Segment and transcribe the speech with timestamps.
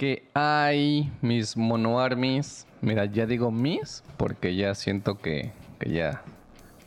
[0.00, 2.68] ¿Qué hay, mis monoarmies?
[2.82, 6.22] Mira, ya digo mis porque ya siento que, que ya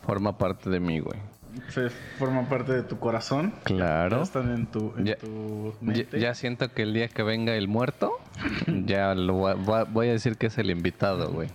[0.03, 1.19] forma parte de mí, güey.
[1.67, 3.53] Se forma parte de tu corazón.
[3.66, 4.16] Claro.
[4.19, 6.19] Ya están en tu, en Ya- tu Ya, mente.
[6.21, 8.13] ya siento que el día que venga el muerto,
[8.86, 11.50] ya lo voy a, voy a- voy a decir que es el invitado, güey.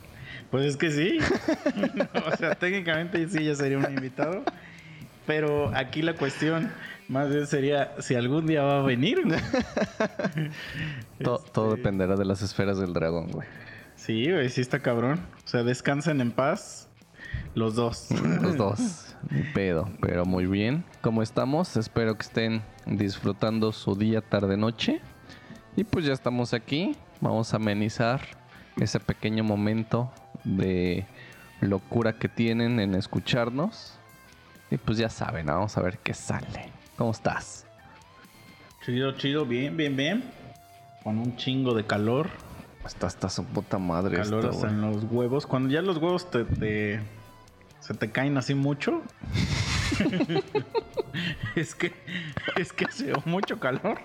[0.50, 1.16] Pues es que sí.
[2.32, 4.42] o sea, técnicamente sí ya sería un invitado.
[5.26, 6.70] Pero aquí la cuestión
[7.08, 9.22] más bien sería si algún día va a venir.
[9.24, 9.38] güey.
[11.22, 13.46] Todo Este, dependerá de las esferas del dragón, güey.
[13.96, 15.20] Sí, güey, sí está cabrón.
[15.44, 16.88] O sea, descansen en paz
[17.54, 18.08] los dos.
[18.42, 19.16] Los dos.
[19.54, 19.88] Pedo.
[20.00, 20.84] Pero muy bien.
[21.00, 21.76] ¿Cómo estamos?
[21.76, 25.00] Espero que estén disfrutando su día, tarde, noche.
[25.74, 26.96] Y pues ya estamos aquí.
[27.20, 28.20] Vamos a amenizar
[28.76, 30.12] ese pequeño momento
[30.44, 31.06] de
[31.60, 33.98] locura que tienen en escucharnos.
[34.70, 36.75] Y pues ya saben, vamos a ver qué sale.
[36.96, 37.66] ¿Cómo estás?
[38.84, 40.24] Chido, chido, bien, bien, bien.
[41.02, 42.28] Con un chingo de calor.
[42.84, 45.46] Está hasta su puta madre calor esto, en los huevos.
[45.46, 47.00] Cuando ya los huevos te, te-
[47.80, 49.02] se te caen así mucho.
[51.56, 51.92] es que
[52.56, 53.98] es que hace mucho calor.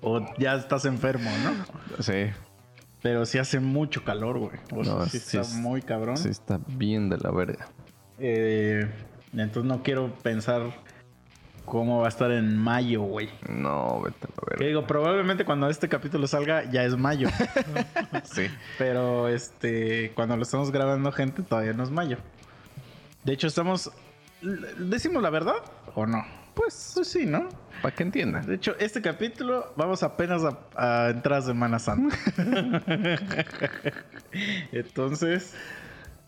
[0.00, 2.02] o ya estás enfermo, ¿no?
[2.02, 2.30] Sí,
[3.02, 4.58] Pero sí hace mucho calor, güey.
[4.72, 6.16] O sea, No, sí sí está es- muy cabrón.
[6.16, 7.68] sí está bien de la verga.
[8.18, 8.88] Eh,
[9.42, 10.72] entonces no quiero pensar
[11.66, 13.28] cómo va a estar en mayo, güey.
[13.48, 17.28] No, vete a la Que digo, probablemente cuando este capítulo salga ya es mayo.
[18.24, 18.46] Sí.
[18.78, 22.16] Pero este, cuando lo estamos grabando, gente, todavía no es mayo.
[23.24, 23.90] De hecho, estamos.
[24.78, 25.56] ¿Decimos la verdad
[25.94, 26.24] o no?
[26.54, 27.48] Pues, pues sí, ¿no?
[27.82, 28.46] Para que entiendan.
[28.46, 32.16] De hecho, este capítulo vamos apenas a, a entrar a Semana Santa.
[34.72, 35.54] Entonces,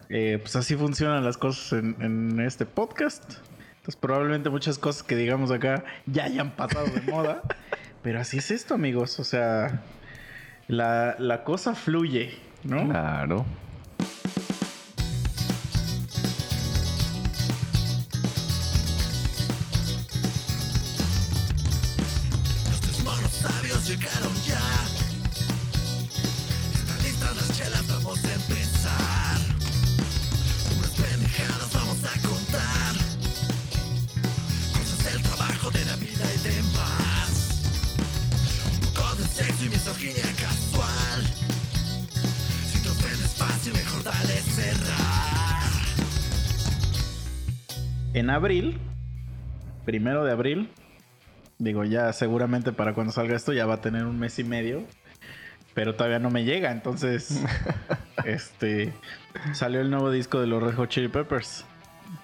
[0.09, 3.35] eh, pues así funcionan las cosas en, en este podcast.
[3.77, 7.43] Entonces, probablemente muchas cosas que digamos acá ya hayan pasado de moda.
[8.03, 9.19] Pero así es esto, amigos.
[9.19, 9.83] O sea,
[10.67, 12.85] la, la cosa fluye, ¿no?
[12.89, 13.45] Claro.
[48.29, 48.79] En abril,
[49.87, 50.71] primero de abril,
[51.57, 54.85] digo ya seguramente para cuando salga esto ya va a tener un mes y medio,
[55.73, 57.43] pero todavía no me llega, entonces
[58.27, 58.93] este
[59.55, 61.65] salió el nuevo disco de los Red Hot Chili Peppers,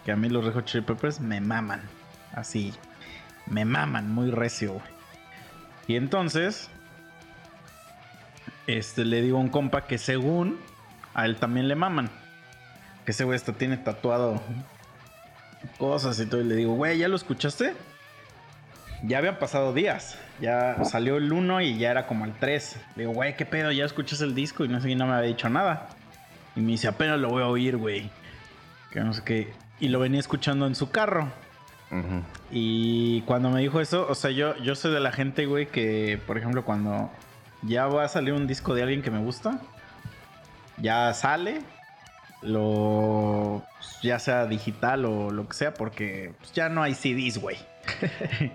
[0.04, 1.80] que a mí los Red Hot Chili Peppers me maman,
[2.34, 2.74] así,
[3.46, 4.74] me maman muy recio.
[4.74, 4.84] güey.
[5.86, 6.68] Y entonces
[8.66, 10.58] este le digo a un compa que según
[11.14, 12.10] a él también le maman,
[13.06, 14.42] que ese güey hasta tiene tatuado
[15.78, 16.40] cosas y todo.
[16.40, 17.74] Y le digo, güey, ¿ya lo escuchaste?
[19.02, 20.18] Ya habían pasado días.
[20.40, 22.76] Ya salió el 1 y ya era como el 3.
[22.96, 23.70] Le digo, güey, ¿qué pedo?
[23.70, 24.64] ¿Ya escuchas el disco?
[24.64, 25.88] Y no sé, y no me había dicho nada.
[26.56, 28.10] Y me dice, apenas lo voy a oír, güey.
[28.90, 29.52] Que no sé qué.
[29.80, 31.28] Y lo venía escuchando en su carro.
[32.50, 36.20] Y cuando me dijo eso, o sea, yo, yo soy de la gente, güey, que,
[36.26, 37.10] por ejemplo, cuando
[37.62, 39.60] ya va a salir un disco de alguien que me gusta,
[40.78, 41.60] ya sale,
[42.44, 43.62] lo
[44.02, 47.56] ya sea digital o lo que sea, porque pues, ya no hay CDs, güey.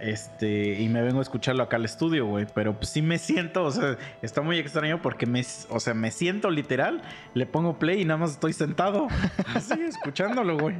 [0.00, 2.46] Este, y me vengo a escucharlo acá al estudio, güey.
[2.52, 6.10] Pero pues sí me siento, o sea, está muy extraño porque me, o sea, me
[6.10, 7.00] siento literal,
[7.34, 9.06] le pongo play y nada más estoy sentado,
[9.54, 10.76] así, escuchándolo, güey.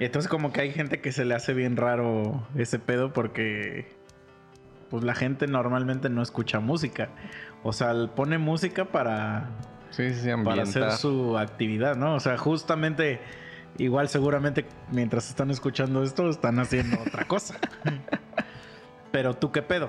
[0.00, 3.86] Y entonces como que hay gente que se le hace bien raro ese pedo porque
[4.90, 7.10] pues la gente normalmente no escucha música.
[7.62, 9.50] O sea, pone música para,
[9.90, 12.14] Sí, sí, para hacer su actividad, ¿no?
[12.14, 13.20] O sea, justamente,
[13.78, 17.56] igual seguramente mientras están escuchando esto están haciendo otra cosa.
[19.10, 19.88] Pero tú qué pedo?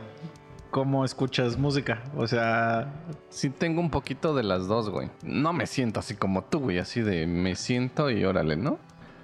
[0.72, 2.04] ¿Cómo escuchas música?
[2.16, 2.94] O sea,
[3.30, 5.10] Sí, tengo un poquito de las dos, güey.
[5.24, 6.78] No me siento así como tú, güey.
[6.78, 8.78] Así de me siento y órale, ¿no?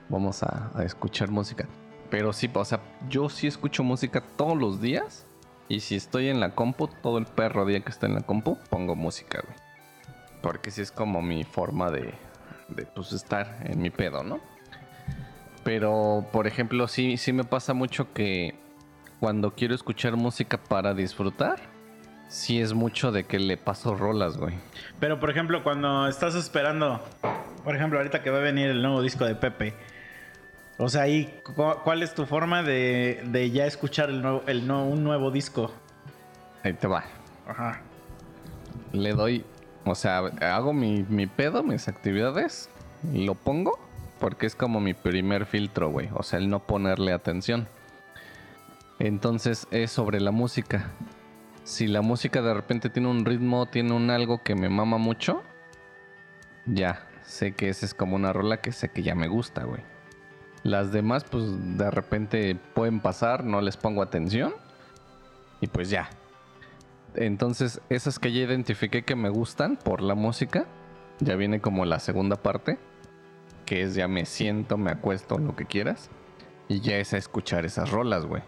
[0.09, 1.67] Vamos a, a escuchar música.
[2.09, 5.25] Pero sí, o sea, yo sí escucho música todos los días.
[5.67, 8.57] Y si estoy en la compu, todo el perro día que está en la compu,
[8.69, 9.57] pongo música, güey.
[10.43, 12.13] Porque sí es como mi forma de,
[12.67, 14.39] de pues, estar en mi pedo, ¿no?
[15.63, 18.53] Pero, por ejemplo, sí, sí me pasa mucho que
[19.19, 21.59] cuando quiero escuchar música para disfrutar,
[22.27, 24.55] sí es mucho de que le paso rolas, güey.
[24.99, 27.01] pero por ejemplo, cuando estás esperando,
[27.63, 29.73] por ejemplo, ahorita que va a venir el nuevo disco de Pepe.
[30.77, 34.67] O sea, ahí, cu- ¿cuál es tu forma de, de ya escuchar el nuevo, el
[34.67, 35.71] nuevo- un nuevo disco?
[36.63, 37.05] ahí te va.
[37.47, 37.81] Ajá.
[38.91, 39.45] Le doy,
[39.85, 42.69] o sea, hago mi, mi pedo, mis actividades,
[43.13, 43.79] lo pongo,
[44.19, 46.09] porque es como mi primer filtro, güey.
[46.13, 47.67] O sea, el no ponerle atención.
[48.99, 50.91] Entonces es sobre la música.
[51.63, 55.43] Si la música de repente tiene un ritmo, tiene un algo que me mama mucho,
[56.65, 59.81] ya, sé que esa es como una rola que sé que ya me gusta, güey.
[60.63, 61.45] Las demás, pues
[61.77, 64.53] de repente pueden pasar, no les pongo atención.
[65.59, 66.09] Y pues ya.
[67.15, 70.65] Entonces, esas que ya identifiqué que me gustan por la música,
[71.19, 72.77] ya viene como la segunda parte,
[73.65, 76.09] que es ya me siento, me acuesto, lo que quieras.
[76.67, 78.41] Y ya es a escuchar esas rolas, güey.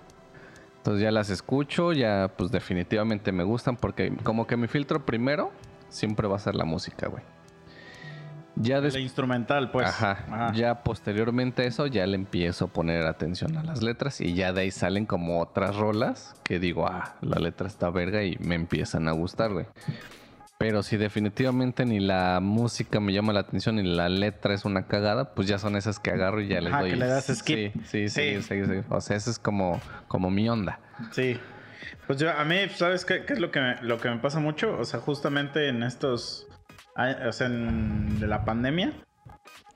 [0.77, 5.51] Entonces ya las escucho, ya pues definitivamente me gustan porque como que mi filtro primero
[5.89, 7.23] siempre va a ser la música, güey.
[8.57, 9.03] Ya La después...
[9.03, 9.87] instrumental, pues.
[9.87, 10.11] Ajá.
[10.31, 10.53] Ajá.
[10.53, 14.53] Ya posteriormente a eso, ya le empiezo a poner atención a las letras y ya
[14.53, 18.55] de ahí salen como otras rolas que digo, ah, la letra está verga y me
[18.55, 19.65] empiezan a gustar, güey.
[20.57, 24.87] Pero si definitivamente ni la música me llama la atención ni la letra es una
[24.87, 26.91] cagada, pues ya son esas que agarro y ya les Ajá, doy.
[26.91, 27.73] que le das skip.
[27.83, 28.41] Sí, sí, sí, Sí.
[28.41, 28.81] sí, sí.
[28.89, 30.79] O sea, eso es como, como mi onda.
[31.11, 31.37] Sí.
[32.07, 34.39] Pues yo, a mí, ¿sabes qué, qué es lo que, me, lo que me pasa
[34.39, 34.77] mucho?
[34.79, 36.47] O sea, justamente en estos.
[36.95, 38.93] O sea, en, de la pandemia.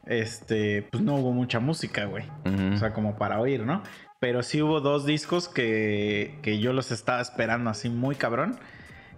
[0.06, 2.26] Este, pues no hubo mucha música, güey.
[2.74, 3.84] O sea, como para oír, ¿no?
[4.20, 8.58] Pero sí hubo dos discos que, que yo los estaba esperando así muy cabrón.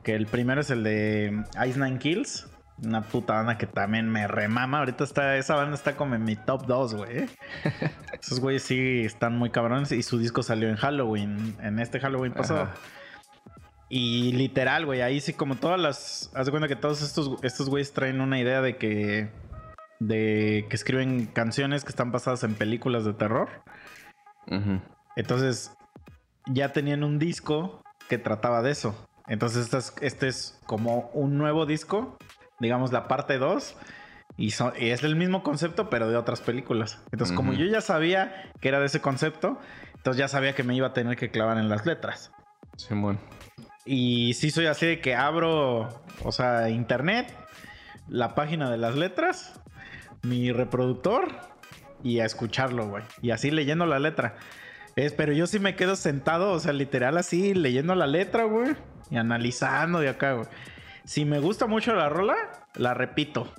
[0.03, 2.47] Que el primero es el de Ice Nine Kills.
[2.83, 4.79] Una puta banda que también me remama.
[4.79, 7.29] Ahorita está, esa banda está como en mi top 2, güey.
[8.21, 9.91] Esos güeyes sí están muy cabrones.
[9.91, 11.55] Y su disco salió en Halloween.
[11.61, 12.63] En este Halloween pasado.
[12.63, 12.73] Ajá.
[13.93, 16.31] Y literal, güey, ahí sí como todas las...
[16.33, 19.29] Haz de cuenta que todos estos, estos güeyes traen una idea de que...
[19.99, 23.49] De que escriben canciones que están basadas en películas de terror.
[25.17, 25.73] Entonces,
[26.47, 28.95] ya tenían un disco que trataba de eso.
[29.27, 32.17] Entonces, este es, este es como un nuevo disco,
[32.61, 33.75] digamos la parte 2.
[34.37, 36.99] Y, son- y es el mismo concepto, pero de otras películas.
[37.11, 39.59] Entonces, como yo ya sabía que era de ese concepto,
[39.97, 42.31] entonces ya sabía que me iba a tener que clavar en las letras.
[42.77, 43.19] Simón.
[43.85, 45.89] Y sí soy así de que abro,
[46.23, 47.33] o sea, internet,
[48.07, 49.59] la página de las letras,
[50.21, 51.29] mi reproductor
[52.03, 53.03] y a escucharlo, güey.
[53.21, 54.35] Y así leyendo la letra.
[54.95, 58.75] Es, pero yo sí me quedo sentado, o sea, literal así, leyendo la letra, güey.
[59.09, 60.47] Y analizando de acá, güey.
[61.05, 62.35] Si me gusta mucho la rola,
[62.75, 63.51] la repito.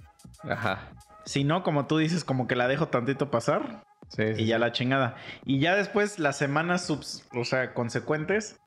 [0.48, 0.90] Ajá.
[1.24, 4.56] Si no, como tú dices, como que la dejo tantito pasar Sí, sí, y ya
[4.56, 4.60] sí.
[4.60, 5.16] la chingada.
[5.44, 8.60] Y ya después, las semanas subs, o sea, consecuentes,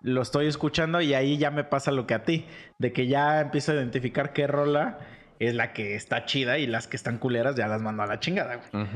[0.00, 2.46] lo estoy escuchando y ahí ya me pasa lo que a ti,
[2.78, 4.98] de que ya empiezo a identificar qué rola
[5.38, 8.20] es la que está chida y las que están culeras ya las mando a la
[8.20, 8.88] chingada, güey.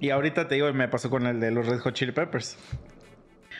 [0.00, 2.58] Y ahorita te digo, me pasó con el de los Red Hot Chili Peppers.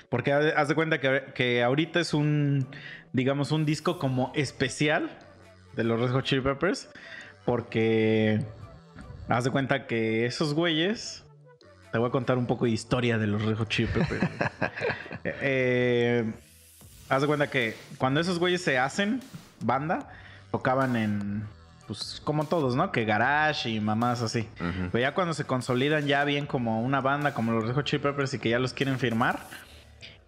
[0.09, 2.67] Porque haz haz de cuenta que, que ahorita es un,
[3.13, 5.19] digamos, un disco como especial
[5.75, 6.91] de los Red Hot Chili Peppers.
[7.45, 8.41] Porque
[9.29, 11.25] haz de cuenta que esos güeyes.
[11.93, 14.29] Te voy a contar un poco de historia de los Chili Peppers.
[15.25, 16.33] Eh,
[17.09, 19.21] haz de cuenta que cuando esos güeyes se hacen
[19.61, 20.09] banda,
[20.51, 21.45] tocaban en.
[21.87, 22.91] Pues como todos, ¿no?
[22.91, 24.49] Que garage y mamás así.
[24.91, 28.03] Pero ya cuando se consolidan ya bien como una banda, como los Red Hot Chili
[28.03, 29.41] Peppers y que ya los quieren firmar,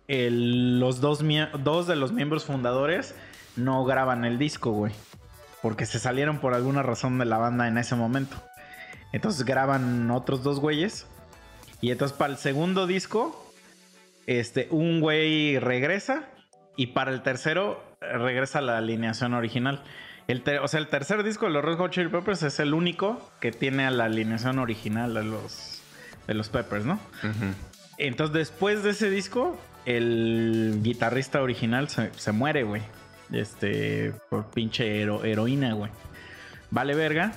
[0.06, 1.24] el- los dos,
[1.60, 3.14] dos de los miembros fundadores
[3.56, 4.92] no graban el disco, güey.
[5.62, 8.36] Porque se salieron por alguna razón de la banda en ese momento.
[9.12, 11.06] Entonces graban otros dos güeyes.
[11.80, 13.52] Y entonces para el segundo disco,
[14.26, 16.24] este, un güey regresa.
[16.76, 19.82] Y para el tercero, regresa a la alineación original.
[20.26, 23.30] El o sea, el tercer disco de los Red Hot Chili Peppers es el único
[23.40, 25.82] que tiene a la alineación original de los,
[26.26, 26.98] de los Peppers, ¿no?
[27.98, 32.82] Entonces, después de ese disco, el guitarrista original se, se muere, güey.
[33.32, 35.92] Este, por pinche hero- heroína, güey.
[36.70, 37.32] Vale verga.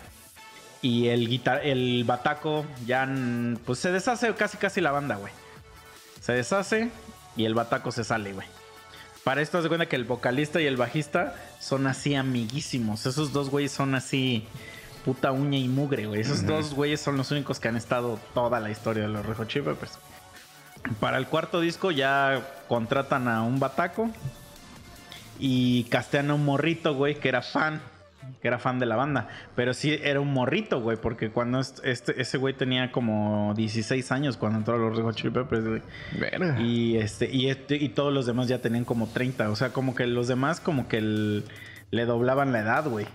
[0.82, 3.10] Y el guitar el bataco ya,
[3.66, 5.34] pues se deshace casi casi la banda, güey.
[6.22, 6.90] Se deshace
[7.36, 8.48] y el bataco se sale, güey.
[9.24, 13.06] Para esto, se cuenta que el vocalista y el bajista son así amiguísimos.
[13.06, 14.48] Esos dos güeyes son así
[15.04, 16.22] puta uña y mugre, güey.
[16.22, 19.66] Esos dos güeyes son los únicos que han estado toda la historia de los Chili
[19.66, 20.00] Peppers.
[21.00, 24.10] Para el cuarto disco ya contratan a un bataco
[25.40, 27.82] y castean a un morrito, güey, que era fan,
[28.42, 29.28] que era fan de la banda.
[29.56, 34.12] Pero sí era un morrito, güey, porque cuando est- este, ese güey tenía como 16
[34.12, 35.82] años cuando entró a los Red Chili Peppers, güey.
[36.20, 36.60] Verga.
[36.62, 39.50] Y este, y este, y todos los demás ya tenían como 30.
[39.50, 41.44] O sea, como que los demás como que el-
[41.92, 43.06] le doblaban la edad, güey.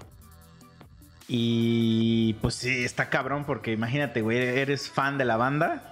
[1.29, 5.89] Y pues sí, está cabrón, porque imagínate, güey, eres fan de la banda.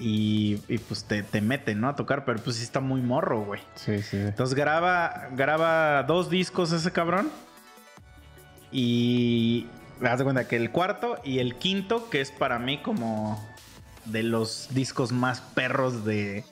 [0.00, 1.88] y, y, pues te, te mete, ¿no?
[1.88, 3.60] A tocar, pero pues sí está muy morro, güey.
[3.74, 4.16] Sí, sí.
[4.16, 7.28] Entonces graba, graba dos discos ese cabrón.
[8.70, 9.66] Y
[10.00, 13.42] me das cuenta que el cuarto y el quinto, que es para mí como
[14.04, 16.44] de los discos más perros de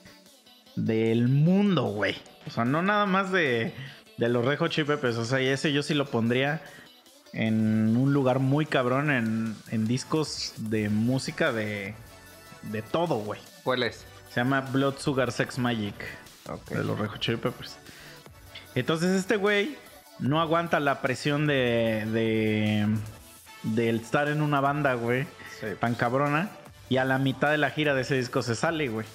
[0.75, 2.15] del mundo, güey.
[2.45, 3.73] O sea, no nada más de,
[4.17, 5.17] de los Chili Peppers.
[5.17, 6.61] O sea, y ese yo sí lo pondría
[7.33, 11.95] en un lugar muy cabrón en, en discos de música de,
[12.63, 13.41] de todo, güey.
[13.63, 14.05] ¿Cuál es?
[14.29, 15.95] Se llama Blood Sugar Sex Magic
[16.47, 16.69] Ok.
[16.69, 17.77] de los Red Hot Chili Peppers.
[18.75, 19.75] Entonces este güey
[20.19, 22.87] no aguanta la presión de, de,
[23.63, 25.25] de estar en una banda, güey,
[25.59, 25.67] Sí.
[25.79, 26.49] tan cabrona.
[26.89, 29.05] Y a la mitad de la gira de ese disco se sale, güey.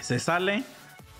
[0.00, 0.62] Se sale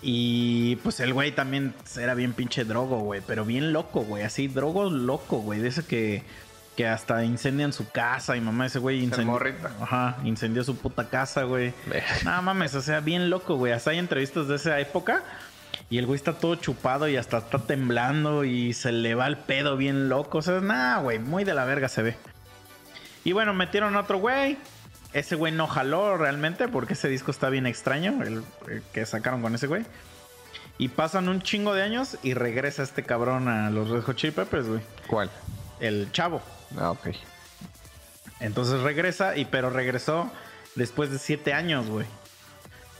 [0.01, 4.47] y pues el güey también era bien pinche drogo, güey, pero bien loco, güey, así
[4.47, 6.23] drogo loco, güey, de ese que
[6.75, 9.37] que hasta incendian su casa y mamá ese güey incendió,
[9.81, 11.73] ajá, incendió su puta casa, güey.
[12.23, 13.73] No mames, o sea, bien loco, güey.
[13.73, 15.21] Hasta hay entrevistas de esa época.
[15.91, 19.37] Y el güey está todo chupado y hasta está temblando y se le va el
[19.37, 20.37] pedo bien loco.
[20.37, 22.15] O sea, nada, güey, muy de la verga se ve.
[23.25, 24.57] Y bueno, metieron a otro güey.
[25.11, 29.41] Ese güey no jaló realmente porque ese disco está bien extraño, el, el que sacaron
[29.41, 29.83] con ese güey.
[30.77, 34.31] Y pasan un chingo de años y regresa este cabrón a los Red Hot Chili
[34.31, 34.81] Peppers, güey.
[35.07, 35.29] ¿Cuál?
[35.81, 36.41] El chavo.
[36.79, 37.09] Ah, ok.
[38.39, 40.31] Entonces regresa, y pero regresó
[40.75, 42.07] después de siete años, güey.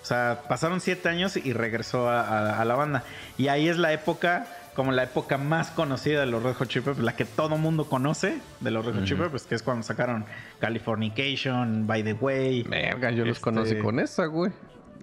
[0.02, 3.04] O sea, pasaron siete años y regresó a, a- a la banda.
[3.38, 6.84] Y ahí es la época, como la época más conocida de los Red Hot Chili
[6.86, 9.84] Peppers, la que todo mundo conoce de los Red Hot Chili Peppers, que es cuando
[9.84, 10.26] sacaron
[10.60, 12.64] Californication, By the Way.
[12.64, 14.52] Verga, yo los Este- conocí con esa, güey.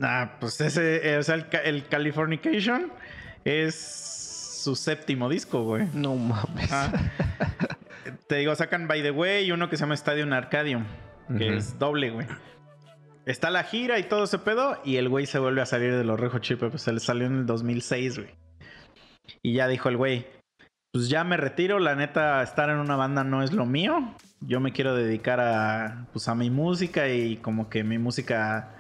[0.02, 2.92] Ah, pues ese, eh, o sea, el, el Californication
[3.44, 3.74] es
[4.62, 5.86] su séptimo disco, güey.
[5.94, 6.70] No mames.
[6.72, 6.92] Ah.
[8.26, 10.84] Te digo, sacan By the Way y uno que se llama Stadium Arcadium,
[11.36, 12.26] que es doble, güey.
[13.28, 16.02] Está la gira y todo ese pedo, y el güey se vuelve a salir de
[16.02, 16.82] los Red Hot Chili Peppers.
[16.82, 18.30] Se le salió en el 2006, güey.
[19.42, 20.26] Y ya dijo el güey,
[20.92, 24.14] pues ya me retiro, la neta, estar en una banda no es lo mío.
[24.40, 28.74] Yo me quiero dedicar a, pues, a mi música y como que mi música...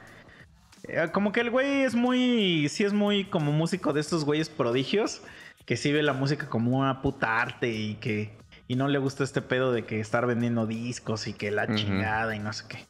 [0.84, 4.48] eh, Como que el güey es muy, sí es muy como músico de estos güeyes
[4.48, 5.22] prodigios,
[5.66, 8.34] que sí ve la música como una puta arte y que
[8.66, 12.34] y no le gusta este pedo de que estar vendiendo discos y que la chingada
[12.34, 12.86] y no sé qué.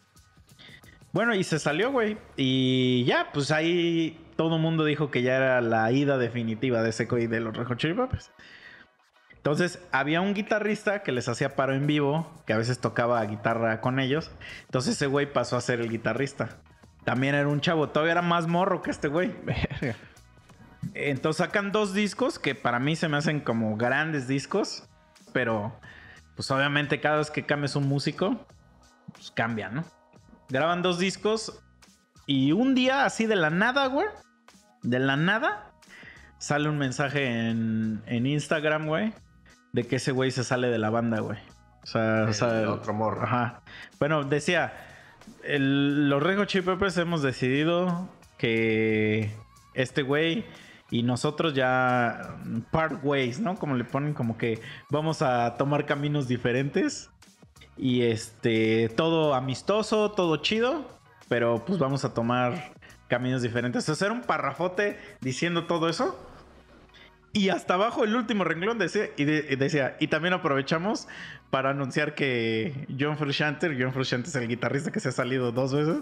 [1.12, 2.18] Bueno, y se salió, güey.
[2.36, 6.90] Y ya, pues ahí todo el mundo dijo que ya era la ida definitiva de
[6.90, 8.30] ese güey de los Peppers.
[9.36, 13.80] Entonces, había un guitarrista que les hacía paro en vivo, que a veces tocaba guitarra
[13.80, 14.30] con ellos.
[14.66, 16.58] Entonces, ese güey pasó a ser el guitarrista.
[17.04, 19.34] También era un chavo, todavía era más morro que este güey.
[20.94, 24.88] Entonces sacan dos discos que para mí se me hacen como grandes discos,
[25.32, 25.78] pero
[26.36, 28.46] pues obviamente cada vez que cambias un músico,
[29.12, 29.84] pues cambia, ¿no?
[30.48, 31.60] Graban dos discos
[32.26, 34.06] y un día así de la nada, güey,
[34.82, 35.72] de la nada,
[36.38, 39.12] sale un mensaje en, en Instagram, güey,
[39.72, 41.38] de que ese güey se sale de la banda, güey.
[41.82, 43.22] O sea, o sea, El otro morro.
[43.22, 43.62] Ajá.
[43.98, 44.72] Bueno, decía,
[45.42, 49.30] el- los Chili Peppers hemos decidido que
[49.74, 50.44] este güey
[50.90, 52.36] y nosotros ya
[52.70, 53.56] part ways, ¿no?
[53.56, 57.10] Como le ponen como que vamos a tomar caminos diferentes
[57.78, 60.86] y este todo amistoso, todo chido,
[61.28, 62.72] pero pues vamos a tomar
[63.08, 63.88] caminos diferentes.
[63.88, 66.18] Hacer un parrafote diciendo todo eso.
[67.32, 71.06] Y hasta abajo el último renglón decía y, de- decía, y también aprovechamos
[71.50, 75.74] para anunciar que John Frusciante, John Frusciante es el guitarrista que se ha salido dos
[75.74, 75.98] veces,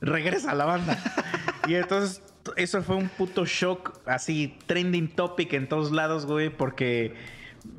[0.00, 0.98] regresa a la banda.
[1.68, 2.20] y entonces
[2.56, 7.14] eso fue un puto shock, así trending topic en todos lados, güey, porque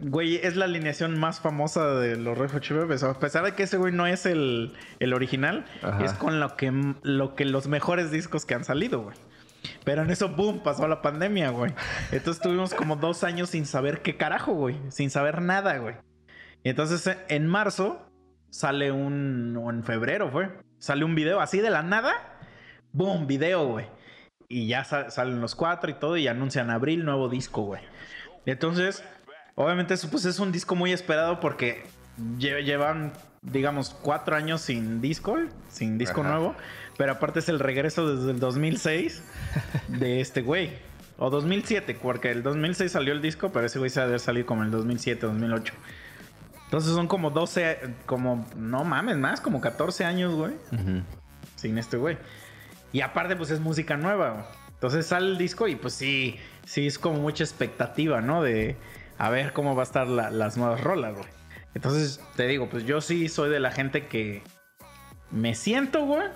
[0.02, 3.04] güey es la alineación más famosa de los Red Hot Chili Peppers.
[3.04, 6.04] A pesar de que ese güey no es el, el original, Ajá.
[6.04, 6.72] es con lo que,
[7.04, 9.16] lo que los mejores discos que han salido, güey.
[9.84, 11.74] Pero en eso, boom, pasó la pandemia, güey.
[12.12, 14.78] Entonces tuvimos como dos años sin saber qué carajo, güey.
[14.90, 15.96] Sin saber nada, güey.
[16.64, 18.08] Y entonces en marzo
[18.50, 19.58] sale un...
[19.62, 20.50] o en febrero fue.
[20.80, 22.14] Sale un video así de la nada.
[22.94, 23.88] Boom, video, güey.
[24.48, 27.82] Y ya sa- salen los cuatro y todo y anuncian abril nuevo disco, güey.
[28.46, 29.04] Entonces,
[29.58, 31.84] obviamente eso pues es un disco muy esperado porque
[32.38, 33.12] lle- llevan,
[33.42, 35.38] digamos, cuatro años sin disco,
[35.70, 36.30] sin disco Ajá.
[36.32, 36.56] nuevo.
[36.98, 39.22] Pero aparte es el regreso desde el 2006
[39.90, 40.72] de este güey.
[41.20, 44.62] O 2007, porque el 2006 salió el disco, pero ese güey se debe salir como
[44.62, 45.74] en el 2007, 2008.
[46.66, 50.54] Entonces son como 12, como, no mames, más, como 14 años, güey,
[51.56, 52.18] sin este güey.
[52.94, 54.46] Y aparte, pues es música nueva, güey.
[54.74, 56.36] Entonces sale el disco y pues sí,
[56.66, 58.44] sí es como mucha expectativa, ¿no?
[58.44, 58.76] De
[59.18, 61.28] a ver cómo va a estar la- las nuevas rolas, güey.
[61.74, 64.42] Entonces te digo, pues yo sí soy de la gente que
[65.32, 66.28] me siento, güey.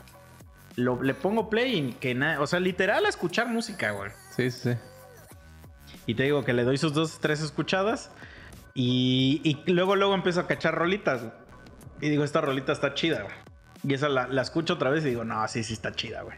[0.78, 4.10] lo, le pongo play y que nada, o sea, literal a escuchar música, güey.
[4.36, 4.78] Sí, sí, sí.
[6.06, 8.10] Y te digo que le doy sus dos, tres escuchadas
[8.74, 11.22] y, y luego, luego empiezo a cachar rolitas.
[11.24, 11.34] güey.
[12.00, 13.36] Y digo, esta rolita está chida, güey.
[13.84, 16.38] Y esa la, la escucho otra vez y digo, no, sí, sí está chida, güey.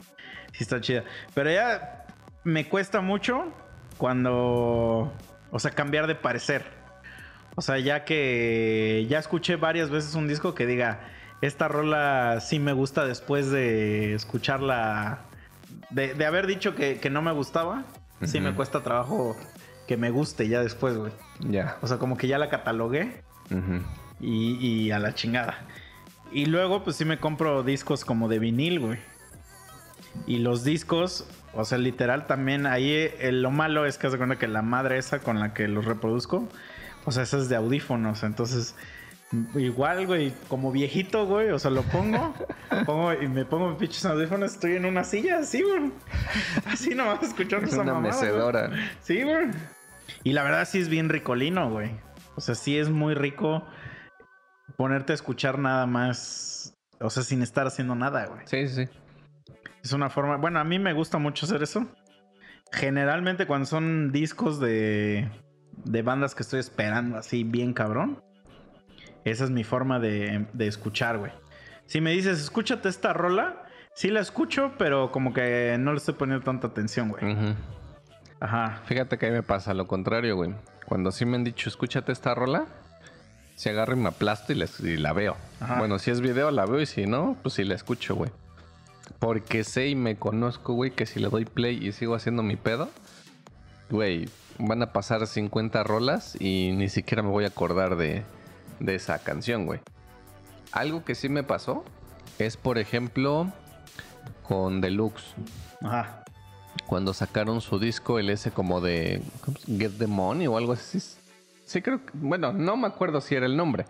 [0.53, 1.03] Sí está chida.
[1.35, 2.05] Pero ya
[2.43, 3.53] me cuesta mucho
[3.97, 5.13] cuando,
[5.53, 6.65] o sea, cambiar de parecer.
[7.55, 11.01] O sea, ya que ya escuché varias veces un disco que diga,
[11.41, 15.19] esta rola sí me gusta después de escucharla,
[15.91, 17.83] de, de haber dicho que, que no me gustaba,
[18.23, 19.37] sí me cuesta trabajo
[19.87, 21.11] que me guste ya después, güey.
[21.39, 21.77] Ya.
[21.81, 23.21] O sea, como que ya la catalogué
[24.19, 25.67] y a la chingada.
[26.31, 28.97] Y luego, pues sí me compro discos como de vinil, güey.
[30.25, 34.37] Y los discos, o sea, literal también ahí eh, lo malo es que se cuenta
[34.37, 36.47] que la madre esa con la que los reproduzco,
[37.05, 38.23] o sea, esa es de audífonos.
[38.23, 38.75] Entonces,
[39.55, 42.33] igual, güey, como viejito, güey, o sea, lo pongo,
[42.85, 45.91] pongo y me pongo mis pinches audífonos, estoy en una silla así, güey.
[46.65, 48.29] Así nomás escuchando esa Una mamada, güey.
[48.31, 48.69] mecedora.
[49.01, 49.47] Sí, güey.
[50.23, 51.91] Y la verdad sí es bien ricolino, güey.
[52.35, 53.63] O sea, sí es muy rico
[54.77, 56.75] ponerte a escuchar nada más.
[56.99, 58.41] O sea, sin estar haciendo nada, güey.
[58.45, 58.91] Sí, sí, sí.
[59.83, 60.37] Es una forma.
[60.37, 61.85] Bueno, a mí me gusta mucho hacer eso.
[62.71, 65.29] Generalmente cuando son discos de.
[65.83, 68.23] de bandas que estoy esperando así bien cabrón.
[69.25, 71.31] Esa es mi forma de, de escuchar, güey.
[71.85, 73.63] Si me dices, escúchate esta rola,
[73.95, 77.33] sí la escucho, pero como que no le estoy poniendo tanta atención, güey.
[77.33, 77.53] Ujú.
[78.41, 78.81] Ajá.
[78.85, 80.53] Fíjate que a mí me pasa lo contrario, güey.
[80.85, 82.65] Cuando sí me han dicho, escúchate esta rola,
[83.55, 85.37] si agarro y me aplasto y, les- y la veo.
[85.61, 85.79] Ajá.
[85.79, 88.31] Bueno, si es video, la veo y si no, pues sí la escucho, güey.
[89.19, 92.55] Porque sé y me conozco, güey, que si le doy play y sigo haciendo mi
[92.55, 92.89] pedo,
[93.89, 94.29] güey,
[94.59, 98.23] van a pasar 50 rolas y ni siquiera me voy a acordar de,
[98.79, 99.79] de esa canción, güey.
[100.71, 101.83] Algo que sí me pasó
[102.39, 103.51] es, por ejemplo,
[104.43, 105.35] con Deluxe
[105.81, 106.23] Ajá.
[106.87, 110.73] cuando sacaron su disco, el ese como de ¿cómo se- Get the Money o algo
[110.73, 110.99] así.
[111.65, 113.85] Sí, creo que, bueno, no me acuerdo si era el nombre,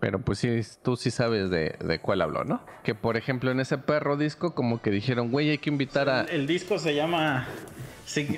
[0.00, 2.60] pero pues sí, tú sí sabes de, de cuál hablo, ¿no?
[2.82, 6.22] Que por ejemplo en ese perro disco como que dijeron, güey, hay que invitar a...
[6.22, 7.46] El, el disco se llama.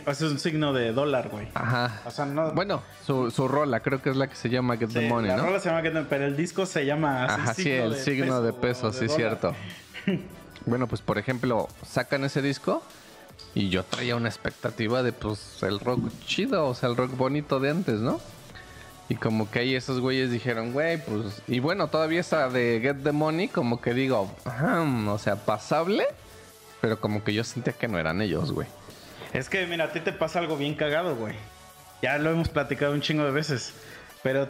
[0.07, 1.49] Es un signo de dólar, güey.
[1.55, 2.01] Ajá.
[2.07, 2.53] O sea, no.
[2.53, 5.29] Bueno, su, su rola creo que es la que se llama Get sí, the Money,
[5.31, 5.47] la ¿no?
[5.47, 7.25] rola se llama Get the- pero el disco se llama.
[7.25, 9.39] así, Ajá, sí, el signo de peso, sí, es dólar.
[9.41, 9.55] cierto.
[10.67, 12.83] bueno, pues por ejemplo, sacan ese disco
[13.55, 17.59] y yo traía una expectativa de pues el rock chido, o sea, el rock bonito
[17.59, 18.21] de antes, ¿no?
[19.09, 21.43] Y como que ahí esos güeyes dijeron, güey, pues...
[21.47, 26.07] Y bueno, todavía esa de Get the Money, como que digo, o sea, pasable,
[26.81, 28.67] pero como que yo sentía que no eran ellos, güey.
[29.33, 31.35] Es que, mira, a ti te pasa algo bien cagado, güey.
[32.03, 33.75] Ya lo hemos platicado un chingo de veces.
[34.25, 34.49] Pero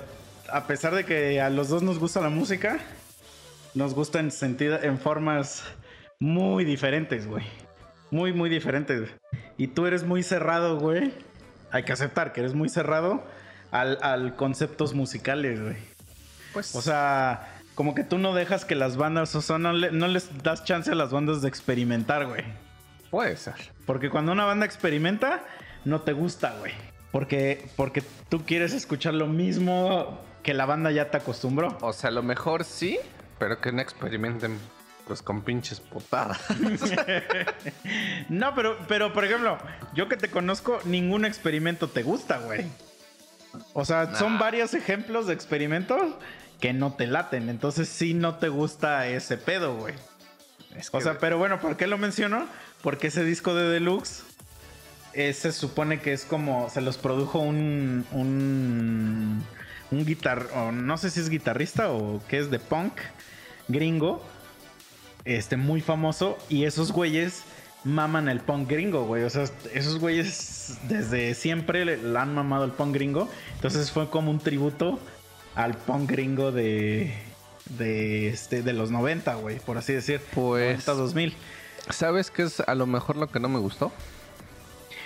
[0.51, 2.79] a pesar de que a los dos nos gusta la música,
[3.75, 5.65] nos gusta en, sentido, en formas
[6.19, 7.45] muy diferentes, güey.
[8.11, 9.11] Muy, muy diferentes.
[9.59, 11.13] Y tú eres muy cerrado, güey.
[11.73, 13.23] Hay que aceptar que eres muy cerrado
[13.81, 15.77] al, al conceptos musicales, güey.
[16.53, 16.75] Pues...
[16.75, 20.09] O sea, como que tú no dejas que las bandas, o sea, no, le- no
[20.09, 22.45] les das chance a las bandas de experimentar, güey.
[23.11, 23.55] puede ser.
[23.85, 25.45] Porque cuando una banda experimenta,
[25.85, 26.73] no te gusta, güey.
[27.13, 31.77] Porque, porque tú quieres escuchar lo mismo que la banda ya te acostumbró.
[31.81, 32.99] O sea, a lo mejor sí,
[33.39, 34.59] pero que no experimenten
[35.07, 36.41] pues con pinches putadas.
[38.29, 39.59] No, pero, pero por ejemplo,
[39.95, 42.67] yo que te conozco, ningún experimento te gusta, güey.
[43.73, 46.15] O sea, son varios ejemplos de experimentos
[46.61, 47.49] que no te laten.
[47.49, 49.95] Entonces sí no te gusta ese pedo, güey.
[50.77, 52.47] Es O sea, pero bueno, ¿por qué lo menciono?
[52.83, 54.23] Porque ese disco de Deluxe
[55.13, 59.43] eh, se supone que es como se los produjo un un
[59.91, 62.93] un guitar o no sé si es guitarrista o qué es de punk
[63.69, 64.23] gringo
[65.25, 67.45] este muy famoso y esos güeyes
[67.87, 69.23] maman el punk gringo, güey.
[69.23, 73.31] O sea, esos güeyes desde siempre le, le han mamado el punk gringo.
[73.55, 74.99] Entonces fue como un tributo
[75.55, 77.15] al punk gringo de
[77.79, 80.21] de este de los 90, güey, por así decir.
[80.35, 81.35] Pues- 90 2000.
[81.91, 83.93] ¿Sabes qué es a lo mejor lo que no me gustó?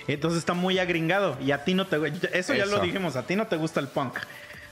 [0.08, 1.96] Entonces está muy agringado y a ti no te
[2.32, 2.80] eso ya lo Eso.
[2.84, 4.14] dijimos, a ti no te gusta el punk.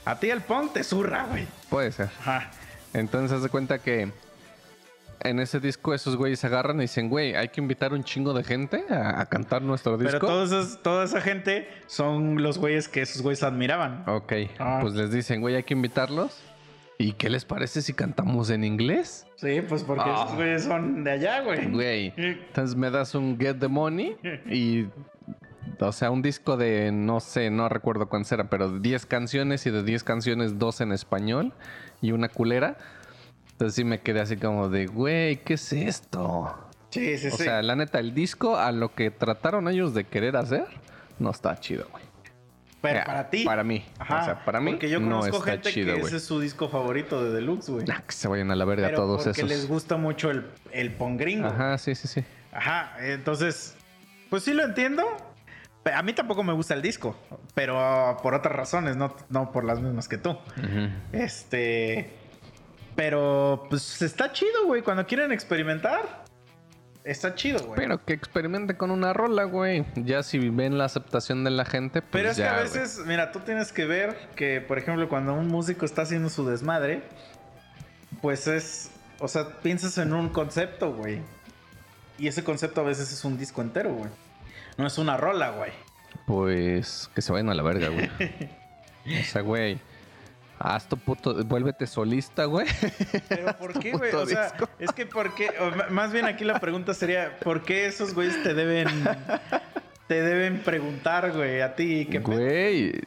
[0.05, 1.45] A ti el punk te zurra, güey.
[1.69, 2.09] Puede ser.
[2.21, 2.49] Ajá.
[2.93, 4.11] Entonces, haz de cuenta que
[5.21, 8.33] en ese disco esos güeyes se agarran y dicen, güey, hay que invitar un chingo
[8.33, 10.17] de gente a, a cantar nuestro disco.
[10.19, 14.03] Pero todos esos- toda esa gente son los güeyes que esos güeyes admiraban.
[14.07, 14.79] Ok, Ah.
[14.81, 16.41] pues les dicen, güey, hay que invitarlos.
[17.01, 19.25] ¿Y qué les parece si cantamos en inglés?
[19.37, 20.23] Sí, pues porque Ah.
[20.25, 21.71] esos güeyes son de allá, güey.
[21.71, 24.17] Güey, entonces me das un Get the Money
[24.49, 24.87] y...
[25.81, 29.65] O sea, un disco de, no sé, no recuerdo cuántas era, pero de 10 canciones
[29.65, 31.53] y de 10 canciones, dos en español
[32.01, 32.75] y una culera.
[33.59, 36.55] Entonces sí me quedé así como de, güey, ¿qué es esto?
[36.91, 37.43] Sí, sí, O sí.
[37.43, 40.63] sea, la neta, el disco a lo que trataron ellos de querer hacer,
[41.19, 42.01] no está chido, güey.
[42.81, 43.43] Pero para ti.
[43.43, 43.83] Para mí.
[43.99, 44.21] Ajá.
[44.21, 46.39] O sea, para mí Porque yo no conozco está gente chido, que ese es su
[46.39, 47.85] disco favorito de Deluxe, güey.
[47.91, 49.49] Ah, que se vayan a la verga Pero todos porque esos.
[49.49, 51.49] les gusta mucho el, el pongringo.
[51.49, 52.23] Ajá, sí, sí, sí.
[52.53, 53.75] Ajá, entonces,
[54.29, 55.03] pues sí lo entiendo.
[55.93, 57.13] A mí tampoco me gusta el disco,
[57.55, 60.37] pero por otras razones, no, no por las mismas que tú.
[61.11, 62.18] Este.
[62.99, 64.81] Pero, pues está chido, güey.
[64.81, 66.25] Cuando quieren experimentar,
[67.05, 67.79] está chido, güey.
[67.79, 69.85] Pero que experimente con una rola, güey.
[69.95, 72.63] Ya si ven la aceptación de la gente, pues Pero es ya, que a güey.
[72.65, 76.45] veces, mira, tú tienes que ver que, por ejemplo, cuando un músico está haciendo su
[76.45, 77.03] desmadre,
[78.21, 78.91] pues es.
[79.19, 81.21] O sea, piensas en un concepto, güey.
[82.17, 84.09] Y ese concepto a veces es un disco entero, güey.
[84.75, 85.71] No es una rola, güey.
[86.25, 88.09] Pues que se vayan a la verga, güey.
[89.21, 89.79] o sea, güey.
[90.61, 91.43] Haz tu puto.
[91.45, 92.67] Vuélvete solista, güey.
[93.29, 94.13] Pero ¿por qué, güey?
[94.13, 94.67] O sea, disco.
[94.77, 95.49] es que ¿por qué?
[95.59, 98.87] O más bien aquí la pregunta sería, ¿por qué esos güeyes te deben
[100.07, 102.05] te deben preguntar, güey, a ti?
[102.21, 102.99] Güey.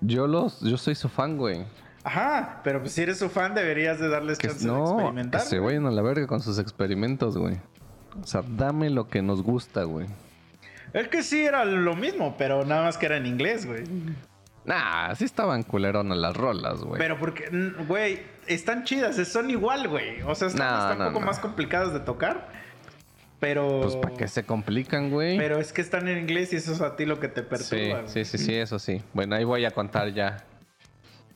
[0.00, 0.60] Yo los.
[0.60, 1.64] Yo soy su fan, güey.
[2.04, 4.90] Ajá, pero pues si eres su fan deberías de darles Que chance de no, que
[5.02, 5.40] experimentar.
[5.42, 5.76] se güey.
[5.76, 7.58] vayan a la verga con sus experimentos, güey.
[8.22, 10.06] O sea, dame lo que nos gusta, güey.
[10.92, 13.84] Es que sí era lo mismo, pero nada más que era en inglés, güey.
[14.64, 16.98] Nah, sí estaban culeronas las rolas, güey.
[16.98, 17.48] Pero porque,
[17.88, 20.20] güey, están chidas, son igual, güey.
[20.22, 21.26] O sea, están, No, están no, un poco no.
[21.26, 22.48] más complicadas de tocar.
[23.40, 23.80] Pero.
[23.82, 25.38] Pues para qué se complican, güey.
[25.38, 27.46] Pero es que están en inglés y eso es a ti lo que te Sí,
[27.48, 28.06] perturba.
[28.08, 29.02] sí, sí, sí, eso sí.
[29.14, 30.44] Bueno, ahí voy a contar ya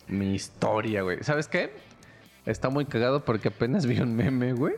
[0.06, 1.22] mi historia, güey.
[1.22, 1.72] ¿Sabes qué?
[2.44, 4.74] Está muy cagado porque apenas vi un meme, güey.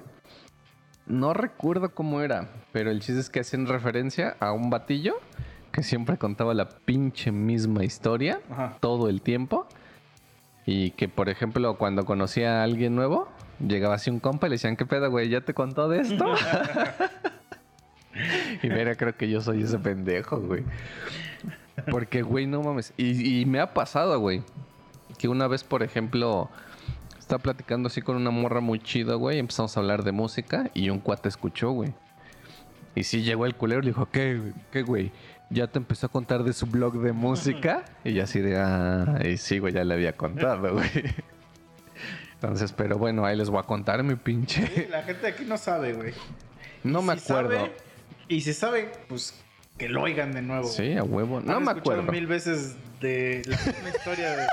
[1.06, 5.18] No recuerdo cómo era, pero el chiste es que hacen referencia a un batillo
[5.76, 8.78] que siempre contaba la pinche misma historia Ajá.
[8.80, 9.66] todo el tiempo.
[10.64, 13.28] Y que, por ejemplo, cuando conocía a alguien nuevo,
[13.60, 15.28] llegaba así un compa y le decían, ¿qué pedo, güey?
[15.28, 16.24] ¿Ya te contó de esto?
[18.62, 20.64] y mira, creo que yo soy ese pendejo, güey.
[21.90, 22.94] Porque, güey, no mames.
[22.96, 24.42] Y, y me ha pasado, güey.
[25.18, 26.48] Que una vez, por ejemplo,
[27.18, 29.38] estaba platicando así con una morra muy chida, güey.
[29.38, 31.92] Empezamos a hablar de música y un cuate escuchó, güey.
[32.96, 34.40] Y sí llegó el culero y le dijo, ¿qué?
[34.72, 35.12] ¿Qué, güey?
[35.50, 37.84] Ya te empezó a contar de su blog de música.
[38.04, 40.90] Y yo así de, ah, y sí, güey, ya le había contado, güey.
[42.34, 44.88] Entonces, pero bueno, ahí les voy a contar mi pinche.
[44.90, 46.12] La gente de aquí no sabe, güey.
[46.84, 47.56] No me Si acuerdo.
[47.56, 47.72] sabe-
[48.28, 49.34] y si sabe, pues
[49.78, 50.64] que lo oigan de nuevo.
[50.66, 51.40] Sí, a huevo.
[51.40, 52.10] No me acuerdo.
[52.10, 54.46] mil veces de la misma historia de...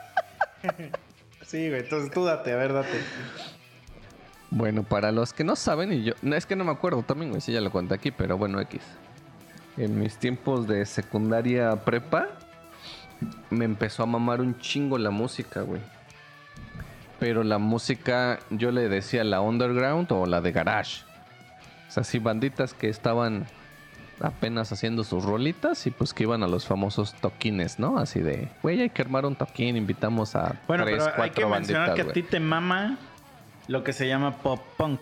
[1.42, 1.82] sí, güey.
[1.82, 3.00] Entonces tú date, a ver, date.
[4.52, 6.14] Bueno, para los que no saben, y yo.
[6.22, 8.62] No, es que no me acuerdo también, güey, si ya lo conté aquí, pero bueno,
[8.62, 8.82] X.
[9.78, 12.28] En mis tiempos de secundaria prepa,
[13.50, 15.82] me empezó a mamar un chingo la música, güey.
[17.20, 21.04] Pero la música, yo le decía la underground o la de garage.
[21.88, 23.46] O sea, sí, banditas que estaban
[24.20, 27.98] apenas haciendo sus rolitas y pues que iban a los famosos toquines, ¿no?
[27.98, 31.34] Así de, güey, hay que armar un toquín, invitamos a Bueno, tres, pero hay cuatro
[31.34, 32.98] que mencionar banditas, que a ti te mama
[33.68, 35.02] lo que se llama pop punk.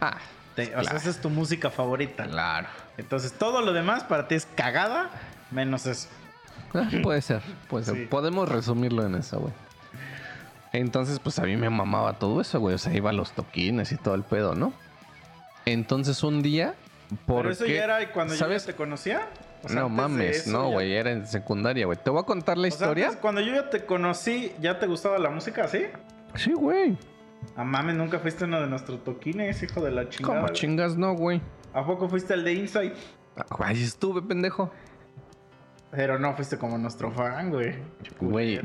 [0.00, 0.18] Ah,
[0.54, 2.24] Te- o sea, esa es tu música favorita.
[2.26, 2.68] claro.
[3.00, 5.10] Entonces todo lo demás para ti es cagada,
[5.50, 6.08] menos eso.
[6.74, 7.94] Ah, puede ser, puede ser.
[7.96, 8.06] Sí.
[8.06, 9.52] Podemos resumirlo en eso, güey.
[10.72, 12.76] Entonces, pues a mí me mamaba todo eso, güey.
[12.76, 14.72] O sea, iba a los toquines y todo el pedo, ¿no?
[15.66, 16.74] Entonces un día,
[17.26, 18.62] por Pero eso ya era cuando ¿sabes?
[18.62, 19.28] yo ya te conocía.
[19.64, 21.98] O sea, no mames, eso no, ya- güey, era en secundaria, güey.
[22.02, 23.06] Te voy a contar la O sea, historia.
[23.06, 25.86] antes, cuando yo ya te conocí, ¿ya te gustaba la música así?
[26.36, 26.96] Sí, güey.
[27.56, 30.40] A mames, nunca fuiste uno de nuestros toquines, hijo de la chingada.
[30.42, 31.42] ¿Cómo chingas no, güey?
[31.72, 32.94] ¿A poco fuiste el de Inside?
[33.58, 34.70] Ahí estuve, pendejo.
[35.90, 37.74] Pero no fuiste como nuestro fan, güey.
[38.20, 38.60] Güey.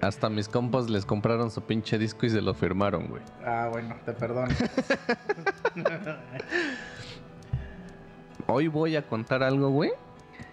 [0.00, 3.22] Hasta mis compas les compraron su pinche disco y se lo firmaron, güey.
[3.44, 4.54] Ah, bueno, te perdono.
[8.46, 9.92] Hoy voy a contar algo, güey,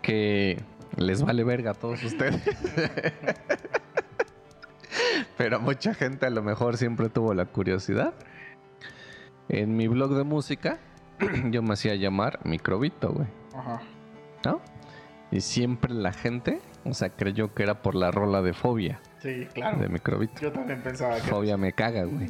[0.01, 0.63] que
[0.95, 2.41] les vale verga a todos ustedes.
[5.38, 8.13] Pero mucha gente a lo mejor siempre tuvo la curiosidad.
[9.49, 10.79] En mi blog de música,
[11.52, 13.28] yo me hacía llamar Microbito, güey.
[13.56, 13.82] Ajá.
[14.45, 14.62] ¿No?
[15.32, 19.47] Y siempre la gente, o sea, creyó que era por la rola de fobia Sí,
[19.54, 19.80] claro.
[19.80, 20.39] de Microbito.
[20.41, 21.21] Yo también pensaba que...
[21.21, 22.30] Fobia me caga, güey.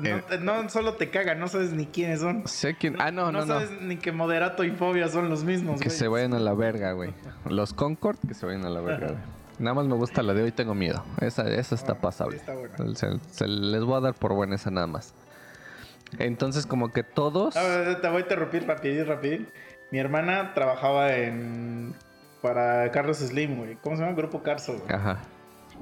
[0.00, 2.46] No, te- no solo te caga, no sabes ni quiénes son.
[2.46, 2.96] Sé quién.
[3.00, 3.46] Ah, no, no, no.
[3.46, 6.92] sabes ni que Moderato y Fobia son los mismos, Que se vayan a la verga,
[6.92, 7.12] güey.
[7.48, 9.18] Los Concord, que se vayan a la verga, güey.
[9.58, 11.04] Nada más me gusta la de hoy, tengo miedo.
[11.20, 12.36] Esa, esa está Ah, pasable.
[12.38, 12.94] sí, está buena.
[12.94, 15.12] Se, se les voy a dar por buena esa nada más.
[16.18, 17.56] Entonces, como que todos.
[17.56, 19.48] Ah, te voy a interrumpir rapidín, rapidín.
[19.90, 21.94] Mi hermana trabajaba en...
[22.40, 23.76] Para Carlos Slim, güey.
[23.76, 24.16] ¿Cómo se llama?
[24.16, 24.92] Grupo Carso, güey.
[24.92, 25.22] Ajá.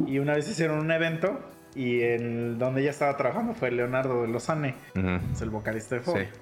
[0.07, 1.41] Y una vez hicieron un evento
[1.75, 4.75] y el donde ella estaba trabajando fue Leonardo de Lozane,
[5.33, 6.25] es el vocalista de Fobia.
[6.25, 6.41] Sí.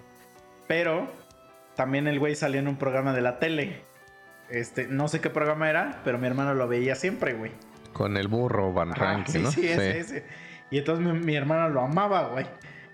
[0.66, 1.09] Pero
[1.74, 3.83] también el güey salía en un programa de la tele.
[4.48, 7.53] Este, no sé qué programa era, pero mi hermano lo veía siempre, güey.
[7.92, 9.51] Con el burro Van Ajá, Ranke, sí, ¿no?
[9.51, 10.24] sí, ese, ese.
[10.70, 12.46] Y entonces mi, mi hermana lo amaba, güey.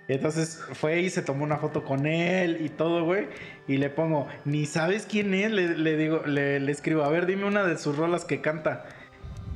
[0.06, 3.26] Entonces fue y se tomó una foto con él y todo, güey.
[3.66, 7.24] Y le pongo, ni sabes quién es, le, le digo, le, le escribo, a ver,
[7.26, 8.84] dime una de sus rolas que canta.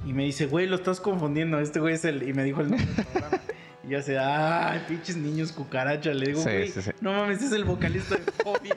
[0.06, 2.26] Y me dice, güey, lo estás confundiendo, este güey es el...
[2.26, 3.40] Y me dijo el nombre del programa.
[3.84, 6.16] Y yo así, ay, pinches niños cucarachas.
[6.16, 6.90] Le digo, Sí, güey, sí, sí.
[7.02, 8.76] no mames, es el vocalista de Fobia.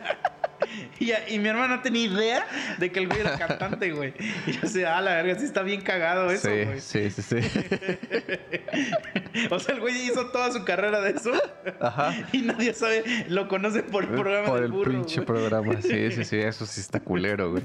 [0.99, 2.45] Y, mi hermana no tenía idea
[2.77, 4.13] de que el güey era cantante, güey.
[4.47, 6.79] Y yo así, ah, la verga, sí está bien cagado eso, sí, güey.
[6.79, 7.37] sí, sí, sí.
[9.49, 11.31] O sea, el güey hizo toda su carrera de eso
[11.79, 12.13] Ajá.
[12.31, 14.91] y nadie sabe, lo conoce por el programa Por del el burro.
[14.91, 15.25] pinche güey.
[15.25, 15.81] programa.
[15.81, 16.37] Sí, sí, sí.
[16.37, 17.63] Eso sí está culero, güey.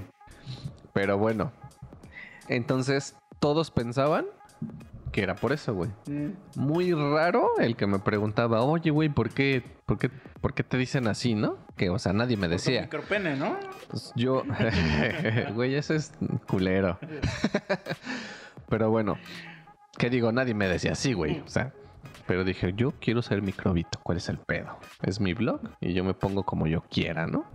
[0.92, 1.52] Pero bueno.
[2.48, 4.26] Entonces, todos pensaban
[5.16, 5.88] que era por eso, güey.
[6.08, 6.32] Mm.
[6.56, 10.10] Muy raro el que me preguntaba, oye, güey, ¿por qué, por, qué,
[10.42, 11.56] ¿por qué te dicen así, no?
[11.74, 12.82] Que, o sea, nadie me decía.
[12.82, 13.56] micropene, ¿no?
[13.88, 14.42] Pues yo,
[15.54, 16.12] güey, eso es
[16.46, 16.98] culero.
[18.68, 19.16] Pero bueno,
[19.96, 20.32] ¿qué digo?
[20.32, 21.40] Nadie me decía así, güey.
[21.40, 21.72] O sea,
[22.26, 23.98] pero dije, yo quiero ser microbito.
[24.02, 24.78] ¿Cuál es el pedo?
[25.00, 27.46] Es mi blog y yo me pongo como yo quiera, ¿no?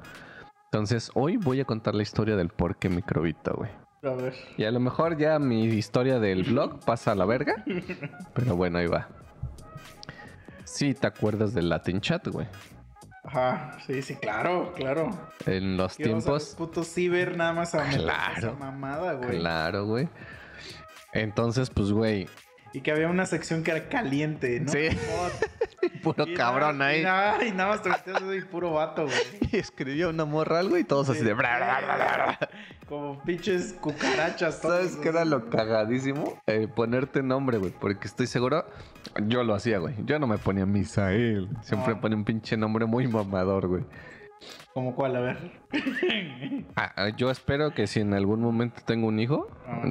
[0.71, 3.69] Entonces, hoy voy a contar la historia del por qué microbito, güey.
[4.03, 4.33] A ver.
[4.57, 7.63] Y a lo mejor ya mi historia del blog pasa a la verga.
[8.33, 9.07] Pero bueno, ahí va.
[10.63, 12.47] Sí, ¿te acuerdas del Latin Chat, güey?
[13.23, 15.09] Ajá, sí, sí, claro, claro.
[15.45, 16.55] En los tiempos...
[16.57, 18.37] putos ciber nada más a Claro.
[18.37, 19.37] esa mamada, güey.
[19.39, 20.09] Claro, güey.
[21.13, 22.27] Entonces, pues, güey,
[22.73, 24.71] Y que había una sección que era caliente, ¿no?
[24.71, 24.89] Sí.
[26.03, 26.99] Puro Y cabrón nada- ahí.
[27.01, 29.15] Y nada, y nada más te metías y puro vato, güey.
[29.51, 31.33] Y escribió una morra algo y todos así de...
[31.33, 32.37] bla.
[32.87, 34.61] Como pinches cucarachas.
[34.61, 36.39] todos ¿Sabes qué era lo cagadísimo?
[36.47, 37.71] Eh, ponerte nombre, güey.
[37.71, 38.65] Porque estoy seguro...
[39.27, 39.95] Yo lo hacía, güey.
[40.05, 41.49] Yo no me ponía Misael.
[41.63, 42.01] Siempre No.
[42.01, 43.83] ponía un pinche nombre muy mamador, güey.
[44.73, 45.15] ¿Como cuál?
[45.15, 45.61] A ver.
[46.75, 49.47] Ah, ah, yo espero que si en algún momento tengo un hijo...
[49.67, 49.83] Ah.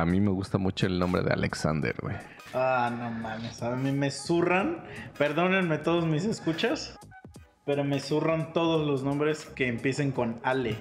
[0.00, 2.16] a mí me gusta mucho el nombre de Alexander, güey.
[2.52, 3.62] Ah, no mames.
[3.62, 4.84] A mí me zurran.
[5.16, 6.98] Perdónenme todos mis escuchas.
[7.64, 10.76] Pero me zurran todos los nombres que empiecen con Ale.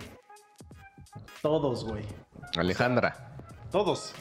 [1.41, 2.03] Todos, güey.
[2.57, 3.37] Alejandra.
[3.71, 4.13] Todos.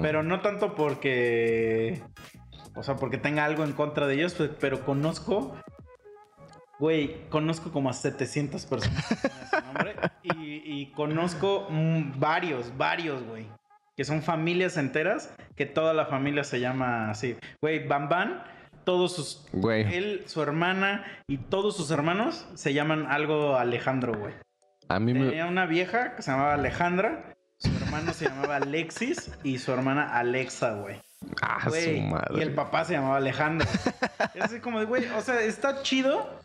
[0.00, 2.02] Pero no tanto porque.
[2.76, 5.56] O sea, porque tenga algo en contra de ellos, pe- pero conozco.
[6.78, 9.96] Güey, conozco como a 700 personas ese nombre.
[10.22, 13.46] Y, y conozco mm, varios, varios, güey.
[13.96, 17.36] Que son familias enteras, que toda la familia se llama así.
[17.60, 18.42] Güey, Bam Bam,
[18.84, 19.46] todos sus.
[19.52, 19.92] Güey.
[19.92, 24.34] Él, su hermana y todos sus hermanos se llaman algo Alejandro, güey.
[24.88, 25.26] A mí me...
[25.26, 30.16] Tenía una vieja que se llamaba Alejandra, su hermano se llamaba Alexis y su hermana
[30.16, 30.96] Alexa, güey.
[31.42, 32.38] Ah, su madre.
[32.38, 33.68] Y el papá se llamaba Alejandro.
[34.34, 36.38] Es así como de, güey, o sea, está chido,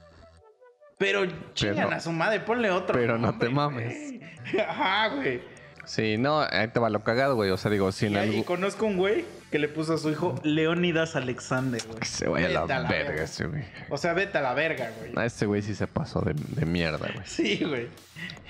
[1.04, 2.98] pero chingan a su madre, ponle otro.
[2.98, 3.94] pero no te mames.
[3.94, 4.62] güey.
[4.68, 5.42] Ajá, güey.
[5.86, 7.50] Sí, no, ahí te va lo cagado, güey.
[7.52, 8.44] O sea, digo, si en Y, algún...
[8.44, 12.00] conozco un güey que le puso a su hijo Leónidas Alexander, güey.
[12.06, 13.24] Se vaya a la Vete verga verga.
[13.24, 13.64] ese, güey.
[13.90, 15.12] O sea, vete a la verga, güey.
[15.18, 17.26] A ese güey sí se pasó de, de mierda, güey.
[17.26, 17.90] Sí, güey.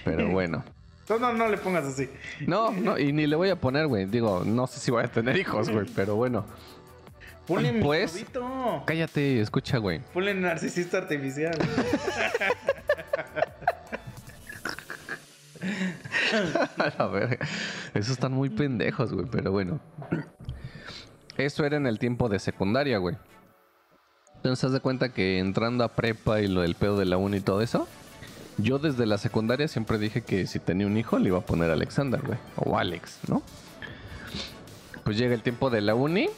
[0.06, 0.63] Pero bueno.
[1.00, 2.08] Entonces no, no le pongas así.
[2.46, 4.06] No, no, y ni le voy a poner, güey.
[4.06, 6.46] Digo, no sé si voy a tener hijos, güey, pero bueno.
[7.48, 8.26] Ponle Pues-.
[8.86, 10.00] Cállate, escucha, güey.
[10.14, 11.54] Ponle narcisista artificial.
[16.98, 17.40] A ver,
[17.94, 19.80] esos están muy pendejos, güey, pero bueno.
[21.38, 23.16] Eso era en el tiempo de secundaria, güey.
[24.38, 27.38] Entonces, haz de cuenta que entrando a prepa y lo del pedo de la uni
[27.38, 27.88] y todo eso,
[28.58, 31.72] yo desde la secundaria siempre dije que si tenía un hijo le iba a poner
[31.72, 32.38] Alexander, güey.
[32.58, 33.42] O Alex, ¿no?
[35.04, 36.30] Pues llega el tiempo de la uni.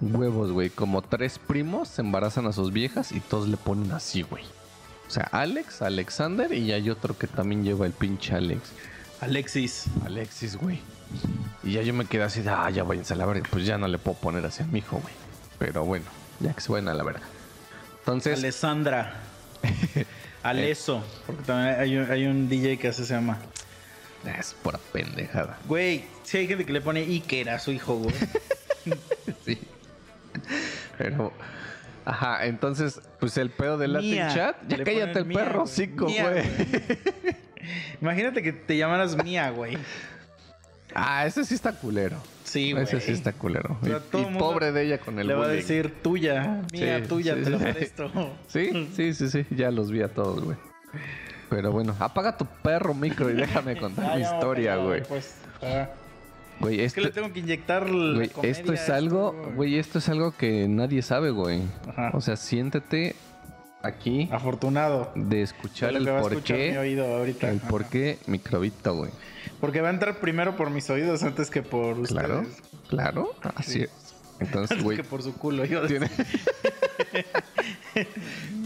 [0.00, 0.70] Huevos, güey.
[0.70, 4.44] Como tres primos se embarazan a sus viejas y todos le ponen así, güey.
[5.06, 8.70] O sea, Alex, Alexander y hay otro que también lleva el pinche Alex.
[9.20, 9.86] Alexis.
[10.04, 10.80] Alexis, güey.
[11.62, 13.46] Y ya yo me quedé así de, ah, ya váyanse a la verga.
[13.50, 15.12] Pues ya no le puedo poner así a mi hijo, güey.
[15.58, 16.06] Pero bueno,
[16.38, 17.22] ya que se vayan a la verga.
[17.98, 19.14] Entonces, Alessandra.
[20.42, 21.04] Aleso.
[21.26, 23.38] Porque también hay un, hay un DJ que así se llama.
[24.38, 25.58] es pura pendejada.
[25.68, 28.14] Güey, si hay gente que le pone Iker a su hijo, güey.
[29.44, 29.58] Sí.
[30.98, 31.32] Pero,
[32.04, 34.28] ajá, entonces, pues el pedo del Latin Mía.
[34.34, 34.56] Chat.
[34.68, 36.44] Ya Le cállate el mía, perro, cico, Mía, güey.
[38.00, 39.76] Imagínate que te llamaras Mía, güey.
[40.94, 42.16] Ah, ese sí está culero.
[42.44, 42.82] Sí, güey.
[42.84, 43.78] Ese sí está culero.
[43.80, 45.60] O sea, y pobre de ella con el Le va a bullying.
[45.62, 46.62] decir tuya.
[46.72, 47.64] Mía, Sí, tuya, sí, te lo sí.
[47.64, 48.10] presto.
[48.48, 49.46] Sí, sí, sí, sí.
[49.50, 50.56] Ya los vi a todos, güey.
[51.48, 55.02] Pero bueno, apaga tu perro micro y déjame contar mi historia, güey.
[55.04, 55.88] Pues, ah.
[56.60, 59.54] Güey, es que esto, le tengo que inyectar güey, comedia esto es algo, güey.
[59.54, 61.62] güey, esto es algo que nadie sabe, güey.
[61.88, 62.10] Ajá.
[62.14, 63.16] O sea, siéntete
[63.82, 65.10] aquí Afortunado.
[65.14, 66.78] de escuchar el lo que va a por escuchar mi qué.
[66.78, 67.50] oído ahorita.
[67.50, 67.68] El Ajá.
[67.68, 69.10] por qué microbito, güey.
[69.58, 72.12] Porque va a entrar primero por mis oídos antes que por ustedes.
[72.88, 73.34] Claro, claro.
[73.56, 73.90] Así es.
[74.38, 75.64] Entonces, Antes güey, que por su culo.
[75.66, 76.10] Yo tiene-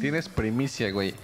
[0.01, 1.15] tienes primicia, güey.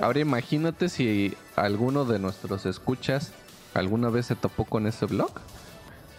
[0.00, 3.32] Ahora imagínate si alguno de nuestros escuchas
[3.74, 5.32] alguna vez se topó con ese blog.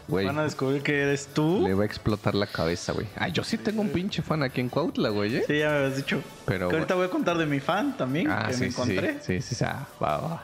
[0.07, 1.63] Güey, Van a descubrir que eres tú.
[1.67, 3.07] le va a explotar la cabeza, güey.
[3.15, 5.43] Ah, yo sí tengo un pinche fan aquí en Cuautla, güey, ¿eh?
[5.47, 6.21] Sí, ya me habías dicho.
[6.45, 9.17] Pero, Que ahorita voy a contar de mi fan también, Ah, que sí, me encontré.
[9.23, 10.43] sí, sí, sí, ah, va, va.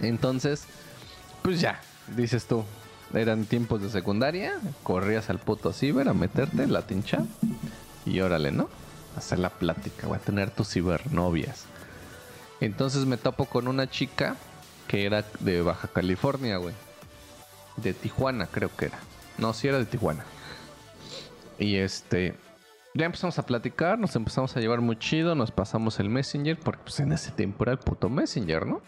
[0.00, 0.64] Entonces,
[1.42, 1.80] pues ya,
[2.16, 2.64] dices tú,
[3.14, 7.22] eran tiempos de secundaria, corrías al puto ciber a meterte la tincha
[8.06, 8.68] y órale, ¿no?
[9.16, 11.64] Hacer la plática, voy a tener tus cibernovias.
[12.60, 14.36] Entonces me topo con una chica
[14.88, 16.74] que era de Baja California, güey.
[17.82, 18.98] De Tijuana, creo que era.
[19.38, 20.24] No, sí era de Tijuana.
[21.58, 22.34] Y este,
[22.94, 26.80] ya empezamos a platicar, nos empezamos a llevar muy chido, nos pasamos el Messenger, porque
[26.84, 28.80] pues en ese tiempo era el puto Messenger, ¿no?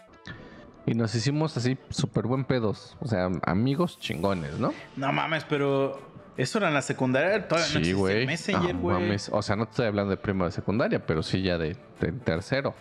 [0.87, 4.73] Y nos hicimos así súper buen pedos, o sea, amigos chingones, ¿no?
[4.97, 6.01] No mames, pero
[6.37, 7.47] eso era en la secundaria.
[7.47, 9.01] Todavía no existía el Messenger, No güey.
[9.01, 11.77] mames, O sea, no te estoy hablando de primero de secundaria, pero sí ya de,
[12.01, 12.75] de tercero.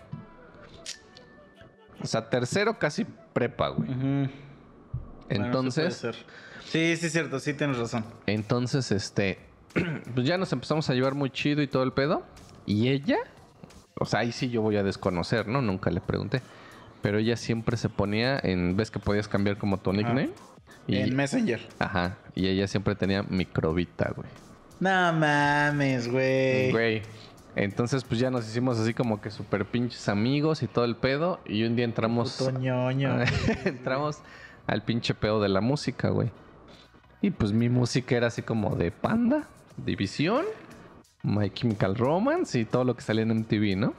[2.02, 3.90] O sea, tercero casi prepa, güey.
[3.94, 4.30] Bueno,
[5.30, 6.06] Entonces.
[6.66, 8.06] Sí, sí, es cierto, sí tienes razón.
[8.28, 9.40] Entonces, este,
[10.14, 12.24] pues ya nos empezamos a llevar muy chido y todo el pedo.
[12.66, 13.18] Y ella,
[13.96, 15.62] o sea, ahí sí yo voy a desconocer, ¿no?
[15.62, 16.42] Nunca le pregunté.
[17.02, 20.32] Pero ella siempre se ponía en, ves que podías cambiar como tu nickname.
[20.86, 21.62] Y, En Messenger.
[21.80, 24.28] ajá, y ella siempre tenía microbita, güey.
[24.80, 26.72] No mames, güey.
[26.72, 27.02] Güey.
[27.56, 31.40] Entonces, pues ya nos hicimos así como que súper pinches amigos y todo el pedo.
[31.46, 32.38] Y un día entramos.
[32.38, 33.18] Puto ñoño.
[33.66, 34.20] entramos
[34.70, 36.32] al pinche pedo de la música, güey.
[37.22, 40.46] Y pues mi música era así como de Panda, División,
[41.24, 43.94] My Chemical Romance y todo lo que salía en MTV, ¿no?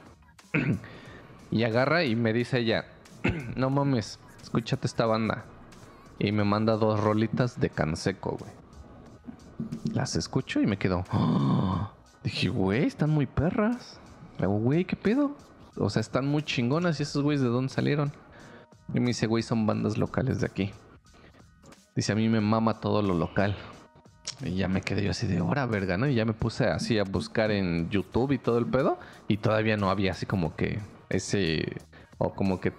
[1.51, 2.85] y agarra y me dice ella,
[3.55, 5.45] no mames, escúchate esta banda.
[6.19, 8.51] Y me manda dos rolitas de Canseco, güey.
[9.93, 11.03] Las escucho y me quedo.
[11.11, 11.91] "Ah".
[12.23, 13.99] Dije, güey, están muy perras.
[14.39, 15.35] Güey, ¿qué pedo?
[15.75, 16.99] O sea, están muy chingonas.
[16.99, 18.11] ¿Y esos güeyes de dónde salieron?
[18.93, 20.71] Y me dice, güey, son bandas locales de aquí.
[21.95, 23.55] Dice, a mí me mama todo lo local.
[24.43, 26.07] Y ya me quedé yo así de hora, verga, ¿no?
[26.07, 28.99] Y ya me puse así a buscar en YouTube y todo el pedo.
[29.27, 31.77] Y todavía no había así como que ese.
[32.17, 32.73] O como que.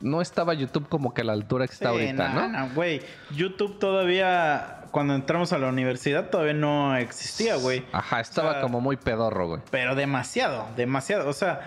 [0.00, 2.48] No estaba YouTube como que a la altura que está Sí, ahorita, no, ¿no?
[2.48, 3.00] no, güey.
[3.34, 7.84] YouTube todavía, cuando entramos a la universidad, todavía no existía, güey.
[7.92, 9.62] Ajá, estaba O sea, como muy pedorro, güey.
[9.70, 11.28] Pero demasiado, demasiado.
[11.30, 11.60] O sea,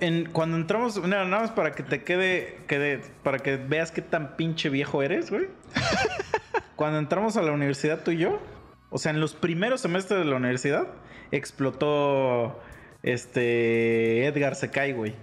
[0.00, 4.02] en- cuando entramos, no, nada más para que te quede, quede, para que veas qué
[4.02, 5.46] tan pinche viejo eres, güey.
[6.76, 8.40] cuando entramos a la universidad tú y yo,
[8.90, 10.86] o sea, en los primeros semestres de la universidad,
[11.30, 12.60] explotó
[13.02, 15.14] este Edgar Secay, güey.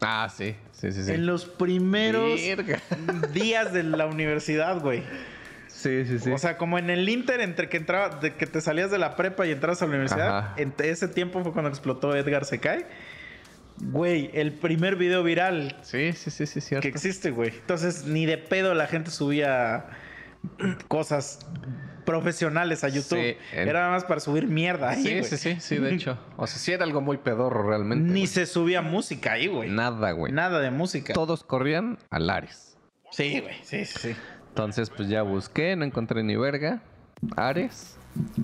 [0.00, 1.12] Ah, sí, sí, sí, sí.
[1.12, 2.38] En los primeros
[3.32, 5.02] días de la universidad, güey.
[5.68, 6.30] Sí, sí, sí.
[6.30, 9.16] O sea, como en el Inter, entre que entraba, de que te salías de la
[9.16, 10.54] prepa y entras a la universidad, Ajá.
[10.56, 12.86] en ese tiempo fue cuando explotó Edgar Secay.
[13.80, 16.82] Güey, el primer video viral sí, sí, sí, sí, cierto.
[16.82, 17.50] que existe, güey.
[17.50, 19.86] Entonces, ni de pedo la gente subía
[20.88, 21.40] cosas
[22.04, 23.18] profesionales a YouTube.
[23.18, 26.18] Sí, el- Era nada más para subir mierda ahí, Sí, sí, sí, sí, de hecho.
[26.36, 28.12] O sea, sí era algo muy pedorro realmente.
[28.12, 29.70] Ni se subía música ahí, güey.
[29.70, 30.32] Nada, güey.
[30.32, 31.14] Nada de música.
[31.14, 32.76] Todos corrían a Lares.
[33.10, 33.54] Sí, güey.
[33.62, 34.16] Sí, sí, sí.
[34.50, 36.82] Entonces, pues ya busqué, no encontré ni verga.
[37.36, 37.96] Ares,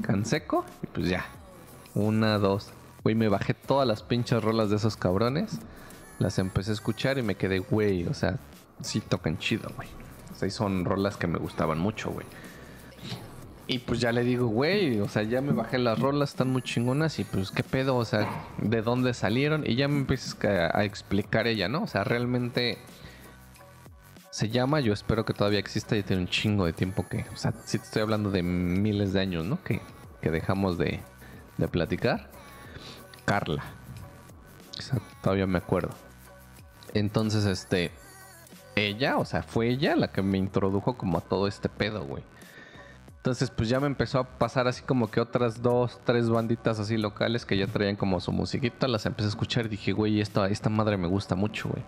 [0.02, 1.24] Canseco, y pues ya.
[1.94, 2.72] Una, dos.
[3.02, 5.58] Güey, me bajé todas las pinches rolas de esos cabrones.
[6.18, 8.38] Las empecé a escuchar y me quedé, güey, o sea,
[8.82, 9.88] sí tocan chido, güey.
[10.32, 12.26] O sea, y son rolas que me gustaban mucho, güey.
[13.66, 16.60] Y pues ya le digo, güey, o sea, ya me bajé las rolas, están muy
[16.60, 19.62] chingonas y pues qué pedo, o sea, de dónde salieron.
[19.64, 21.84] Y ya me empiezas a, explicar ella, ¿no?
[21.84, 22.78] O sea, realmente
[24.30, 27.36] se llama, yo espero que todavía exista, ya tiene un chingo de tiempo que, o
[27.36, 29.62] sea, sí te estoy hablando de miles de años, ¿no?
[29.62, 29.80] Que,
[30.20, 30.98] que dejamos de,
[31.56, 32.28] de platicar.
[33.30, 33.62] Carla.
[35.22, 35.90] Todavía me acuerdo.
[36.94, 37.92] Entonces, este,
[38.74, 42.24] ella, o sea, fue ella la que me introdujo como a todo este pedo, güey.
[43.18, 46.96] Entonces, pues ya me empezó a pasar así como que otras dos, tres banditas así
[46.96, 48.88] locales que ya traían como su musiquita.
[48.88, 51.84] Las empecé a escuchar y dije, güey, esta, esta madre me gusta mucho, güey.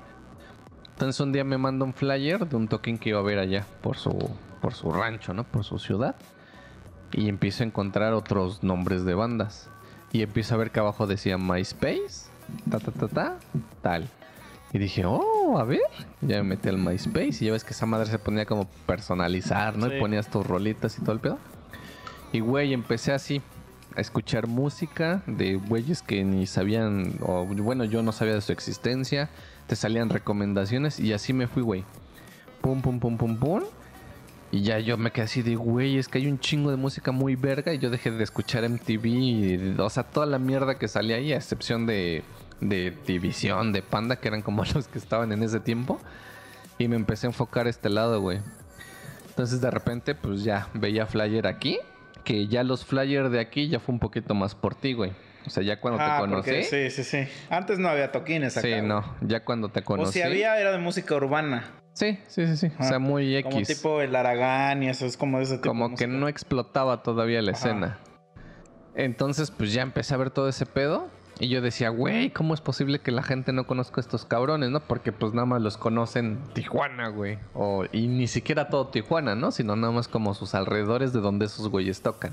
[0.90, 3.66] Entonces un día me manda un flyer de un token que iba a ver allá
[3.80, 4.16] por su,
[4.60, 5.42] por su rancho, ¿no?
[5.42, 6.14] Por su ciudad.
[7.10, 9.68] Y empiezo a encontrar otros nombres de bandas.
[10.12, 12.26] Y empiezo a ver que abajo decía MySpace,
[12.70, 13.38] ta ta ta ta,
[13.80, 14.08] tal.
[14.72, 15.80] Y dije, oh, a ver.
[16.20, 19.76] Ya me metí al MySpace y ya ves que esa madre se ponía como personalizar,
[19.76, 19.88] ¿no?
[19.88, 19.94] Sí.
[19.96, 21.38] Y ponías tus rolitas y todo el pedo.
[22.32, 23.42] Y güey, empecé así.
[23.96, 28.52] a escuchar música de güeyes que ni sabían, o bueno, yo no sabía de su
[28.52, 29.28] existencia.
[29.66, 31.84] Te salían recomendaciones y así me fui, güey.
[32.60, 33.62] Pum, pum, pum, pum, pum.
[34.52, 37.10] Y ya yo me quedé así de, güey, es que hay un chingo de música
[37.10, 40.88] muy verga y yo dejé de escuchar MTV, y, o sea, toda la mierda que
[40.88, 42.22] salía ahí, a excepción de,
[42.60, 45.98] de División, de Panda, que eran como los que estaban en ese tiempo.
[46.78, 48.40] Y me empecé a enfocar este lado, güey.
[49.28, 51.78] Entonces de repente, pues ya veía flyer aquí,
[52.22, 55.12] que ya los flyers de aquí ya fue un poquito más por ti, güey.
[55.46, 56.64] O sea, ya cuando Ah, te porque- conocí.
[56.64, 57.32] Sí, Sí, sí, sí.
[57.50, 58.68] Antes no había toquines acá.
[58.68, 58.82] güey.
[58.82, 60.12] no, ya cuando te O conocí.
[60.14, 61.64] si había, era de música urbana.
[61.94, 62.72] Sí, sí, sí, sí.
[62.78, 63.52] O sea, muy X.
[63.52, 65.68] Como tipo el Aragán y eso, es como de ese tipo.
[65.68, 67.58] como de que no explotaba todavía la Ajá.
[67.58, 67.98] escena.
[68.94, 71.08] Entonces, pues ya empecé a ver todo ese pedo.
[71.40, 74.70] Y yo decía, güey, ¿cómo es posible que la gente no conozca a estos cabrones,
[74.70, 74.80] no?
[74.80, 77.38] Porque pues nada más los conocen Tijuana, güey.
[77.54, 79.50] O, y ni siquiera todo Tijuana, ¿no?
[79.50, 82.32] Sino nada más como sus alrededores de donde esos güeyes tocan.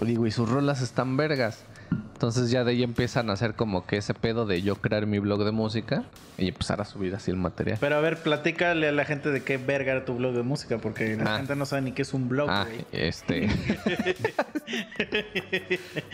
[0.00, 1.64] Digo, y sus rolas están vergas.
[2.12, 5.18] Entonces ya de ahí empiezan a hacer como que ese pedo de yo crear mi
[5.18, 6.04] blog de música
[6.38, 7.78] y empezar a subir así el material.
[7.80, 10.78] Pero a ver, platícale a la gente de qué verga era tu blog de música,
[10.78, 11.38] porque la Ah.
[11.38, 12.84] gente no sabe ni qué es un blog, Ah, güey.
[12.92, 13.48] este.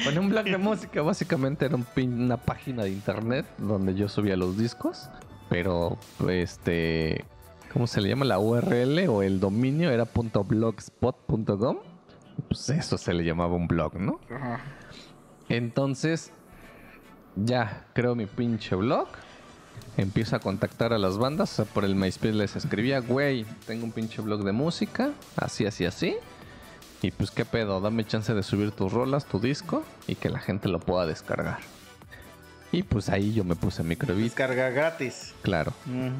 [0.04, 4.08] Bueno, un blog de música básicamente era un pin- una página de internet donde yo
[4.08, 5.08] subía los discos,
[5.48, 5.98] pero
[6.28, 7.24] este,
[7.72, 8.24] ¿cómo se le llama?
[8.24, 11.78] La URL o el dominio era .blogspot.com.
[12.48, 14.20] Pues eso se le llamaba un blog, ¿no?
[14.30, 14.60] Ajá.
[15.48, 16.30] Entonces,
[17.36, 19.08] ya creo mi pinche blog.
[19.96, 21.52] Empiezo a contactar a las bandas.
[21.52, 25.10] O sea, por el MySpace les escribía, güey, tengo un pinche blog de música.
[25.36, 26.16] Así, así, así.
[27.02, 27.80] Y pues, ¿qué pedo?
[27.80, 29.84] Dame chance de subir tus rolas, tu disco.
[30.06, 31.58] Y que la gente lo pueda descargar.
[32.70, 35.32] Y pues ahí yo me puse microbito, Descarga gratis.
[35.42, 35.72] claro.
[35.86, 36.10] Mm.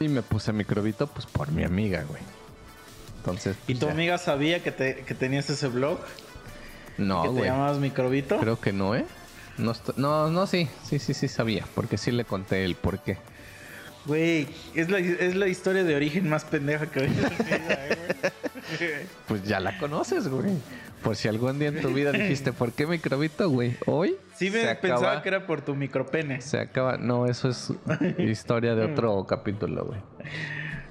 [0.00, 2.20] Y me puse microbito, pues por mi amiga, güey.
[3.18, 3.56] Entonces.
[3.68, 3.92] ¿Y pues, tu ya.
[3.92, 6.00] amiga sabía que, te, que tenías ese blog?
[6.98, 7.44] No, ¿Que te güey.
[7.50, 8.38] llamabas Microbito?
[8.38, 9.04] Creo que no, ¿eh?
[9.58, 13.18] No, no, no, sí, sí, sí, sí sabía, porque sí le conté el por qué.
[14.06, 17.96] Güey, es la, es la historia de origen más pendeja que vida, eh,
[18.78, 18.90] güey.
[19.28, 20.50] Pues ya la conoces, güey.
[21.02, 23.76] Por si algún día en tu vida dijiste, ¿por qué microbito, güey?
[23.86, 26.40] Hoy Sí me pensaba acaba- que era por tu micropene.
[26.40, 26.96] Se acaba.
[26.96, 27.72] No, eso es
[28.18, 30.00] historia de otro capítulo, güey.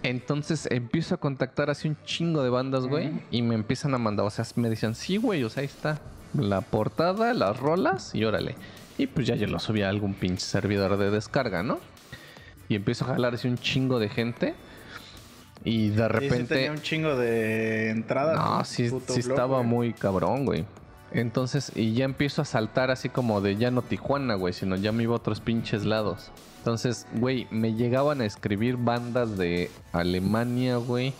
[0.03, 3.11] Entonces empiezo a contactar así un chingo de bandas, güey.
[3.31, 5.99] Y me empiezan a mandar, o sea, me decían, sí, güey, o sea, ahí está.
[6.33, 8.55] La portada, las rolas y órale.
[8.97, 11.79] Y pues ya yo lo subí a algún pinche servidor de descarga, ¿no?
[12.69, 14.55] Y empiezo a jalar así un chingo de gente.
[15.63, 16.55] Y de repente.
[16.55, 18.35] tenía un chingo de entradas.
[18.35, 19.69] No, sí, sí blog, estaba güey.
[19.69, 20.65] muy cabrón, güey.
[21.11, 24.91] Entonces, y ya empiezo a saltar así como de ya no Tijuana, güey, sino ya
[24.91, 26.31] me iba a otros pinches lados.
[26.63, 31.13] Entonces, güey, me llegaban a escribir bandas de Alemania, güey,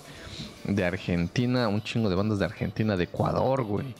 [0.63, 3.93] de Argentina, un chingo de bandas de Argentina, de Ecuador, güey.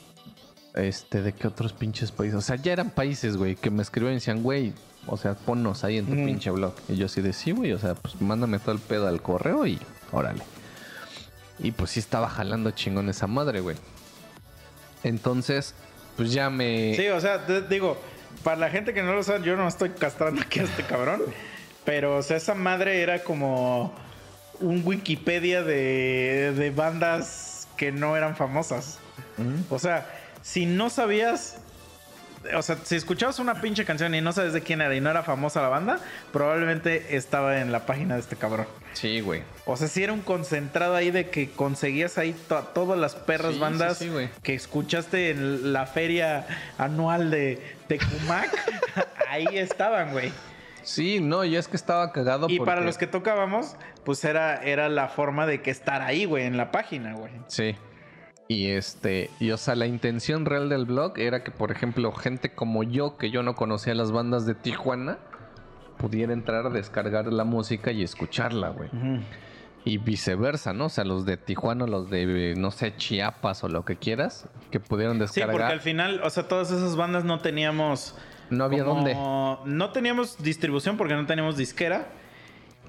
[0.74, 2.36] Este, ¿de qué otros pinches países?
[2.36, 4.72] O sea, ya eran países, güey, que me escribían y decían, güey,
[5.06, 6.76] o sea, ponnos ahí en tu pinche blog.
[6.88, 9.68] Y yo así de sí, güey, o sea, pues mándame todo el pedo al correo
[9.68, 9.80] y
[10.14, 10.44] órale.
[11.60, 13.76] Y pues sí estaba jalando chingón esa madre, güey.
[15.04, 15.76] Entonces,
[16.16, 16.96] pues ya me...
[16.96, 17.98] Sí, o sea, te digo,
[18.44, 21.22] para la gente que no lo sabe, yo no estoy castrando aquí a este cabrón.
[21.86, 23.94] Pero, o sea, esa madre era como
[24.60, 29.00] un Wikipedia de, de bandas que no eran famosas.
[29.70, 30.08] O sea,
[30.42, 31.58] si no sabías.
[32.56, 35.10] O sea, si escuchabas una pinche canción y no sabes de quién era y no
[35.10, 36.00] era famosa la banda,
[36.32, 38.68] probablemente estaba en la página de este cabrón.
[38.94, 39.42] Sí, güey.
[39.66, 43.54] O sea, si era un concentrado ahí de que conseguías ahí to- todas las perras
[43.54, 44.12] Sí, bandas sí,
[44.44, 46.46] que escuchaste en la feria
[46.78, 48.50] anual de Tecumac.
[49.30, 50.32] ahí estaban, güey.
[50.84, 54.62] Sí, no, y es que estaba cagado Y porque- para los que tocábamos, pues era,
[54.64, 57.32] era la forma de que estar ahí, güey, en la página, güey.
[57.48, 57.76] Sí.
[58.54, 62.54] Y este, y o sea, la intención real del blog era que, por ejemplo, gente
[62.54, 65.18] como yo, que yo no conocía las bandas de Tijuana,
[65.98, 68.90] pudiera entrar a descargar la música y escucharla, güey.
[69.86, 70.86] Y viceversa, ¿no?
[70.86, 74.80] O sea, los de Tijuana, los de, no sé, Chiapas o lo que quieras, que
[74.80, 75.52] pudieran Sí, descargar.
[75.56, 78.16] porque al final, o sea, todas esas bandas no teníamos.
[78.50, 79.16] no había como- dónde.
[79.66, 82.08] No teníamos distribución porque no teníamos disquera.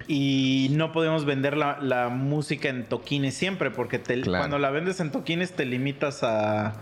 [0.06, 4.40] Y no podíamos vender la, la música en toquines siempre, porque te- Claro.
[4.42, 6.74] cuando la vendes en toquines te limitas a,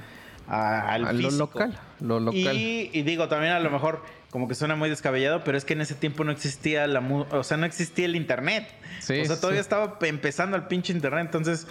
[0.49, 2.57] a- al A lo local, lo local.
[2.57, 5.75] Y, y digo, también a lo mejor como que suena muy descabellado, pero es que
[5.75, 8.67] en ese tiempo no existía la o sea, no existía el internet.
[9.01, 9.67] Sí, o sea, todavía sí.
[9.67, 11.69] estaba pe- empezando el pinche internet, entonces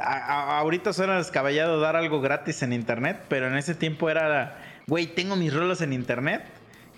[0.00, 5.06] a- ahorita suena descabellado dar algo gratis en internet, pero en ese tiempo era, güey,
[5.08, 6.44] tengo mis rolos en internet.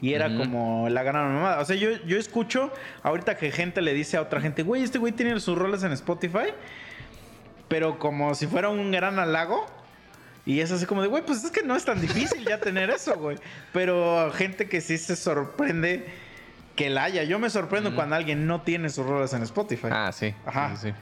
[0.02, 1.60] Y era como la gran mamada.
[1.60, 2.72] O sea, yo, yo escucho
[3.02, 5.92] ahorita que gente le dice a otra gente, güey, este güey tiene sus roles en
[5.92, 6.54] Spotify.
[7.68, 9.66] Pero como si fuera un gran halago.
[10.46, 12.90] Y es así como de, güey, pues es que no es tan difícil ya tener
[12.90, 13.36] eso, güey.
[13.72, 16.06] Pero gente que sí se sorprende
[16.76, 17.22] que la haya.
[17.24, 19.88] Yo me sorprendo cuando alguien no tiene sus rolas en Spotify.
[19.90, 20.34] Ah, sí.
[20.46, 20.74] Ajá.
[20.76, 20.94] sí, sí.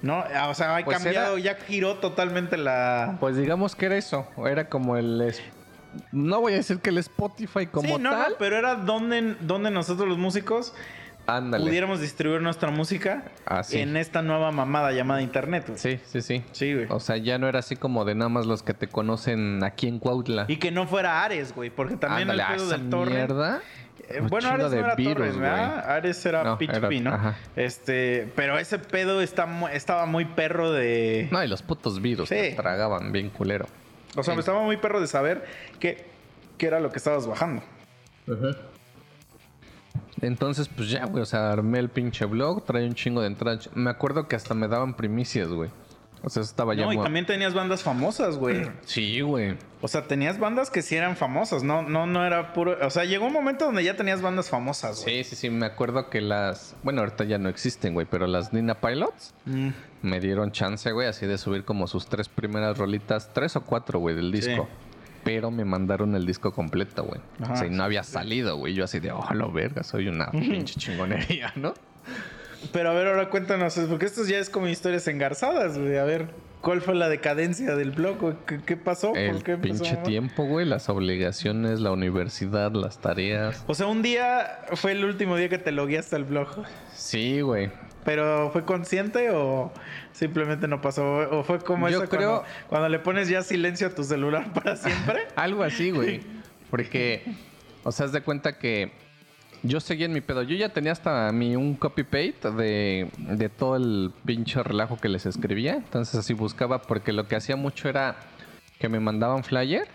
[0.00, 3.16] No, o sea, ha Pues cambiado, era- ya giró totalmente la.
[3.20, 4.26] Pues digamos que era eso.
[4.46, 5.34] Era como el.
[6.12, 8.30] No voy a decir que el Spotify como sí, no, tal.
[8.32, 10.74] no, pero era donde, donde nosotros los músicos
[11.26, 11.64] Ándale.
[11.64, 13.78] pudiéramos distribuir nuestra música Ah, sí.
[13.80, 15.64] en esta nueva mamada llamada internet.
[15.68, 15.78] güey.
[15.78, 16.42] Sí, sí, sí.
[16.52, 16.86] Sí, güey.
[16.90, 19.88] O sea, ya no era así como de nada más los que te conocen aquí
[19.88, 20.44] en Cuautla.
[20.48, 23.62] Y que no fuera Ares, güey, porque también Ándale, el pedo esa del mierda.
[24.06, 25.90] Eh, bueno, Ares no era virus, Torres, ¿verdad?
[25.90, 27.14] Ares era No, P2P, era- ¿no?
[27.14, 27.36] ajá.
[27.56, 31.28] Este, pero ese pedo está estaba muy perro de...
[31.32, 32.34] No, y los putos virus Sí.
[32.34, 33.64] te tragaban bien culero.
[34.16, 34.40] O sea, Sí.
[34.40, 35.44] estaba muy perro de saber
[35.80, 36.04] qué,
[36.58, 37.62] qué era lo que estabas bajando.
[40.20, 43.68] Entonces, pues ya, güey, o sea, armé el pinche blog, traía un chingo de entradas.
[43.74, 45.70] Me acuerdo que hasta me daban primicias, güey.
[46.24, 48.62] O sea, eso estaba ya No, y muy- también tenías bandas famosas, güey.
[48.86, 49.56] Sí, güey.
[49.82, 52.76] O sea, tenías bandas que sí eran famosas, no, no, no era puro...
[52.84, 55.22] O sea, llegó un momento donde ya tenías bandas famosas, güey.
[55.22, 56.74] Sí, sí, sí, me acuerdo que las...
[56.82, 59.68] Bueno, ahorita ya no existen, güey, pero las Nina Pilots Mm.
[60.02, 63.98] me dieron chance, güey, así de subir como sus tres primeras rolitas, tres o cuatro,
[63.98, 64.66] güey, del disco.
[64.70, 64.88] Sí.
[65.24, 67.20] Pero me mandaron el disco completo, güey.
[67.50, 68.74] O sea, y no había salido, güey.
[68.74, 71.72] Yo así de, oh, lo verga, soy una pinche chingonería, ¿no?
[72.72, 75.96] Pero a ver, ahora cuéntanos, porque esto ya es como historias engarzadas, güey.
[75.98, 76.26] A ver,
[76.60, 78.18] ¿cuál fue la decadencia del blog?
[78.18, 78.34] güey?
[78.46, 79.14] ¿Qué, qué pasó?
[79.14, 83.64] El ¿Por qué pinche tiempo, güey, las obligaciones, la universidad, las tareas.
[83.66, 86.48] O sea, un día fue el último día que te logueaste al blog.
[86.94, 87.70] Sí, güey.
[88.04, 89.72] ¿Pero fue consciente o
[90.12, 91.04] simplemente no pasó?
[91.30, 94.52] ¿O fue como Yo eso creo- cuando, cuando le pones ya silencio a tu celular
[94.54, 95.22] para siempre?
[95.36, 96.20] Algo así, güey.
[96.70, 97.22] Porque,
[97.82, 98.92] o sea, haz de cuenta que
[99.64, 100.42] yo seguía en mi pedo.
[100.42, 105.26] Yo ya tenía hasta mi un copy-paste de, de todo el pinche relajo que les
[105.26, 105.74] escribía.
[105.74, 108.16] Entonces así buscaba, porque lo que hacía mucho era
[108.78, 109.88] que me mandaban flyer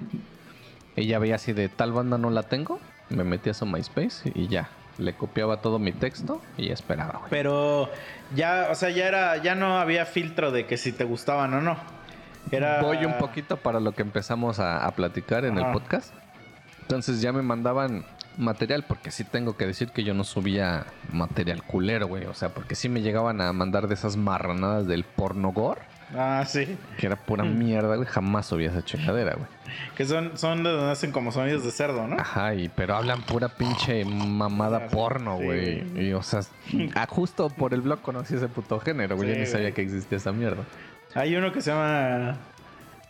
[0.96, 2.80] y ya veía así de tal banda no la tengo.
[3.10, 4.70] Me metía a su MySpace y ya.
[4.98, 7.30] Le copiaba todo mi texto y esperaba, güey.
[7.30, 7.90] Pero
[8.36, 11.62] ya, o sea, ya era, ya no había filtro de que si te gustaban o
[11.62, 11.78] no.
[12.52, 12.82] Era.
[12.82, 15.68] Voy un poquito para lo que empezamos a, a platicar en Ajá.
[15.68, 16.14] el podcast.
[16.82, 18.04] Entonces ya me mandaban
[18.38, 22.26] material, porque sí tengo que decir que yo no subía material culero, güey.
[22.26, 25.80] O sea, porque sí me llegaban a mandar de esas marranadas del pornogor,
[26.16, 26.78] Ah, sí.
[26.98, 27.58] que era pura Mm.
[27.60, 28.08] mierda, güey.
[28.08, 29.48] Jamás subía esa chingadera, güey.
[29.96, 32.18] Que son, son de donde hacen como sonidos de cerdo, ¿no?
[32.20, 36.08] Ajá, y, pero hablan pura pinche mamada Ah, porno, sí, güey.
[36.08, 36.42] Y, o sea,
[37.08, 39.30] justo por el blog conocí ese puto género, güey.
[39.30, 40.64] Sí, yo ni sabía que existía esa mierda.
[41.16, 42.38] Hay uno que se llama.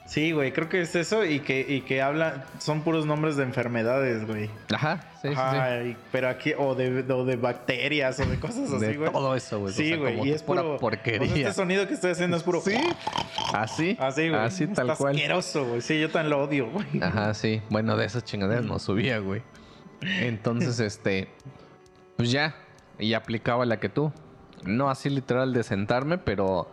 [0.09, 2.45] Sí, güey, creo que es eso y que, y que habla.
[2.57, 4.49] Son puros nombres de enfermedades, güey.
[4.73, 5.39] Ajá, sí, sí, sí.
[5.39, 9.11] Ajá, y- pero aquí, o de, o de bacterias o de cosas así, De güey.
[9.11, 9.71] todo eso, güey.
[9.71, 10.77] O Sí, sea, güey, y es pura puro.
[10.79, 11.21] porquería.
[11.21, 12.59] o sea, este sonido que estoy haciendo es puro.
[12.61, 12.75] Sí.
[13.53, 13.95] Así.
[13.99, 14.41] Así, güey.
[14.41, 15.13] Así tal Está cual.
[15.15, 15.81] asqueroso, güey.
[15.81, 16.87] Sí, yo tan lo odio, güey.
[17.03, 17.61] Ajá, sí.
[17.69, 19.43] Bueno, de esas chingaderas no subía, güey.
[20.01, 21.29] Entonces, este.
[22.17, 22.55] Pues ya.
[22.97, 24.11] Y aplicaba la que tú.
[24.63, 26.71] No así literal de sentarme, pero.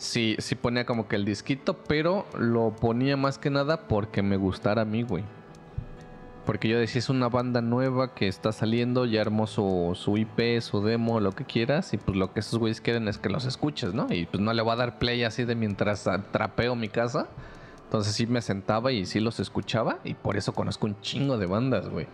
[0.00, 4.38] Sí, sí ponía como que el disquito, pero lo ponía más que nada porque me
[4.38, 5.24] gustara a mí, güey.
[6.46, 10.62] Porque yo decía, es una banda nueva que está saliendo, ya armó su, su IP,
[10.62, 13.44] su demo, lo que quieras, y pues lo que esos güeyes quieren es que los
[13.44, 14.06] escuches, ¿no?
[14.10, 17.28] Y pues no le voy a dar play así de mientras trapeo mi casa.
[17.84, 21.44] Entonces sí me sentaba y sí los escuchaba, y por eso conozco un chingo de
[21.44, 22.06] bandas, güey.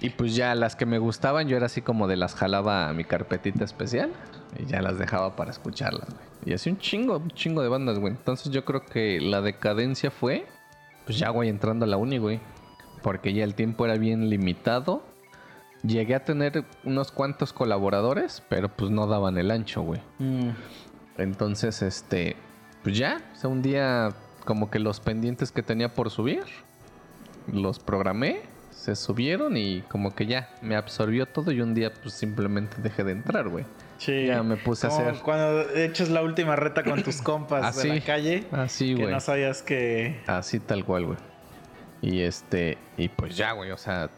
[0.00, 2.92] Y pues ya las que me gustaban, yo era así como de las jalaba a
[2.92, 4.12] mi carpetita especial
[4.58, 6.26] y ya las dejaba para escucharlas, güey.
[6.44, 8.12] Y así un chingo, un chingo de bandas, güey.
[8.12, 10.46] Entonces yo creo que la decadencia fue,
[11.06, 12.40] pues ya, güey, entrando a la uni, güey.
[13.02, 15.02] Porque ya el tiempo era bien limitado.
[15.82, 20.00] Llegué a tener unos cuantos colaboradores, pero pues no daban el ancho, güey.
[20.18, 20.50] Mm.
[21.18, 22.36] Entonces, este,
[22.82, 24.10] pues ya, o sea, un día
[24.44, 26.44] como que los pendientes que tenía por subir,
[27.52, 28.42] los programé,
[28.76, 33.02] se subieron y como que ya me absorbió todo y un día pues simplemente dejé
[33.04, 33.64] de entrar, güey.
[33.98, 34.26] Sí.
[34.26, 37.88] Ya me puse a hacer- Cuando echas la última reta con tus compas Así.
[37.88, 38.44] de la calle.
[38.52, 39.14] Así, que güey.
[39.14, 40.20] no sabías que.
[40.26, 41.18] Así tal cual, güey.
[42.02, 44.10] Y este, y pues ya, güey, o sea,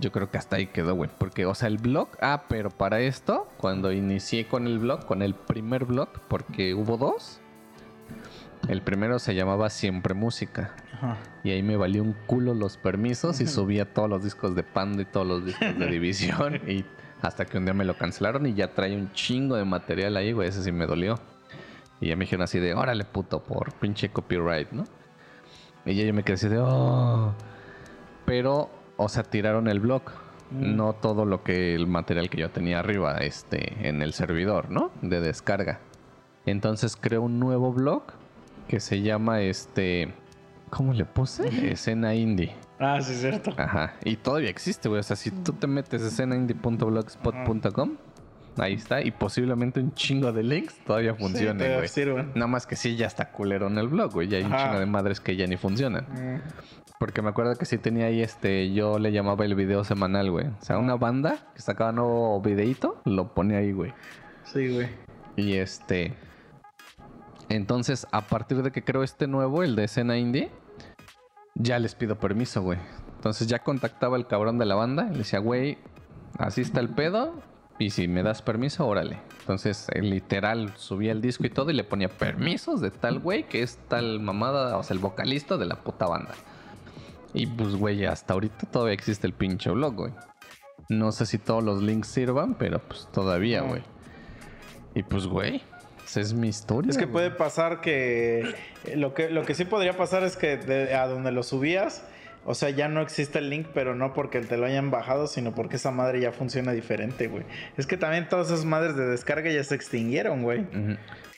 [0.00, 1.10] yo creo que hasta ahí quedó, güey.
[1.18, 5.20] Porque, o sea, el blog, ah, pero para esto, cuando inicié con el blog, con
[5.20, 7.40] el primer blog, porque hubo dos,
[8.68, 10.74] el primero se llamaba Siempre Música.
[10.92, 11.16] Ajá.
[11.42, 15.02] Y ahí me valió un culo los permisos y subía todos los discos de Panda
[15.02, 16.60] y todos los discos de División.
[16.68, 16.84] y
[17.20, 20.32] hasta que un día me lo cancelaron y ya trae un chingo de material ahí,
[20.32, 20.48] güey.
[20.48, 21.18] Ese sí me dolió.
[22.00, 24.84] Y ya me dijeron así de, órale puto, por pinche copyright, ¿no?
[25.84, 27.32] Y ya yo me quedé así de, oh.
[28.24, 30.02] Pero, o sea, tiraron el blog.
[30.50, 30.76] Mm.
[30.76, 34.90] No todo lo que el material que yo tenía arriba, este, en el servidor, ¿no?
[35.00, 35.80] De descarga.
[36.44, 38.02] Entonces creo un nuevo blog
[38.68, 40.12] que se llama este.
[40.70, 41.70] ¿Cómo le puse?
[41.72, 42.54] Escena indie.
[42.78, 43.52] Ah, sí, es cierto.
[43.56, 43.94] Ajá.
[44.04, 45.00] Y todavía existe, güey.
[45.00, 47.96] O sea, si tú te metes escenaindie.blogspot.com,
[48.56, 49.02] ahí está.
[49.02, 51.88] Y posiblemente un chingo de links todavía funcionen, güey.
[51.88, 52.32] sirven.
[52.34, 54.28] Nada más que sí, ya está culero en el blog, güey.
[54.28, 56.06] Ya hay un chingo de madres que ya ni funcionan.
[56.10, 56.40] Mm.
[56.98, 60.46] Porque me acuerdo que sí tenía ahí este, yo le llamaba el video semanal, güey.
[60.46, 63.92] O sea, una banda que sacaba nuevo videíto, lo ponía ahí, güey.
[64.44, 64.88] Sí, güey.
[65.36, 66.14] Y este.
[67.52, 70.50] Entonces, a partir de que creo este nuevo, el de escena indie,
[71.54, 72.78] ya les pido permiso, güey.
[73.16, 75.76] Entonces ya contactaba al cabrón de la banda y le decía, güey,
[76.38, 77.34] así está el pedo.
[77.78, 79.18] Y si me das permiso, órale.
[79.40, 83.46] Entonces, eh, literal, subía el disco y todo y le ponía permisos de tal güey
[83.46, 86.32] que es tal mamada, o sea, el vocalista de la puta banda.
[87.34, 90.12] Y pues, güey, hasta ahorita todavía existe el pinche blog, güey.
[90.88, 93.82] No sé si todos los links sirvan, pero pues todavía, güey.
[94.94, 95.62] Y pues, güey,
[96.12, 96.90] esa es mi historia.
[96.90, 97.12] Es que güey.
[97.12, 98.54] puede pasar que
[98.84, 102.02] eh, lo que lo que sí podría pasar es que de- a donde lo subías,
[102.44, 105.54] o sea, ya no existe el link, pero no porque te lo hayan bajado, sino
[105.54, 107.44] porque esa madre ya funciona diferente, güey.
[107.76, 110.66] Es que también todas esas madres de descarga ya se extinguieron, güey.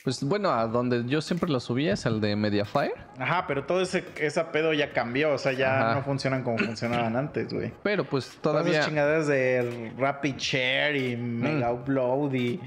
[0.03, 2.93] Pues bueno, a donde yo siempre lo subía es al de Mediafire.
[3.17, 5.95] Ajá, pero todo ese, ese pedo ya cambió, o sea, ya Ajá.
[5.95, 7.73] no funcionan como funcionaban antes, güey.
[7.81, 8.73] Pero pues Todas todavía.
[8.73, 12.59] esas chingaderas de Rapid Share y Mega Upload y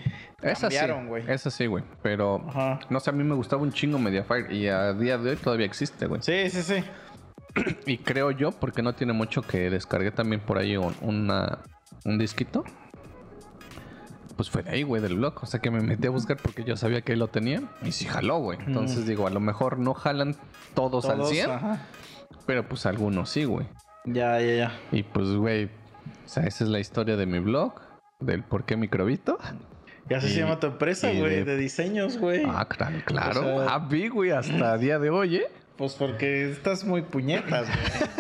[0.42, 1.24] Esa sí, cambiaron, güey.
[1.30, 1.84] esa sí, güey.
[2.02, 2.80] Pero Ajá.
[2.90, 5.66] no sé, a mí me gustaba un chingo Mediafire y a día de hoy todavía
[5.66, 6.20] existe, güey.
[6.22, 6.84] Sí, sí, sí.
[7.86, 11.58] Y creo yo, porque no tiene mucho que descargué también por ahí un, una,
[12.04, 12.64] un disquito.
[14.36, 15.34] Pues fue de ahí, güey, del blog.
[15.42, 17.62] O sea que me metí a buscar porque yo sabía que ahí lo tenía.
[17.82, 18.58] Y sí jaló, güey.
[18.66, 20.36] Entonces digo, a lo mejor no jalan
[20.74, 21.86] todos, al Todos, 100, ajá.
[22.46, 23.66] pero pues algunos sí, güey.
[24.04, 24.72] Ya, ya, ya.
[24.92, 27.74] Y pues, güey, o sea, esa es la historia de mi blog,
[28.20, 29.38] del por qué microbito.
[30.08, 31.56] Y así Y- se llama tu empresa, güey, de- de...
[31.56, 32.44] diseños, güey.
[32.46, 33.40] Ah, claro, claro.
[33.40, 35.46] O sea- Ah, vi, güey, hasta día de hoy, ¿eh?
[35.78, 38.10] Pues porque estás muy puñetas, güey.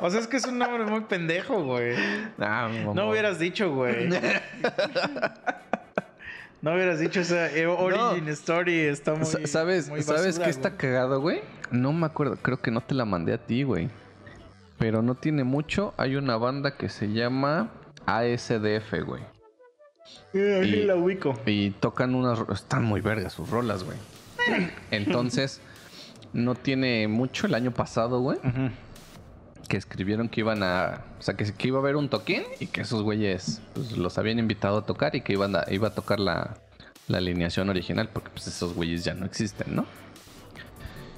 [0.00, 1.94] o sea, es que es un nombre muy pendejo, güey.
[2.38, 2.68] Ah.
[2.94, 4.10] No hubieras dicho, güey.
[6.62, 10.50] No hubieras dicho esa eh, origin story está muy Sa- ¿Sabes, muy ¿sabes basura, qué
[10.50, 11.42] está cagado, güey?
[11.70, 13.90] No me acuerdo, creo que no te la mandé a ti, güey.
[14.78, 15.92] Pero no tiene mucho.
[15.98, 17.70] Hay una banda que se llama
[18.06, 19.22] ASDF, güey.
[20.32, 21.38] Eh, ahí y- la ubico.
[21.46, 22.40] Y tocan unas...
[22.50, 23.98] Están muy vergas sus rolas, güey.
[24.90, 25.60] Entonces,
[26.34, 28.38] no tiene mucho el año pasado, güey.
[29.68, 31.04] Que escribieron que iban a.
[31.18, 34.18] O sea, que, que iba a haber un toquín y que esos güeyes pues, los
[34.18, 36.58] habían invitado a tocar y que iban a, iba a tocar la,
[37.08, 39.86] la alineación original porque pues esos güeyes ya no existen, ¿no?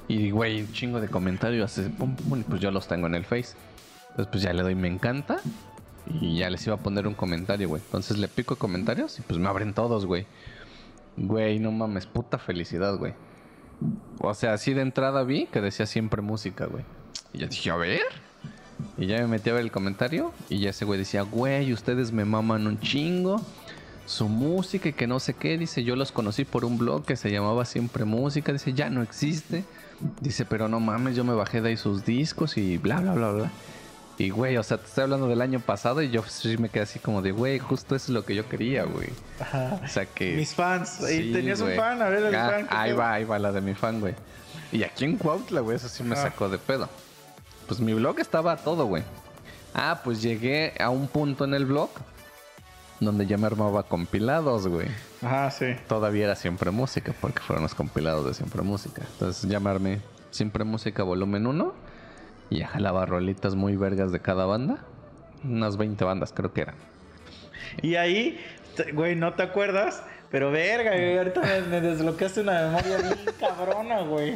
[0.06, 2.14] Y güey, un chingo de comentarios, pum,
[2.48, 3.56] pues yo los tengo en el Face.
[4.10, 5.40] Entonces, pues ya le doy me encanta
[6.20, 7.82] y ya les iba a poner un comentario, güey.
[7.84, 10.26] Entonces le pico comentarios y pues me abren todos, güey.
[11.16, 13.14] Güey, no mames, puta felicidad, güey.
[14.18, 16.84] O sea, así de entrada vi que decía siempre música, güey.
[17.32, 18.02] Y yo dije, a ver.
[18.98, 20.32] Y ya me metí a ver el comentario.
[20.48, 23.40] Y ya ese güey decía, güey, ustedes me maman un chingo.
[24.06, 25.58] Su música y que no sé qué.
[25.58, 28.52] Dice, yo los conocí por un blog que se llamaba Siempre Música.
[28.52, 29.64] Dice, ya no existe.
[30.20, 33.32] Dice, pero no mames, yo me bajé de ahí sus discos y bla, bla, bla,
[33.32, 33.50] bla.
[34.18, 36.84] Y güey, o sea, te estoy hablando del año pasado y yo sí me quedé
[36.84, 39.08] así como de, güey, justo eso es lo que yo quería, güey.
[39.40, 39.78] Ajá.
[39.84, 40.34] O sea que...
[40.36, 41.00] Mis fans.
[41.02, 41.74] ¿Y Sí, tenías güey.
[41.74, 42.00] un fan?
[42.00, 42.66] A ver, el Ah, fan.
[42.66, 44.14] ¿qué Ahí va, ahí va la de mi fan, güey.
[44.72, 46.22] Y aquí en Cuautla, güey, eso sí me Ah.
[46.22, 46.88] sacó de pedo.
[47.68, 49.02] Pues mi blog estaba todo, güey.
[49.74, 51.90] Ah, pues llegué a un punto en el blog
[53.00, 54.88] donde ya me armaba compilados, güey.
[55.22, 55.66] Ajá, sí.
[55.88, 59.02] Todavía era siempre música, porque fueron los compilados de siempre música.
[59.12, 60.00] Entonces ya me armé
[60.30, 61.74] siempre música volumen 1
[62.50, 64.78] y ya jalaba rolitas muy vergas de cada banda.
[65.44, 66.74] Unas 20 bandas creo que eran.
[67.82, 68.40] Y ahí,
[68.94, 74.00] güey, no te acuerdas, pero verga, güey, ahorita me, me desbloqueaste una memoria bien cabrona,
[74.02, 74.34] güey.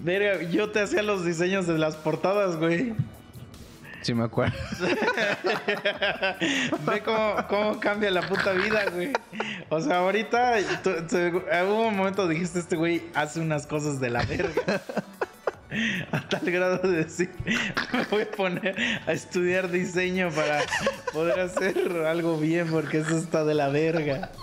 [0.00, 2.94] Verga, yo te hacía los diseños de las portadas, güey.
[4.00, 4.56] Sí me acuerdo.
[6.86, 9.12] Ve cómo, cómo cambia la puta vida, güey.
[9.68, 14.10] O sea, ahorita tú- tú- hubo un momento dijiste, este güey hace unas cosas de
[14.10, 14.62] la verga.
[16.10, 17.30] A tal grado de decir,
[17.92, 20.60] me voy a poner a estudiar diseño para
[21.12, 24.30] poder hacer algo bien, porque eso está de la verga.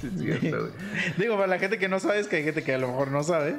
[0.00, 0.70] Sí, cierto.
[1.16, 3.10] Digo, para la gente que no sabe, es que hay gente que a lo mejor
[3.10, 3.56] no sabe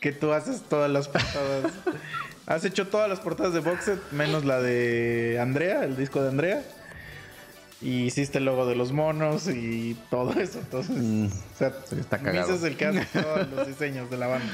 [0.00, 1.72] que tú haces todas las portadas.
[2.46, 6.62] Has hecho todas las portadas de Boxet, menos la de Andrea, el disco de Andrea.
[7.82, 10.58] Y hiciste el logo de los monos y todo eso.
[10.58, 12.46] Entonces, Mm, o sea, sí, está cagado.
[12.48, 14.52] Misa es el que hace todos los diseños de la banda.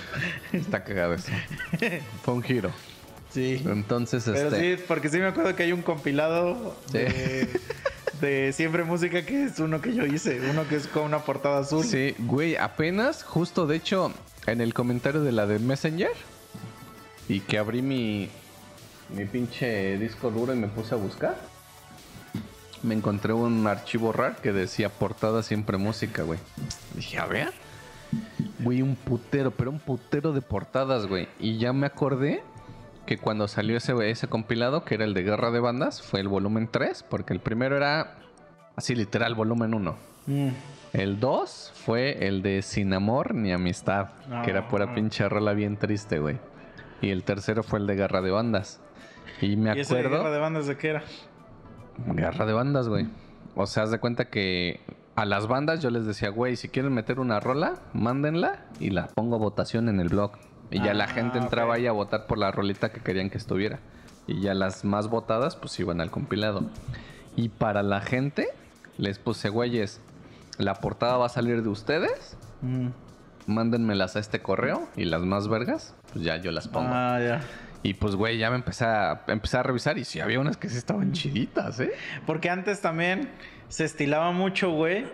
[0.53, 1.33] Está cagado eso.
[2.23, 2.71] Fue un giro.
[3.31, 3.61] Sí.
[3.67, 4.77] Entonces, Pero este.
[4.77, 6.99] sí, porque sí me acuerdo que hay un compilado Sí.
[6.99, 7.49] de,
[8.21, 11.59] de Siempre Música, que es uno que yo hice, uno que es con una portada
[11.59, 11.85] azul.
[11.85, 14.13] Sí, güey, apenas, justo de hecho,
[14.47, 16.13] en el comentario de la de Messenger,
[17.29, 18.31] y que abrí mi,
[19.11, 21.37] mi pinche disco duro y me puse a buscar,
[22.87, 26.39] me encontré un archivo RAR que decía portada siempre música, güey.
[26.95, 27.53] Dije, a ver.
[28.61, 31.29] Güey, un putero, pero un putero de portadas, güey.
[31.39, 32.43] Y ya me acordé
[33.05, 36.29] que cuando salió ese, ese compilado, que era el de Guerra de Bandas, fue el
[36.29, 38.17] volumen 3, porque el primero era
[38.77, 39.97] así literal, volumen 1.
[40.27, 40.49] Mm.
[40.93, 44.09] El 2 fue el de Sin Amor ni Amistad,
[44.45, 44.95] que era pura Ah.
[44.95, 46.39] pinche rola bien triste, güey.
[47.03, 48.81] Y el tercero fue el de Guerra de Bandas.
[49.43, 50.19] Y me ¿Y ese de acuerdo...
[50.19, 51.03] guerra de bandas de qué era?
[52.07, 53.07] Guerra de bandas, güey.
[53.55, 54.81] O sea, haz de cuenta que
[55.15, 59.07] a las bandas yo les decía, güey, si quieren meter una rola, mándenla y la
[59.09, 60.33] pongo a votación en el blog.
[60.71, 61.77] Y ya la Ah, gente entraba ok.
[61.77, 63.79] ahí a votar por la rolita que querían que estuviera.
[64.27, 66.63] Y ya las más votadas, pues iban al compilado.
[67.37, 68.49] Y para la gente,
[68.99, 70.01] les puse, güeyes,
[70.59, 72.37] la portada va a salir de ustedes.
[72.63, 72.89] Mm.
[73.47, 76.89] Mándenmelas a este correo y las más vergas, pues ya yo las pongo.
[76.91, 77.41] Ah, ya.
[77.87, 80.69] Y pues, güey, ya me empecé a, empecé a revisar y sí, había unas que
[80.69, 81.93] sí estaban chiditas, ¿eh?
[82.27, 83.31] Porque antes también
[83.69, 85.07] se estilaba mucho, güey,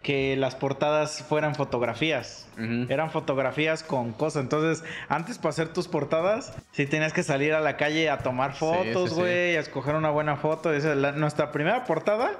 [0.00, 2.46] que las portadas fueran fotografías.
[2.88, 4.44] Eran fotografías con cosas.
[4.44, 8.54] Entonces, antes para hacer tus portadas, sí tenías que salir a la calle a tomar
[8.54, 9.20] fotos, sí, sí.
[9.20, 10.72] güey, a escoger una buena foto.
[10.72, 12.30] Esa es la- nuestra primera portada,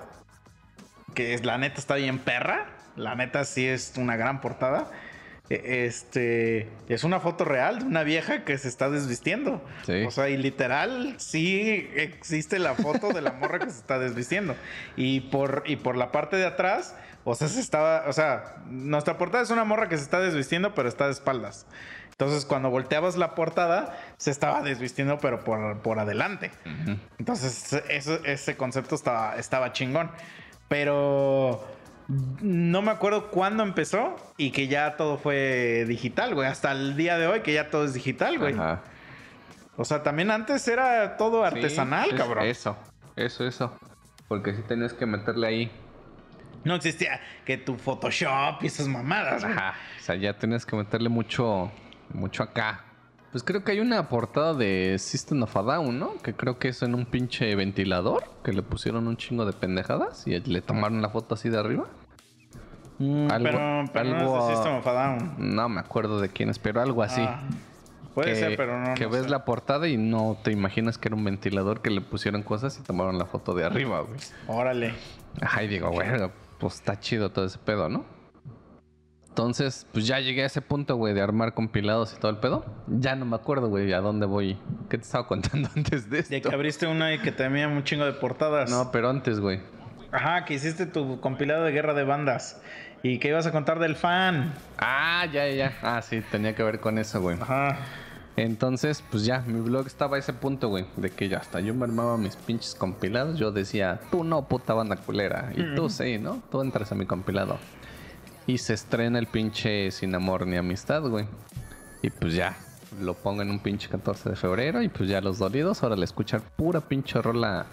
[1.14, 2.66] que es la neta está bien perra.
[2.94, 4.88] La neta sí es una gran portada.
[5.50, 9.62] E- Este es una foto real de una vieja que se está desvistiendo.
[9.84, 10.04] Sí.
[10.04, 14.54] O sea, y literal, sí existe la foto de la morra que se está desvistiendo.
[14.96, 16.94] Y por, y por la parte de atrás,
[17.24, 18.04] o sea, se estaba.
[18.08, 21.66] O sea, nuestra portada es una morra que se está desvistiendo, pero está de espaldas.
[22.12, 26.50] Entonces, cuando volteabas la portada, se estaba desvistiendo, pero por, por adelante.
[27.18, 30.10] Entonces, eso, ese concepto estaba, estaba chingón.
[30.68, 31.66] Pero
[32.40, 36.48] no me acuerdo cuándo empezó y que ya todo fue digital, güey.
[36.48, 38.54] Hasta el día de hoy que ya todo es digital, güey.
[38.54, 38.82] Ajá.
[39.76, 42.44] O sea, también antes era todo artesanal, Sí, es- cabrón.
[42.46, 42.76] Eso,
[43.16, 43.78] eso, eso.
[44.28, 45.70] Porque si tenías que meterle ahí.
[46.64, 49.54] No existía que tu Photoshop y esas mamadas, güey.
[49.56, 49.74] Ajá.
[49.98, 51.70] O sea, ya tenías que meterle mucho,
[52.12, 52.84] mucho acá.
[53.32, 56.18] Pues creo que hay una portada de System of a Down, ¿no?
[56.18, 58.24] Que creo que es en un pinche ventilador.
[58.44, 61.86] Que le pusieron un chingo de pendejadas y le tomaron la foto así de arriba.
[63.00, 65.34] Mm, algo- pero pero algo, no es de System of a Down.
[65.38, 67.22] No me acuerdo de quién es, pero algo así.
[67.26, 67.40] Ah,
[68.14, 68.94] puede que, ser, pero no.
[68.94, 69.28] Que no ves sé.
[69.30, 72.82] la portada y no te imaginas que era un ventilador que le pusieron cosas y
[72.82, 74.20] tomaron la foto de arriba, güey.
[74.48, 74.92] Órale.
[75.40, 76.08] Ajá, y digo, güey,
[76.58, 78.04] pues está chido todo ese pedo, ¿no?
[79.28, 82.64] Entonces, pues ya llegué a ese punto, güey, de armar compilados y todo el pedo.
[82.88, 84.58] Ya no me acuerdo, güey, a dónde voy.
[84.90, 86.34] ¿Qué te estaba contando antes de esto?
[86.34, 88.68] De que abriste una y que tenía un chingo de portadas.
[88.70, 89.60] No, pero antes, güey.
[90.12, 92.60] Ajá, que hiciste tu compilado de guerra de bandas.
[93.02, 94.52] Y que ibas a contar del fan.
[94.78, 95.78] Ah, ya, ya.
[95.82, 97.38] Ah, sí, tenía que ver con eso, güey.
[97.40, 97.78] Ajá.
[98.36, 101.74] Entonces, pues ya, mi blog estaba a ese punto, güey, de que ya hasta yo
[101.74, 103.38] me armaba mis pinches compilados.
[103.38, 105.52] Yo decía, tú no, puta banda culera.
[105.56, 106.42] Y tú sí, ¿no?
[106.50, 107.58] Tú entras a mi compilado.
[108.46, 111.26] Y se estrena el pinche Sin Amor ni Amistad, güey.
[112.02, 112.56] Y pues ya,
[113.00, 114.82] lo pongo en un pinche 14 de febrero.
[114.82, 117.66] Y pues ya los dolidos, ahora le escuchar pura pinche rola,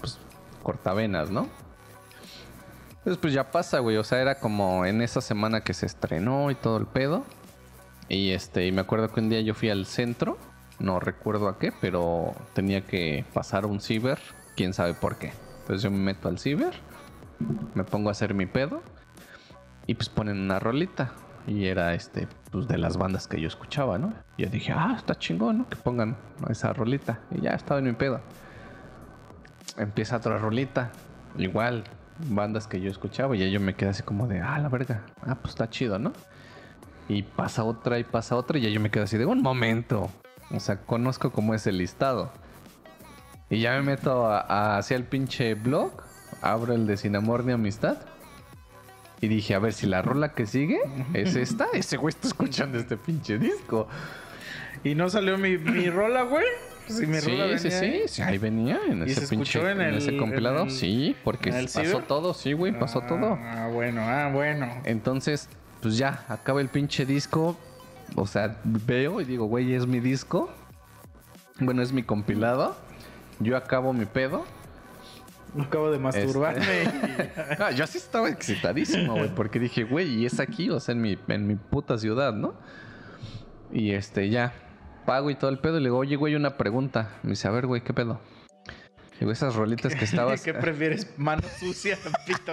[0.00, 0.18] pues
[0.62, 1.48] cortavenas, ¿no?
[3.08, 3.96] Entonces, pues ya pasa, güey.
[3.96, 7.24] O sea, era como en esa semana que se estrenó y todo el pedo.
[8.10, 10.36] Y este, y me acuerdo que un día yo fui al centro,
[10.78, 14.18] no recuerdo a qué, pero tenía que pasar un ciber,
[14.56, 15.32] quién sabe por qué.
[15.60, 16.74] Entonces yo me meto al ciber,
[17.74, 18.82] me pongo a hacer mi pedo
[19.86, 21.14] y pues ponen una rolita.
[21.46, 24.12] Y era este, pues de las bandas que yo escuchaba, ¿no?
[24.36, 25.68] Y yo dije, ah, está chingón, ¿no?
[25.70, 26.14] Que pongan
[26.50, 27.20] esa rolita.
[27.30, 28.20] Y ya estaba en mi pedo.
[29.78, 30.90] Empieza otra rolita,
[31.38, 31.84] igual,
[32.28, 33.36] bandas que yo escuchaba.
[33.36, 35.98] Y ya yo me quedé así como de, ah, la verga, ah, pues está chido,
[35.98, 36.12] ¿no?
[37.08, 40.10] Y pasa otra y pasa otra y ya yo me quedo así de un momento.
[40.50, 42.30] O sea, conozco cómo es el listado.
[43.50, 45.92] Y ya me meto a- a- hacia el pinche blog,
[46.42, 47.96] abro el de Sin Amor ni Amistad.
[49.20, 50.78] Y dije, a ver si la rola que sigue
[51.14, 51.66] es esta.
[51.72, 53.88] Ese güey está escuchando este pinche disco.
[54.84, 56.44] ¿Y no salió mi, mi rola, güey?
[56.88, 58.02] Sí, mi Sí, sí, venía sí, ahí.
[58.08, 60.62] sí, ahí venía en ¿Y ese pinche en en, ese el- compilado.
[60.62, 62.02] en el- sí, porque pasó ciber?
[62.06, 63.38] todo, sí, güey, pasó todo.
[63.40, 64.68] Ah, bueno, ah, bueno.
[64.84, 65.48] Entonces,
[65.82, 67.56] pues ya, acaba el pinche disco.
[68.16, 70.50] O sea, veo y digo, güey, es mi disco.
[71.60, 72.76] Bueno, es mi compilado.
[73.40, 74.44] Yo acabo mi pedo.
[75.58, 76.62] Acabo de masturbarme.
[77.58, 81.00] Ah, yo así estaba excitadísimo, güey, porque dije, güey, y es aquí, o sea, en
[81.02, 82.54] mi, en mi puta ciudad, ¿no?
[83.72, 84.52] Y este, ya,
[85.08, 85.78] pago y todo el pedo.
[85.78, 87.18] Y le digo, oye, güey, una pregunta.
[87.22, 88.20] Me dice, a ver, güey, ¿qué pedo?
[89.18, 90.42] Digo, esas rolitas que estabas.
[90.44, 91.18] ¿Qué prefieres?
[91.18, 92.52] ¿Mano sucia o pito?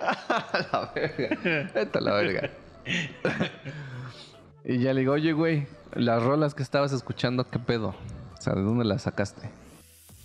[0.00, 1.70] a la verga.
[1.74, 2.50] Vete a la verga.
[4.66, 7.94] y ya le digo, oye, güey, las rolas que estabas escuchando, ¿qué pedo?
[8.38, 9.50] O sea, ¿de dónde las sacaste?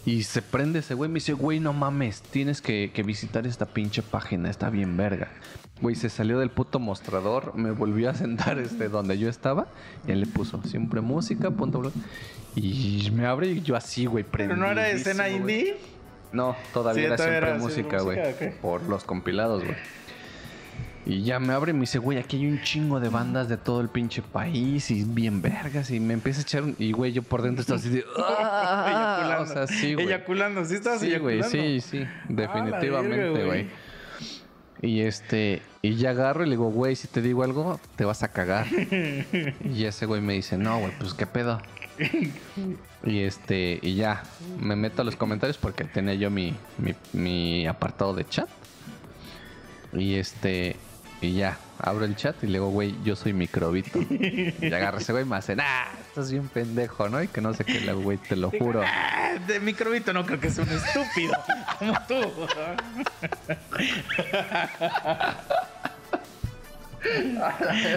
[0.05, 3.65] Y se prende ese güey, me dice, güey, no mames, tienes que, que visitar esta
[3.67, 5.29] pinche página, está bien verga.
[5.81, 9.67] Güey, se salió del puto mostrador, me volvió a sentar este donde yo estaba
[10.07, 11.91] y él le puso siempre música, punto.
[12.55, 15.77] Y me abre y yo así, güey, ¿Pero no era escena indie?
[16.31, 18.19] No, todavía Sí, era todavía siempre era música, güey.
[18.19, 18.53] música, ok.
[18.61, 19.75] Por los compilados, güey.
[21.05, 23.57] Y ya me abre y me dice, güey, aquí hay un chingo de bandas de
[23.57, 25.91] todo el pinche país y bien vergas.
[25.91, 26.75] Y me empieza a echar un...
[26.79, 28.05] Y, güey, yo por dentro estaba así de...
[28.17, 29.43] "Ah", Eyaculando.
[29.43, 30.05] o sea, sí, güey.
[30.07, 31.81] Eyaculando, ¿sí estabas Sí, güey, eyaculando?
[31.81, 32.07] sí, sí.
[32.29, 33.67] Definitivamente, güey.
[34.81, 35.61] Y este...
[35.81, 38.65] Y ya agarro y le digo, güey, si te digo algo, te vas a cagar.
[39.65, 41.61] y ese güey me dice, no, güey, pues qué pedo.
[43.05, 44.23] Y este, y ya,
[44.61, 48.47] me meto a los comentarios porque tenía yo mi, mi, mi apartado de chat.
[49.91, 50.77] Y este,
[51.23, 53.99] y ya, abro el chat y le digo, güey, yo soy microbito.
[54.09, 57.21] y agarra ese güey y me hace, ah, estás bien pendejo, ¿no?
[57.23, 58.81] Y que no sé qué, le- güey, te lo juro.
[58.85, 61.33] Ah, de microbito no creo que sea un estúpido
[61.79, 62.15] como tú.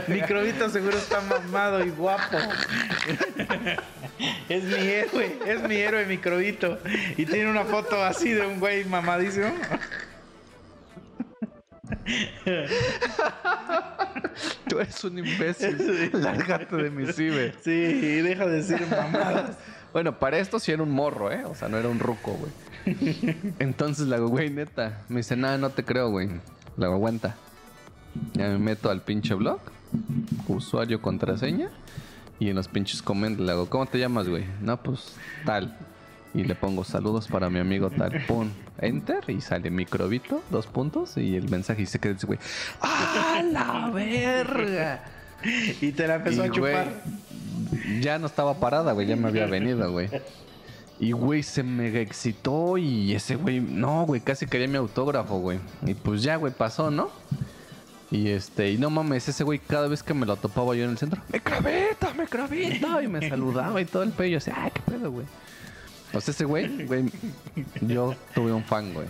[0.08, 2.38] microbito seguro está mamado y guapo.
[4.48, 6.78] es mi héroe, es mi héroe microbito.
[7.16, 9.52] Y tiene una foto así de un güey mamadísimo.
[14.68, 16.10] Tú eres un imbécil.
[16.12, 17.54] Lárgate de mi ciber.
[17.62, 19.56] Sí, deja de decir mamadas.
[19.92, 21.44] Bueno, para esto sí era un morro, ¿eh?
[21.44, 22.52] O sea, no era un ruco, güey.
[23.58, 25.04] Entonces le hago, güey, neta.
[25.08, 26.28] Me dice, nada, no te creo, güey.
[26.76, 27.36] Le hago, aguanta.
[28.34, 29.60] Ya me meto al pinche blog,
[30.48, 31.70] usuario, contraseña.
[32.38, 34.44] Y en los pinches comentarios le hago, ¿cómo te llamas, güey?
[34.60, 35.14] No, pues
[35.44, 35.76] tal.
[36.34, 38.24] Y le pongo saludos para mi amigo tal.
[38.26, 38.50] Pum.
[38.78, 41.16] Enter y sale microbito, dos puntos.
[41.16, 42.38] Y el mensaje dice que dice, güey,
[42.82, 45.02] ¡ah, la verga!
[45.80, 46.88] Y te la empezó Y, a chupar.
[47.72, 49.06] güey, ya no estaba parada, güey.
[49.06, 50.10] Ya me había venido, güey.
[50.98, 53.60] Y, güey, se mega excitó y ese güey...
[53.60, 55.58] No, güey, casi quería mi autógrafo, güey.
[55.86, 57.10] Y pues ya, güey, pasó, ¿no?
[58.10, 58.70] Y este...
[58.72, 61.20] Y no mames, ese güey cada vez que me lo topaba yo en el centro...
[61.30, 63.02] ¡Me craveta, me craveta!
[63.02, 64.26] Y me saludaba y todo el pedo.
[64.28, 65.26] Y yo así, ¡ay, qué pedo, güey!
[66.12, 67.04] O sea, ese güey, güey...
[67.82, 69.06] Yo tuve un fan, güey.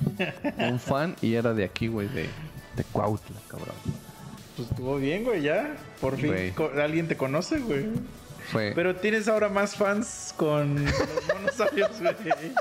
[0.59, 2.29] Un fan y era de aquí, güey, de...
[2.77, 3.75] De Cuautla, cabrón.
[4.57, 5.77] Pues estuvo bien, güey, ya.
[6.01, 6.51] Por fin Güey.
[6.53, 7.87] co- alguien te conoce, güey.
[8.53, 8.73] Fue...
[8.75, 10.95] Pero tienes ahora más fans con los
[11.35, 12.15] monosaurios, güey.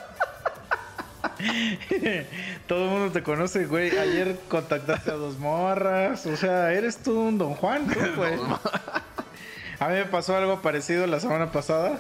[2.68, 3.98] Todo el mundo te conoce, güey.
[3.98, 6.26] Ayer contactaste a dos morras.
[6.26, 8.34] O sea, eres tú un Don Juan, tú, güey.
[9.80, 12.00] A mí me pasó algo parecido la semana pasada.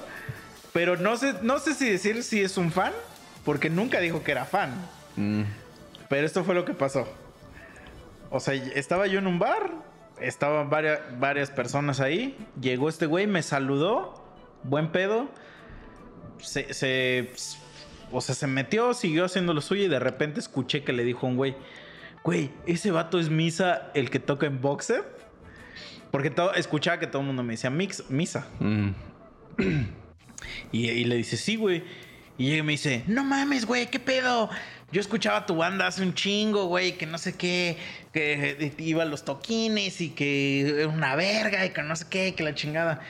[0.76, 2.92] Pero no sé, no sé si decir si es un fan,
[3.46, 4.72] porque nunca dijo que era fan.
[5.16, 5.44] Mm.
[6.10, 7.08] Pero esto fue lo que pasó.
[8.30, 9.72] O sea, estaba yo en un bar,
[10.20, 14.22] estaban varias, varias personas ahí, llegó este güey, me saludó,
[14.64, 15.30] buen pedo,
[16.42, 17.32] se, se-
[18.12, 21.26] o sea, se metió, siguió haciendo lo suyo y de repente escuché que le dijo
[21.26, 21.56] a un güey,
[22.22, 25.06] güey, ese vato es Misa el que toca en Boxer.
[26.12, 28.46] Porque todo, escuchaba que todo el mundo me decía Mix, Misa.
[28.60, 28.90] Mm.
[30.72, 31.84] Y, y le dice, sí, güey.
[32.38, 34.50] Y llega y me dice, no mames, güey, ¿qué pedo?
[34.92, 37.78] Yo escuchaba tu banda hace un chingo, güey, que no sé qué,
[38.14, 42.36] que iba a los toquines y que era una verga y que no sé qué,
[42.36, 43.02] que la chingada.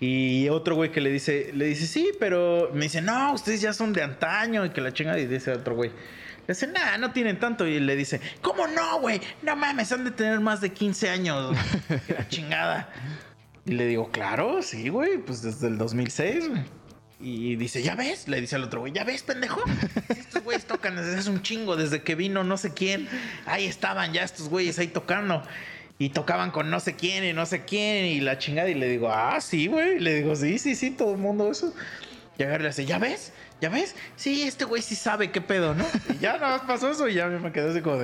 [0.00, 3.72] Y otro güey que le dice, le dice, sí, pero me dice, no, ustedes ya
[3.72, 5.18] son de antaño y que la chingada.
[5.18, 7.66] Y dice otro güey, le dice, nah, no tienen tanto.
[7.66, 9.20] Y le dice, ¿cómo no, güey?
[9.42, 11.56] No mames, han de tener más de 15 años.
[12.06, 12.90] que la chingada.
[13.64, 16.62] Y le digo, claro, sí, güey, pues desde el 2006, güey.
[17.24, 18.28] Y dice, ¿ya ves?
[18.28, 19.62] Le dice al otro güey, ¿ya ves, pendejo?
[20.10, 23.08] Estos güeyes tocan desde hace un chingo, desde que vino no sé quién.
[23.46, 25.42] Ahí estaban ya estos güeyes ahí tocando.
[25.98, 28.68] Y tocaban con no sé quién y no sé quién y la chingada.
[28.68, 30.00] Y le digo, ah, sí, güey.
[30.00, 31.72] Le digo, sí, sí, sí, todo el mundo eso.
[32.36, 33.32] Y a ver, le dice, ¿ya ves?
[33.58, 33.94] ¿Ya ves?
[34.16, 35.86] Sí, este güey sí sabe qué pedo, ¿no?
[36.14, 38.02] Y ya nada más pasó eso y ya me quedé así como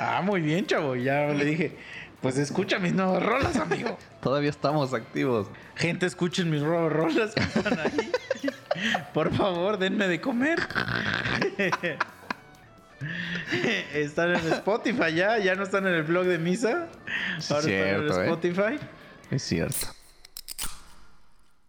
[0.00, 0.96] ah, muy bien, chavo.
[0.96, 1.76] Y ya le dije,
[2.20, 3.98] pues escucha mis nuevas rolas, amigo.
[4.20, 5.48] Todavía estamos activos.
[5.76, 8.12] Gente, escuchen mis nuevas rolas que están ahí.
[9.14, 10.60] Por favor, denme de comer.
[13.94, 16.88] Están en Spotify ya, ya no están en el blog de misa.
[17.48, 18.26] Ahora cierto, están ¿eh?
[18.26, 18.78] en Spotify.
[19.30, 19.86] Es cierto.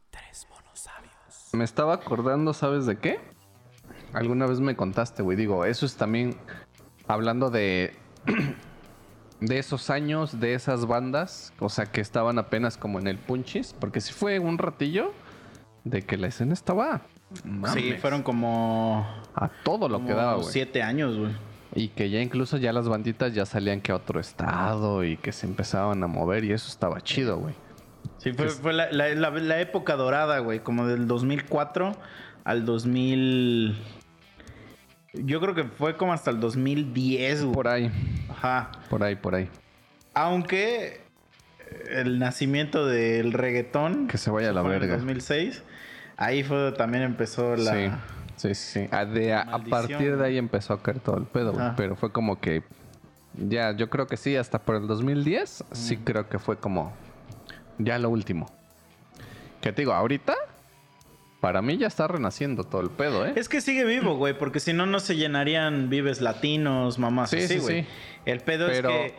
[0.10, 1.14] Tres monosabios.
[1.54, 3.20] Me estaba acordando, ¿sabes de qué?
[4.14, 5.38] Alguna vez me contaste, güey.
[5.38, 6.36] Digo, eso es también
[7.08, 7.96] hablando de
[9.42, 13.76] de esos años, de esas bandas, o sea, que estaban apenas como en el punchis,
[13.78, 15.12] porque sí fue un ratillo
[15.84, 17.02] de que la escena estaba
[17.74, 20.48] Sí, fueron como, a todo lo que daba, güey.
[20.48, 21.32] siete años, güey.
[21.74, 25.32] Y que ya incluso ya las banditas ya salían que a otro estado y que
[25.32, 27.56] se empezaban a mover y eso estaba chido, güey.
[28.18, 31.94] Sí, fue, fue la, la- la- la época dorada, güey, como del 2004
[32.44, 33.78] al 2000...
[35.14, 37.54] Yo creo que fue como hasta el 2010, güey.
[37.54, 37.92] Por ahí,
[38.30, 38.72] Ajá.
[38.90, 39.50] por ahí, por ahí.
[40.14, 41.02] Aunque
[41.90, 44.08] el nacimiento del reggaetón...
[44.08, 44.96] Que se vaya a la fue en el verga.
[44.98, 45.64] 2006.
[46.18, 47.74] Ahí fue donde también empezó la...
[47.74, 47.92] Sí,
[48.36, 48.80] sí, sí.
[48.84, 48.88] sí.
[48.92, 51.66] A, de- a- a Maldición, partir de ahí empezó a caer todo el pedo, güey.
[51.66, 51.76] Ajá.
[51.76, 52.64] Pero fue como que.
[53.38, 56.92] Ya, yo creo que sí, hasta por el 2010, sí creo que fue como.
[57.78, 58.52] Ya lo último.
[59.62, 60.36] Que te digo, ahorita.
[61.42, 63.34] Para mí ya está renaciendo todo el pedo, ¿eh?
[63.36, 67.38] Es que sigue vivo, güey, porque si no, no se llenarían vives latinos, mamás Sí,
[67.38, 67.82] así, sí, güey.
[67.82, 67.88] sí.
[68.26, 69.16] El pedo Pero- es que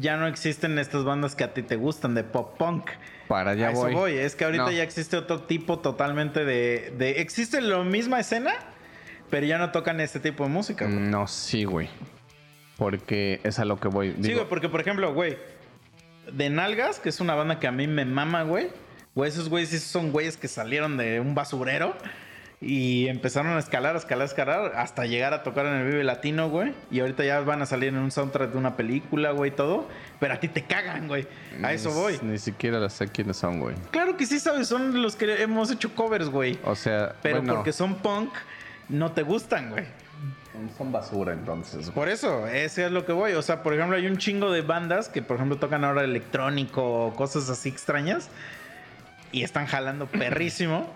[0.00, 2.90] ya no existen estas bandas que a ti te gustan de pop punk.
[3.28, 4.14] Para allá a eso voy.
[4.14, 4.70] Es que ahorita No.
[4.72, 7.20] ya existe otro tipo totalmente de, de...
[7.20, 8.52] Existe la misma escena,
[9.30, 10.86] pero ya no tocan este tipo de música.
[10.86, 10.98] güey.
[10.98, 11.88] No, sí, güey.
[12.76, 14.10] Porque es a lo que voy.
[14.16, 15.36] Sí, Digo, güey, porque por ejemplo, güey,
[16.32, 18.68] de Nalgas, que es una banda que a mí me mama, güey.
[19.20, 21.94] Güey, esos güeyes sí son güeyes que salieron de un basurero
[22.58, 26.04] y empezaron a escalar, a escalar, a escalar hasta llegar a tocar en el Vive
[26.04, 26.72] Latino, güey.
[26.90, 29.86] Y ahorita ya van a salir en un soundtrack de una película, güey, y todo.
[30.20, 31.26] Pero a ti te cagan, güey.
[31.62, 32.18] A eso voy.
[32.22, 33.74] Ni siquiera sé quiénes son, güey.
[33.90, 36.58] Claro que sí, sabes, son los que hemos hecho covers, güey.
[36.64, 38.32] O sea, Pero bueno, porque son punk,
[38.88, 39.84] no te gustan, güey.
[40.78, 41.82] son basura entonces.
[41.82, 41.94] güey.
[41.94, 43.32] Por eso, ese es lo que voy.
[43.34, 47.04] O sea, por ejemplo, hay un chingo de bandas que, por ejemplo, tocan ahora electrónico
[47.08, 48.30] o cosas así extrañas
[49.32, 50.86] y están jalando perrísimo.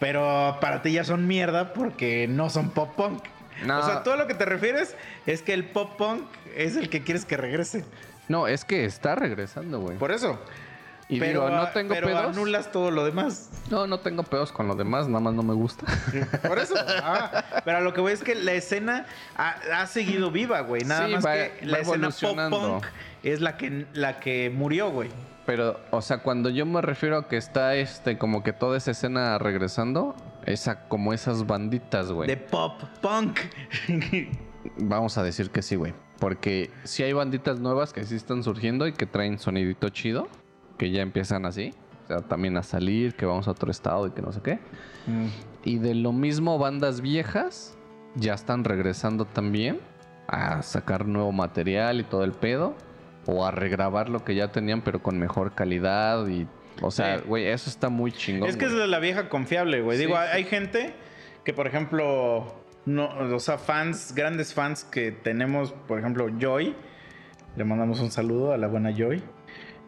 [0.00, 3.22] Pero para ti ya son mierda porque no son pop punk.
[3.64, 3.78] No.
[3.78, 4.96] O sea, tú a lo que te refieres
[5.26, 6.24] es que el pop punk
[6.56, 7.84] es el que quieres que regrese.
[8.28, 9.96] No, es que está regresando, güey.
[9.98, 10.40] Por eso.
[11.08, 12.24] Y pero digo, no tengo pero pedos.
[12.36, 13.50] anulas todo lo demás.
[13.70, 15.84] No, no tengo pedos con lo demás, nada más no me gusta.
[16.48, 16.74] Por eso.
[16.78, 19.04] ah, pero lo que voy es que la escena
[19.36, 20.84] ha, ha seguido viva, güey.
[20.84, 22.86] Nada Sí, más va- que la va escena pop punk
[23.22, 25.10] es la que, la que murió, güey.
[25.46, 28.92] Pero, o sea, cuando yo me refiero a que está este, como que toda esa
[28.92, 30.14] escena regresando,
[30.46, 32.28] esa, como esas banditas, güey.
[32.28, 33.40] De pop punk.
[34.78, 35.94] Vamos a decir que sí, güey.
[36.20, 40.28] Porque sí hay banditas nuevas que sí están surgiendo y que traen sonidito chido,
[40.78, 41.74] que ya empiezan así.
[42.04, 44.60] O sea, también a salir, que vamos a otro estado y que no sé qué.
[45.64, 47.76] Y de lo mismo, bandas viejas
[48.14, 49.80] ya están regresando también
[50.28, 52.74] a sacar nuevo material y todo el pedo.
[53.26, 56.26] O a regrabar lo que ya tenían, pero con mejor calidad.
[56.26, 56.46] Y,
[56.80, 57.24] o sea, Sí.
[57.26, 58.48] güey, eso está muy chingón.
[58.48, 59.98] es que es de la vieja confiable, güey.
[59.98, 60.22] Sí, Digo, sí.
[60.22, 60.94] hay hay gente
[61.44, 62.54] que, por ejemplo,
[62.84, 66.74] no, o sea, fans, grandes fans que tenemos, por ejemplo, Joy.
[67.56, 69.22] Le mandamos un saludo a la buena Joy.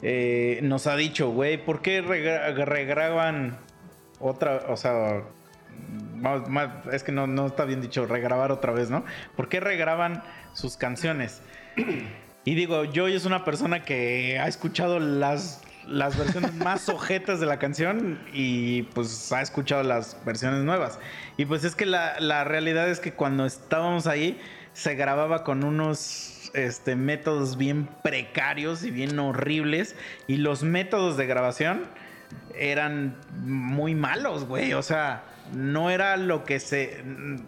[0.07, 3.57] eh, nos ha dicho, güey, ¿por qué regra- regraban
[4.21, 5.23] otra, o sea,
[6.17, 9.05] más- más- es que no, no está bien dicho regrabar otra vez, ¿no?
[9.35, 10.23] ¿Por qué regraban
[10.53, 11.41] sus canciones?
[12.45, 17.47] Y digo, Joy es una persona que ha escuchado las, las versiones más ojetas de
[17.47, 20.99] la canción y pues ha escuchado las versiones nuevas.
[21.37, 24.39] Y pues es que la, la realidad es que cuando estábamos ahí
[24.75, 31.27] se grababa con unos este, métodos bien precarios y bien horribles y los métodos de
[31.27, 31.87] grabación
[32.55, 34.75] eran muy malos, güey.
[34.75, 37.03] O sea, no era lo que se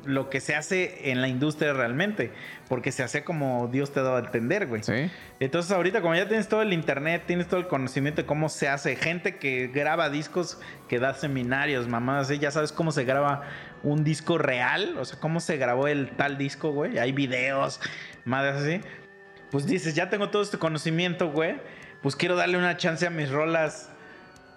[0.05, 2.30] lo que se hace en la industria realmente,
[2.68, 4.82] porque se hacía como Dios te daba a entender, güey.
[4.82, 5.11] Sí.
[5.40, 8.68] Entonces ahorita como ya tienes todo el internet, tienes todo el conocimiento de cómo se
[8.68, 13.42] hace, gente que graba discos, que da seminarios, mamás, así, ya sabes cómo se graba
[13.82, 16.99] un disco real, o sea, cómo se grabó el tal disco, güey.
[16.99, 17.80] Hay videos,
[18.24, 18.80] madres así.
[19.51, 21.57] Pues dices, ya tengo todo este conocimiento, güey.
[22.03, 23.90] Pues quiero darle una chance a mis rolas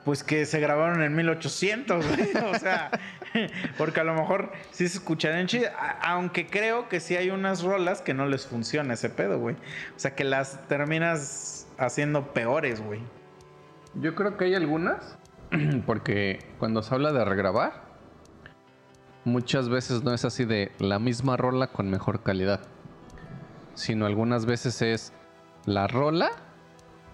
[0.06, 2.30] pues que se grabaron en 1800, güey.
[2.52, 2.90] O sea,
[3.78, 5.70] porque a lo mejor sí se escucharán chido.
[5.78, 9.56] a- Aunque creo que sí hay unas rolas que no les funciona ese pedo, güey.
[9.56, 13.02] O sea, que las terminas haciendo peores, güey.
[13.96, 15.18] Yo creo que hay algunas,
[15.86, 17.90] porque cuando se habla de regrabar,
[19.26, 22.62] muchas veces no es así de la misma rola con mejor calidad,
[23.74, 25.14] sino algunas veces es
[25.66, 26.32] la rola,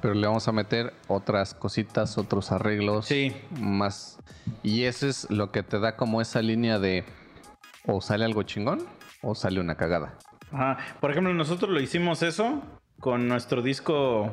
[0.06, 3.36] pero le vamos a meter otras cositas, otros arreglos Sí.
[3.60, 4.20] más.
[4.62, 7.04] Y eso es lo que te da como esa línea de
[7.88, 8.86] o sale algo chingón
[9.24, 10.14] o sale una cagada.
[10.52, 10.78] Ajá.
[11.02, 12.62] Por ejemplo, nosotros lo hicimos eso
[13.00, 14.26] con nuestro disco.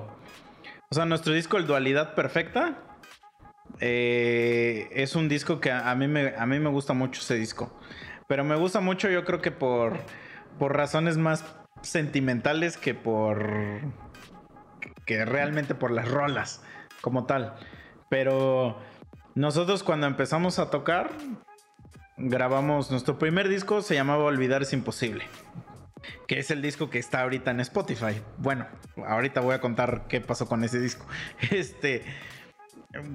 [0.91, 2.77] O sea, nuestro disco, el Dualidad Perfecta.
[3.81, 7.37] eh, es un disco que a a mí, me, a mí me gusta mucho ese
[7.37, 7.73] disco.
[8.29, 9.97] Pero me gusta mucho, yo creo que por,
[10.59, 11.47] por razones más
[11.81, 13.81] sentimentales que por.
[15.13, 16.63] Que realmente por las rolas
[17.01, 17.55] como tal.
[18.09, 18.79] Pero
[19.35, 21.11] nosotros cuando empezamos a tocar,
[22.17, 25.27] grabamos nuestro primer disco, se llamaba Olvidar es Imposible.
[26.27, 28.23] Que es el disco que está ahorita en Spotify.
[28.39, 28.67] Bueno,
[29.07, 31.07] ahorita voy a contar qué pasó con ese disco.
[31.51, 32.05] Este.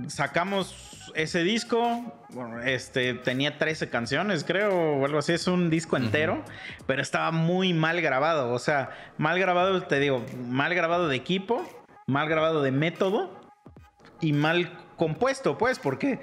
[0.07, 2.25] Sacamos ese disco.
[2.63, 5.33] Este tenía 13 canciones, creo, o algo así.
[5.33, 6.43] Es un disco entero,
[6.85, 8.53] pero estaba muy mal grabado.
[8.53, 11.67] O sea, mal grabado, te digo, mal grabado de equipo,
[12.07, 13.39] mal grabado de método
[14.21, 16.19] y mal compuesto, pues, porque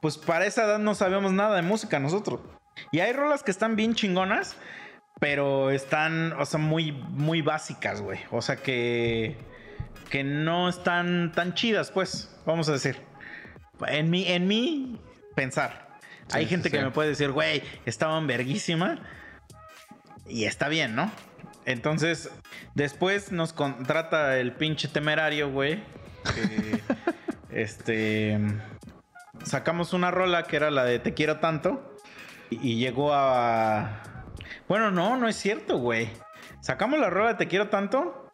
[0.00, 2.40] pues para esa edad no sabemos nada de música nosotros.
[2.90, 4.56] Y hay rolas que están bien chingonas,
[5.20, 8.18] pero están, o sea, muy, muy básicas, güey.
[8.30, 9.36] O sea, que,
[10.08, 12.96] que no están tan chidas, pues, vamos a decir.
[13.86, 15.00] En mí, en mí,
[15.36, 15.98] pensar.
[16.32, 16.76] hay gente sí.
[16.76, 18.98] que me puede decir, güey, estaban verguísima.
[20.26, 21.10] Y está bien, ¿no?
[21.70, 22.30] Entonces,
[22.74, 25.82] después nos contrata el pinche temerario, güey.
[26.34, 26.80] que,
[27.50, 28.38] este.
[29.44, 31.96] Sacamos una rola que era la de Te quiero tanto.
[32.50, 34.02] Y, llegó a.
[34.68, 36.10] Bueno, no, no es cierto, güey.
[36.60, 38.32] Sacamos la rola de Te quiero tanto.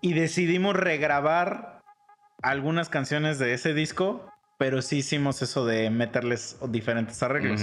[0.00, 1.82] Y decidimos regrabar
[2.42, 4.32] algunas canciones de ese disco.
[4.58, 7.62] Pero sí hicimos eso de meterles diferentes arreglos.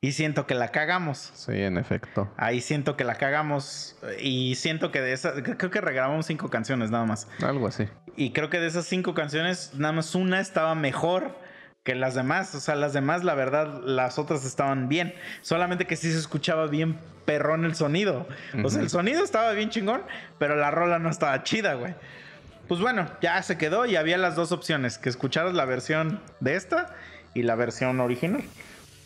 [0.00, 1.32] Y siento que la cagamos.
[1.34, 2.30] Sí, en efecto.
[2.36, 3.96] Ahí siento que la cagamos.
[4.20, 5.42] Y siento que de esas.
[5.42, 7.28] Creo que regrabamos cinco canciones nada más.
[7.42, 7.88] Algo así.
[8.16, 11.34] Y creo que de esas cinco canciones, nada más una estaba mejor
[11.82, 12.54] que las demás.
[12.54, 15.14] O sea, las demás, la verdad, las otras estaban bien.
[15.40, 18.28] Solamente que sí se escuchaba bien perrón el sonido.
[18.62, 20.02] O sea, el sonido estaba bien chingón,
[20.38, 21.94] pero la rola no estaba chida, güey.
[22.68, 26.56] Pues bueno, ya se quedó y había las dos opciones: que escucharas la versión de
[26.56, 26.94] esta
[27.32, 28.44] y la versión original.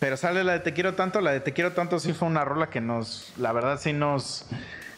[0.01, 1.21] Pero sale la de Te quiero tanto.
[1.21, 4.47] La de Te quiero tanto sí fue una rola que nos, la verdad, sí nos,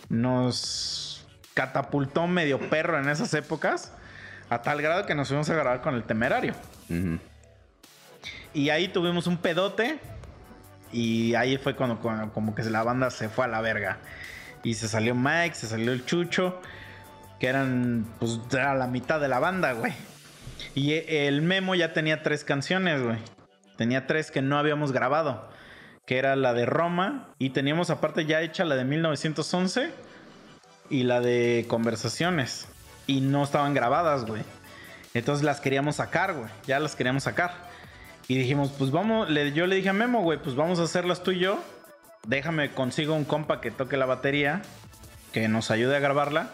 [0.08, 3.92] nos catapultó medio perro en esas épocas.
[4.48, 6.54] A tal grado que nos fuimos a grabar con el temerario.
[8.54, 9.98] Y ahí tuvimos un pedote.
[10.92, 13.98] Y ahí fue cuando, cuando como que la banda se fue a la verga.
[14.62, 16.60] Y se salió Mike, se salió el Chucho.
[17.40, 19.92] Que eran, pues, era la mitad de la banda, güey.
[20.76, 23.18] Y el Memo ya tenía tres canciones, güey.
[23.82, 25.48] Tenía tres que no habíamos grabado.
[26.06, 27.30] Que era la de Roma.
[27.40, 29.90] Y teníamos aparte ya hecha la de 1911.
[30.88, 32.68] Y la de Conversaciones.
[33.08, 34.42] Y no estaban grabadas, güey.
[35.14, 36.48] Entonces las queríamos sacar, güey.
[36.64, 37.54] Ya las queríamos sacar.
[38.28, 41.24] Y dijimos, pues vamos, le- yo le dije a Memo, güey, pues vamos a hacerlas
[41.24, 41.58] tú y yo.
[42.24, 44.62] Déjame consigo un compa que toque la batería,
[45.32, 46.50] que nos ayude a grabarla.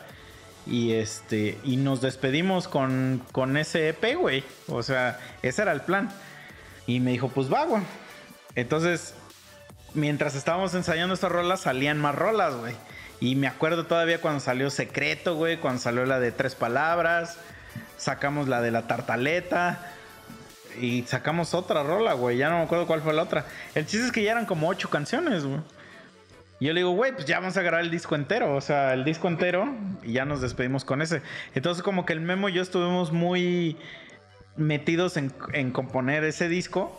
[0.67, 4.45] Y este, y nos despedimos con, con ese EP, güey.
[4.69, 6.09] O sea, ese era el plan.
[6.89, 7.83] Y me dijo, pues va, güey.
[8.55, 9.15] Entonces,
[9.93, 12.75] mientras estábamos ensayando estas rolas, salían más rolas, güey.
[13.21, 17.37] Y me acuerdo todavía cuando salió Secreto, güey, cuando salió la de Tres Palabras,
[17.99, 19.93] sacamos la de la tartaleta
[20.81, 22.39] y sacamos otra rola, güey.
[22.39, 23.45] Ya no me acuerdo cuál fue la otra.
[23.75, 25.61] El chiste es que ya eran como ocho canciones, güey.
[26.59, 28.57] Yo le digo, güey, pues ya vamos a grabar el disco entero.
[28.57, 29.69] O sea, el disco entero
[30.03, 31.21] y ya nos despedimos con ese.
[31.55, 33.77] Entonces, como que el Memo y yo estuvimos muy
[34.59, 36.95] metidos en, en componer ese disco.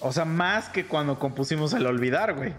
[0.00, 2.52] O sea, más que cuando compusimos El Olvidar, güey.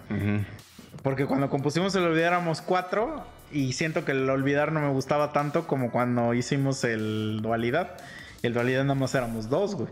[1.04, 3.24] Porque cuando compusimos El Olvidar éramos cuatro.
[3.52, 7.98] Y siento que el Olvidar no me gustaba tanto como cuando hicimos el Dualidad.
[8.44, 9.90] El Dualidad nada más éramos dos, güey.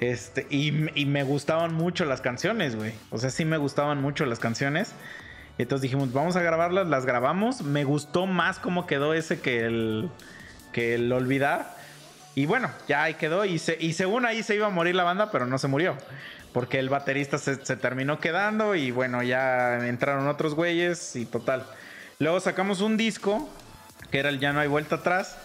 [0.00, 2.92] Este, y, y me gustaban mucho las canciones, güey.
[3.10, 4.92] O sea, sí me gustaban mucho las canciones.
[5.58, 7.62] Entonces dijimos, vamos a grabarlas, las grabamos.
[7.62, 10.08] Me gustó más cómo quedó ese que el,
[10.72, 11.76] que el Olvidar.
[12.38, 13.44] Y bueno, ya ahí quedó.
[13.44, 15.98] Y, se- y según ahí se iba a morir la banda, pero no se murió.
[16.52, 21.66] Porque el baterista se, terminó quedando y bueno, ya entraron otros güeyes y total.
[22.20, 23.50] Luego sacamos un disco,
[24.12, 25.36] que era el Ya no hay vuelta atrás.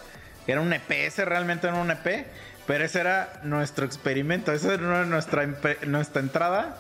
[0.46, 2.28] Era un EP, ese realmente era un EP.
[2.68, 5.48] Pero ese era nuestro experimento, esa era nuestra,
[5.88, 6.78] nuestra entrada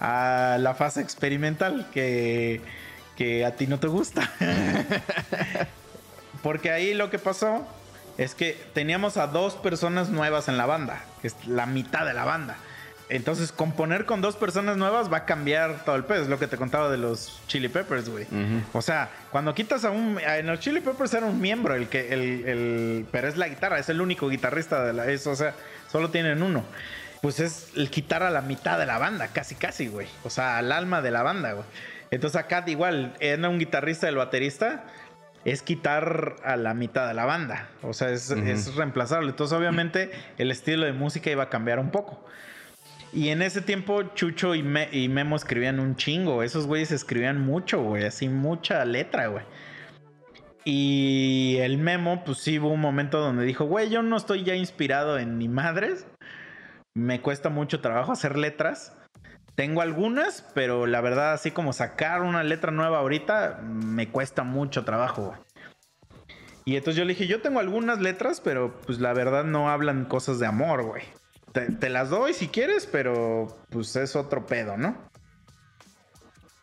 [0.00, 2.60] a la fase experimental que,
[3.16, 4.30] que a ti no te gusta.
[6.42, 7.66] Porque ahí lo que pasó
[8.18, 12.14] es que teníamos a dos personas nuevas en la banda, que es la mitad de
[12.14, 12.56] la banda.
[13.08, 16.22] Entonces, componer con dos personas nuevas va a cambiar todo el pedo.
[16.22, 18.26] Es lo que te contaba de los Chili Peppers, güey.
[18.72, 20.18] O sea, cuando quitas a un.
[20.20, 22.12] En los Chili Peppers era un miembro, el que.
[22.12, 25.06] El, el- pero es la guitarra, es el único guitarrista de la.
[25.06, 25.54] Es, o sea,
[25.90, 26.64] solo tienen uno.
[27.22, 30.08] Pues es el quitar a la mitad de la banda, casi, casi, güey.
[30.24, 31.66] O sea, al alma de la banda, güey.
[32.10, 34.82] Entonces acá igual, era un guitarrista el baterista.
[35.46, 37.68] Es quitar a la mitad de la banda.
[37.82, 38.42] O sea, es, Ujú.
[38.44, 39.30] es reemplazable.
[39.30, 42.22] Entonces, obviamente, el estilo de música iba a cambiar un poco.
[43.12, 46.42] Y en ese tiempo Chucho y, Me- y Memo escribían un chingo.
[46.42, 48.04] Esos güeyes escribían mucho, güey.
[48.04, 49.44] Así mucha letra, güey.
[50.64, 54.56] Y el memo, pues sí hubo un momento donde dijo, güey, yo no estoy ya
[54.56, 56.08] inspirado en ni madres.
[56.94, 58.92] Me cuesta mucho trabajo hacer letras.
[59.56, 64.84] Tengo algunas, pero la verdad, así como sacar una letra nueva ahorita, me cuesta mucho
[64.84, 65.34] trabajo.
[66.66, 70.04] Y entonces yo le dije, yo tengo algunas letras, pero pues la verdad no hablan
[70.04, 71.02] cosas de amor, güey.
[71.52, 74.94] Te, las doy si quieres, pero pues es otro pedo, ¿no?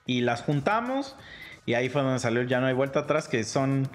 [0.05, 1.15] Y las juntamos
[1.65, 3.89] y ahí fue donde salió Ya no hay vuelta atrás, que son...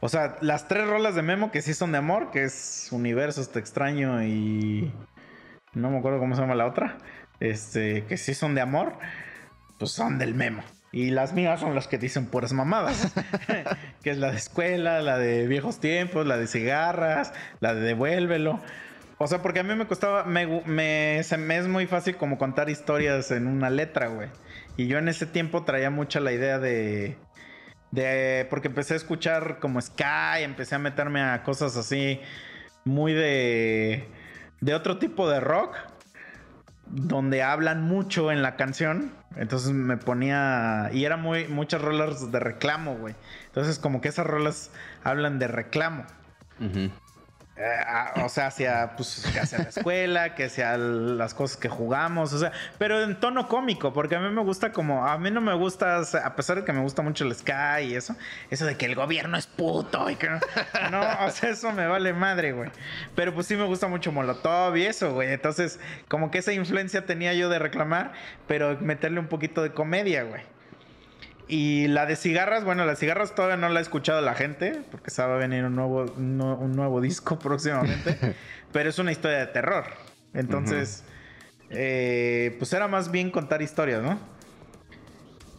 [0.00, 3.52] O sea, las tres rolas de Memo que sí son de amor, que es Universos,
[3.52, 4.92] Te extraño y...
[5.74, 6.98] No me acuerdo cómo se llama la otra.
[7.42, 8.92] Este, que sí son de amor,
[9.76, 10.62] pues son del Memo.
[10.92, 13.12] Y las mías son las que dicen puras mamadas.
[14.04, 18.60] que es la de escuela, la de viejos tiempos, la de cigarras, la de devuélvelo.
[19.18, 22.70] O sea, porque a mí me costaba, me, se me es muy fácil como contar
[22.70, 24.28] historias en una letra, güey.
[24.76, 27.16] Y yo en ese tiempo traía mucha la idea de,
[27.90, 32.20] de, porque empecé a escuchar como Sky, empecé a meterme a cosas así
[32.84, 34.08] muy de,
[34.60, 35.76] de otro tipo de rock,
[36.92, 39.12] donde hablan mucho en la canción.
[39.36, 43.14] Entonces me ponía, y era muy, muchas rolas de reclamo, güey.
[43.46, 44.70] Entonces como que esas rolas
[45.02, 46.04] hablan de reclamo.
[46.60, 46.90] Ujú.
[47.54, 52.32] Eh, ah, o sea, hacia, pues, hacia la escuela, que hacia las cosas que jugamos,
[52.32, 55.42] o sea, pero en tono cómico, porque a mí me gusta como, a mí no
[55.42, 58.16] me gusta, a pesar de que me gusta mucho el Sky y eso,
[58.48, 60.40] eso de que el gobierno es puto y que no,
[60.90, 62.70] no, o sea, eso me vale madre, güey.
[63.14, 65.30] Pero pues sí me gusta mucho Molotov y eso, güey.
[65.30, 68.12] Entonces, como que esa influencia tenía yo de reclamar,
[68.46, 70.42] pero meterle un poquito de comedia, güey.
[71.48, 75.10] Y la de cigarras, bueno, las cigarras todavía no la ha escuchado la gente, porque
[75.10, 78.34] sabe venir un nuevo, un, nue- un nuevo disco próximamente,
[78.72, 79.84] pero es una historia de terror.
[80.34, 81.04] Entonces,
[81.70, 84.18] eh, pues era más bien contar historias, ¿no?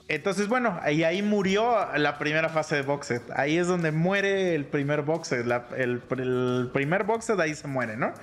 [0.07, 3.21] Entonces, bueno, y ahí murió la primera fase de Boxed.
[3.35, 5.45] Ahí es donde muere el primer Boxed.
[5.45, 8.13] la- el, el primer Boxed ahí se muere, ¿no?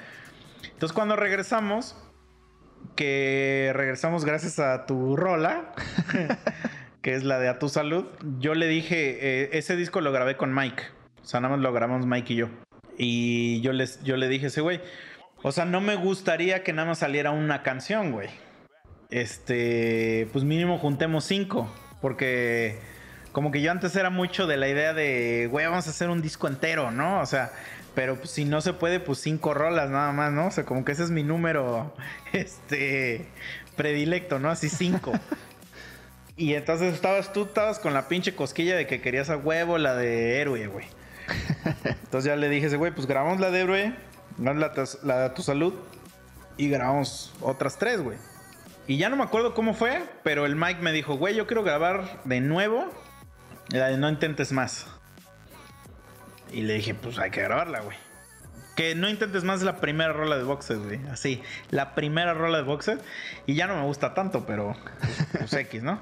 [0.65, 1.97] Entonces, cuando regresamos,
[2.97, 5.73] que regresamos gracias a tu rola,
[7.03, 8.07] que es la de A Tu Salud,
[8.39, 10.83] yo le dije, eh, ese disco lo grabé con Mike.
[11.23, 12.49] O sea, nada más lo grabamos Mike y yo.
[12.99, 14.81] Y yo, les, yo le dije ese güey,
[15.43, 18.29] o sea, no me gustaría que nada más saliera una canción, güey.
[19.11, 21.73] Este, pues mínimo juntemos cinco.
[22.01, 22.79] Porque
[23.33, 26.23] como que yo antes era mucho de la idea de, güey, vamos a hacer un
[26.23, 27.21] disco entero, ¿no?
[27.21, 27.53] O sea,
[27.95, 30.47] pero pues, si no se puede, pues cinco rolas nada más, ¿no?
[30.47, 31.95] O sea, como que ese es mi número,
[32.33, 33.27] este,
[33.77, 34.51] predilecto, ¿no?
[34.51, 35.13] Así cinco.
[36.41, 39.95] y entonces estabas, tú estabas con la pinche cosquilla de que querías a huevo la
[39.95, 40.87] de héroe, güey.
[41.85, 43.95] Entonces ya le dije ese güey, pues grabamos la de héroe,
[44.39, 44.55] la,
[45.03, 45.75] la de tu salud
[46.57, 48.17] y grabamos otras tres, güey.
[48.87, 51.63] Y ya no me acuerdo cómo fue, pero el Mike me dijo, güey, yo quiero
[51.63, 52.91] grabar de nuevo
[53.69, 54.87] la de no intentes más.
[56.51, 57.99] Y le dije, pues hay que grabarla, güey.
[58.77, 61.01] Que no intentes más es la primera rola de Boxed, güey.
[61.11, 62.99] Así, la primera rola de Boxed.
[63.45, 66.01] Y ya no me gusta tanto, pero pues, pues, X, ¿no?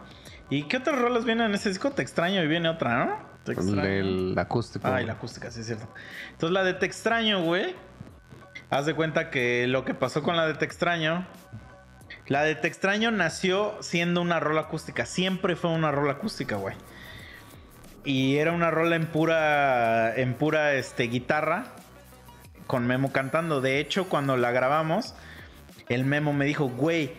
[0.50, 1.90] ¿Y qué otras rolas vienen en ese disco?
[1.90, 3.18] Te extraño y viene otra, ¿no?
[3.44, 3.84] Te extraño.
[3.84, 4.88] El acústico.
[4.88, 5.88] Ay, la acústica, sí es cierto.
[6.30, 7.74] Entonces la de Te extraño, güey.
[8.70, 11.26] Haz de cuenta que lo que pasó con la de Te extraño.
[12.26, 15.04] La de Te extraño nació siendo una rola acústica.
[15.04, 16.74] Siempre fue una rola acústica, güey.
[18.04, 20.14] Y era una rola en pura.
[20.16, 21.64] en pura este, guitarra.
[22.66, 23.60] Con Memo cantando.
[23.60, 25.14] De hecho, cuando la grabamos,
[25.88, 27.12] el Memo me dijo, güey,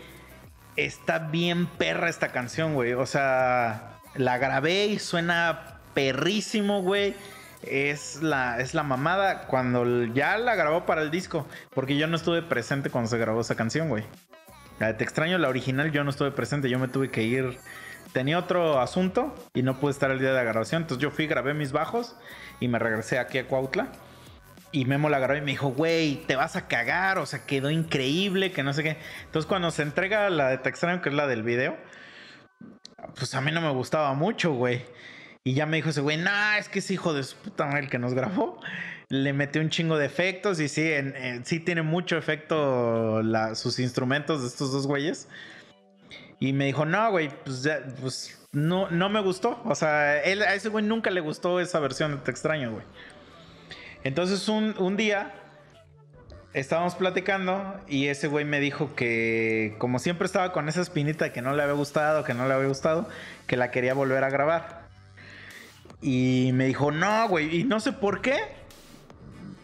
[0.85, 2.93] está bien perra esta canción, güey.
[2.93, 7.15] O sea, la grabé y suena perrísimo, güey.
[7.64, 11.47] Es la, es la mamada cuando ya la grabó para el disco.
[11.73, 14.03] Porque yo no estuve presente cuando se grabó esa canción, güey.
[14.80, 16.69] La Te extraño, la original, yo no estuve presente.
[16.69, 17.57] Yo me tuve que ir.
[18.14, 20.84] Tenía otro asunto y no pude estar el día de la grabación.
[20.84, 22.15] Entonces yo fui, grabé mis bajos
[22.60, 23.89] y me regresé aquí a Cuautla.
[24.71, 27.71] Y Memo la grabó y me dijo, güey, te vas a cagar, o sea, quedó
[27.71, 28.97] increíble, que no sé qué.
[29.25, 31.75] Entonces cuando se entrega la de Te extraño, que es la del video,
[33.15, 34.83] pues a mí no me gustaba mucho, güey.
[35.43, 37.79] Y ya me dijo ese güey, nah, es que es hijo de su puta madre
[37.81, 38.61] el que nos grabó.
[39.07, 43.79] Le metió un chingo de efectos y sí, en- sí tiene mucho efecto la- sus
[43.79, 45.27] instrumentos de estos dos güeyes.
[46.39, 49.59] Y me dijo, no, güey, pues ya, pues no, no me gustó.
[49.65, 52.85] O sea, él, a ese güey nunca le gustó esa versión de Te extraño, güey.
[54.03, 55.34] Entonces un, un día
[56.53, 61.41] estábamos platicando y ese güey me dijo que como siempre estaba con esa espinita que
[61.41, 63.07] no le había gustado, que no le había gustado,
[63.47, 64.88] que la quería volver a grabar.
[66.01, 68.39] Y me dijo, no, güey, y no sé por qué.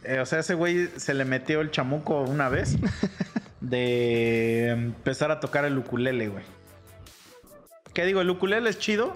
[0.03, 2.77] Eh, o sea, ese güey se le metió el chamuco una vez
[3.61, 6.43] de empezar a tocar el ukulele, güey.
[7.93, 8.21] ¿Qué digo?
[8.21, 9.15] El ukulele es chido,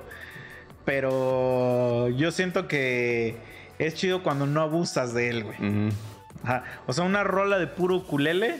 [0.85, 3.37] pero yo siento que
[3.79, 5.91] es chido cuando no abusas de él, güey.
[6.43, 6.63] Ajá.
[6.85, 8.59] O sea, una rola de puro ukulele,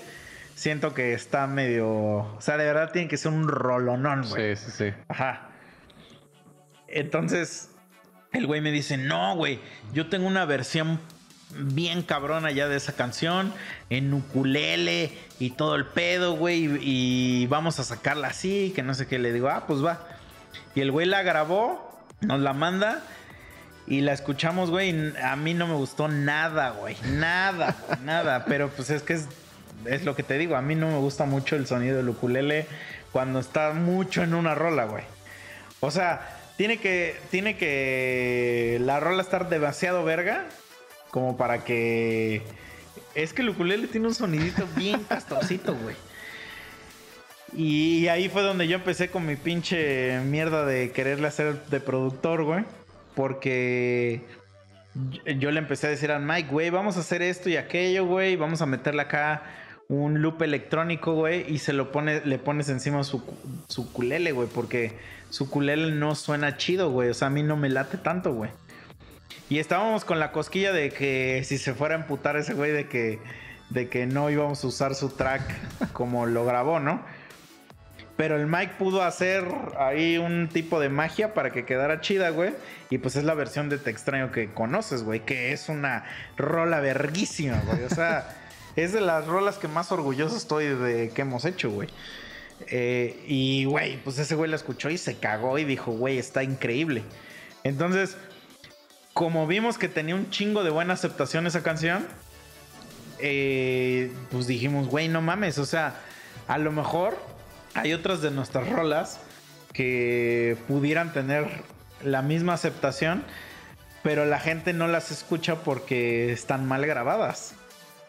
[0.56, 1.88] siento que está medio.
[1.90, 4.56] O sea, de verdad tiene que ser un rolonón, güey.
[4.56, 4.94] Sí, sí, sí.
[5.08, 5.50] Ajá.
[6.88, 7.70] Entonces,
[8.32, 9.60] el güey me dice: No, güey,
[9.94, 11.00] yo tengo una versión
[11.56, 13.54] bien cabrona ya de esa canción
[13.90, 18.94] en ukulele y todo el pedo, güey, y, y vamos a sacarla así, que no
[18.94, 19.20] sé qué.
[19.20, 20.00] Le digo: Ah, pues va.
[20.76, 23.04] Y el güey la grabó, nos la manda.
[23.90, 25.14] Y la escuchamos, güey.
[25.18, 26.96] A mí no me gustó nada, güey.
[27.12, 28.46] Nada, güey, nada.
[28.46, 29.28] Pero pues es que es,
[29.86, 30.56] es lo que te digo.
[30.56, 32.68] A mí no me gusta mucho el sonido del ukulele
[33.12, 35.04] cuando está mucho en una rola, güey.
[35.80, 40.46] O sea, tiene que, tiene que la rola estar demasiado verga
[41.10, 42.44] como para que...
[43.16, 45.96] Es que el ukulele tiene un sonidito bien castorcito, güey.
[47.56, 52.44] Y ahí fue donde yo empecé con mi pinche mierda de quererle hacer de productor,
[52.44, 52.64] güey.
[53.20, 54.22] Porque
[55.38, 58.38] yo- le empecé a decir a Mike, güey, vamos a hacer esto y aquello, güey.
[58.38, 59.44] Vamos a meterle acá
[59.90, 61.44] un loop electrónico, güey.
[61.54, 63.22] Y se lo pone, le pones encima su,
[63.68, 64.48] su ukulele, güey.
[64.48, 64.94] Porque
[65.32, 67.10] su ukulele no suena chido, güey.
[67.10, 68.52] O sea, a mí no me late tanto, güey.
[69.50, 72.88] Y estábamos con la cosquilla de que si se fuera a emputar ese güey de
[72.88, 73.20] que,
[73.70, 75.42] de que no íbamos a usar su track
[75.92, 77.04] como lo grabó, ¿no?
[78.20, 79.46] Pero el Mike pudo hacer
[79.78, 82.52] ahí un tipo de magia para que quedara chida, güey.
[82.90, 85.22] Y pues es la versión de Te extraño que conoces, güey.
[85.22, 86.04] Que es una
[86.36, 87.82] rola verguísima, güey.
[87.84, 88.36] O sea,
[88.76, 91.88] es de las rolas que más orgulloso estoy de que hemos hecho, güey.
[92.68, 96.44] Eh, y, güey, pues ese güey la escuchó y se cagó y dijo, güey, está
[96.44, 97.04] increíble.
[97.64, 98.18] Entonces,
[99.14, 102.06] como vimos que tenía un chingo de buena aceptación esa canción,
[103.20, 106.02] eh, pues dijimos, güey, no mames, o sea,
[106.50, 107.29] a lo mejor
[107.82, 109.20] hay otras de nuestras rolas
[109.74, 111.48] que pudieran tener
[112.04, 113.24] la misma aceptación,
[114.04, 117.54] pero la gente no las escucha porque están mal grabadas.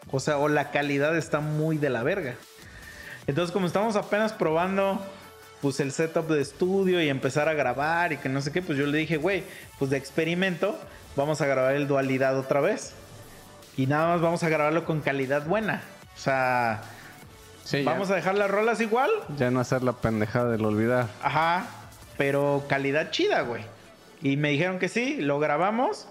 [0.09, 2.35] O sea, o la calidad está muy de la verga.
[3.27, 5.01] Entonces, como estamos apenas probando
[5.61, 8.79] pues el setup de estudio y empezar a grabar y que no sé qué, pues
[8.79, 9.43] yo le dije, güey,
[9.77, 10.77] pues de experimento
[11.15, 12.93] vamos a grabar el dualidad otra vez.
[13.77, 15.83] Y nada más vamos a grabarlo con calidad buena.
[16.15, 16.81] O sea,
[17.63, 21.07] Sí, vamos ya, a dejar las rolas igual, ya no hacer la pendejada del olvidar.
[21.21, 21.65] Ajá,
[22.17, 23.63] pero calidad chida, güey.
[24.21, 26.07] Y me dijeron que sí, lo grabamos.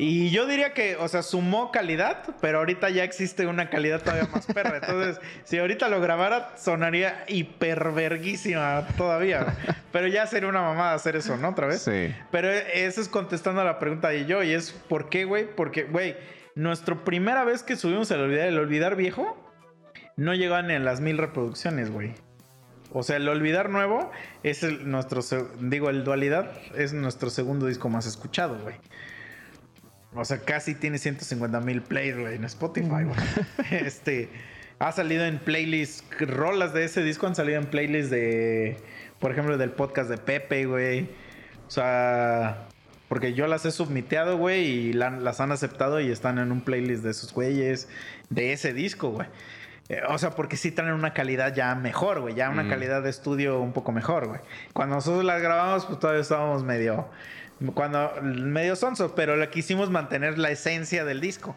[0.00, 4.28] Y yo diría que, o sea, sumó calidad, pero ahorita ya existe una calidad todavía
[4.32, 4.76] más perra.
[4.80, 9.56] Entonces, si ahorita lo grabara, sonaría hiperverguísima todavía.
[9.90, 11.48] Pero ya sería una mamada hacer eso, ¿no?
[11.48, 11.82] Otra vez.
[11.82, 12.14] Sí.
[12.30, 14.44] Pero eso es contestando a la pregunta de yo.
[14.44, 15.52] Y es, ¿por qué, güey?
[15.52, 16.16] Porque, güey,
[16.54, 19.47] nuestra primera vez que subimos el olvidar, el olvidar viejo,
[20.18, 22.12] no llegaban a las mil reproducciones, güey.
[22.92, 24.10] O sea, el olvidar nuevo
[24.42, 25.22] es el- nuestro,
[25.60, 28.76] digo, el dualidad es nuestro segundo disco más escuchado, güey.
[30.14, 33.16] O sea, casi tiene 150 mil plays, güey, en Spotify, güey.
[33.70, 34.28] este,
[34.78, 38.76] ha salido en playlists, rolas de ese disco han salido en playlists de,
[39.20, 41.08] por ejemplo, del podcast de Pepe, güey.
[41.66, 42.66] O sea,
[43.08, 46.62] porque yo las he submiteado, güey, y la- las han aceptado y están en un
[46.62, 47.88] playlist de esos güeyes,
[48.30, 49.28] de ese disco, güey.
[49.88, 52.34] Eh, O sea, porque sí traen una calidad ya mejor, güey.
[52.34, 52.68] Ya una Mm.
[52.68, 54.40] calidad de estudio un poco mejor, güey.
[54.72, 57.08] Cuando nosotros las grabamos, pues todavía estábamos medio.
[57.74, 58.12] Cuando.
[58.22, 61.56] medio sonso, pero la quisimos mantener la esencia del disco.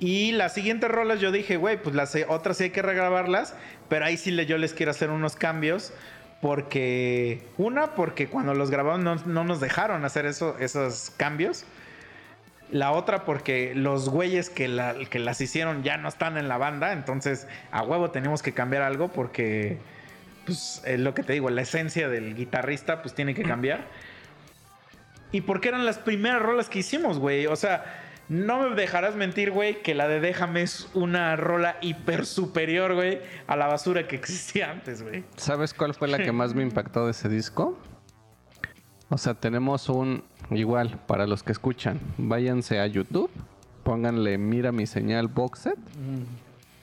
[0.00, 3.54] Y las siguientes rolas yo dije, güey, pues las otras sí hay que regrabarlas.
[3.88, 5.92] Pero ahí sí le, yo les quiero hacer unos cambios.
[6.40, 7.42] Porque.
[7.56, 11.64] Una, porque cuando los grabamos no, no nos dejaron hacer eso, esos cambios.
[12.70, 16.58] La otra porque los güeyes que, la- que las hicieron ya no están en la
[16.58, 19.78] banda, entonces a huevo tenemos que cambiar algo porque,
[20.44, 23.86] pues, es lo que te digo, la esencia del guitarrista pues tiene que cambiar.
[25.32, 27.46] Y porque eran las primeras rolas que hicimos, güey.
[27.46, 27.84] O sea,
[28.30, 33.20] no me dejarás mentir, güey, que la de Déjame es una rola hiper superior, güey,
[33.46, 35.24] a la basura que existía antes, güey.
[35.36, 37.78] ¿Sabes cuál fue la que más me impactó de ese disco?
[39.10, 42.00] O sea, tenemos un igual para los que escuchan.
[42.16, 43.30] Váyanse a YouTube,
[43.82, 45.78] pónganle Mira mi señal box set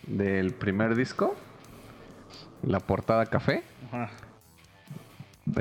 [0.07, 1.35] del primer disco,
[2.63, 3.63] la portada café.
[3.91, 4.09] Ajá.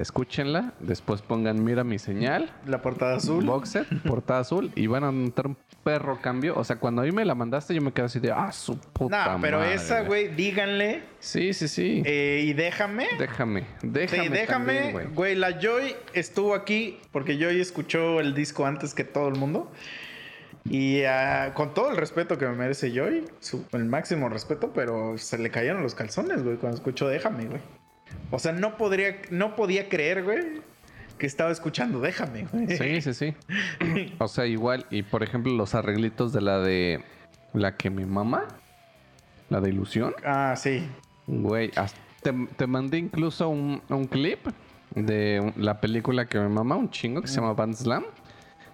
[0.00, 3.44] Escúchenla, después pongan Mira mi señal, La portada azul.
[3.44, 6.54] box set, portada azul y van a notar un perro cambio.
[6.56, 8.78] O sea, cuando a mí me la mandaste yo me quedé así de, ah, su
[8.78, 9.74] puta No, pero madre".
[9.74, 12.02] esa, güey, díganle Sí, sí, sí.
[12.04, 13.06] eh, y déjame.
[13.18, 14.22] déjame, déjame.
[14.24, 15.06] Sí, déjame, también, güey.
[15.06, 15.34] güey.
[15.36, 19.70] La Joy estuvo aquí porque Joy escuchó el disco antes que todo el mundo.
[20.66, 25.18] Y ah, con todo el respeto que me merece Joy, su- el máximo respeto, pero
[25.18, 27.60] se le cayeron los calzones, güey, cuando escuchó Déjame, güey.
[28.30, 30.62] O sea, no podría, no podía creer, güey.
[31.18, 32.76] que estaba escuchando, déjame, güey.
[32.76, 33.34] Sí, sí, sí.
[34.18, 37.00] O sea, igual, y por ejemplo, los arreglitos de la de
[37.52, 38.46] la que me mama,
[39.48, 40.14] la de ilusión.
[40.24, 40.86] Ah, sí.
[41.26, 41.70] Güey,
[42.22, 44.40] te, te mandé incluso un, un clip
[44.94, 48.04] de la película que me mama, un chingo, que se llama Band Slam.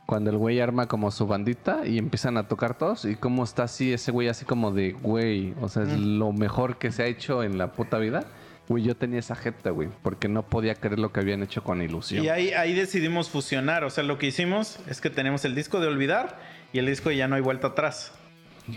[0.07, 3.05] Cuando el güey arma como su bandita y empiezan a tocar todos.
[3.05, 6.79] Y cómo está así, ese güey así como de, güey, o sea, es lo mejor
[6.79, 8.25] que se ha hecho en la puta vida.
[8.71, 11.83] Güey, yo tenía esa jeta, güey, porque no podía creer lo que habían hecho con
[11.83, 12.25] ilusión.
[12.25, 13.83] Y ahí, ahí decidimos fusionar.
[13.83, 16.39] O sea, lo que hicimos es que tenemos el disco de Olvidar
[16.73, 18.13] y el disco de Ya no hay vuelta atrás.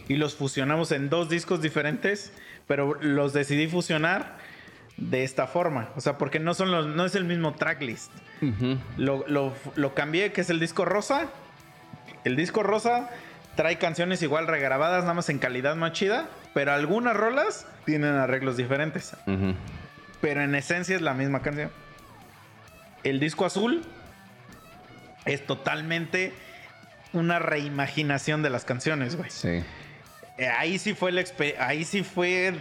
[0.07, 2.33] Y los fusionamos en dos discos diferentes,
[2.65, 4.37] pero los decidí fusionar
[4.97, 5.89] de esta forma.
[5.95, 8.11] O sea, porque no, son los, no es el mismo tracklist.
[8.97, 11.27] Lo, lo- lo cambié, que es el disco rosa.
[12.23, 13.11] El disco rosa
[13.55, 16.29] trae canciones igual regrabadas, nada más en calidad más chida.
[16.55, 19.15] Pero algunas rolas tienen arreglos diferentes.
[19.27, 19.53] Ujú.
[20.23, 21.69] Pero en esencia es la misma canción.
[23.03, 23.83] El disco azul
[25.25, 26.31] es totalmente
[27.11, 29.29] una reimaginación de las canciones, güey.
[29.29, 29.61] Sí.
[30.37, 32.53] Eh, Ahí sí fue expe- ahí sí fue,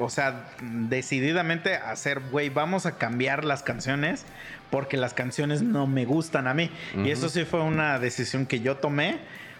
[0.00, 4.26] o sea, decididamente hacer, güey, vamos a cambiar las canciones
[4.70, 6.70] porque las canciones no me gustan a mí.
[7.04, 9.18] Y eso sí fue una decisión que yo tomé.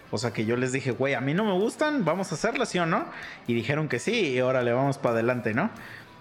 [0.09, 2.69] O sea, que yo les dije, güey, a mí no me gustan, vamos a hacerlas,
[2.69, 3.05] ¿sí o no?
[3.45, 5.69] Y dijeron que sí, y ahora le vamos para adelante, ¿no?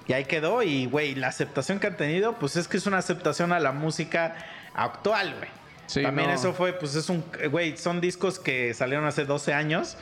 [0.08, 2.98] Y ahí quedó, y güey, la aceptación que han tenido, pues es que es una
[2.98, 4.36] aceptación a la música
[4.74, 5.50] actual, güey.
[5.86, 6.34] Sí, También no.
[6.34, 9.96] eso fue, pues es un, güey, son discos que salieron hace 12 años.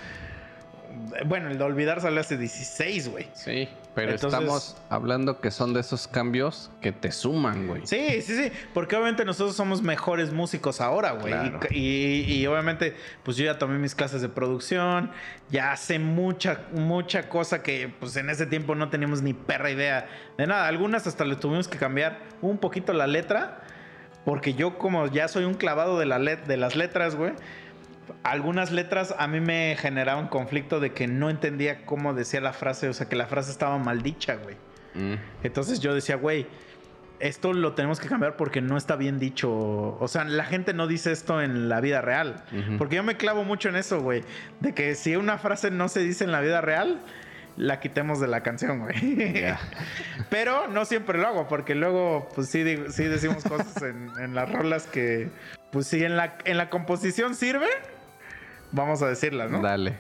[1.27, 3.29] Bueno, el de Olvidar salió hace 16, güey.
[3.35, 7.83] Sí, pero Entonces- estamos hablando que son de esos cambios que te suman, güey.
[7.87, 8.53] Sí, sí, sí.
[8.73, 11.33] Porque obviamente nosotros somos mejores músicos ahora, güey.
[11.33, 11.61] Claro.
[11.71, 15.11] Y, y- y obviamente, pues yo ya tomé mis clases de producción.
[15.51, 20.07] Ya sé mucha, mucha cosa que, pues en ese tiempo no teníamos ni perra idea
[20.39, 20.67] de nada.
[20.69, 23.61] Algunas hasta le tuvimos que cambiar un poquito la letra.
[24.25, 27.33] Porque yo, como ya soy un clavado de, la let- de las letras, güey.
[28.23, 32.89] Algunas letras a mí me generaban conflicto de que no entendía cómo decía la frase.
[32.89, 34.57] O sea, que la frase estaba mal dicha, güey.
[34.95, 35.15] Mm.
[35.43, 36.47] Entonces yo decía, güey,
[37.21, 39.51] esto lo tenemos que cambiar porque no está bien dicho.
[39.53, 42.45] O sea, la gente no dice esto en la vida real.
[42.79, 44.23] Porque yo me clavo mucho en eso, güey.
[44.61, 47.01] De que si una frase no se dice en la vida real,
[47.57, 49.45] la quitemos de la canción, güey.
[50.31, 54.35] Pero no siempre lo hago, porque luego, pues sí, digo- sí decimos cosas en, en
[54.35, 55.31] las rolas que,
[55.71, 57.69] pues sí, en la, en la composición sirve.
[58.75, 59.61] Vamos a decirlas, ¿no?
[59.61, 59.95] Dale.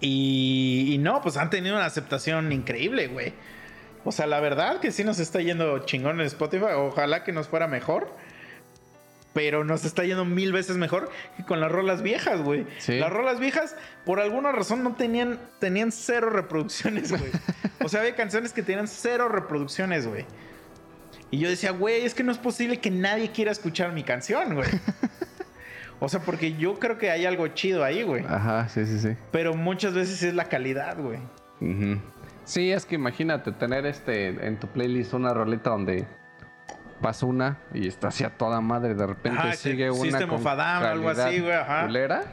[0.00, 3.32] Y, y no, pues han tenido una aceptación increíble, güey.
[4.04, 6.74] O sea, la verdad que sí nos está yendo chingón en Spotify.
[6.76, 8.14] Ojalá que nos fuera mejor.
[9.32, 12.66] Pero nos está yendo mil veces mejor que con las rolas viejas, güey.
[12.78, 12.98] Sí.
[12.98, 17.30] Las rolas viejas, por alguna razón, no tenían, tenían cero reproducciones, güey.
[17.82, 20.26] o sea, había canciones que tenían cero reproducciones, güey.
[21.30, 24.54] Y yo decía, güey, es que no es posible que nadie quiera escuchar mi canción,
[24.54, 24.68] güey.
[26.04, 28.24] O sea, porque yo creo que hay algo chido ahí, güey.
[28.26, 29.16] Ajá, sí, sí, sí.
[29.30, 31.20] Pero muchas veces es la calidad, güey.
[31.60, 32.00] Ujú.
[32.42, 36.04] Sí, es que imagínate tener este en tu playlist una roleta donde
[37.00, 40.28] pasa una y está así a toda madre, de repente Ajá, sigue sí, una System
[40.28, 41.86] con of a Down o algo calidad así, güey, ajá.
[41.86, 42.24] culera,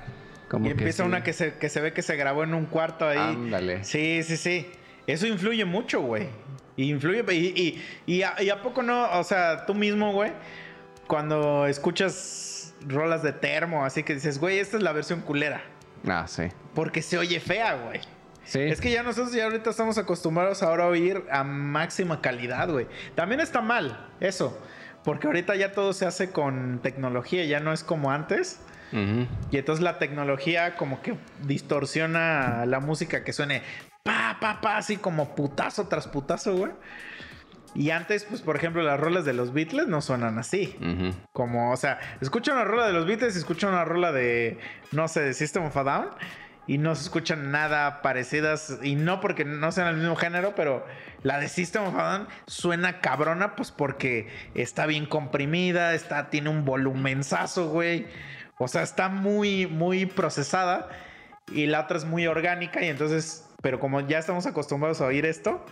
[0.50, 1.08] como y que empieza sí.
[1.08, 3.20] una que se, que se ve que se grabó en un cuarto ahí.
[3.20, 3.84] Ándale.
[3.84, 4.68] Sí, sí, sí.
[5.06, 6.28] Eso influye mucho, güey.
[6.76, 7.24] Influye.
[7.36, 10.32] Y, y, y, a, y a poco no, o sea, tú mismo, güey,
[11.06, 12.49] cuando escuchas
[12.88, 15.62] rolas de termo, así que dices, güey, esta es la versión culera.
[16.08, 16.44] Ah, sí.
[16.74, 18.02] Porque se oye fea, güey.
[18.44, 18.62] Sí.
[18.62, 22.88] Es que ya nosotros ya ahorita estamos acostumbrados ahora a oír a máxima calidad, güey.
[23.16, 24.60] También está mal eso.
[25.04, 28.60] Porque ahorita ya todo se hace con tecnología, ya no es como antes.
[28.92, 33.62] Y entonces la tecnología como que distorsiona la música que suene
[34.02, 36.72] pa, pa, pa, así como putazo tras putazo, güey.
[37.76, 40.76] Y antes, pues, por ejemplo, las rolas de los Beatles no suenan así.
[41.34, 44.58] Como, o sea, escucha una rola de los Beatles y escucha una rola de,
[44.92, 46.10] no sé, de System of a Down.
[46.68, 48.80] Y no se escuchan nada parecidas.
[48.82, 50.86] Y no porque no sean el mismo género, pero
[51.24, 56.50] la de System of a Down suena cabrona, pues porque está bien comprimida, está, tiene
[56.50, 58.08] un volumenzazo, güey.
[58.58, 60.90] O sea, está muy, muy procesada.
[61.52, 62.84] Y la otra es muy orgánica.
[62.84, 65.66] Y entonces, pero como ya estamos acostumbrados a oír esto,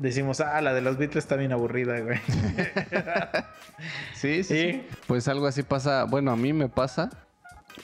[0.00, 2.18] decimos, ah, la de los Beatles está bien aburrida, güey.
[4.14, 4.82] Sí, sí.
[5.06, 7.08] Pues algo así pasa, bueno, a mí me pasa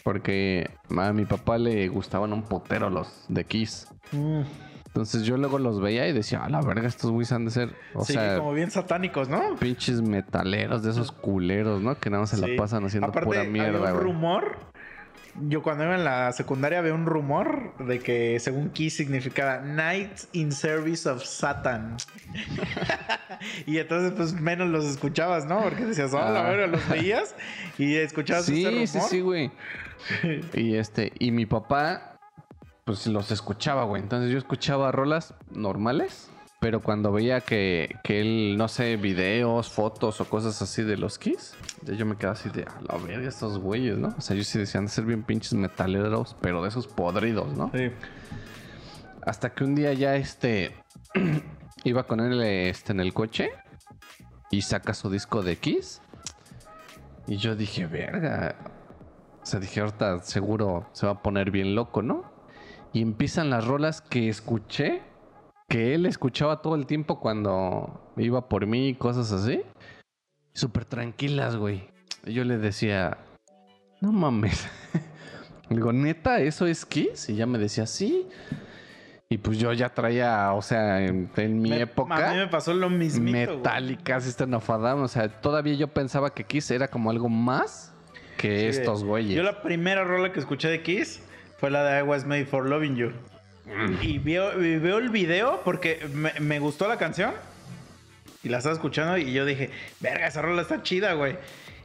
[0.02, 3.88] porque a mi papá le gustaban un potero los de Kiss.
[4.12, 4.42] Mm.
[4.88, 7.74] Entonces yo luego los veía y decía, a la verga, estos güeyes han de ser,
[7.94, 9.56] o sí, sea, como bien satánicos, ¿no?
[9.58, 11.98] pinches metaleros de esos culeros, ¿no?
[11.98, 12.42] Que nada más se Sí.
[12.46, 14.04] la pasan haciendo Aparte, pura había mierda, un güey.
[14.04, 14.58] rumor,
[15.48, 20.28] yo cuando iba en la secundaria había un rumor de que según Kiss significaba Nights
[20.32, 21.96] in Service of Satan.
[23.66, 25.60] y entonces pues menos los escuchabas, ¿no?
[25.62, 26.50] Porque decías, oh, la Ah.
[26.50, 27.34] verga, los veías
[27.78, 28.86] y escuchabas ese rumor.
[28.86, 29.50] Sí, sí, sí, güey.
[30.54, 32.18] y este, y mi papá,
[32.84, 34.02] pues los escuchaba, güey.
[34.02, 36.30] Entonces yo escuchaba rolas normales,
[36.66, 41.16] pero cuando veía que, que él, no sé, videos, fotos o cosas así de los
[41.16, 44.12] Kiss, ya yo me quedaba así de, a la verga, estos güeyes, ¿no?
[44.18, 47.70] O sea, yo sí decían de ser bien pinches metaleros, pero de esos podridos, ¿no?
[47.72, 47.92] Sí.
[49.24, 50.74] Hasta que un día ya este
[51.84, 53.52] iba con él este, en el coche
[54.50, 56.02] y saca su disco de Kiss.
[57.28, 58.56] Y yo dije, verga.
[59.40, 62.24] O sea, dije, ahorita seguro se va a poner bien loco, ¿no?
[62.92, 65.04] Y empiezan las rolas que escuché,
[65.68, 69.62] que él escuchaba todo el tiempo cuando iba por mí y cosas así.
[70.52, 71.88] Súper tranquilas, güey.
[72.24, 73.18] Y yo le decía,
[74.00, 74.68] no mames.
[75.68, 77.28] Le digo, neta, ¿eso es Kiss?
[77.28, 78.28] Y ya me decía, sí.
[79.28, 82.46] Y pues yo ya traía, o sea, en, en mi Me- época, A mí me
[82.46, 83.10] pasó lo güey.
[83.20, 84.70] Metallica, System of.
[84.70, 87.92] O sea, todavía yo pensaba que Kiss era como algo más
[88.38, 89.34] que Sí, estos güeyes.
[89.34, 91.20] Yo la primera rola que escuché de Kiss
[91.58, 93.10] fue la de I Was Made for Loving You.
[94.02, 97.34] Y veo, y veo el video porque me, me gustó la canción.
[98.42, 99.70] Y la estaba escuchando y yo dije,
[100.00, 101.36] verga, esa rola está chida, güey.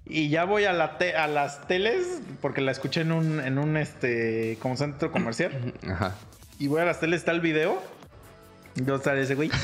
[0.06, 3.58] Y ya voy a, la te- a las teles, porque la escuché en un, en
[3.58, 5.74] un este, como centro comercial.
[5.90, 6.16] Ajá.
[6.60, 7.82] Y voy a las teles, está el video.
[8.76, 9.50] Y yo sale ese güey.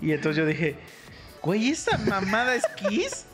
[0.00, 0.76] Y entonces yo dije,
[1.42, 3.24] güey, ¿esa mamada es Kiss?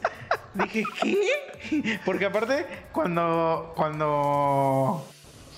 [0.55, 1.99] Dije, ¿qué?
[2.05, 5.05] Porque aparte, cuando, cuando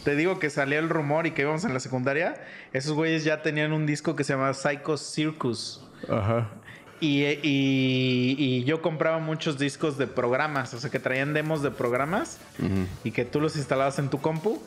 [0.05, 2.35] te digo que salió el rumor y que íbamos en la secundaria,
[2.72, 5.82] esos güeyes ya tenían un disco que se llamaba Psycho Circus.
[6.09, 6.51] Ajá.
[7.01, 11.70] Y, y- y yo compraba muchos discos de programas, o sea, que traían demos de
[11.70, 12.39] programas
[13.02, 14.62] y que tú los instalabas en tu compu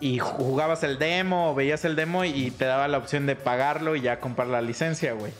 [0.00, 4.00] y jugabas el demo veías el demo y te daba la opción de pagarlo y
[4.00, 5.32] ya comprar la licencia, güey.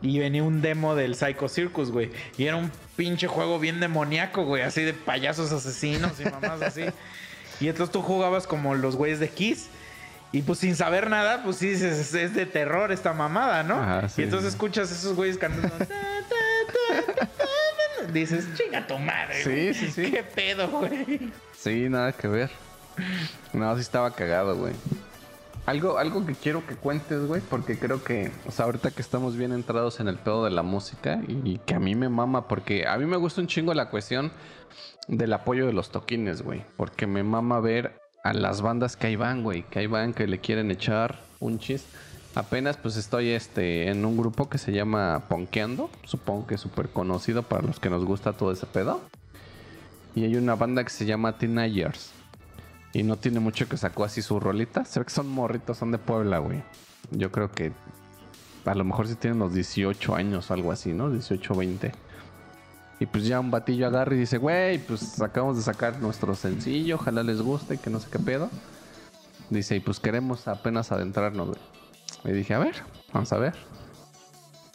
[0.00, 2.10] Y venía un demo del Psycho Circus, güey.
[2.38, 4.62] Y era un pinche juego bien demoníaco, güey.
[4.62, 6.84] Así de payasos asesinos y mamás así.
[7.62, 9.68] Y entonces tú jugabas como los güeyes de Kiss.
[10.32, 13.74] Y pues sin saber nada, pues sí dices, es, de terror esta mamada, ¿no?
[13.74, 15.68] Ajá, sí, y entonces escuchas a esos güeyes cantando.
[15.68, 19.44] ta, ta, ta, ta, ta, Dices, chinga tu madre.
[19.44, 20.10] Sí, sí, sí.
[20.10, 21.30] ¿Qué pedo, güey?
[21.56, 22.50] Sí, nada que ver.
[23.52, 24.72] No, sí estaba cagado, güey.
[25.64, 29.36] Algo, algo que quiero que cuentes, güey, porque creo que, o sea, ahorita que estamos
[29.36, 32.88] bien entrados en el pedo de la música y, que a mí me mama, porque
[32.88, 34.32] a mí me gusta un chingo la cuestión
[35.06, 37.92] del apoyo de los toquines, güey, porque me mama ver
[38.24, 41.60] a las bandas que ahí van, güey, que ahí van, que le quieren echar un
[41.60, 41.84] chis.
[42.34, 46.88] Apenas pues estoy este, en un grupo que se llama Ponkeando, supongo que es súper
[46.88, 49.00] conocido para los que nos gusta todo ese pedo.
[50.16, 52.12] Y hay una banda que se llama Teenagers.
[52.92, 54.84] Y no tiene mucho que sacó así su rolita.
[54.84, 56.62] Se ve que son morritos, son de Puebla, güey.
[57.10, 57.72] Yo creo que
[58.64, 61.10] a lo mejor sí tienen los 18 años o algo así, ¿no?
[61.10, 61.92] 18, 20.
[63.00, 66.94] Y pues ya un batillo agarra y dice, güey, pues acabamos de sacar nuestro sencillo,
[66.96, 68.48] ojalá les guste, que no sé qué pedo.
[69.50, 71.60] Dice, y pues queremos apenas adentrarnos, güey.
[72.24, 72.76] Y dije, a ver,
[73.12, 73.54] vamos a ver.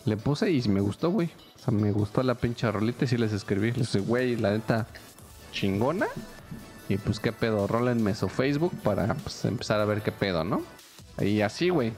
[0.06, 1.31] Le puse y me gustó, güey.
[1.56, 3.72] O sea, me gustó la pinche rolita y sí les escribí.
[3.72, 4.88] Les dije, güey, la neta,
[5.52, 6.07] chingona.
[6.90, 10.64] Y pues qué pedo, rólenme su Facebook para pues, empezar a ver qué pedo, ¿no?
[11.20, 11.92] Y así, güey.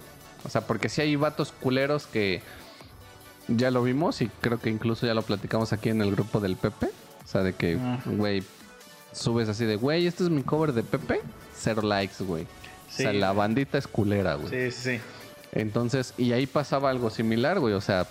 [0.43, 2.41] O sea, porque sí hay vatos culeros que
[3.47, 6.55] ya lo vimos y creo que incluso ya lo platicamos aquí en el grupo del
[6.55, 6.89] Pepe.
[7.23, 8.43] O sea, de que, güey,
[9.11, 11.21] subes así de, güey, este es mi cover de Pepe.
[11.55, 12.47] Cero likes, güey.
[12.89, 13.03] Sí.
[13.03, 14.49] O sea, la bandita es culera, güey.
[14.49, 15.01] Sí, sí, sí.
[15.51, 17.73] Entonces, y ahí pasaba algo similar, güey.
[17.73, 18.07] O sea,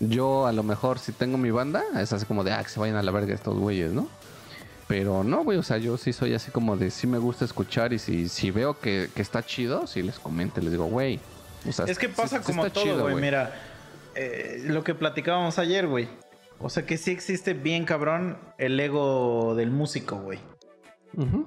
[0.00, 2.78] yo a lo mejor si tengo mi banda, es así como de, ah, que se
[2.78, 4.08] vayan a la verga estos güeyes, ¿no?
[4.90, 7.92] Pero no, güey, o sea, yo sí soy así como de, sí me gusta escuchar
[7.92, 11.20] y si, si veo que, que está chido, sí les comento, les digo, güey.
[11.68, 13.14] O sea, Es que pasa sí como todo, güey.
[13.14, 13.54] Mira,
[14.16, 16.08] eh, lo que platicábamos ayer, güey.
[16.58, 20.40] O sea que sí existe bien cabrón el ego del músico, güey.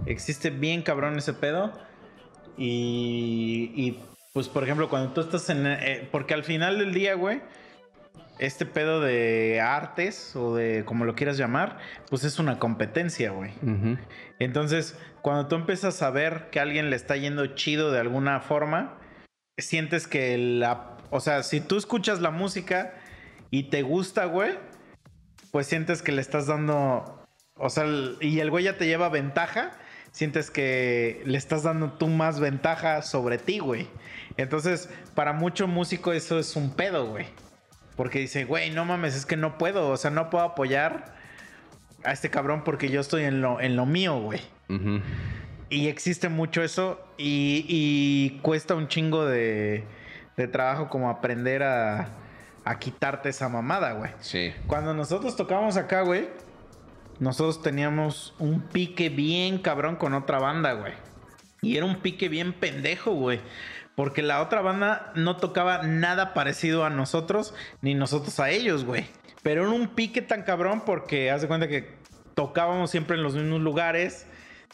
[0.06, 1.74] Existe bien cabrón ese pedo.
[2.58, 4.00] Y, y,
[4.32, 5.68] pues, por ejemplo, cuando tú estás en...
[5.68, 7.42] eh, porque al final del día, güey,
[8.40, 11.78] este pedo de artes o de como lo quieras llamar,
[12.10, 13.52] pues es una competencia, güey.
[14.40, 18.40] Entonces, cuando tú empiezas a ver que a alguien le está yendo chido de alguna
[18.40, 18.98] forma,
[19.58, 20.98] sientes que la...
[21.12, 22.94] O sea, si tú escuchas la música
[23.52, 24.58] y te gusta, güey,
[25.52, 27.24] pues sientes que le estás dando...
[27.56, 27.86] O sea,
[28.20, 29.72] y el güey ya te lleva ventaja,
[30.12, 33.88] sientes que le estás dando tú más ventaja sobre ti, güey.
[34.38, 37.28] Entonces, para mucho músico eso es un pedo, güey.
[37.96, 41.14] Porque dice, güey, no mames, es que no puedo, o sea, no puedo apoyar
[42.04, 44.42] a este cabrón porque yo estoy en lo, en lo mío, güey.
[45.70, 49.84] Y existe mucho eso y, y cuesta un chingo de,
[50.36, 52.10] de trabajo como aprender a,
[52.66, 54.12] a quitarte esa mamada, güey.
[54.20, 54.54] Sí.
[54.68, 56.28] Cuando nosotros tocábamos acá, güey,
[57.20, 60.94] nosotros teníamos un pique bien cabrón con otra banda, güey.
[61.62, 63.40] Y era un pique bien pendejo, güey.
[63.96, 69.06] Porque la otra banda no tocaba nada parecido a nosotros, ni nosotros a ellos, güey.
[69.44, 71.96] Pero era un pique tan cabrón porque haz cuenta que
[72.34, 74.26] tocábamos siempre en los mismos lugares,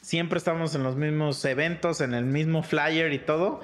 [0.02, 3.62] siempre estábamos en los mismos eventos, en el mismo flyer y todo.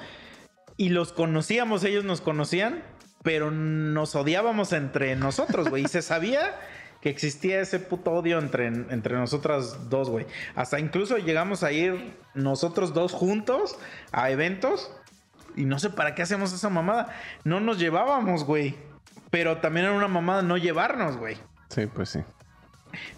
[0.77, 2.83] Y los conocíamos, ellos nos conocían,
[3.23, 5.83] pero nos odiábamos entre nosotros, güey.
[5.83, 6.59] Y se sabía
[7.01, 10.25] que existía ese puto odio entre, entre nosotras dos, güey.
[10.55, 13.77] Hasta incluso llegamos a ir nosotros dos juntos
[14.11, 14.91] a eventos.
[15.55, 17.07] Y no sé para qué hacemos esa mamada.
[17.43, 18.75] No nos llevábamos, güey.
[19.31, 21.37] Pero también era una mamada no llevarnos, güey.
[21.69, 22.19] Sí, pues sí.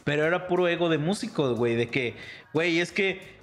[0.03, 1.75] Pero era puro ego de músicos, güey.
[1.75, 2.15] De que,
[2.53, 3.37] güey, es que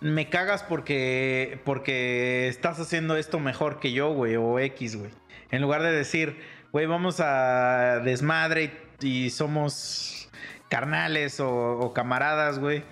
[0.00, 5.10] me cagas porque, porque estás haciendo esto mejor que yo, güey, o X, güey.
[5.50, 6.40] En lugar de decir,
[6.72, 10.30] güey, vamos a desmadre y, y somos
[10.68, 12.84] carnales o, o camaradas, güey.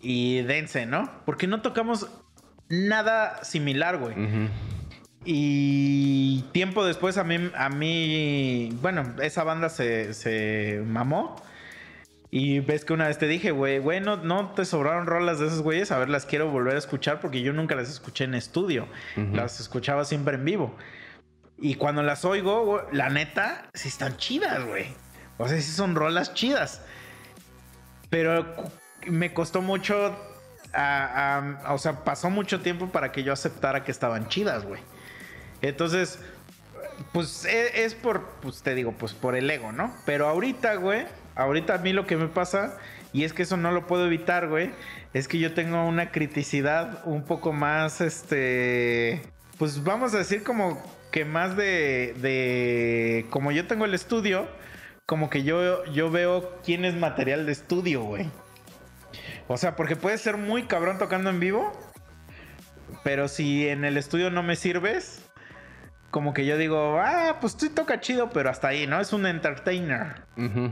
[0.00, 1.10] Y dense, ¿no?
[1.24, 2.08] Porque no tocamos
[2.72, 4.14] nada similar, güey.
[5.24, 11.36] Y tiempo después a mí, a mí bueno, esa banda se, se mamó.
[12.30, 15.48] Y ves que una vez te dije, güey, güey, no, no te sobraron rolas de
[15.48, 15.92] esos güeyes.
[15.92, 18.88] A ver, las quiero volver a escuchar porque yo nunca las escuché en estudio.
[19.34, 20.74] Las escuchaba siempre en vivo.
[21.58, 24.86] Y cuando las oigo, güey, la neta, sí están chidas, güey.
[25.36, 26.80] O sea, sí son rolas chidas.
[28.08, 28.46] Pero
[29.06, 30.16] me costó mucho.
[30.74, 34.80] O sea, pasó mucho tiempo para que yo aceptara que estaban chidas, güey.
[35.60, 36.18] Entonces,
[37.12, 39.94] pues e- es, por, pues te digo, pues por el ego, ¿no?
[40.06, 42.76] Pero ahorita, güey, ahorita a mí lo que me pasa,
[43.12, 44.70] y es que eso no lo puedo evitar, güey,
[45.12, 49.22] es que yo tengo una criticidad un poco más, este,
[49.58, 54.48] pues vamos a decir como que más de, de, como yo tengo el estudio,
[55.06, 58.30] como que yo, yo veo quién es material de estudio, güey.
[59.48, 61.72] O sea, porque puedes ser muy cabrón tocando en vivo,
[63.04, 65.24] pero si en el estudio no me sirves,
[66.10, 69.00] como que yo digo, ah, pues tú toca chido, pero hasta ahí, ¿no?
[69.00, 70.22] Es un entertainer.
[70.36, 70.70] Ujú.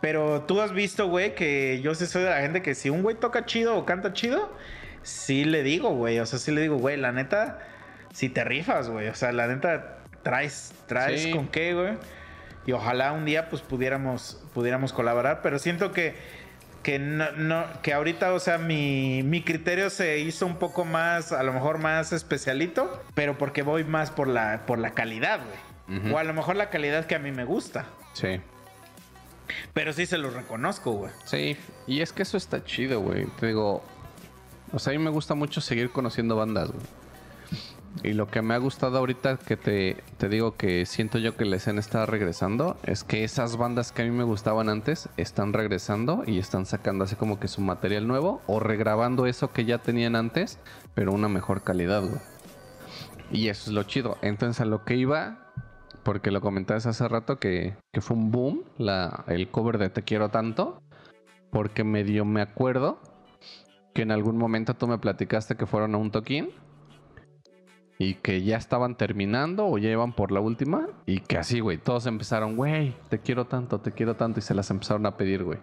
[0.00, 3.02] Pero tú has visto, güey, que yo sí soy de la gente que si un
[3.02, 4.54] güey toca chido o canta chido,
[5.02, 6.20] sí le digo, güey.
[6.20, 7.58] O sea, sí le digo, güey, la neta,
[8.12, 9.08] si te rifas, güey.
[9.08, 11.30] O sea, la neta, traes, traes Sí.
[11.32, 11.94] con qué, güey.
[12.66, 15.40] Y ojalá un día, pues, pudiéramos, pudiéramos colaborar.
[15.42, 16.14] Pero siento que,
[16.82, 21.32] que no, no- que ahorita, o sea, mi, mi criterio se hizo un poco más,
[21.32, 26.12] a lo mejor más especialito, pero porque voy más por la, por la calidad, güey.
[26.12, 27.86] O a lo mejor la calidad que a mí me gusta.
[28.12, 28.40] Sí.
[29.72, 31.10] Pero sí se lo reconozco, güey.
[31.24, 31.56] Sí,
[31.86, 33.24] y es que eso está chido, güey.
[33.40, 33.82] Te digo,
[34.72, 36.84] o sea, a mí me gusta mucho seguir conociendo bandas, güey.
[38.02, 41.44] Y lo que me ha gustado ahorita que te, te digo que siento yo que
[41.44, 45.52] la escena está regresando, es que esas bandas que a mí me gustaban antes están
[45.52, 49.78] regresando y están sacando así como que su material nuevo o regrabando eso que ya
[49.78, 50.58] tenían antes,
[50.94, 52.20] pero una mejor calidad, güey.
[53.32, 54.16] Y eso es lo chido.
[54.22, 55.52] Entonces a lo que iba,
[56.02, 60.02] porque lo comentabas hace rato que, que fue un boom la, el cover de Te
[60.02, 60.80] quiero tanto,
[61.50, 63.00] porque medio me acuerdo
[63.92, 66.50] que en algún momento tú me platicaste que fueron a un toquín
[67.98, 71.78] y que ya estaban terminando o ya iban por la última y que así, güey,
[71.78, 75.42] todos empezaron, güey, te quiero tanto, te quiero tanto y se las empezaron a pedir,
[75.42, 75.58] güey.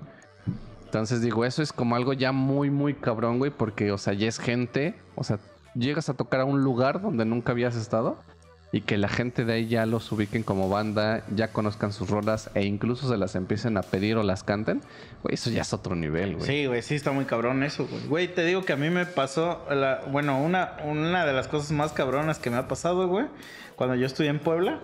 [0.84, 4.28] Entonces digo, eso es como algo ya muy, muy cabrón, güey, porque, o sea, ya
[4.28, 5.40] es gente, o sea,
[5.74, 8.18] llegas a tocar a un lugar donde nunca habías estado
[8.76, 12.50] y que la gente de ahí ya los ubiquen como banda, ya conozcan sus rolas
[12.56, 14.82] e incluso se las empiecen a pedir o las canten,
[15.24, 16.46] güey, eso ya es otro nivel, güey.
[16.46, 18.06] Sí, güey, sí está muy cabrón eso, güey.
[18.08, 21.72] Güey, te digo que a mí me pasó, la- bueno, una, una de las cosas
[21.72, 23.28] más cabronas que me ha pasado, güey,
[23.78, 24.80] cuando yo estudié en Puebla.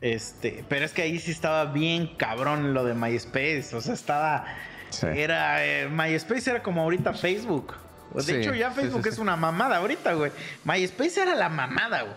[0.00, 4.46] Este, pero es que ahí sí estaba bien cabrón lo de MySpace, o sea, estaba,
[4.88, 5.06] Sí.
[5.14, 7.74] era, eh, MySpace era como ahorita Facebook.
[8.14, 10.32] De Sí, hecho, ya Facebook sí, es una mamada ahorita, güey.
[10.64, 12.14] MySpace era la mamada, güey.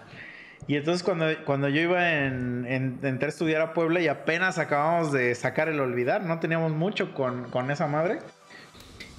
[0.68, 4.58] Y entonces cuando, cuando yo iba en, en, entré a estudiar a Puebla y apenas
[4.58, 8.20] acabamos de sacar el olvidar, no teníamos mucho con, con esa madre.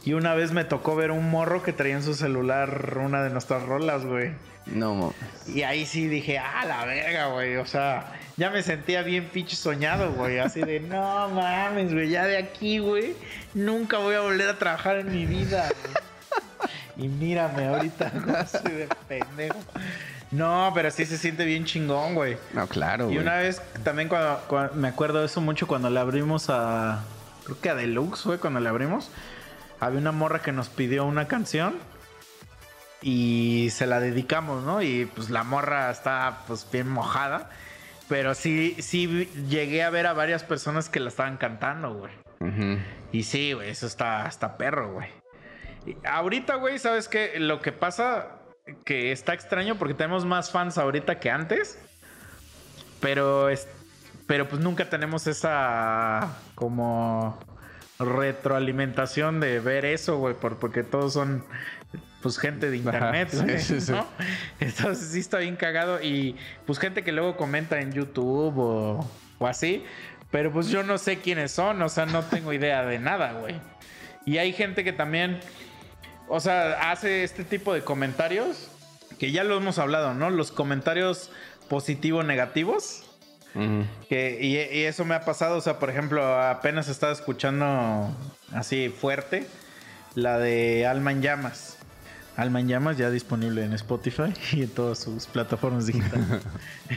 [0.06, 3.30] Y una vez me tocó ver un morro que traía en su celular una de
[3.30, 4.32] nuestras rolas, güey.
[4.66, 5.14] No, mo-
[5.46, 7.56] Y ahí sí dije, ah, la verga, güey.
[7.56, 10.38] O sea, ya me sentía bien pinche soñado, güey.
[10.38, 12.08] Así de, no mames, güey.
[12.10, 13.14] Ya de aquí, güey.
[13.54, 17.06] Nunca voy a volver a trabajar en mi vida, güey.
[17.06, 19.58] Y mírame ahorita, cómo soy de pendejo.
[20.30, 22.36] No, pero sí se siente bien chingón, güey.
[22.52, 23.18] no, claro, Y güey.
[23.18, 27.04] una vez también cuando, cuando- me acuerdo de eso mucho cuando le abrimos a
[27.44, 29.10] creo que a Deluxe fue cuando le abrimos.
[29.80, 31.74] Había una morra que nos pidió una canción
[33.02, 34.80] y se la dedicamos, ¿no?
[34.82, 37.50] Y pues la morra está pues bien mojada.
[38.08, 42.12] Pero sí, sí llegué a ver a varias personas que la estaban cantando, güey.
[43.12, 45.08] Y sí, güey, eso está, está perro, güey.
[46.06, 47.32] Ahorita, güey, ¿sabes qué?
[47.38, 48.33] Lo que pasa
[48.84, 51.78] que está extraño porque tenemos más fans ahorita que antes.
[53.00, 53.68] Pero es,
[54.26, 57.38] pero pues nunca tenemos esa como
[57.98, 61.44] retroalimentación de ver eso, güey, por- porque todos son
[62.22, 63.92] pues gente de internet, Ajá, sí, güey, sí, sí.
[63.92, 64.06] ¿no?
[64.58, 66.36] Entonces sí está bien cagado y
[66.66, 69.84] pues gente que luego comenta en YouTube o, o así,
[70.30, 73.60] pero pues yo no sé quiénes son, o sea, no tengo idea de nada, güey.
[74.24, 75.38] Y hay gente que también,
[76.28, 78.68] o sea, hace este tipo de comentarios
[79.18, 80.30] que ya lo hemos hablado, ¿no?
[80.30, 81.30] Los comentarios
[81.68, 83.02] positivos negativos.
[83.54, 83.84] Ujú.
[84.08, 88.14] Que, y, y eso me ha pasado, o sea, por ejemplo, apenas estaba escuchando
[88.52, 89.46] así fuerte
[90.14, 91.78] la de Alma en Llamas.
[92.36, 96.42] Alma en Llamas ya disponible en Spotify y en todas sus plataformas digitales.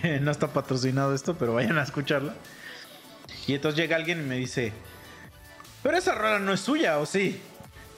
[0.22, 2.34] no está patrocinado esto, pero vayan a escucharla.
[3.46, 4.74] Y entonces llega alguien y me dice,
[5.84, 7.42] pero esa rola no es suya, ¿o sí?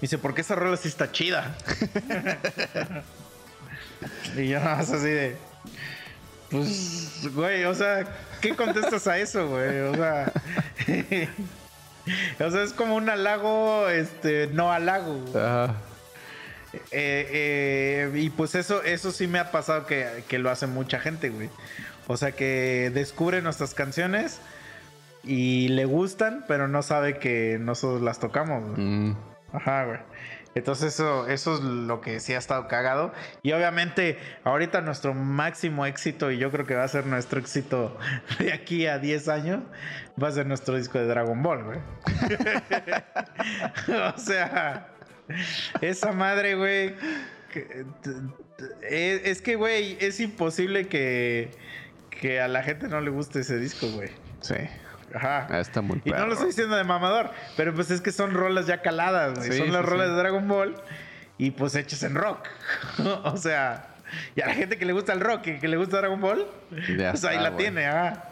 [0.01, 1.55] Dice, porque esa rola sí está chida.
[4.37, 5.35] y yo nada más así de...
[6.49, 8.07] Pues, güey, o sea,
[8.41, 9.79] ¿qué contestas a eso, güey?
[9.81, 10.31] O sea,
[12.39, 15.23] o sea, es como un halago, este, no halago.
[15.35, 15.75] Ajá.
[16.91, 20.99] Eh, eh, y pues eso, eso sí me ha pasado que, que lo hace mucha
[20.99, 21.49] gente, güey.
[22.07, 24.39] O sea, que descubre nuestras canciones
[25.23, 28.81] y le gustan, pero no sabe que nosotros las tocamos, güey.
[28.81, 29.17] Mm.
[29.53, 29.99] Ajá, güey.
[30.55, 33.13] Entonces eso, eso es lo que sí ha estado cagado.
[33.43, 37.97] Y obviamente ahorita nuestro máximo éxito, y yo creo que va a ser nuestro éxito
[38.39, 39.63] de aquí a 10 años,
[40.21, 41.79] va a ser nuestro disco de Dragon Ball, güey.
[44.15, 44.89] o sea,
[45.81, 46.95] esa madre, güey.
[48.81, 51.51] Es, es que, güey, es imposible que,
[52.09, 54.09] que a la gente no le guste ese disco, güey.
[54.41, 54.55] Sí.
[55.13, 55.47] Ajá.
[55.49, 58.33] Ah, Está muy Y no lo estoy diciendo de mamador, pero pues es que son
[58.33, 59.51] rolas ya caladas, güey.
[59.51, 60.13] Sí, son las sí, rolas sí.
[60.13, 60.75] de Dragon Ball
[61.37, 62.47] y pues hechas en rock.
[63.23, 63.87] o sea,
[64.35, 66.45] y a la gente que le gusta el rock y que le gusta Dragon Ball,
[66.97, 67.63] Ya pues ahí la güey.
[67.63, 68.25] tiene, ajá.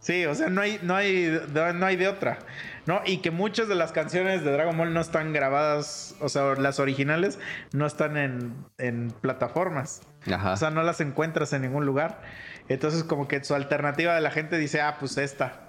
[0.00, 1.40] Sí, o sea, no hay, no hay,
[1.74, 2.38] no hay de otra.
[2.84, 3.00] ¿No?
[3.06, 6.80] Y que muchas de las canciones de Dragon Ball no están grabadas, o sea, las
[6.80, 7.38] originales
[7.72, 10.00] no están en, en plataformas.
[10.26, 10.54] Ajá.
[10.54, 12.20] O sea, no las encuentras en ningún lugar.
[12.68, 15.60] Entonces, como que su alternativa de la gente dice, ah, pues esta.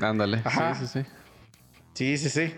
[0.00, 0.40] Ándale.
[0.44, 0.74] Ajá.
[0.74, 1.08] Sí, sí, sí.
[1.94, 2.54] Sí, sí, sí.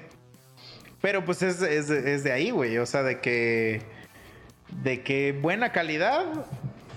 [1.00, 2.78] Pero pues es, es, es de ahí, güey.
[2.78, 3.82] O sea, de que.
[4.82, 6.24] De que buena calidad.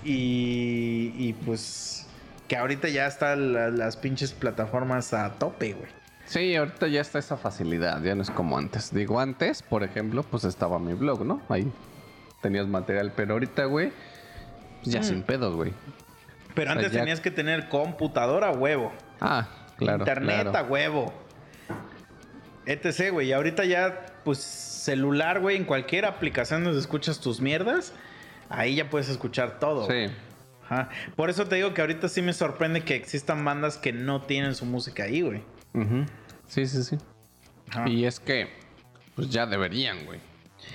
[0.04, 1.12] Y.
[1.16, 2.06] Y pues.
[2.48, 5.90] Que ahorita ya están la- las pinches plataformas a tope, güey.
[6.24, 8.92] Sí, ahorita ya está esa facilidad, ya no es como antes.
[8.92, 11.40] Digo, antes, por ejemplo, pues estaba mi blog, ¿no?
[11.48, 11.70] Ahí
[12.42, 13.92] tenías material, pero ahorita, güey,
[14.82, 15.04] pues ya Mm.
[15.04, 15.72] sin pedos, güey.
[16.54, 18.92] Pero O sea, antes ya- tenías que tener computadora huevo.
[19.20, 19.46] Ah,
[19.78, 19.98] claro.
[19.98, 20.58] Internet claro.
[20.58, 21.12] a huevo.
[22.66, 23.28] Etc, güey.
[23.28, 27.94] Y ahorita ya, pues, celular, güey, en cualquier aplicación donde escuchas tus mierdas,
[28.50, 29.86] ahí ya puedes escuchar todo.
[29.86, 30.12] Sí.
[30.64, 30.90] Ajá.
[31.16, 34.54] Por eso te digo que ahorita sí me sorprende que existan bandas que no tienen
[34.54, 35.42] su música ahí, güey.
[36.46, 36.98] Sí, sí, sí.
[37.70, 37.88] Ajá.
[37.88, 38.48] Y es que,
[39.14, 40.20] pues ya deberían, güey.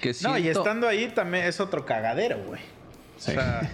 [0.02, 2.62] Que No, y estando ahí también es otro cagadero, güey.
[3.18, 3.32] Sí.
[3.32, 3.70] O sea,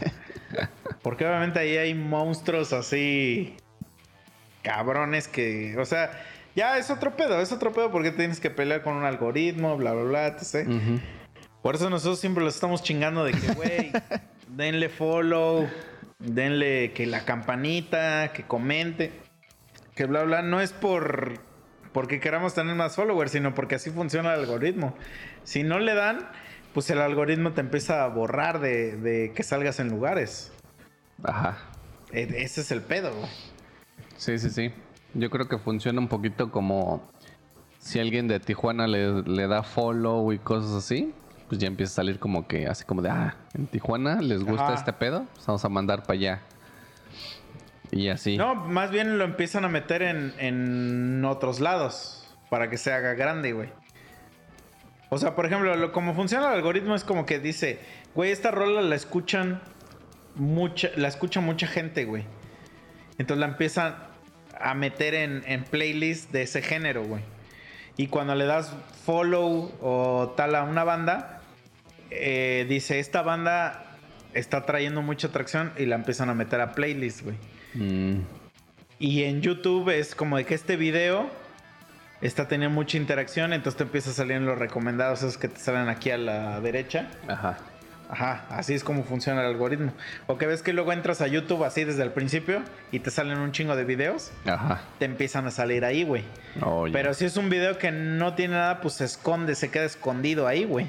[1.01, 3.55] porque obviamente ahí hay monstruos así
[4.63, 6.11] cabrones que, o sea,
[6.55, 9.93] ya es otro pedo, es otro pedo porque tienes que pelear con un algoritmo, bla,
[9.93, 10.67] bla, bla, etc.
[10.67, 10.99] Ujú.
[11.61, 13.91] Por eso nosotros siempre los estamos chingando de que, güey,
[14.47, 15.67] denle follow,
[16.19, 19.11] denle que la campanita, que comente,
[19.95, 20.41] que bla, bla.
[20.41, 21.39] No es por
[21.91, 24.95] porque queramos tener más followers, sino porque así funciona el algoritmo.
[25.43, 26.29] Si no le dan,
[26.73, 30.51] pues el algoritmo te empieza a borrar de, de que salgas en lugares.
[31.23, 31.57] Ajá.
[32.11, 33.29] E- Ese es el pedo, güey.
[34.19, 34.73] Sí, sí, sí.
[35.13, 37.09] Yo creo que funciona un poquito como
[37.79, 41.13] si alguien de Tijuana le, le da follow y cosas así,
[41.47, 44.65] pues ya empieza a salir como que así como de, ah, en Tijuana les gusta
[44.65, 44.73] Ajá.
[44.73, 46.41] este pedo, pues vamos a mandar para allá.
[47.91, 48.35] Y así.
[48.35, 53.13] No, más bien lo empiezan a meter en, en otros lados para que se haga
[53.13, 53.69] grande, güey.
[55.07, 57.79] O sea, por ejemplo, lo, como funciona el algoritmo es como que dice,
[58.15, 59.61] güey, esta rola la escuchan
[60.35, 62.25] mucha, la escucha mucha gente, güey.
[63.17, 64.08] Entonces la empiezan
[64.59, 67.21] a meter en, en playlists de ese género, güey.
[67.97, 68.73] Y cuando le das
[69.05, 71.41] follow o tal a una banda,
[72.11, 73.85] eh, dice, esta banda
[74.33, 77.35] está trayendo mucha atracción y la empiezan a meter a playlists, güey.
[77.73, 78.21] Mm,
[78.99, 81.29] Y en YouTube es como de que este video
[82.21, 85.59] está teniendo mucha interacción, entonces te empieza a salir en los recomendados, esos que te
[85.59, 87.09] salen aquí a la derecha.
[87.27, 87.57] Ajá.
[88.11, 89.93] Ajá, así es como funciona el algoritmo.
[90.25, 93.37] O que ves que luego entras a YouTube así desde el principio y te salen
[93.37, 94.81] un chingo de videos, Ajá.
[94.97, 96.23] te empiezan a salir ahí, güey.
[96.61, 96.91] Oye.
[96.91, 100.47] Pero si es un video que no tiene nada, pues se esconde, se queda escondido
[100.47, 100.87] ahí, güey.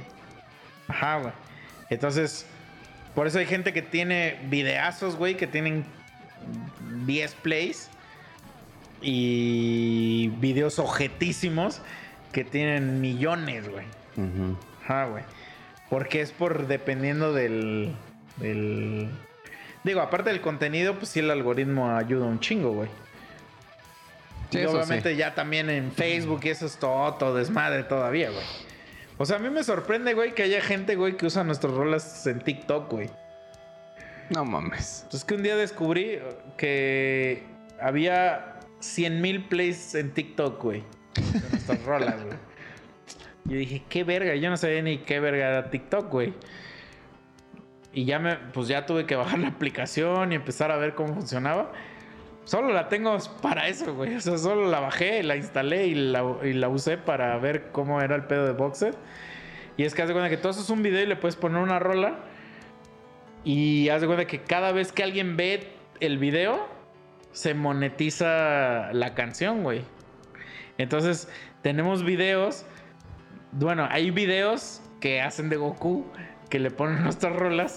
[0.89, 1.33] Ajá, güey.
[1.91, 2.47] Entonces,
[3.15, 5.85] por eso hay gente que tiene videazos, güey, que tienen
[7.05, 7.91] 10 plays
[9.03, 11.83] y videos objetísimos
[12.33, 13.85] que tienen millones, güey.
[14.17, 14.57] Ujú.
[14.85, 15.25] Ajá, güey.
[15.91, 17.95] Porque es por dependiendo del,
[18.37, 19.11] del...
[19.85, 22.89] Digo, aparte del contenido, pues sí el algoritmo ayuda un chingo, güey.
[24.51, 25.17] Sí, y obviamente sí.
[25.17, 28.45] ya también en Facebook y eso es todo, todo desmadre todavía, güey.
[29.19, 32.27] O sea, a mí me sorprende, güey, que haya gente, güey, que usa nuestras rolas
[32.27, 33.11] en TikTok, güey.
[34.31, 35.03] No mames.
[35.03, 36.21] Entonces que un día descubrí
[36.57, 37.43] que
[37.81, 40.85] había 100 mil plays en TikTok, güey.
[41.15, 42.49] De nuestras rolas, güey.
[43.45, 44.35] Yo dije, qué verga.
[44.35, 46.35] Yo no sabía ni qué verga era TikTok, güey.
[47.93, 51.15] Y ya me, pues ya tuve que bajar la aplicación y empezar a ver cómo
[51.15, 51.73] funcionaba.
[52.45, 54.15] Solo la tengo para eso, güey.
[54.15, 58.01] O sea, solo la bajé, la instalé y la, y la usé para ver cómo
[58.01, 58.95] era el pedo de Boxer.
[59.77, 61.37] Y es que haz de cuenta que todo eso es un video y le puedes
[61.37, 62.19] poner una rola.
[63.45, 66.69] Y haz de cuenta que cada vez que alguien ve el video,
[67.33, 69.83] se monetiza la canción, güey.
[70.79, 71.29] Entonces,
[71.62, 72.67] tenemos videos.
[73.52, 76.06] Bueno, hay videos que hacen de Goku
[76.48, 77.77] que le ponen nuestras rolas.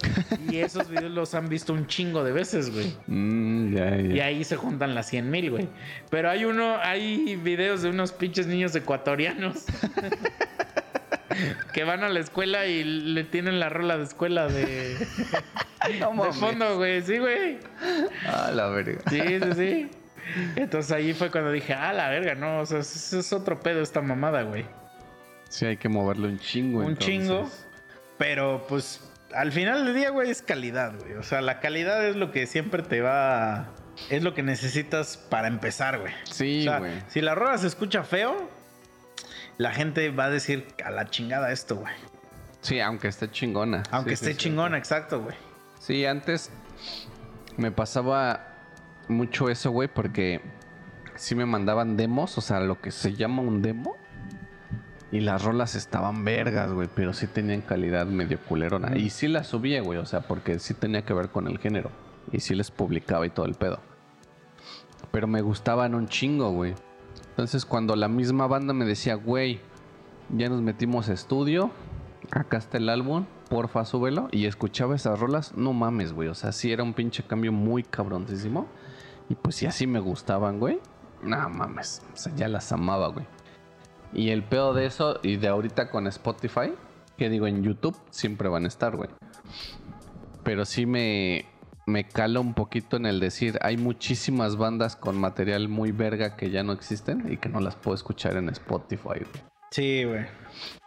[0.50, 2.96] y esos videos los han visto un chingo de veces, güey.
[3.08, 4.26] Mm, ya, Y ya.
[4.26, 5.68] ahí se juntan las 100 mil, güey.
[6.10, 9.66] Pero hay uno, hay videos de unos pinches niños ecuatorianos
[11.74, 14.96] que van a la escuela y le tienen la rola de escuela de,
[16.00, 16.36] No de mames.
[16.38, 17.02] fondo, güey.
[17.02, 17.58] Sí, güey.
[18.28, 19.02] Ah, la verga.
[19.10, 19.92] Sí, sí, sí.
[20.56, 24.02] Entonces ahí fue cuando dije, ah, la verga, no, o sea, es otro pedo esta
[24.02, 24.66] mamada, güey.
[25.54, 26.80] Sí, hay que moverle un chingo.
[26.80, 27.06] Un entonces.
[27.08, 27.50] chingo.
[28.18, 29.02] Pero pues
[29.36, 31.14] al final del día, güey, es calidad, güey.
[31.14, 33.68] O sea, la calidad es lo que siempre te va...
[34.10, 36.12] Es lo que necesitas para empezar, güey.
[36.24, 36.94] Sí, O sea, güey.
[37.08, 38.50] si la rola se escucha feo,
[39.60, 41.94] la gente va a decir a la chingada esto, güey.
[42.62, 43.84] Sí, aunque esté chingona.
[43.92, 44.50] Aunque Sí, sí, esté sí.
[44.50, 45.36] chingona, exacto, güey.
[45.80, 46.50] Sí, antes
[47.58, 48.48] me pasaba
[49.08, 50.42] mucho eso, güey, porque
[51.16, 53.96] sí me mandaban demos, o sea, lo que se llama un demo.
[55.14, 58.98] Y las rolas estaban vergas, güey, pero sí tenían calidad medio culerona.
[58.98, 61.92] Y sí las subía, güey, o sea, porque sí tenía que ver con el género.
[62.32, 63.80] Y sí les publicaba y todo el pedo.
[65.12, 66.74] Pero me gustaban un chingo, güey.
[67.30, 69.62] Entonces cuando la misma banda me decía, güey,
[70.30, 71.70] ya nos metimos a estudio,
[72.32, 74.30] acá está el álbum, porfa, súbelo.
[74.32, 76.28] Y escuchaba esas rolas, no mames, güey.
[76.28, 78.66] O sea, sí era un pinche cambio muy cabroncísimo.
[79.30, 80.80] Y pues si así me gustaban, güey.
[81.22, 83.28] No mames, o sea, ya las amaba, güey.
[84.14, 86.74] Y el pedo de eso y de ahorita con Spotify,
[87.18, 89.10] que digo en YouTube, siempre van a estar, güey.
[90.44, 91.46] Pero sí me,
[91.86, 96.50] me cala un poquito en el decir, hay muchísimas bandas con material muy verga que
[96.50, 99.54] ya no existen y que no las puedo escuchar en Spotify, güey.
[99.72, 100.26] Sí, güey.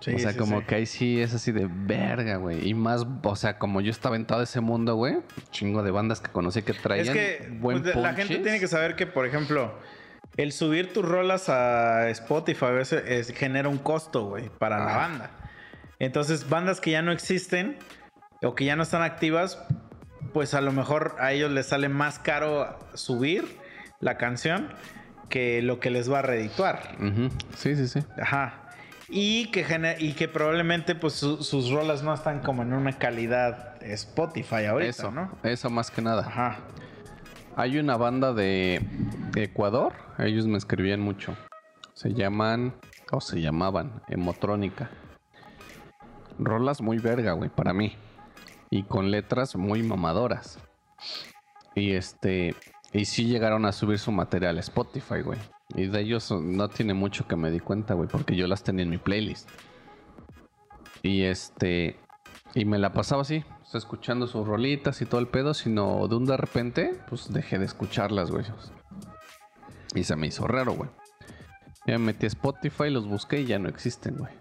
[0.01, 0.67] Sí, o sea, sí, como sí.
[0.67, 2.69] que ahí sí es así de verga, güey.
[2.69, 5.17] Y más, o sea, como yo estaba en todo ese mundo, güey.
[5.51, 8.69] Chingo de bandas que conocí que traían Es que buen pues, la gente tiene que
[8.69, 9.75] saber que, por ejemplo,
[10.37, 14.97] el subir tus rolas a Spotify a veces es- genera un costo, güey, para la
[14.97, 15.31] banda.
[15.99, 17.77] Entonces, bandas que ya no existen
[18.43, 19.59] o que ya no están activas,
[20.35, 23.59] pues a lo mejor a ellos les sale más caro subir
[24.01, 24.69] la canción
[25.31, 26.97] que lo que les va a redituar.
[27.57, 28.01] Sí, sí, sí.
[28.21, 28.63] Ajá.
[29.09, 33.83] Y que, y que probablemente pues su- sus rolas no están como en una calidad
[33.83, 35.31] Spotify ahorita, eso, ¿no?
[35.45, 36.27] Eso más que nada.
[36.27, 36.59] Ajá.
[37.59, 38.83] Hay una banda de
[39.35, 41.35] Ecuador, ellos me escribían mucho.
[41.95, 42.75] Se llaman,
[43.11, 44.91] o se llamaban, Emotrónica.
[46.39, 47.97] Rolas muy verga, güey, para mí.
[48.69, 50.59] Y con letras muy mamadoras.
[51.75, 52.55] Y este,
[52.93, 55.39] y sí llegaron a subir su material a Spotify, güey.
[55.75, 58.83] Y de ellos no tiene mucho que me di cuenta, güey, porque yo las tenía
[58.83, 59.49] en mi playlist.
[61.03, 61.97] Y este,
[62.57, 66.25] y me la pasaba así, escuchando sus rolitas y todo el pedo, sino de un
[66.25, 68.47] de repente, pues dejé de escucharlas, güey.
[69.95, 70.89] Y se me hizo raro, güey.
[71.87, 74.33] Ya me metí a Spotify, los busqué y ya no existen, güey.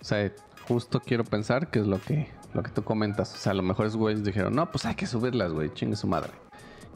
[0.00, 0.32] O sea,
[0.66, 3.32] justo quiero pensar que es lo que, lo que tú comentas.
[3.32, 5.94] O sea, a lo mejor esos güeyes dijeron, no, pues hay que subirlas, güey, chingue
[5.94, 6.32] su madre.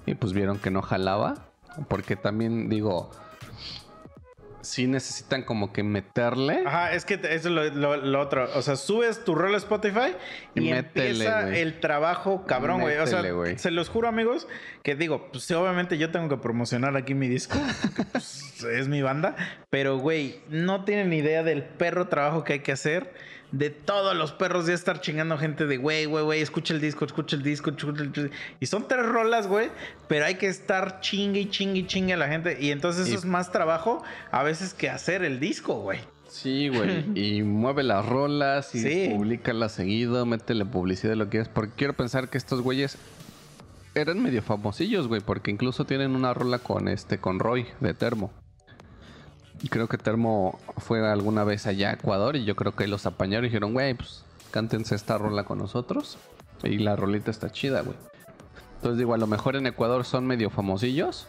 [0.05, 1.47] Y pues vieron que no jalaba.
[1.89, 3.13] Porque también digo,
[4.63, 6.63] sí necesitan como que meterle.
[6.67, 8.49] Ajá, es que eso es lo, lo- lo otro.
[8.55, 10.15] O sea, subes tu rol a Spotify
[10.55, 12.97] y, Y métele, empieza el trabajo cabrón, güey.
[12.99, 13.23] O sea,
[13.59, 14.49] se los juro, amigos,
[14.83, 17.59] que digo, pues obviamente yo tengo que promocionar aquí mi disco.
[18.13, 19.37] pues, es mi banda.
[19.71, 23.13] Pero, güey, no tienen idea del perro trabajo que hay que hacer.
[23.53, 27.05] De todos los perros de estar chingando gente de, güey, güey, güey, escucha el disco,
[27.05, 28.31] escucha el disco, escucha el disco.
[28.61, 29.69] Y son tres rolas, güey,
[30.09, 32.57] pero hay que estar chingue y chingue y chingue a la gente.
[32.61, 36.01] Y entonces eso Y- es más trabajo a veces que hacer el disco, güey.
[36.29, 37.05] Sí, güey.
[37.15, 39.09] Y mueve las rolas y Sí.
[39.13, 41.51] públicalas seguido, métele publicidad, lo que quieras.
[41.51, 42.97] Porque quiero pensar que estos güeyes
[43.95, 45.21] eran medio famosillos, güey.
[45.21, 48.33] Porque incluso tienen una rola con este, con Roy de Termo.
[49.69, 53.45] Creo que Termo fue alguna vez allá a Ecuador y yo creo que los apañaron
[53.45, 56.19] y dijeron, güey, pues cántense esta rola con nosotros.
[56.63, 57.97] Y la rolita está chida, güey.
[58.77, 61.27] Entonces digo, a lo mejor en Ecuador son medio famosillos.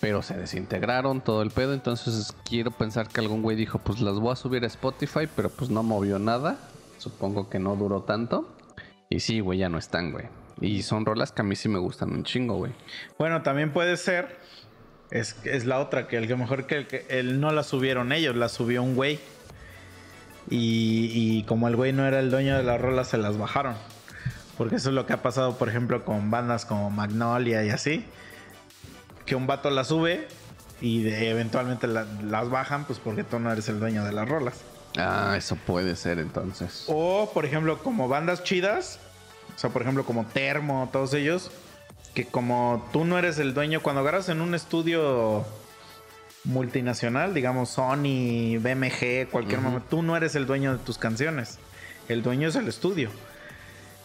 [0.00, 1.74] Pero se desintegraron todo el pedo.
[1.74, 5.50] Entonces quiero pensar que algún güey dijo, pues las voy a subir a Spotify, pero
[5.50, 6.58] pues no movió nada.
[6.98, 8.48] Supongo que no duró tanto.
[9.08, 10.26] Y sí, güey, ya no están, güey.
[10.60, 12.72] Y son rolas que a mí sí me gustan un chingo, güey.
[13.18, 14.38] Bueno, también puede ser.
[15.12, 18.34] Es, es la otra, que el que mejor que, que él no la subieron ellos,
[18.34, 19.20] la subió un güey.
[20.50, 23.74] Y, y como el güey no era el dueño de las rolas, se las bajaron.
[24.58, 28.04] Porque eso es lo que ha pasado, por ejemplo, con bandas como Magnolia y así.
[29.24, 30.26] Que un vato la sube
[30.80, 34.28] y de- eventualmente la- las bajan, pues porque tú no eres el dueño de las
[34.28, 34.60] rolas.
[34.98, 36.84] Ah, eso puede ser entonces.
[36.88, 38.98] O, por ejemplo, como bandas chidas,
[39.56, 41.50] o sea, por ejemplo, como Termo, todos ellos,
[42.14, 45.44] que como tú no eres el dueño, cuando agarras en un estudio
[46.44, 51.58] multinacional, digamos Sony, BMG, cualquier momento, tú no eres el dueño de tus canciones.
[52.08, 53.10] El dueño es el estudio.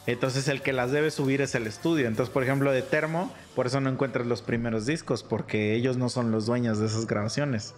[0.06, 2.08] Entonces el que las debe subir es el estudio.
[2.08, 6.08] Entonces, por ejemplo, de Termo, por eso no encuentras los primeros discos, porque ellos no
[6.08, 7.76] son los dueños de esas grabaciones.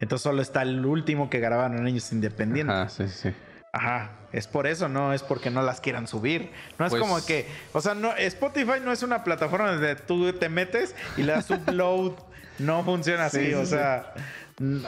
[0.00, 2.74] Entonces solo está el último que grabaron ellos independientes.
[2.74, 3.34] Ajá, sí, sí.
[3.72, 6.50] Ajá, es por eso, no es porque no las quieran subir.
[6.78, 10.32] No es Pues- como que, o sea, no, Spotify no es una plataforma donde tú
[10.32, 12.14] te metes y le das upload.
[12.58, 14.12] no funciona así, Sí, sí, o sea,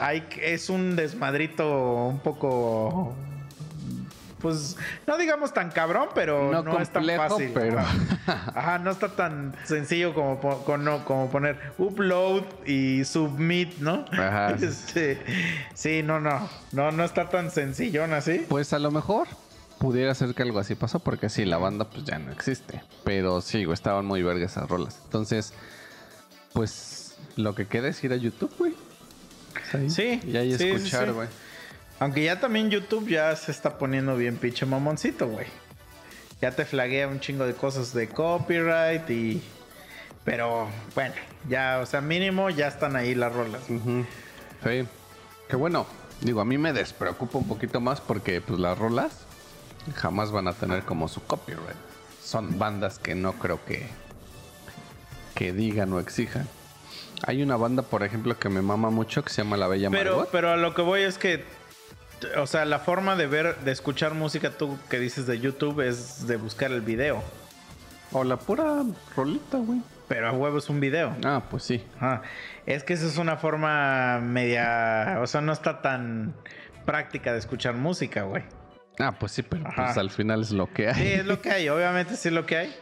[0.01, 3.15] hay, es un desmadrito un poco,
[4.43, 7.49] pues, no digamos tan cabrón, pero no, No es tan fácil.
[7.53, 7.79] pero-
[8.27, 8.77] Ajá.
[8.77, 10.39] No está tan sencillo como,
[11.05, 14.05] como poner upload y submit, ¿no?
[14.11, 14.51] Ajá.
[14.61, 15.19] Este,
[15.73, 18.45] sí, no, no, no, no está tan sencillón así.
[18.47, 19.27] Pues a lo mejor
[19.79, 22.83] pudiera ser que algo así pasó, porque sí, la banda pues ya no existe.
[23.03, 24.99] Pero sí, güey, estaban muy vergas esas rolas.
[25.05, 25.53] Entonces,
[26.53, 28.75] pues lo que queda es ir a YouTube, güey.
[29.73, 29.89] Ahí.
[29.89, 31.13] Sí, Y ahí sí, sí, escuchar, sí.
[31.99, 35.47] Aunque ya también YouTube ya se está poniendo bien pinche mamoncito, güey.
[36.41, 39.41] Ya te flaguea un chingo de cosas de copyright y...
[40.25, 41.15] Pero bueno,
[41.49, 43.61] ya, o sea, mínimo ya están ahí las rolas.
[43.67, 44.87] Sí.
[45.49, 45.85] Que bueno,
[46.21, 49.11] digo, a mí me despreocupa un poquito más porque pues las rolas
[49.95, 51.75] jamás van a tener como su copyright.
[52.23, 53.85] Son bandas que no creo que
[55.35, 56.47] que digan o exijan.
[57.25, 60.11] Hay una banda, por ejemplo, que me mama mucho que se llama La Bella Pero,
[60.11, 60.29] Margot.
[60.31, 61.43] pero a lo que voy es que,
[62.37, 66.27] o sea, la forma de ver, de escuchar música tú que dices de YouTube es
[66.27, 67.23] de buscar el video.
[68.11, 68.83] O la pura
[69.15, 69.81] rolita, güey.
[70.07, 71.15] Pero a huevo es un video.
[71.23, 71.83] Ah, pues sí.
[72.65, 76.33] Es que esa es una forma media, o sea, no está tan
[76.85, 78.43] práctica de escuchar música, güey.
[78.99, 80.95] Ah, pues sí, pero pues al final es lo que hay.
[80.95, 82.75] Sí, es lo que hay, obviamente sí es lo que hay.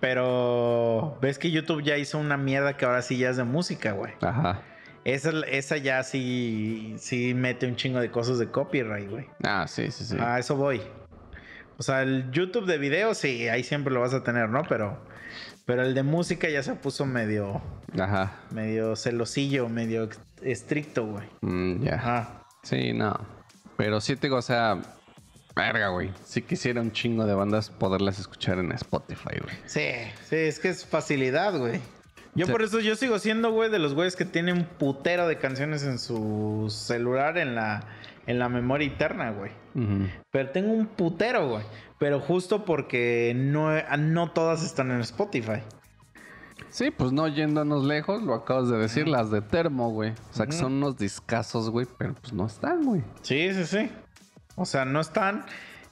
[0.00, 3.92] Pero ves que YouTube ya hizo una mierda que ahora sí ya es de música,
[3.92, 4.12] güey.
[4.22, 4.62] Ajá.
[5.08, 9.26] Esa, esa ya sí, sí mete un chingo de cosas de copyright, güey.
[9.42, 10.16] Ah, sí, sí, sí.
[10.20, 10.82] A eso voy.
[11.78, 14.64] O sea, el YouTube de video, sí, ahí siempre lo vas a tener, ¿no?
[14.68, 14.98] Pero,
[15.64, 17.62] pero el de música ya se puso medio,
[17.98, 18.32] Ajá.
[18.50, 20.10] medio celosillo, medio
[20.42, 21.26] estricto, güey.
[21.40, 21.94] Mm, ya.
[21.94, 22.42] Ajá.
[22.62, 23.18] Sí, no.
[23.78, 24.78] Pero sí te digo, o sea,
[25.56, 26.10] verga, güey.
[26.24, 29.56] Si quisiera un chingo de bandas poderlas escuchar en Spotify, güey.
[29.64, 29.88] Sí,
[30.28, 31.80] sí, es que es facilidad, güey.
[32.38, 32.52] Yo Sí.
[32.52, 35.82] por eso yo sigo siendo, güey, de los güeyes que tienen un putero de canciones
[35.82, 37.84] en su celular en la,
[38.26, 39.50] en la memoria interna, güey.
[40.30, 41.64] Pero tengo un putero, güey.
[41.98, 45.62] Pero justo porque no, no todas están en Spotify.
[46.70, 50.10] Sí, pues no yéndonos lejos, lo acabas de decir, las de Termo, güey.
[50.30, 53.02] O sea, que son unos discazos, güey, pero pues no están, güey.
[53.22, 53.90] Sí, sí, sí.
[54.56, 55.44] O sea, no están.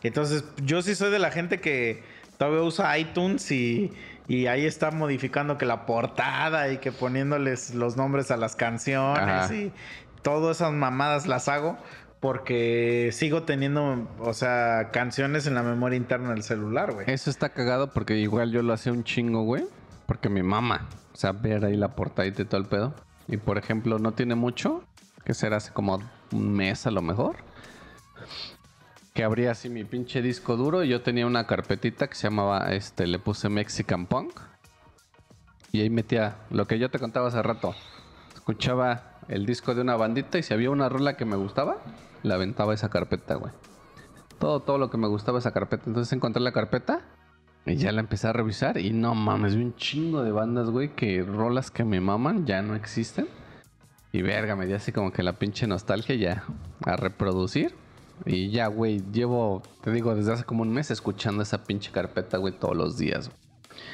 [0.03, 2.05] Entonces, yo sí soy de la gente que
[2.39, 3.91] todavía usa iTunes y,
[4.29, 9.19] y ahí está modificando que la portada y que poniéndoles los nombres a las canciones
[9.23, 9.55] Ajá.
[9.55, 9.73] y
[10.23, 11.79] todas esas mamadas las hago
[12.21, 17.09] porque sigo teniendo, o sea, canciones en la memoria interna del celular, güey.
[17.09, 19.65] Eso está cagado porque igual yo lo hacía un chingo, güey.
[20.07, 22.95] Porque mi mamá, o sea, ver ahí la portadita y todo el pedo.
[23.29, 24.83] Y por ejemplo, no tiene mucho.
[25.25, 26.01] que será hace como
[26.33, 27.37] un mes a lo mejor.
[29.17, 32.75] Que abría así mi pinche disco duro y yo tenía una carpetita que se llamaba,
[32.75, 34.39] este, le puse Mexican Punk.
[35.73, 37.75] Y ahí metía lo que yo te contaba hace rato.
[38.35, 41.79] Escuchaba el disco de una bandita y si había una rola que me gustaba,
[42.25, 43.55] la aventaba esa carpeta, güey.
[44.39, 45.85] Todo, todo lo que me gustaba esa carpeta.
[45.87, 47.01] Entonces encontré la carpeta
[47.65, 50.95] y ya la empecé a revisar y no mames, vi un chingo de bandas, güey,
[50.95, 53.29] que rolas que me maman ya no existen.
[54.13, 56.45] Y verga, me dio así como que la pinche nostalgia ya
[56.85, 57.86] a reproducir.
[58.25, 62.39] Y ya, güey, llevo, te digo, desde hace como un mes escuchando esa pinche carpeta,
[62.39, 63.31] güey, todos los días.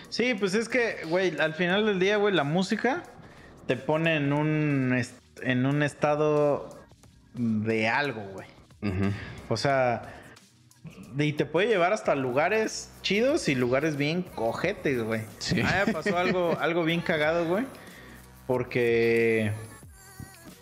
[0.08, 3.02] Sí, pues es que, güey, al final del día, güey, la música
[3.66, 4.96] te pone en un,
[5.42, 6.68] en un estado
[7.34, 8.46] de algo, güey.
[9.48, 10.02] O sea,
[11.16, 15.22] y te puede llevar hasta lugares chidos y lugares bien cojetes, güey.
[15.38, 15.60] Sí.
[15.60, 17.66] A mí me pasó algo, algo bien cagado, güey.
[18.46, 19.52] Porque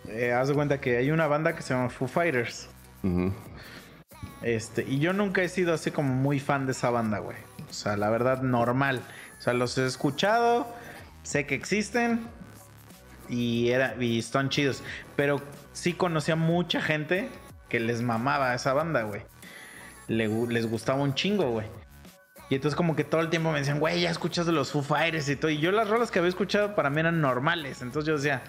[0.07, 2.69] eh, haz de cuenta que hay una banda que se llama Foo Fighters.
[3.03, 3.33] Ujú.
[4.41, 7.37] Este, y yo nunca he sido así como muy fan de esa banda, güey.
[7.69, 9.01] O sea, la verdad, normal.
[9.37, 10.67] O sea, los he escuchado,
[11.23, 12.27] sé que existen
[13.29, 14.83] y, era, y están chidos.
[15.15, 15.41] Pero
[15.73, 17.29] sí conocía mucha gente
[17.69, 19.21] que les mamaba esa banda, güey.
[20.07, 21.67] Le les gustaba un chingo, güey.
[22.49, 24.81] Y entonces como que todo el tiempo me decían, güey, ya escuchas de los Foo
[24.81, 25.51] Fighters y todo.
[25.51, 27.81] Y yo las rolas que había escuchado para mí eran normales.
[27.81, 28.41] Entonces yo decía,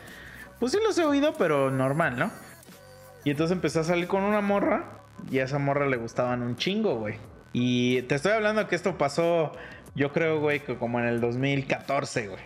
[0.58, 2.32] pues sí los he oído, pero normal, ¿no?
[3.24, 6.56] Y entonces empecé a salir con una morra y a esa morra le gustaban un
[6.56, 7.16] chingo, güey.
[7.52, 9.52] Y te estoy hablando que esto pasó,
[9.94, 12.42] yo creo, güey, que como en el 2014, güey.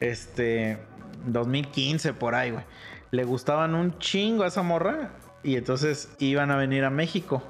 [0.00, 0.78] Este,
[1.26, 2.64] 2015 por ahí, güey.
[3.10, 5.10] Le gustaban un chingo a esa morra
[5.42, 7.42] y entonces iban a venir a México.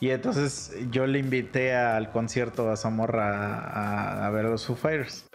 [0.00, 4.66] Y entonces yo le invité al concierto a esa morra a, a ver a los
[4.66, 5.26] Foo Fighters.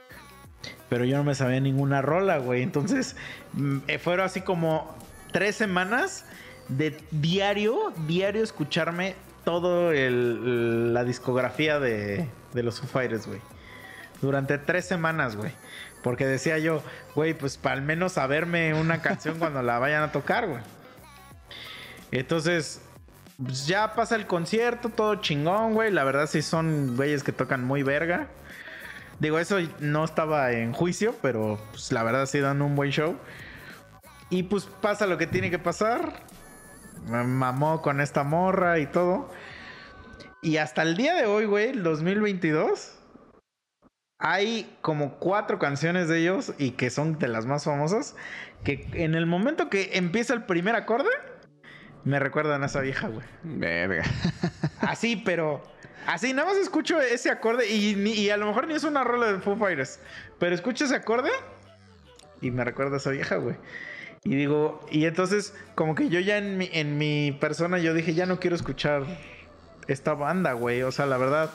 [0.90, 2.64] Pero yo no me sabía ninguna rola, güey.
[2.64, 3.16] Entonces
[3.54, 4.96] mm, eh, fueron así como
[5.32, 6.26] tres semanas
[6.68, 13.40] de diario, diario escucharme todo la discografía de, de los Foo Fighters, güey.
[14.22, 15.52] Durante tres semanas, güey.
[16.02, 16.84] Porque decía yo,
[17.16, 20.62] güey, pues para al menos saberme una canción cuando la vayan a tocar, güey.
[22.12, 22.82] Entonces,
[23.44, 25.92] pues, ya pasa el concierto, todo chingón, güey.
[25.92, 28.28] La verdad sí son güeyes que tocan muy verga.
[29.20, 33.16] Digo, eso no estaba en juicio, pero pues la verdad sí dan un buen show.
[34.30, 36.25] Y pues pasa lo que tiene que pasar.
[37.08, 39.30] Me mamó con esta morra y todo.
[40.42, 43.00] Y hasta el día de hoy, güey, el 2022,
[44.20, 48.16] hay como cuatro canciones de ellos y que son de las más famosas.
[48.64, 51.10] Que en el momento que empieza el primer acorde,
[52.04, 53.26] me recuerdan a esa vieja, güey.
[53.44, 54.04] Verga.
[54.82, 55.64] Así, pero.
[56.08, 59.40] Así, nada más escucho ese acorde y a lo mejor ni es una rola de
[59.40, 60.00] Foo Fighters.
[60.38, 61.32] Pero escucho ese acorde
[62.42, 63.56] y me recuerda a esa vieja, güey.
[64.26, 68.16] Y digo, y entonces, como que yo ya en mi, en mi persona, yo dije,
[68.16, 69.04] ya no quiero escuchar
[69.88, 70.82] esta banda, güey.
[70.82, 71.52] O sea, la verdad,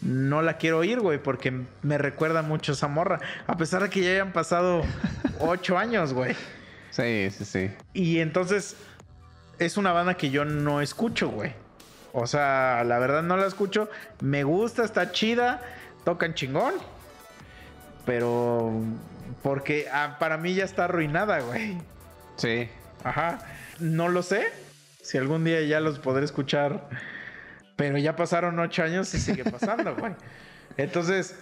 [0.00, 1.52] no la quiero oír, güey, porque
[1.82, 3.18] me recuerda mucho a esa morra.
[3.48, 4.82] A pesar de que ya hayan pasado
[5.40, 6.36] ocho años, güey.
[6.90, 7.70] Sí, sí, sí.
[7.94, 8.76] Y entonces
[9.58, 11.52] es una banda que yo no escucho, güey.
[12.12, 13.90] O sea, la verdad no la escucho.
[14.20, 15.60] Me gusta, está chida,
[16.04, 16.74] tocan chingón.
[18.06, 18.72] Pero
[19.42, 21.78] porque ah, para mí ya está arruinada, güey.
[22.36, 22.68] Sí.
[23.04, 23.40] Ajá.
[23.78, 24.52] No lo sé.
[25.02, 26.88] Si algún día ya los podré escuchar.
[27.76, 30.12] Pero ya pasaron ocho años y sigue pasando, güey.
[30.76, 31.36] Entonces,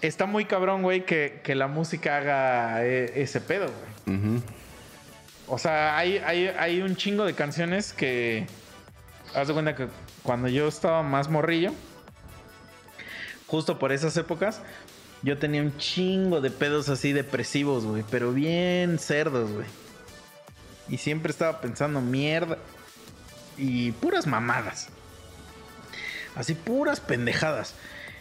[0.00, 3.66] está muy cabrón, güey, que, que la música haga eh, ese pedo,
[4.06, 4.40] güey.
[5.46, 8.46] O sea, hay, hay, hay un chingo de canciones que.
[9.34, 9.86] Haz de cuenta que
[10.24, 11.72] cuando yo estaba más morrillo,
[13.46, 14.62] justo por esas épocas,
[15.22, 18.04] yo tenía un chingo de pedos así depresivos, güey.
[18.10, 19.66] Pero bien cerdos, güey.
[20.88, 22.58] Y siempre estaba pensando mierda.
[23.58, 24.88] Y puras mamadas.
[26.34, 27.74] Así puras pendejadas.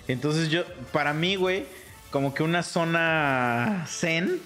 [0.08, 1.66] Entonces yo, para mí, güey,
[2.12, 4.42] como que una zona zen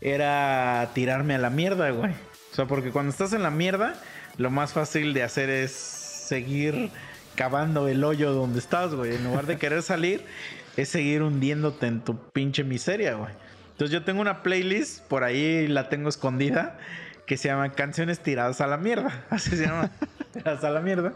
[0.00, 2.12] era tirarme a la mierda, güey.
[2.12, 3.94] O sea, porque cuando estás en la mierda,
[4.38, 6.90] lo más fácil de hacer es seguir
[7.34, 9.14] cavando el hoyo donde estás, güey.
[9.14, 10.24] En lugar de querer salir,
[10.76, 13.32] es seguir hundiéndote en tu pinche miseria, güey.
[13.72, 16.78] Entonces yo tengo una playlist, por ahí la tengo escondida,
[17.26, 19.24] que se llama Canciones tiradas a la mierda.
[19.30, 19.90] Así se llama.
[20.32, 21.12] tiradas a la mierda.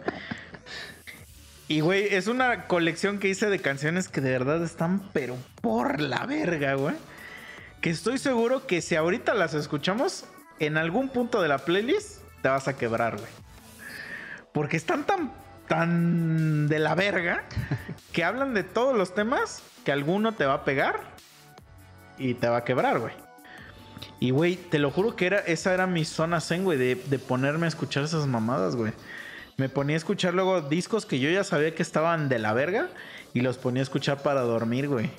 [1.69, 6.01] Y, güey, es una colección que hice de canciones que de verdad están, pero por
[6.01, 6.97] la verga, güey.
[7.81, 10.24] Que estoy seguro que si ahorita las escuchamos,
[10.59, 13.31] en algún punto de la playlist te vas a quebrar, güey.
[14.53, 15.32] Porque están tan,
[15.69, 17.45] tan de la verga
[18.12, 21.01] que hablan de todos los temas que alguno te va a pegar
[22.19, 23.15] y te va a quebrar, güey.
[24.19, 27.66] Y, güey, te lo juro que era, esa era mi zona zen, güey, de, ponerme
[27.66, 28.93] a escuchar esas mamadas, güey.
[29.57, 32.89] Me ponía a escuchar luego discos que yo ya sabía que estaban de la verga
[33.35, 35.11] y los ponía a escuchar para dormir, güey.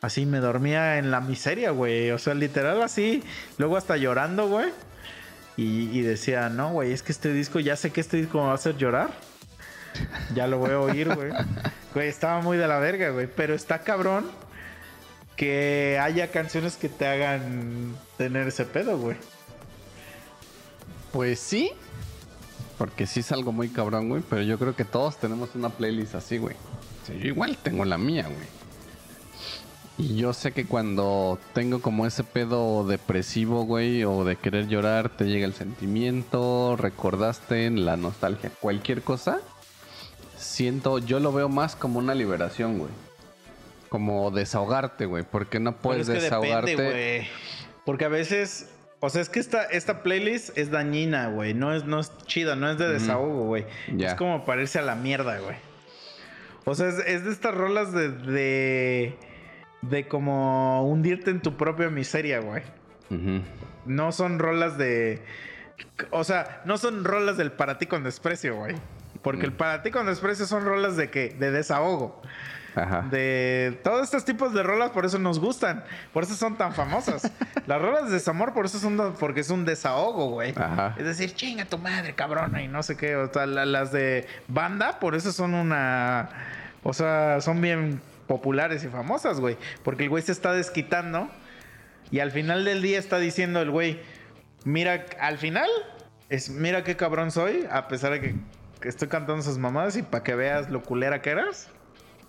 [0.00, 2.10] Así me dormía en la miseria, güey.
[2.10, 3.22] O sea, literal así.
[3.56, 4.70] Luego hasta llorando, güey.
[5.56, 8.46] Y, y decía, no, güey, es que este disco, ya sé que este disco me
[8.46, 9.10] va a hacer llorar.
[10.34, 11.30] Ya lo voy a oír, güey.
[11.94, 13.28] Güey, estaba muy de la verga, güey.
[13.28, 14.26] Pero está cabrón
[15.36, 19.16] que haya canciones que te hagan tener ese pedo, güey.
[21.12, 21.70] Pues sí.
[22.78, 24.22] Porque sí es algo muy cabrón, güey.
[24.28, 26.56] Pero yo creo que todos tenemos una playlist así, güey.
[27.08, 28.64] Yo igual tengo la mía, güey.
[29.96, 35.10] Y yo sé que cuando tengo como ese pedo depresivo, güey, o de querer llorar,
[35.10, 39.40] te llega el sentimiento, recordaste la nostalgia, cualquier cosa,
[40.54, 42.90] siento, yo lo veo más como una liberación, güey.
[43.88, 46.70] Como desahogarte, güey, porque no puedes es que desahogarte.
[46.70, 47.28] depende.
[47.84, 48.70] Porque a veces,
[49.00, 51.54] o sea, es que esta, esta playlist es dañina, güey.
[51.54, 53.66] No es, no es chida, no es de desahogo, güey.
[53.98, 55.56] Es como para irse a la mierda, güey.
[56.64, 59.18] O sea, es, es de estas rolas de, de.
[59.82, 62.62] de como hundirte en tu propia miseria, güey.
[63.84, 65.22] No son rolas de.
[66.10, 68.74] O sea, no son rolas del para ti con desprecio, güey.
[69.24, 72.22] Porque el para ti con desprecio son rolas de que de desahogo.
[72.76, 73.02] Ajá.
[73.10, 75.84] De todos estos tipos de rolas, por eso nos gustan.
[76.12, 77.30] Por eso son tan famosas.
[77.66, 80.52] Las rolas de desamor, por eso son porque es un desahogo, güey.
[80.56, 80.94] Ajá.
[80.98, 83.16] Es decir, chinga tu madre, cabrona, y no sé qué.
[83.16, 86.28] O sea, la- las de banda, por eso son una.
[86.82, 89.56] O sea, son bien populares y famosas, güey.
[89.84, 91.30] Porque el güey se está desquitando.
[92.10, 94.00] Y al final del día está diciendo el güey,
[94.64, 95.68] mira, al final,
[96.28, 98.34] es mira qué cabrón soy, a pesar de que
[98.88, 101.68] estoy cantando esas mamadas y para que veas lo culera que eras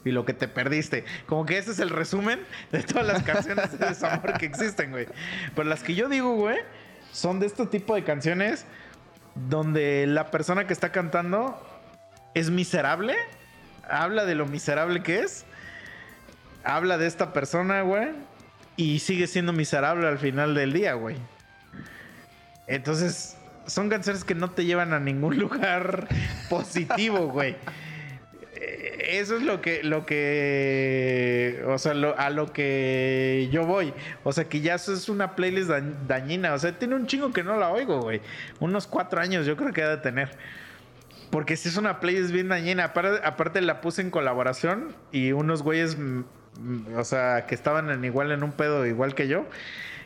[0.03, 1.03] y lo que te perdiste.
[1.25, 2.39] Como que ese es el resumen
[2.71, 5.07] de todas las canciones de desamor que existen, güey.
[5.55, 6.59] Pero las que yo digo, güey,
[7.11, 8.65] son de este tipo de canciones
[9.49, 11.59] donde la persona que está cantando
[12.33, 13.15] es miserable,
[13.89, 15.45] habla de lo miserable que es,
[16.63, 18.09] habla de esta persona, güey,
[18.77, 21.17] y sigue siendo miserable al final del día, güey.
[22.67, 23.37] Entonces,
[23.67, 26.07] son canciones que no te llevan a ningún lugar
[26.49, 27.55] positivo, güey.
[28.55, 33.93] Eh, Eso es lo que, lo que, o sea, lo- a lo que yo voy.
[34.23, 36.53] O sea, que ya eso es una playlist da- dañina.
[36.53, 38.21] O sea, tiene un chingo que no la oigo, güey.
[38.59, 40.29] Unos cuatro años yo creo que ha de tener.
[41.29, 42.85] Porque si es una playlist bien dañina.
[42.85, 46.19] Aparte, aparte la puse en colaboración y unos güeyes, mm,
[46.59, 49.45] mm, o sea, que estaban en, igual en un pedo igual que yo,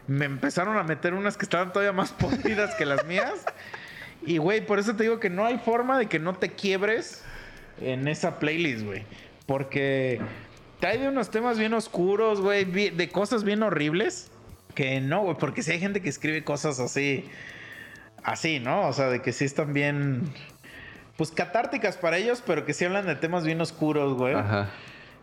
[0.10, 3.46] me empezaron a meter unas que estaban todavía más podridas que las mías.
[4.26, 7.24] Y, güey, por eso te digo que no hay forma de que no te quiebres
[7.80, 9.06] en esa playlist, güey.
[9.46, 10.20] Porque
[10.80, 14.32] trae de unos temas bien oscuros, güey, de cosas bien horribles.
[14.76, 17.26] Que no, güey, porque si hay gente que escribe cosas así,
[18.24, 18.88] así, ¿no?
[18.88, 20.24] O sea, de que sí están bien,
[21.18, 24.36] pues catárticas para ellos, pero que sí hablan de temas bien oscuros, güey.
[24.36, 24.70] Ajá.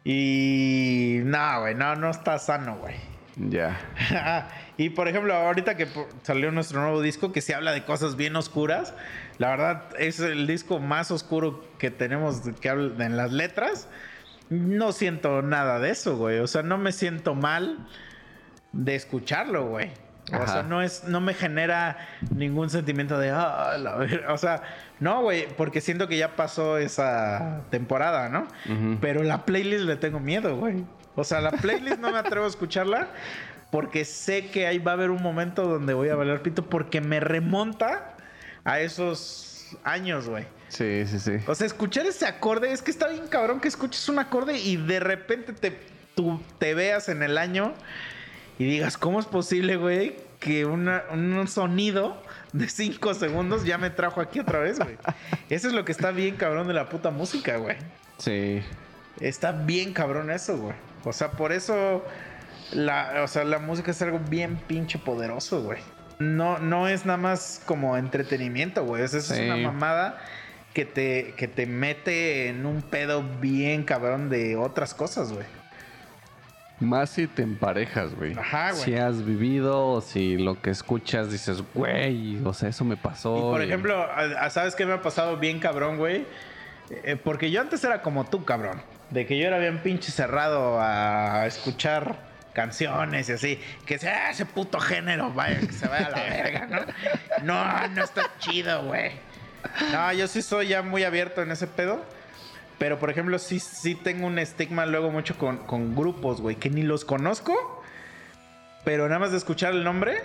[0.05, 2.95] Y no, güey, no, no está sano, güey.
[3.37, 3.79] Ya.
[4.77, 5.89] y por ejemplo, ahorita que
[6.23, 8.95] salió nuestro nuevo disco que se habla de cosas bien oscuras,
[9.39, 13.89] la verdad es el disco más oscuro que tenemos que habla en las letras.
[14.51, 16.39] No siento nada de eso, güey.
[16.41, 17.87] O sea, no me siento mal
[18.73, 19.91] de escucharlo, güey.
[20.33, 20.47] O Ajá.
[20.47, 21.99] sea, no es, no me genera
[22.35, 24.27] ningún sentimiento de, ah, la ver-".
[24.29, 24.63] o sea,
[24.99, 28.47] no, güey, porque siento que ya pasó esa temporada, ¿no?
[28.69, 28.99] Ujú.
[29.01, 30.85] Pero la playlist le tengo miedo, güey.
[31.15, 33.09] O sea, la playlist no me atrevo a escucharla
[33.77, 37.03] porque sé que ahí va a haber un momento donde voy a valer pito porque
[37.03, 38.15] me remonta
[38.65, 40.47] a esos años, güey.
[40.69, 41.33] Sí, sí, sí.
[41.47, 44.79] O sea, escuchar ese acorde, es que está bien cabrón que escuches un acorde y
[44.79, 45.79] de repente te,
[46.15, 47.75] tú te veas en el año
[48.59, 52.17] y digas, ¿cómo es posible, güey, que una- un sonido
[52.55, 54.97] de 5 segundos ya me trajo aquí otra vez, güey?
[55.51, 57.77] Eso es lo que está bien cabrón de la puta música, güey.
[58.17, 58.63] Sí.
[59.21, 60.75] Está bien cabrón eso, güey.
[61.05, 62.03] O sea, por eso
[62.73, 65.81] la, o sea, la música es algo bien pinche poderoso, güey.
[66.19, 69.03] No, no es nada más como entretenimiento, güey.
[69.03, 69.43] Es Sí.
[69.45, 70.19] una mamada
[70.73, 75.47] que te, que te mete en un pedo bien cabrón de otras cosas, güey.
[76.79, 78.35] Más si te emparejas, güey.
[78.39, 78.83] Ajá, güey.
[78.85, 83.37] Si has vivido si lo que escuchas dices, güey, o sea, eso me pasó.
[83.39, 84.07] Y por ejemplo,
[84.51, 86.27] ¿sabes qué me ha pasado bien cabrón, güey?
[86.91, 88.83] Eh, porque yo antes era como tú, cabrón.
[89.11, 92.26] De que yo era bien pinche cerrado a escuchar
[92.57, 93.61] canciones y así.
[93.85, 96.81] Que sea ese puto género, vaya, que se vaya a la verga, ¿no?
[97.45, 99.13] No, no está chido, güey.
[99.93, 102.03] No, yo sí soy ya muy abierto en ese pedo.
[102.79, 106.71] Pero, por ejemplo, sí, sí tengo un estigma luego mucho con, con grupos, güey, que
[106.71, 107.83] ni los conozco.
[108.85, 110.23] Pero nada más de escuchar el nombre,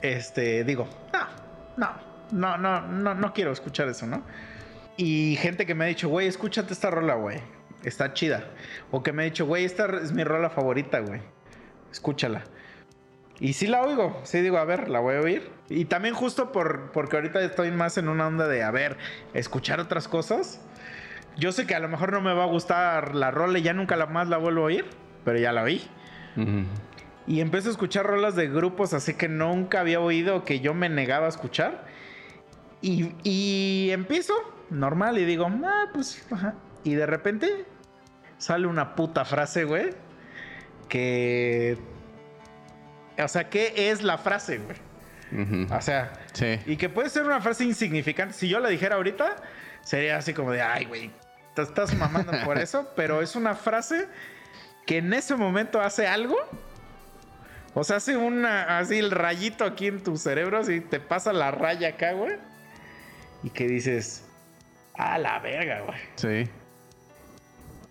[0.00, 1.26] este, digo, no,
[1.76, 1.92] no,
[2.30, 4.22] no, no, no, no quiero escuchar eso, ¿no?
[4.96, 7.40] Y gente que me ha dicho, güey, escúchate esta rola, güey.
[7.88, 8.44] Está chida.
[8.90, 11.20] O que me ha dicho, güey, esta es mi rola favorita, güey.
[11.90, 12.44] Escúchala.
[13.40, 15.50] Y sí la oigo, sí digo, a ver, la voy a oír.
[15.68, 18.98] Y también justo por, porque ahorita estoy más en una onda de, a ver,
[19.32, 20.60] escuchar otras cosas.
[21.36, 23.72] Yo sé que a lo mejor no me va a gustar la rola y ya
[23.72, 24.86] nunca la más la vuelvo a oír,
[25.24, 25.88] pero ya la oí.
[27.26, 30.88] Y empecé a escuchar rolas de grupos así que nunca había oído, que yo me
[30.88, 31.84] negaba a escuchar.
[32.82, 34.34] Y, y empiezo
[34.70, 36.54] normal y digo, ah, pues, ajá.
[36.84, 37.66] Y de repente
[38.38, 39.90] sale una puta frase, güey.
[40.88, 41.76] Que.
[43.22, 44.76] O sea, ¿qué es la frase, güey?
[45.70, 46.58] O sea, Sí.
[46.64, 48.32] y que puede ser una frase insignificante.
[48.34, 49.36] Si yo la dijera ahorita,
[49.82, 51.10] sería así como de, ay, güey,
[51.54, 52.88] te estás mamando por eso.
[52.96, 54.06] Pero es una frase
[54.86, 56.36] que en ese momento hace algo.
[57.74, 61.50] O sea, hace una, así el rayito aquí en tu cerebro, así te pasa la
[61.50, 62.36] raya acá, güey.
[63.42, 64.24] Y que dices,
[64.94, 65.98] a la verga, güey.
[66.16, 66.50] Sí.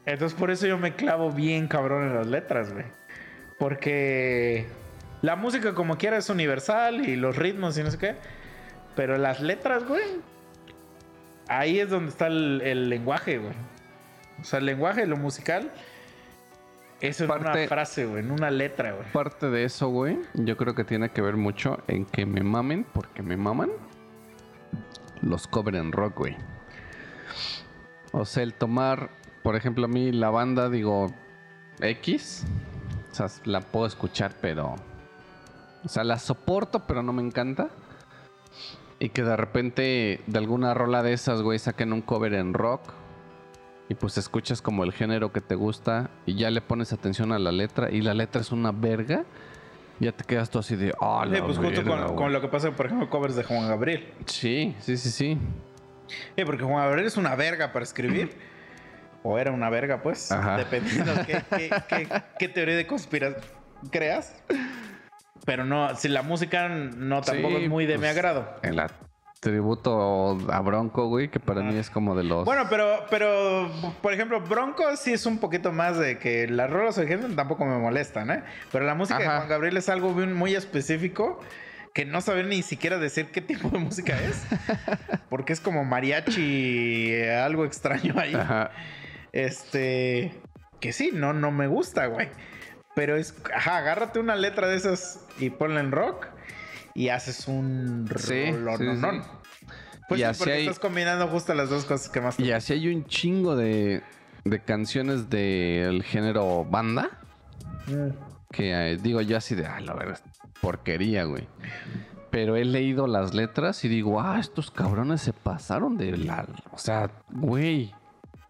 [0.08, 2.86] Entonces por eso yo me clavo bien cabrón en las letras, güey.
[3.60, 4.68] Porque
[5.22, 8.16] la música como quiera es universal y los ritmos y no sé qué.
[8.96, 10.04] Pero las letras, güey.
[11.50, 13.54] Ahí es donde está el, el lenguaje, güey.
[14.40, 15.72] O sea, el lenguaje, lo musical.
[17.02, 19.06] Eso es una Parte- frase, güey, en una letra, güey.
[19.12, 22.86] Parte de eso, güey, yo creo que tiene que ver mucho en que me mamen,
[22.92, 23.70] porque me maman
[25.22, 26.38] los cover en rock, güey.
[28.14, 29.10] O sea, el tomar,
[29.48, 31.08] por ejemplo, a mí la banda, digo,
[31.80, 32.44] X,
[33.10, 34.76] o sea, la puedo escuchar, pero...
[35.86, 37.70] O sea, la soporto, pero no me encanta.
[39.00, 42.92] Y que de repente de alguna rola de esas, güey, saquen un cover en rock.
[43.88, 47.40] Y pues escuchas como el género que te gusta y ya le pones atención a
[47.40, 49.24] la letra y la letra es una verga.
[50.02, 52.16] Ya te quedas tú así de, Sí, la pues justo con, güey".
[52.16, 54.14] con lo que pasa, por ejemplo, covers de Juan Gabriel.
[54.26, 55.38] Sí, sí, sí, sí.
[56.36, 58.57] Sí, porque Juan Gabriel es una verga para escribir.
[59.24, 60.32] O era una verga, pues.
[60.32, 60.58] Ajá.
[60.58, 62.08] Dependiendo qué, qué- qué-
[62.40, 63.42] qué teoría de conspiración
[63.92, 64.36] creas.
[65.46, 68.48] Pero no, si la música no tampoco Sí, es muy de mi pues, agrado.
[68.64, 68.82] El
[69.40, 72.44] tributo a Bronco, güey, que para mí es como de los...
[72.44, 73.72] Bueno, pero, pero,
[74.02, 77.64] por ejemplo, Bronco sí es un poquito más de que las rolas o gente tampoco
[77.66, 78.44] me molestan, ¿eh?
[78.72, 79.26] Pero la música de.
[79.26, 81.40] Juan Gabriel es algo muy específico
[81.94, 84.44] que no saber ni siquiera decir qué tipo de música es.
[85.30, 88.34] Porque es como mariachi, eh, algo extraño ahí.
[88.36, 88.72] Ajá.
[89.38, 90.32] Este.
[90.80, 92.30] Que sí, no, no me gusta, güey.
[92.96, 93.36] Pero es.
[93.56, 96.26] Ajá, agárrate una letra de esas y ponla en rock.
[96.96, 98.54] Y haces un Sí, sí,
[100.10, 102.52] Pues Y así porque hay- estás combinando justo las dos cosas que más te Y
[102.52, 104.02] así hay un chingo de,
[104.44, 107.22] de canciones del género banda.
[107.86, 108.10] Mm.
[108.52, 110.20] Que eh, digo yo así de, ah, la verdad,
[110.62, 111.48] porquería, güey.
[112.32, 116.48] Pero he leído las letras y digo, ah, estos cabrones se pasaron de la...
[116.72, 117.94] O sea, güey,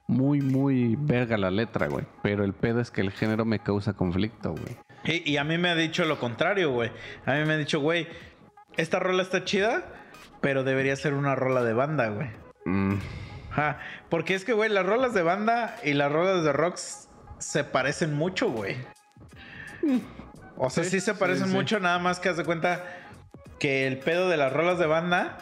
[0.07, 2.05] muy, muy verga la letra, güey.
[2.23, 4.77] Pero el pedo es que el género me causa conflicto, güey.
[5.03, 6.91] Y, y a mí me ha dicho lo contrario, güey.
[7.25, 8.07] A mí me ha dicho, güey,
[8.77, 9.83] esta rola está chida,
[10.41, 12.29] pero debería ser una rola de banda, güey.
[12.65, 12.95] Mm.
[14.09, 17.09] Porque es que, güey, las rolas de banda y las rolas de rocks
[17.39, 18.75] se parecen mucho, güey.
[20.57, 21.53] O sea, sí, Sí, se parecen sí.
[21.53, 22.83] mucho, nada más que haz de cuenta
[23.59, 25.37] que el pedo de las rolas de banda,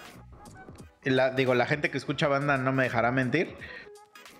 [1.03, 3.55] la- digo, la gente que escucha banda no me dejará mentir,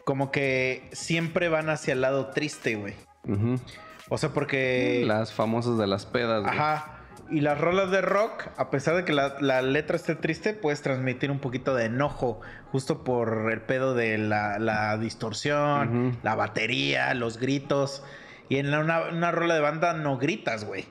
[0.06, 2.94] como que siempre van hacia el lado triste, güey.
[3.28, 3.60] ujú.
[4.08, 5.04] O sea, porque...
[5.08, 6.54] Las famosas de las pedas, güey.
[6.56, 6.92] Ajá.
[7.32, 10.84] Y las rolas de rock, a pesar de que la, la letra esté triste, puedes
[10.84, 12.40] transmitir un poquito de enojo,
[12.72, 18.04] justo por el pedo de la, la distorsión, la batería, los gritos.
[18.48, 20.86] Y en la- una, una rola de banda no gritas, güey.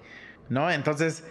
[0.48, 0.70] ¿No?
[0.72, 1.24] Entonces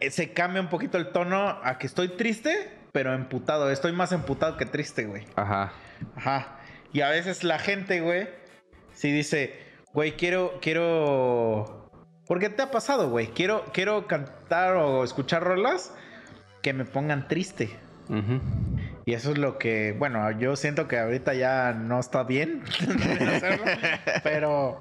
[0.00, 3.70] eh, se cambia un poquito el tono a que estoy triste, pero emputado.
[3.70, 5.24] Estoy más emputado que triste, güey.
[5.36, 5.70] Ajá.
[6.16, 6.57] Ajá.
[6.92, 8.28] Y a veces la gente, güey,
[8.94, 9.58] si dice,
[9.92, 11.90] güey, quiero, quiero.
[12.26, 13.28] ¿Por qué te ha pasado, güey?
[13.28, 15.92] Quiero, quiero cantar o escuchar rolas
[16.62, 17.70] que me pongan triste.
[19.04, 22.62] Y eso es lo que, bueno, yo siento que ahorita ya no está bien
[23.28, 23.64] hacerlo,
[24.22, 24.80] pero,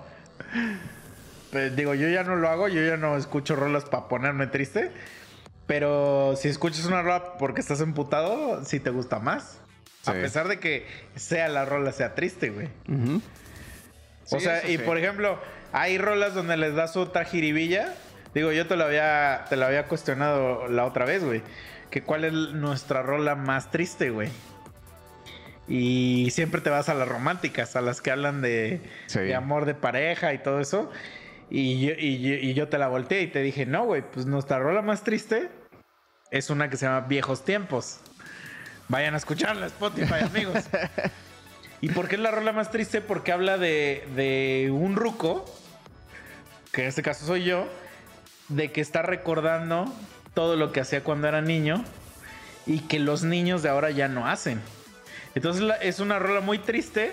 [1.52, 4.92] pues, digo, yo ya no lo hago, yo ya no escucho rolas para ponerme triste,
[5.66, 9.60] pero si escuchas una rola porque estás emputado, sí te gusta más.
[10.08, 10.86] A pesar de que
[11.16, 12.68] sea la rola sea triste, güey.
[14.30, 14.84] O Sí, sea, y sí.
[14.84, 15.40] por ejemplo,
[15.72, 17.94] hay rolas donde les das otra jiribilla.
[18.34, 21.42] Digo, yo te lo había, te lo había cuestionado la otra vez, güey.
[21.90, 24.30] Que cuál es nuestra rola más triste, güey.
[25.68, 29.20] Y siempre te vas a las románticas, a las que hablan de, Sí.
[29.20, 30.90] de amor de pareja y todo eso.
[31.50, 34.26] Y yo, y, yo- y yo te la volteé y te dije, no, güey, pues
[34.26, 35.50] nuestra rola más triste
[36.32, 38.00] es una que se llama Viejos Tiempos.
[38.90, 40.64] Vayan a escucharla, Spotify, amigos.
[41.82, 43.02] ¿Y por qué es la rola más triste?
[43.02, 45.46] Porque habla de, de un ruco,
[46.72, 47.68] que en este caso soy yo,
[48.50, 49.94] de que está recordando
[50.34, 51.84] todo lo que hacía cuando era niño
[52.66, 54.62] y que los niños de ahora ya no hacen.
[55.36, 57.12] Entonces es una rola muy triste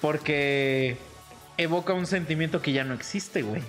[0.00, 0.96] porque
[1.56, 3.62] evoca un sentimiento que ya no existe, güey.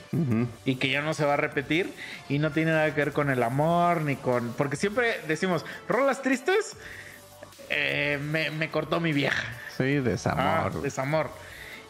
[0.66, 1.94] Y que ya no se va a repetir
[2.30, 4.54] y no tiene nada que ver con el amor ni con...
[4.54, 6.78] Porque siempre decimos, rolas tristes,
[7.70, 9.44] eh, me, me cortó mi vieja.
[9.78, 10.82] Sí, Ah, desamor.
[10.82, 11.30] desamor.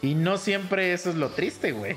[0.02, 1.96] Y no siempre eso es lo triste, güey.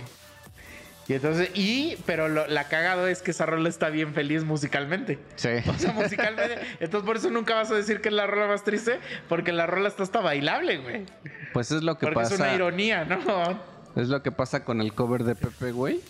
[1.10, 5.18] Y entonces, y, pero lo- la cagado es que esa rola está bien feliz musicalmente.
[5.38, 5.50] Sí.
[5.70, 6.60] O sea, musicalmente.
[6.82, 9.00] Entonces, por eso nunca vas a decir que es la rola más triste,
[9.30, 11.06] porque la rola está hasta bailable, güey.
[11.54, 12.56] Pues es lo que Porque es una pasa.
[12.56, 13.60] ironía, ¿no?
[13.96, 16.02] Es lo que pasa con el cover de Pepe, güey.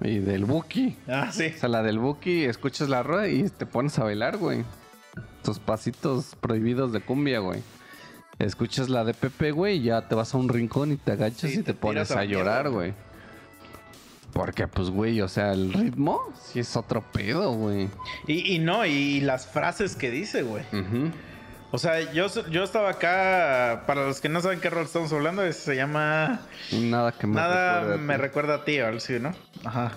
[0.00, 0.96] Y del Buki.
[1.08, 1.52] Ah, sí.
[1.56, 4.64] O sea, la del Buki, escuchas la rueda y te pones a bailar, güey.
[5.44, 7.62] Tus pasitos prohibidos de cumbia, güey.
[8.38, 11.50] Escuchas la de Pepe, güey, y ya te vas a un rincón y te agachas
[11.50, 12.94] Sí, y te te, pones a llorar, güey.
[14.32, 17.88] Porque, pues, güey, o sea, el ritmo sí es otro pedo, güey.
[18.26, 20.64] Y, y no, y las frases que dice, güey.
[21.70, 25.50] O sea, yo, yo estaba acá, para los que no saben qué rol estamos hablando,
[25.52, 26.40] se llama
[26.72, 28.20] Nada que me Nada recuerde a me ti.
[28.20, 29.32] recuerda a ti, algo así, ¿no?
[29.64, 29.92] Ajá.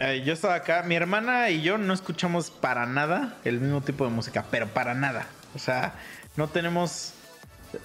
[0.00, 4.04] Eh, yo estaba acá, mi hermana y yo no escuchamos para nada el mismo tipo
[4.04, 5.26] de música, pero para nada.
[5.54, 5.94] O sea,
[6.36, 7.14] no tenemos,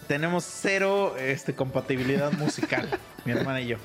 [0.08, 2.90] tenemos cero este, compatibilidad musical,
[3.26, 3.78] mi hermana y yo.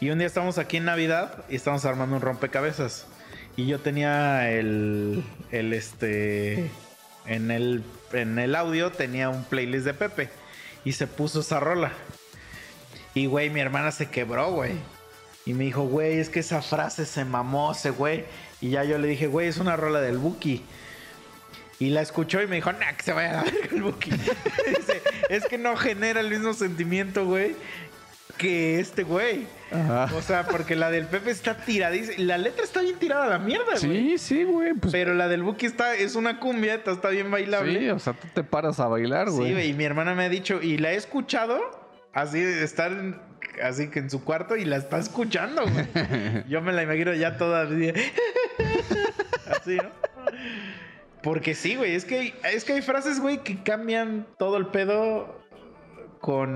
[0.00, 3.06] Y un día estamos aquí en Navidad y estamos armando un rompecabezas.
[3.56, 6.70] Y yo tenía el, el este,
[7.26, 10.30] en el, en el audio tenía un playlist de Pepe
[10.84, 11.92] y se puso esa rola.
[13.14, 14.72] Y, güey, mi hermana se quebró, güey.
[15.46, 18.24] Y me dijo, güey, es que esa frase se mamó ese güey.
[18.60, 20.62] Y ya yo le dije, güey, es una rola del Buki.
[21.80, 24.10] Y la escuchó y me dijo, nah, que se vaya a verga el Buki.
[24.68, 27.56] Dice, es que no genera el mismo sentimiento, güey,
[28.38, 29.46] que este güey.
[29.70, 30.08] Ajá.
[30.16, 32.14] O sea, porque la del Pepe está tiradísima.
[32.24, 33.80] La letra está bien tirada a la mierda, güey.
[33.80, 34.72] Sí, sí, güey.
[34.74, 37.78] Pues, Pero la del Buki está, es una cumbia, está, bien bailable.
[37.80, 39.52] sí, o sea, tú te paras a bailar, Sí, güey.
[39.52, 41.58] güey, y mi hermana me ha dicho, y la he escuchado,
[42.12, 42.92] así estar
[43.62, 46.44] así que en su cuarto y la está escuchando, güey.
[46.48, 47.92] Yo me la imagino ya toda así,
[49.50, 49.90] así, ¿no?
[51.22, 54.66] Porque sí, güey, es que, hay- es que hay frases, güey, que cambian todo el
[54.66, 55.40] pedo
[56.20, 56.50] con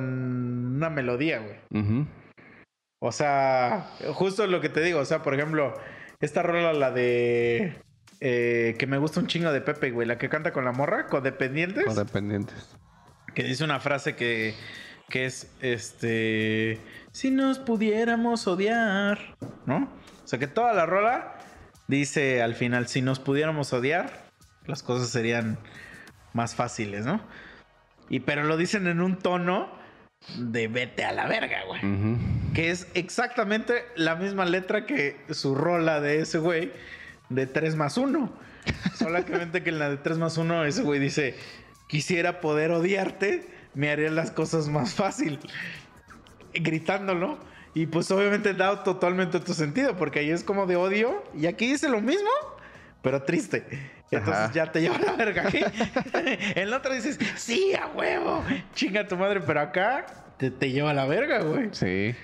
[0.76, 2.06] una melodía, güey.
[3.00, 5.72] O sea, justo lo que te digo, o sea, por ejemplo,
[6.20, 7.76] esta rola, la de...
[8.20, 11.06] eh, que me gusta un chingo de Pepe, güey, la que canta con la morra,
[11.06, 11.84] codependientes.
[11.84, 12.76] Codependientes.
[13.34, 14.54] que dice una frase que,
[15.08, 16.80] que es este
[17.12, 19.36] si nos pudiéramos odiar,
[19.66, 19.88] ¿no?
[20.24, 21.38] O sea que toda la rola
[21.86, 24.30] dice al final si nos pudiéramos odiar,
[24.66, 25.58] las cosas serían
[26.32, 27.20] más fáciles, ¿no?
[28.08, 29.70] Y pero lo dicen en un tono
[30.36, 31.80] de vete a la verga, güey.
[32.54, 36.72] Que es exactamente la misma letra que su rola de ese güey
[37.28, 38.32] de 3 más 1.
[38.94, 41.34] Solamente que en la de 3 más 1 ese güey dice,
[41.88, 45.38] quisiera poder odiarte, me haría las cosas más fácil.
[46.54, 47.38] Gritándolo.
[47.74, 51.22] Y pues obviamente da totalmente tu sentido, porque ahí es como de odio.
[51.34, 52.30] Y aquí dice lo mismo,
[53.02, 53.64] pero triste.
[54.10, 54.52] Entonces Ajá.
[54.52, 55.46] ya te lleva la verga.
[55.46, 55.60] aquí.
[56.54, 58.42] en la otra dices, sí, a huevo,
[58.74, 60.06] chinga tu madre, pero acá
[60.38, 61.68] te, te lleva la verga, güey.
[61.72, 62.14] Sí.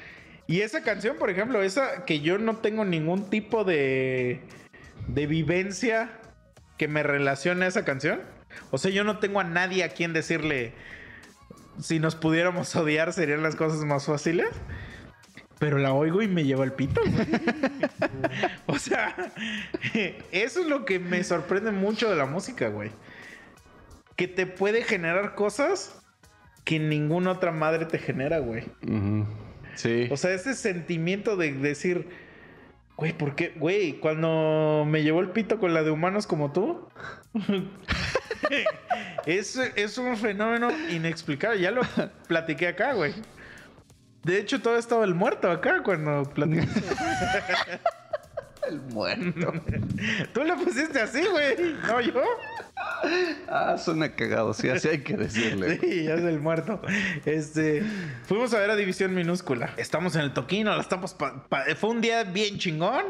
[0.46, 4.40] Y esa canción, por ejemplo, esa que yo no tengo ningún tipo de,
[5.08, 6.10] de vivencia
[6.76, 8.20] que me relacione a esa canción.
[8.70, 10.72] O sea, yo no tengo a nadie a quien decirle,
[11.80, 14.48] si nos pudiéramos odiar serían las cosas más fáciles.
[15.58, 17.00] Pero la oigo y me lleva el pito.
[17.00, 17.26] güey.
[18.66, 19.14] o sea,
[20.32, 22.90] eso es lo que me sorprende mucho de la música, güey.
[24.16, 26.02] Que te puede generar cosas
[26.64, 28.64] que ninguna otra madre te genera, güey.
[29.74, 30.08] Sí.
[30.10, 32.08] O sea, ese sentimiento de decir,
[32.96, 33.52] güey, ¿por qué?
[33.56, 36.88] Güey, cuando me llevó el pito con la de humanos como tú,
[39.26, 41.60] es, es un fenómeno inexplicable.
[41.60, 41.82] Ya lo
[42.28, 43.14] platiqué acá, güey.
[44.22, 46.66] De hecho, todo estaba el muerto acá cuando platiqué.
[48.68, 49.52] el muerto.
[50.32, 51.74] Tú le pusiste así, güey.
[51.86, 52.22] No, yo.
[53.48, 54.54] ah, suena cagado.
[54.54, 55.78] Sí, así hay que decirle.
[55.78, 56.80] Sí, ya es el muerto.
[57.26, 57.82] Este,
[58.26, 59.74] fuimos a ver a División Minúscula.
[59.76, 63.04] Estamos en el Toquino, la estamos pa- pa- fue un día bien chingón.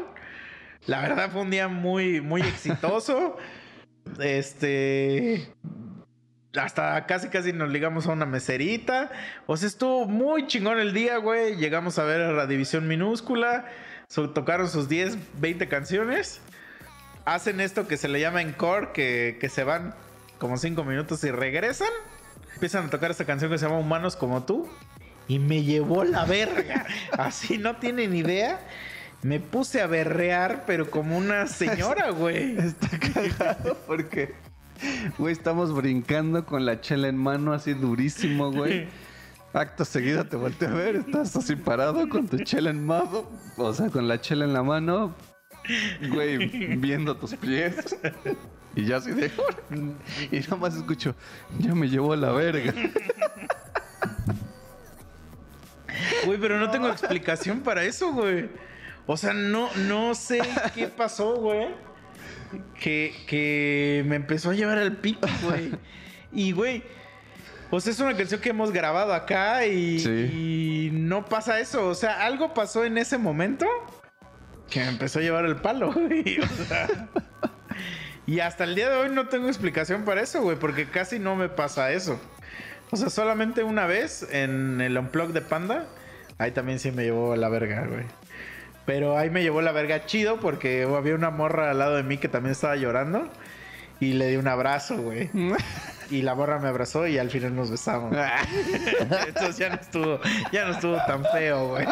[0.87, 3.37] La verdad fue un día muy muy exitoso.
[4.19, 5.47] Este
[6.57, 9.11] hasta casi casi nos ligamos a una meserita.
[9.45, 11.55] O sea, estuvo muy chingón el día, güey.
[11.57, 13.65] Llegamos a ver a la División Minúscula.
[14.07, 16.41] So- tocaron sus 10, 20 canciones.
[17.25, 19.95] hacen esto que se le llama encore, que, que se van
[20.37, 21.89] como cinco minutos y regresan.
[22.53, 24.69] Empiezan a tocar esta canción que se llama Humanos como tú.
[25.27, 26.85] Y me llevó la verga.
[27.17, 28.59] Así no tienen idea.
[29.25, 32.59] Me puse a berrear, pero como una señora, güey.
[32.59, 34.35] Está cagado porque,
[35.17, 38.87] güey, estamos brincando con la chela en mano así durísimo, güey.
[39.51, 43.27] Acto seguido te volteo a ver, estás así parado con tu chela en mano,
[43.57, 45.15] o sea, con la chela en la mano,
[46.07, 47.97] güey, viendo tus pies.
[48.75, 49.31] Y ya así de...
[50.31, 51.15] Y nada más escucho,
[51.57, 52.75] ya me llevó a la verga.
[56.27, 58.49] Güey, pero no tengo explicación para eso, güey.
[59.07, 60.39] O sea, no, no sé
[60.73, 61.67] qué pasó, güey.
[62.79, 65.71] Que, que me empezó a llevar al pico, güey.
[66.31, 66.83] Y, güey,
[67.69, 70.09] pues es una canción que hemos grabado acá y, Sí.
[70.09, 71.87] y no pasa eso.
[71.87, 73.65] O sea, algo pasó en ese momento
[74.69, 76.39] que me empezó a llevar el palo, güey.
[76.39, 76.87] O sea,
[78.25, 81.35] y hasta el día de hoy no tengo explicación para eso, güey, porque casi no
[81.35, 82.19] me pasa eso.
[82.91, 85.85] O sea, solamente una vez en el Unplug de Panda,
[86.37, 88.05] ahí también sí me llevó a la verga, güey.
[88.85, 92.17] Pero ahí me llevó la verga chido porque había una morra al lado de mí
[92.17, 93.29] que también estaba llorando
[93.99, 95.29] y le di un abrazo, güey.
[96.11, 98.15] Y la morra me abrazó y al final nos besamos.
[99.27, 100.19] Entonces ya no estuvo,
[100.51, 101.87] ya no estuvo tan feo, güey.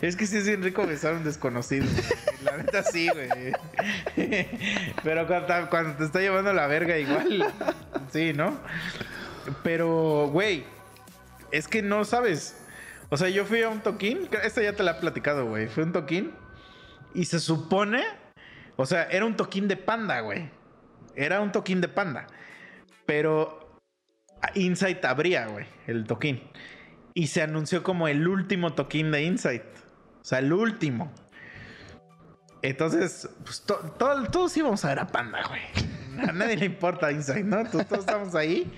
[0.00, 1.84] Es que sí es bien rico besar a un desconocido.
[1.84, 2.42] güey.
[2.42, 3.52] La neta sí, güey.
[5.04, 7.52] Pero cuando, cuando te está llevando la verga igual,
[8.10, 8.58] sí, ¿no?
[9.62, 10.64] Pero, güey,
[11.52, 12.56] es que no sabes.
[13.10, 14.28] O sea, yo fui a un toquín.
[14.42, 15.66] Esta ya te la he platicado, güey.
[15.68, 16.32] Fui a un toquín.
[17.14, 18.04] Y se supone.
[18.76, 20.48] O sea, era un toquín de panda, güey.
[21.16, 22.26] Era un toquín de panda.
[23.06, 23.80] Pero.
[24.54, 25.66] Insight abría, güey.
[25.86, 26.40] El toquín.
[27.12, 29.64] Y se anunció como el último toquín de Insight.
[30.20, 31.12] O sea, el último.
[32.62, 35.62] Entonces, pues to- to- todos íbamos a ver a Panda, güey.
[36.28, 37.64] A nadie le importa Insight, ¿no?
[37.68, 38.70] Todos estamos ahí.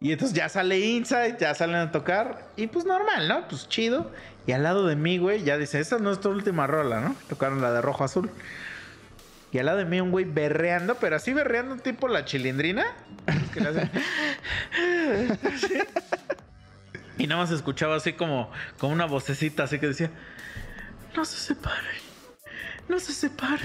[0.00, 2.48] Y entonces ya sale Insight, ya salen a tocar.
[2.56, 3.46] Y pues normal, ¿no?
[3.48, 4.10] Pues chido.
[4.46, 7.14] Y al lado de mí, güey, ya dice, esta es tu última rola, ¿no?
[7.28, 8.30] Tocaron la de rojo azul.
[9.52, 12.86] Y al lado de mí un güey berreando, pero así berreando tipo la chilindrina.
[17.20, 20.10] Y nada más escuchaba así como, como una vocecita así que decía,
[21.14, 22.00] no se separen,
[22.88, 23.60] no se separen.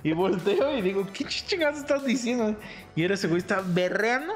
[0.04, 2.56] y volteo y digo, ¿qué chingados estás diciendo?
[2.96, 4.34] Y era ese güey, estaba berreando,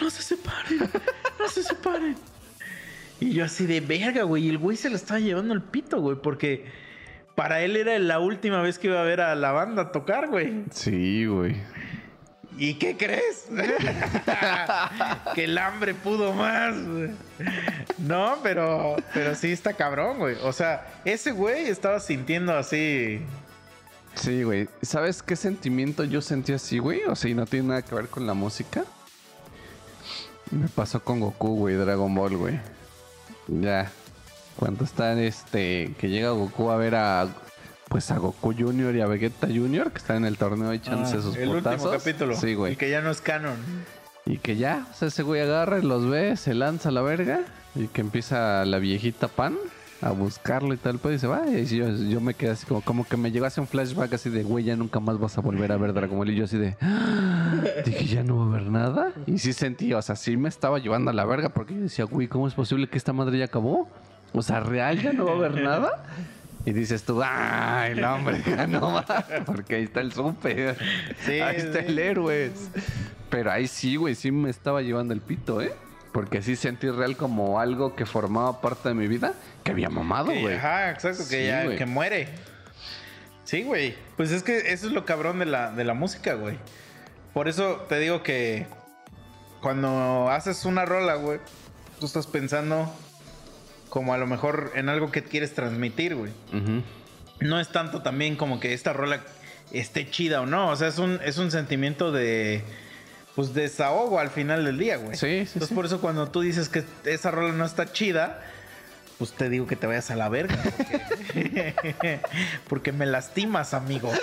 [0.00, 0.90] no se separen,
[1.38, 2.16] no se separen.
[3.20, 6.00] Y yo así de verga, güey, y el güey se lo estaba llevando el pito,
[6.00, 6.66] güey, porque
[7.34, 10.64] para él era la última vez que iba a ver a la banda tocar, güey.
[10.70, 11.56] Sí, güey.
[12.58, 13.46] ¿Y qué crees?
[15.34, 16.74] que el hambre pudo más.
[16.84, 17.10] güey.
[17.98, 20.36] No, pero, pero sí está cabrón, güey.
[20.42, 23.20] O sea, ese güey estaba sintiendo así.
[24.20, 24.68] Sí, güey.
[24.82, 27.04] ¿Sabes qué sentimiento yo sentí así, güey?
[27.04, 28.84] O sea, y no tiene nada que ver con la música.
[30.50, 32.60] Me pasó con Goku, güey, Dragon Ball, güey.
[33.48, 33.90] Ya.
[34.56, 37.28] Cuando están, este, que llega Goku a ver a,
[37.88, 41.38] pues a Goku Junior y a Vegeta Junior, que están en el torneo sus Ah,
[41.38, 42.36] el último capítulo.
[42.36, 42.72] Sí, güey.
[42.72, 43.56] Y que ya no es canon.
[44.26, 47.02] Y que ya, o sea, ese güey agarra y los ve, se lanza a la
[47.02, 47.40] verga.
[47.74, 49.56] Y que empieza la viejita Pan
[50.00, 51.46] a buscarlo y tal, pues y se va.
[51.48, 54.30] Y yo, yo me quedé así como, como que me llegó así un flashback así
[54.30, 56.30] de, güey, ya nunca más vas a volver a ver Dragon Ball.
[56.30, 57.54] Y yo así de, "Ah".
[57.84, 59.12] dije, ya no va a haber nada.
[59.26, 62.04] Y sí sentí, o sea, sí me estaba llevando a la verga porque yo decía,
[62.04, 63.88] güey, ¿cómo es posible que esta madre ya acabó?
[64.32, 66.04] O sea, real ya no va a haber nada.
[66.64, 69.04] Y dices tú, ay, no, hombre, ya no va.
[69.46, 70.76] Porque ahí está el súper.
[71.24, 71.86] Sí, ahí está sí.
[71.88, 72.70] el héroes.
[73.30, 75.72] Pero ahí sí, güey, sí me estaba llevando el pito, ¿eh?
[76.18, 80.32] Porque sí sentí real como algo que formaba parte de mi vida que había mamado,
[80.32, 80.56] güey.
[80.56, 82.26] Ajá, exacto, que Sí, ya que muere.
[83.44, 83.94] Sí, güey.
[84.16, 86.56] Pues es que eso es lo cabrón de la, de la música, güey.
[87.32, 88.66] Por eso te digo que
[89.60, 91.38] cuando haces una rola, güey,
[92.00, 92.92] tú estás pensando
[93.88, 96.32] como a lo mejor en algo que quieres transmitir, güey.
[97.38, 99.20] No es tanto también como que esta rola
[99.70, 100.70] esté chida o no.
[100.70, 102.64] O sea, es un, es un sentimiento de.
[103.38, 105.12] Pues desahogo al final del día, güey.
[105.12, 105.74] Sí, sí, Entonces, sí.
[105.76, 108.42] por eso cuando tú dices que esa rola no está chida,
[109.16, 110.56] pues te digo que te vayas a la verga.
[110.64, 112.20] Porque,
[112.68, 114.12] porque me lastimas, amigo.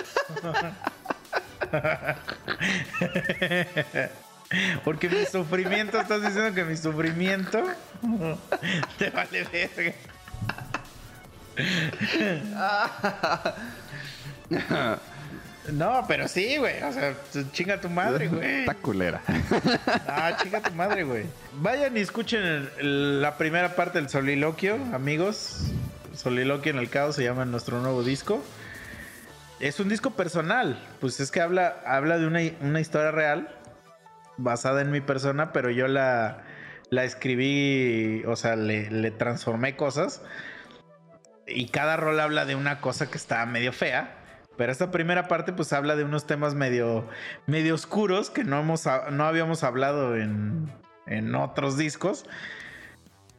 [4.84, 7.64] Porque mi sufrimiento, estás diciendo que mi sufrimiento
[8.98, 9.94] te vale verga.
[15.72, 16.82] No, pero sí, güey.
[16.82, 17.14] O sea,
[17.52, 18.60] chinga tu madre, güey.
[18.60, 19.22] Está culera.
[20.08, 21.24] Ah, chinga tu madre, güey.
[21.54, 22.68] Vayan y escuchen
[23.20, 25.70] la primera parte del soliloquio, amigos.
[26.14, 28.42] Soliloquio en el caos se llama nuestro nuevo disco.
[29.60, 30.78] es un disco personal.
[31.00, 33.48] Pues es que habla, habla de una, una historia real
[34.38, 36.42] basada en mi persona, pero yo la,
[36.90, 40.22] la escribí, o sea, le, le transformé cosas.
[41.46, 44.14] Y cada rol habla de una cosa que está medio fea.
[44.56, 47.08] Pero esta primera parte pues habla de unos temas medio,
[47.46, 50.70] medio oscuros que no, hemos, no habíamos hablado en,
[51.06, 52.24] en otros discos.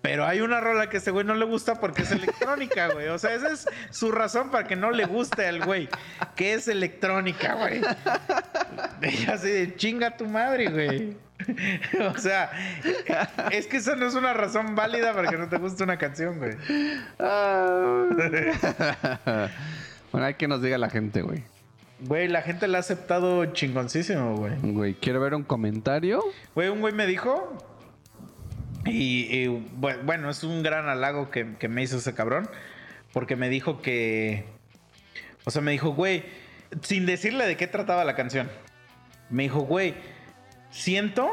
[0.01, 3.07] Pero hay una rola que a ese güey no le gusta porque es electrónica, güey.
[3.07, 5.89] O sea, esa es su razón para que no le guste al güey.
[6.35, 7.81] Que es electrónica, güey.
[9.01, 11.27] Y así de chinga tu madre, güey.
[11.99, 12.51] O sea,
[13.51, 16.39] es que esa no es una razón válida para que no te guste una canción,
[16.39, 16.57] güey.
[20.11, 21.43] bueno, hay que nos diga la gente, güey.
[21.99, 24.53] Güey, la gente la ha aceptado chingoncísimo, güey.
[24.61, 26.23] Güey, quiero ver un comentario.
[26.53, 27.57] Güey, un güey me dijo.
[28.85, 32.49] Y, y, bu- bueno, es un gran halago que, que me hizo ese cabrón.
[33.13, 34.45] Porque me dijo que.
[35.45, 36.23] O sea, me dijo, güey,
[36.81, 38.47] sin decirle de qué trataba la canción.
[39.29, 39.95] Me dijo, güey,
[40.69, 41.27] siento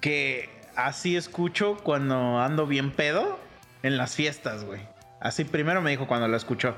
[0.00, 3.38] que así escucho cuando ando bien pedo
[3.82, 4.80] en las fiestas, güey.
[5.20, 6.76] Así primero me dijo cuando la escuchó.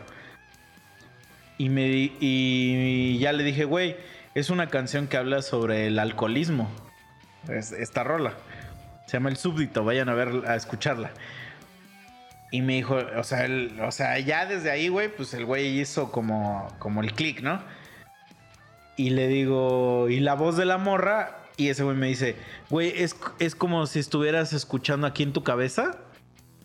[1.60, 3.94] Y, me, y ya le dije, güey,
[4.34, 6.70] es una canción que habla sobre el alcoholismo.
[7.50, 8.32] Es- esta rola.
[9.04, 11.10] Se llama El Súbdito, vayan a ver, a escucharla.
[12.50, 13.46] Y me dijo, o sea,
[13.86, 17.60] o sea, ya desde ahí, güey, pues el güey hizo como, como el click, ¿no?
[18.96, 22.36] Y le digo, y la voz de la morra, y ese güey me dice,
[22.70, 25.98] güey, es, es como si estuvieras escuchando aquí en tu cabeza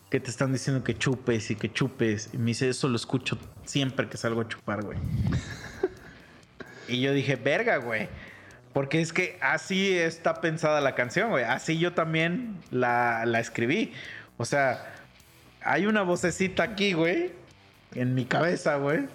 [0.10, 2.30] que te están diciendo que chupes y que chupes.
[2.32, 4.98] Y me dice, eso lo escucho siempre que salgo a chupar, güey.
[6.88, 8.10] y yo dije, verga, güey.
[8.74, 11.46] Porque es que así está pensada la canción, güey.
[11.46, 13.94] Así yo también la, la escribí.
[14.38, 14.86] O sea,
[15.66, 17.32] hay una vocecita aquí, güey,
[17.94, 19.08] en mi cabeza, güey,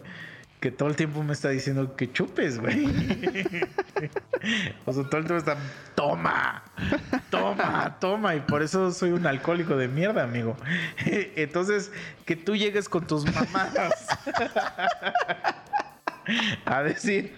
[0.60, 2.84] que todo el tiempo me está diciendo que chupes, güey.
[4.84, 5.56] o sea, todo el tiempo está,
[5.94, 6.62] toma,
[7.30, 8.34] toma, toma.
[8.34, 10.54] Y por eso soy un alcohólico de mierda, amigo.
[11.06, 11.90] Entonces,
[12.26, 14.06] que tú llegues con tus mamadas
[16.66, 17.34] a decir,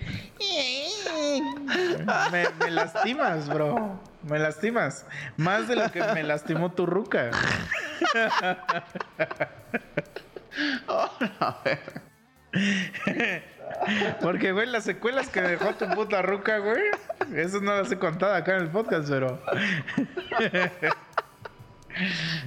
[2.32, 4.01] me, me lastimas, bro.
[4.24, 5.07] Me lastimas.
[5.36, 7.31] Más de lo que me lastimó tu ruca.
[14.20, 16.83] Porque, güey, las secuelas que dejó tu puta ruca, güey.
[17.35, 19.43] Eso no las he contado acá en el podcast, pero.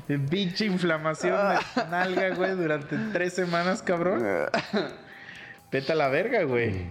[0.30, 4.24] Pinche inflamación de nalga, güey, durante tres semanas, cabrón.
[5.72, 6.86] Vete a la verga, güey.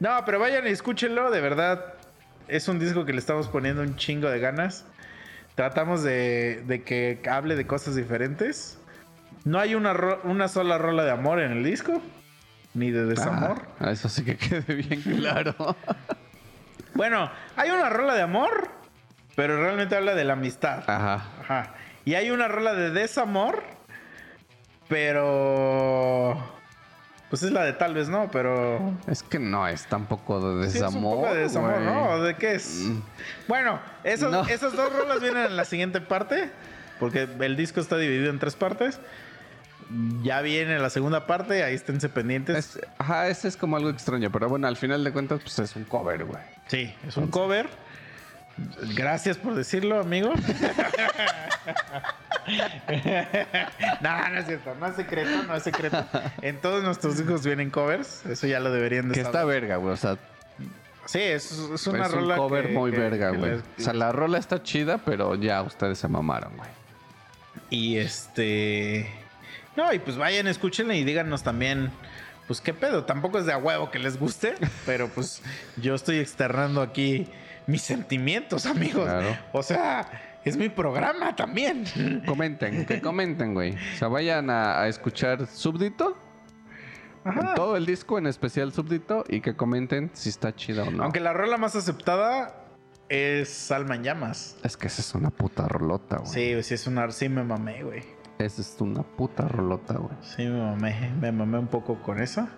[0.00, 1.94] No, pero vayan y escúchenlo, de verdad.
[2.48, 4.84] Es un disco que le estamos poniendo un chingo de ganas.
[5.54, 8.78] Tratamos de, de que hable de cosas diferentes.
[9.44, 9.94] No hay una,
[10.24, 12.00] una sola rola de amor en el disco,
[12.74, 13.62] ni de desamor.
[13.80, 15.54] Ah, eso sí que quede bien claro.
[16.94, 18.68] Bueno, hay una rola de amor,
[19.34, 20.84] pero realmente habla de la amistad.
[20.88, 21.24] Ajá.
[21.42, 21.74] Ajá.
[22.04, 23.64] Y hay una rola de desamor,
[24.88, 26.52] pero.
[27.30, 28.92] Pues es la de tal vez no, pero.
[29.08, 31.16] Es que no es tampoco de Sí, es un desamor.
[31.16, 31.80] poco de desamor.
[31.80, 32.08] ¿no?
[32.10, 32.82] ¿O ¿De qué es?
[32.84, 33.00] Mm.
[33.48, 34.46] Bueno, esos- No.
[34.46, 36.50] esas dos rolas vienen en la siguiente parte,
[37.00, 39.00] porque el disco está dividido en tres partes.
[40.22, 42.56] Ya viene la segunda parte, ahí esténse pendientes.
[42.76, 45.76] Es- ajá, ese es como algo extraño, pero bueno, al final de cuentas, pues es
[45.76, 46.42] un cover, güey.
[46.68, 47.68] Sí, es un cover.
[48.96, 50.32] Gracias por decirlo, amigo.
[54.00, 56.04] no, no es cierto, no es secreto, no es secreto.
[56.42, 59.92] En todos nuestros discos vienen covers, eso ya lo deberían de Que está verga, güey.
[59.92, 60.16] O sea,
[61.06, 63.52] Sí, es, es una es rola un cover que- muy que- verga, güey.
[63.56, 66.70] O sea, la rola está chida, pero ya ustedes se mamaron, güey.
[67.68, 69.10] Y este.
[69.76, 71.90] No, y pues vayan, escúchenla y díganos también.
[72.46, 74.54] Pues qué pedo, tampoco es de a huevo que les guste,
[74.86, 75.42] pero pues
[75.76, 77.26] yo estoy externando aquí
[77.66, 79.04] mis sentimientos, amigos.
[79.04, 79.36] Claro.
[79.52, 81.84] O sea, es mi programa también.
[82.26, 83.72] Comenten, que comenten, güey.
[83.72, 86.18] O sea, vayan a, a escuchar Súbdito.
[87.24, 87.54] Ajá.
[87.54, 91.02] Todo el disco, en especial Súbdito, y que comenten si está chida o no.
[91.04, 92.66] Aunque la rola más aceptada
[93.08, 94.58] es Alma en Llamas.
[94.62, 96.30] Es que esa es una puta rolota, güey.
[96.30, 97.10] Sí, sí, es una.
[97.10, 98.02] Sí, me mamé, güey.
[98.38, 100.16] Esa es una puta rolota, güey.
[100.20, 101.12] Sí, me mamé.
[101.20, 102.48] Me mamé un poco con eso.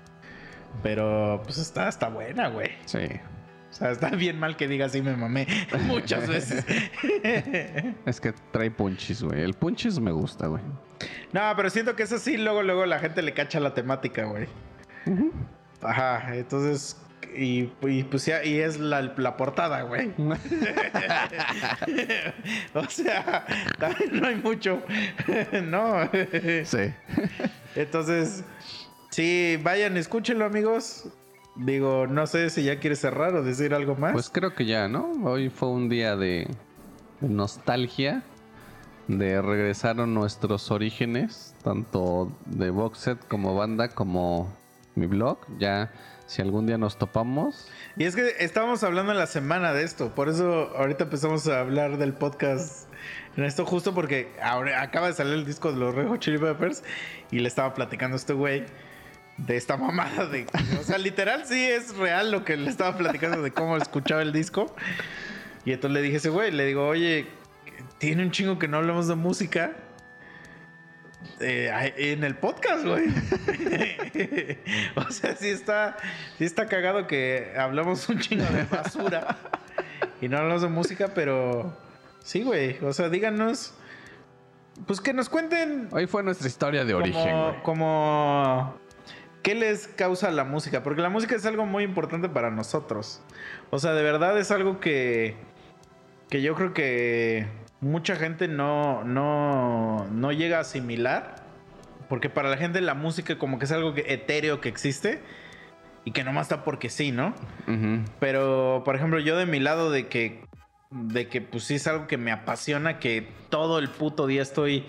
[0.82, 2.70] Pero pues está, está buena, güey.
[2.86, 2.98] Sí.
[3.70, 5.46] O sea, está bien mal que diga sí me mamé
[5.86, 6.64] muchas veces.
[8.06, 9.42] Es que trae punchis, güey.
[9.42, 10.62] El punchis me gusta, güey.
[11.32, 14.46] no, pero siento que eso sí, luego, luego la gente le cacha la temática, güey.
[15.82, 17.00] Ajá, entonces.
[17.36, 20.11] Y, y pues ya, y es la, la portada, güey.
[22.75, 23.45] o sea,
[24.12, 24.83] no hay mucho.
[25.65, 26.09] no.
[26.65, 26.93] Sí.
[27.75, 28.45] Entonces,
[29.11, 31.09] Sí, vayan, escúchenlo, amigos.
[31.55, 34.12] Digo, no sé si ya quieres cerrar o decir algo más.
[34.12, 35.11] Pues creo que ya, ¿no?
[35.25, 36.47] Hoy fue un día de
[37.20, 38.23] de nostalgia,
[39.09, 44.53] de regresar a nuestros orígenes, tanto de Boxset como banda, como
[44.95, 45.39] mi blog.
[45.59, 45.93] Ya,
[46.26, 50.14] si algún día nos topamos, Y es que estábamos hablando en la semana de esto,
[50.14, 52.88] por eso ahorita empezamos a hablar del podcast
[53.36, 56.82] en esto justo porque ahora acaba de salir el disco de los Red Chili Peppers
[57.30, 58.64] y le estaba platicando a este güey
[59.36, 60.46] de esta mamada de,
[60.80, 64.32] o sea, literal sí es real lo que le estaba platicando de cómo escuchaba el
[64.32, 64.74] disco.
[65.64, 67.26] Y entonces le dije a ese güey, le digo, "Oye,
[67.98, 69.72] tiene un chingo que no hablamos de música."
[71.41, 73.07] Eh, en el podcast, güey.
[74.97, 75.97] o sea, sí está,
[76.39, 79.36] sí está cagado que hablamos un chingo de basura
[80.20, 81.77] y no hablamos de música, pero
[82.23, 82.78] sí, güey.
[82.83, 83.75] O sea, díganos,
[84.86, 87.23] pues que nos cuenten hoy fue nuestra historia de origen.
[87.23, 87.62] como, güey.
[87.62, 88.75] como
[89.43, 93.20] qué les causa la música, porque la música es algo muy importante para nosotros.
[93.70, 95.36] O sea, de verdad es algo que
[96.28, 97.47] que yo creo que
[97.80, 101.36] mucha gente no no no llega a asimilar,
[102.08, 105.20] porque para la gente la música como que es algo que, etéreo que existe
[106.05, 107.34] y que nomás está porque sí, ¿no?
[108.20, 110.44] Pero, por ejemplo, yo de mi lado de que,
[110.92, 114.84] de que pues sí es algo que me apasiona, que todo el puto día estoy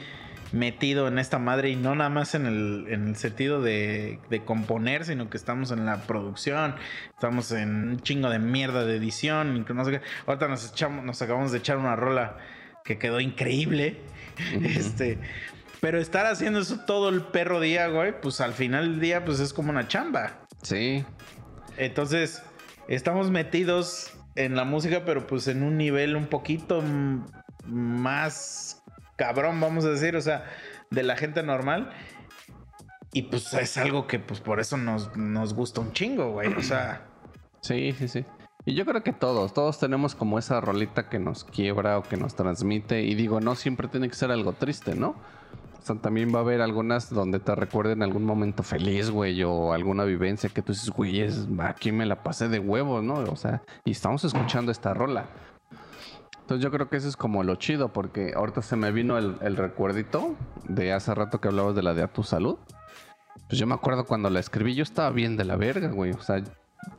[0.52, 4.46] metido en esta madre y no nada más en el, en el sentido de, de
[4.46, 6.76] componer, sino que estamos en la producción,
[7.10, 10.02] estamos en un chingo de mierda de edición, no sé qué.
[10.28, 12.38] Ahorita nos echamos, nos acabamos de echar una rola
[12.88, 13.98] que quedó increíble.
[14.64, 15.20] Este.
[15.82, 19.40] Pero estar haciendo eso todo el perro día, güey, pues al final del día, pues
[19.40, 20.40] es como una chamba.
[20.64, 21.06] Sí,
[21.78, 22.42] Entonces,
[22.88, 26.84] estamos metidos en la música, pero pues en un nivel un poquito
[27.66, 28.82] más
[29.18, 30.46] cabrón, vamos a decir, o sea,
[30.90, 31.92] de la gente normal.
[33.14, 36.52] Y pues es algo que pues por eso nos, nos gusta un chingo, güey.
[36.54, 37.06] O sea,
[37.62, 38.26] sí, sí, sí.
[38.68, 42.18] Y yo creo que todos, todos tenemos como esa rolita que nos quiebra o que
[42.18, 43.02] nos transmite.
[43.02, 45.12] Y digo, no siempre tiene que ser algo triste, ¿no?
[45.12, 49.72] O sea, también va a haber algunas donde te recuerden algún momento feliz, güey, o
[49.72, 51.26] alguna vivencia que tú dices, güey,
[51.60, 53.14] aquí me la pasé de huevos, ¿no?
[53.14, 55.28] O sea, y estamos escuchando esta rola.
[56.42, 59.38] Entonces yo creo que eso es como lo chido, porque ahorita se me vino el,
[59.40, 60.36] el recuerdito
[60.68, 62.58] de hace rato que hablabas de la de A Tu Salud.
[63.48, 66.12] Pues yo me acuerdo cuando la escribí, yo estaba bien de la verga, güey.
[66.12, 66.44] O sea,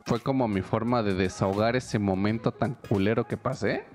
[0.05, 3.85] fue como mi forma de desahogar ese momento tan culero que pasé.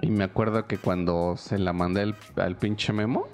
[0.00, 3.28] Y me acuerdo que cuando se la mandé al, al pinche memo,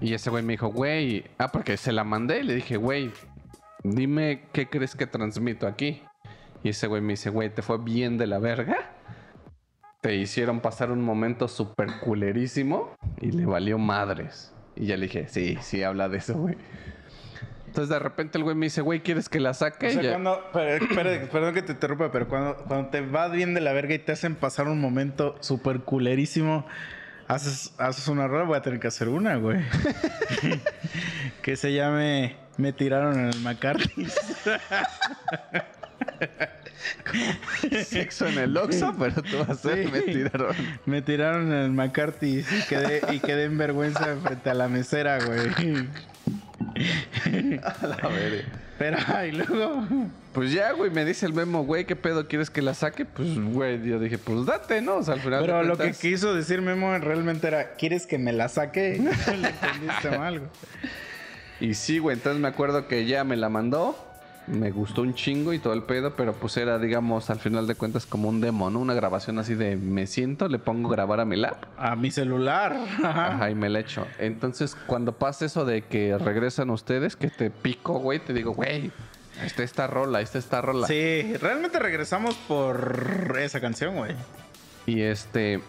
[0.00, 3.10] y ese güey me dijo, güey, ah, porque se la mandé y le dije, güey,
[3.82, 6.02] dime qué crees que transmito aquí.
[6.62, 8.76] Y ese güey me dice, güey, ¿te fue bien de la verga?
[10.00, 14.54] Te hicieron pasar un momento súper culerísimo y le valió madres.
[14.76, 16.56] Y ya le dije, sí, sí, habla de eso, güey.
[17.70, 19.86] Entonces de repente el güey me dice, güey, ¿quieres que la saque?
[19.86, 23.28] o sea, ya- cuando, pero, espera, perdón que te interrumpa, pero cuando, cuando te va
[23.28, 26.66] bien de la verga y te hacen pasar un momento súper culerísimo,
[27.28, 29.60] haces, haces una rola, voy a tener que hacer una, güey.
[31.42, 34.08] que se llame Me tiraron en el McCarthy.
[37.84, 39.88] sexo en el Oxxo, pero tú vas a Sí.
[39.92, 40.56] me tiraron.
[40.86, 45.18] Me tiraron en el McCarthy y quedé, y quedé en vergüenza frente a la mesera,
[45.24, 45.86] güey.
[47.80, 48.44] A la verga.
[48.78, 49.86] Pero, y luego.
[50.32, 53.04] Pues ya, güey, me dice el memo, güey, ¿qué pedo quieres que la saque?
[53.04, 54.96] Pues, güey, yo dije, pues date, ¿no?
[54.96, 55.40] O sea, al final.
[55.40, 58.98] Pero lo que quiso decir Memo realmente era: ¿Quieres que me la saque?
[59.26, 60.50] Le entendiste mal, güey.
[61.60, 64.09] Y sí, güey, entonces me acuerdo que ya me la mandó.
[64.50, 67.76] Me gustó un chingo y todo el pedo, pero pues era, digamos, al final de
[67.76, 68.80] cuentas como un demo, ¿no?
[68.80, 71.66] Una grabación así de me siento, le pongo grabar a mi lap.
[71.78, 72.76] A mi celular.
[73.04, 73.50] Ajá.
[73.50, 74.06] Y me la echo.
[74.18, 78.90] Entonces, cuando pasa eso de que regresan ustedes, que te pico, güey, te digo, güey,
[79.44, 80.86] está esta rola, está esta rola.
[80.88, 84.14] Sí, realmente regresamos por esa canción, güey.
[84.86, 85.60] Y este.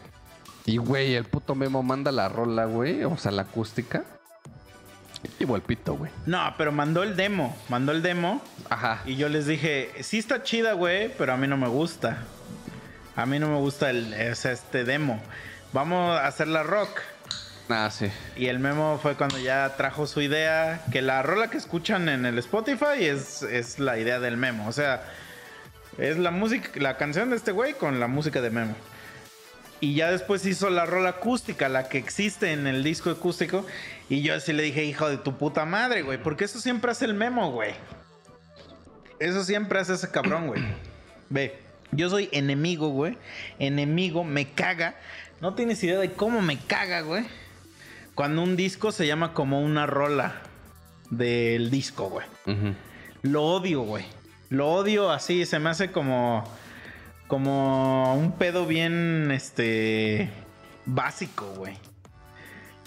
[0.65, 3.03] Y güey, el puto memo manda la rola, güey.
[3.03, 4.03] O sea, la acústica.
[5.39, 6.11] Y vuelpito, güey.
[6.25, 7.55] No, pero mandó el demo.
[7.69, 8.41] Mandó el demo.
[8.69, 9.01] Ajá.
[9.05, 12.19] Y yo les dije: Sí está chida, güey, pero a mí no me gusta.
[13.15, 15.21] A mí no me gusta el, sea, este demo.
[15.73, 17.01] Vamos a hacer la rock.
[17.69, 18.07] Ah, sí.
[18.35, 22.25] Y el memo fue cuando ya trajo su idea, que la rola que escuchan en
[22.25, 24.67] el Spotify es, es la idea del memo.
[24.67, 25.03] O sea,
[25.97, 28.75] es la música, la canción de este güey con la música de memo.
[29.81, 33.65] Y ya después hizo la rola acústica, la que existe en el disco acústico.
[34.09, 36.21] Y yo así le dije, hijo de tu puta madre, güey.
[36.21, 37.73] Porque eso siempre hace el memo, güey.
[39.19, 40.61] Eso siempre hace ese cabrón, güey.
[41.29, 41.57] Ve,
[41.91, 43.17] yo soy enemigo, güey.
[43.57, 44.95] Enemigo, me caga.
[45.41, 47.25] No tienes idea de cómo me caga, güey.
[48.13, 50.43] Cuando un disco se llama como una rola.
[51.09, 52.27] del disco, güey.
[53.23, 54.05] Lo odio, güey.
[54.49, 56.43] Lo odio así, se me hace como.
[57.31, 59.31] Como un pedo bien.
[59.31, 60.29] Este.
[60.85, 61.77] Básico, güey.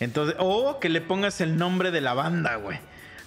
[0.00, 0.36] Entonces.
[0.38, 2.78] O que le pongas el nombre de la banda, güey.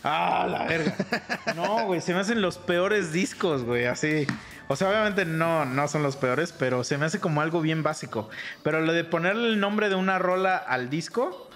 [0.03, 0.95] Ah, la verga.
[1.55, 2.01] No, güey.
[2.01, 3.87] Se me hacen los peores discos, güey.
[3.87, 4.27] Así.
[4.67, 7.81] O sea, obviamente no, no son los peores, pero se me hace como algo bien
[7.81, 8.29] básico.
[8.61, 11.49] Pero lo de ponerle el nombre de una rola al disco.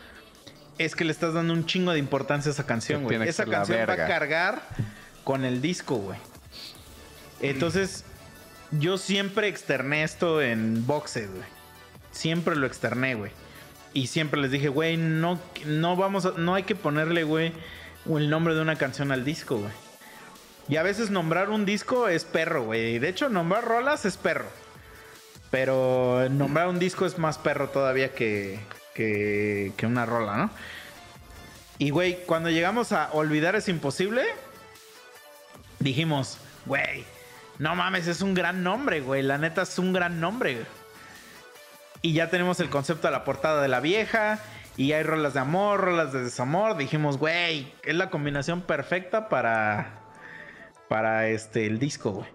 [0.80, 3.22] Es que le estás dando un chingo de importancia a esa canción, güey.
[3.30, 4.64] Esa canción va a cargar
[5.24, 6.18] con el disco, güey.
[7.42, 8.06] Entonces,
[8.72, 11.44] yo siempre externé esto en boxes, güey.
[12.12, 13.32] Siempre lo externé, güey.
[13.94, 17.52] Y siempre les dije, güey, no, no vamos a- no hay que ponerle, güey,
[18.06, 19.72] el nombre de una canción al disco, güey.
[20.70, 23.00] Y a veces nombrar un disco es perro, güey.
[23.00, 24.48] De hecho, nombrar rolas es perro.
[25.50, 28.60] Pero nombrar un disco es más perro todavía que,
[28.94, 30.50] que, que una rola, ¿no?
[31.78, 34.24] Y, güey, cuando llegamos a Olvidar es imposible,
[35.80, 37.04] dijimos, güey,
[37.62, 39.22] no mames, es un gran nombre, güey.
[39.22, 40.56] La neta es un gran nombre.
[40.56, 40.66] güey.
[42.02, 44.40] Y ya tenemos el concepto de la portada de la vieja.
[44.78, 46.76] Y hay rolas de amor, rolas de desamor.
[46.76, 50.00] Dijimos, güey, es la combinación perfecta para.
[50.90, 52.28] Para este, el disco, güey.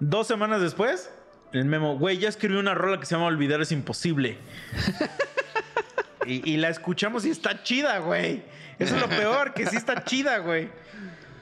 [0.00, 1.10] Dos semanas después,
[1.52, 4.38] el memo, güey, ya escribí una rola que se llama Olvidar es imposible.
[6.26, 8.42] y, y la escuchamos y está chida, güey.
[8.78, 10.70] Eso es lo peor, que sí está chida, güey.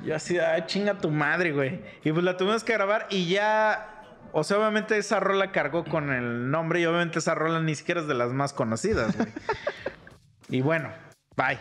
[0.05, 1.81] Yo así, ah, chinga tu madre, güey.
[2.05, 3.93] Y pues la tuvimos que grabar y ya.
[4.33, 8.01] O sea, obviamente esa rola cargó con el nombre y obviamente esa rola ni siquiera
[8.03, 9.29] es de las más conocidas, güey.
[10.49, 10.93] y bueno,
[11.37, 11.59] bye.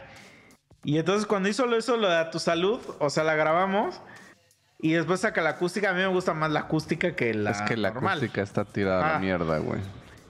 [0.84, 4.02] Y entonces cuando hizo lo- eso, lo de a tu salud, o sea, la grabamos.
[4.78, 5.90] Y después saca la acústica.
[5.90, 8.18] A mí me gusta más la acústica que la es que la normal.
[8.18, 9.14] acústica está tirada a Ah.
[9.14, 9.80] la mierda, güey.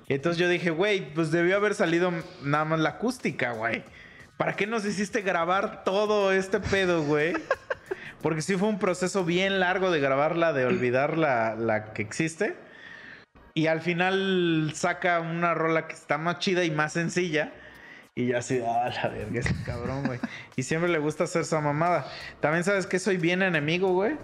[0.07, 2.11] Entonces yo dije, güey, pues debió haber salido
[2.43, 3.83] nada más la acústica, güey.
[4.37, 7.33] ¿Para qué nos hiciste grabar todo este pedo, güey?
[8.25, 12.55] Porque sí fue un proceso bien largo de grabarla, de olvidar la, la que existe.
[13.53, 17.53] Y al final saca una rola que está más chida y más sencilla.
[18.15, 20.19] Y yo así, ah, la verga, ese cabrón, güey.
[20.55, 22.07] Y siempre le gusta hacer esa mamada.
[22.39, 24.17] También sabes que soy bien enemigo, güey.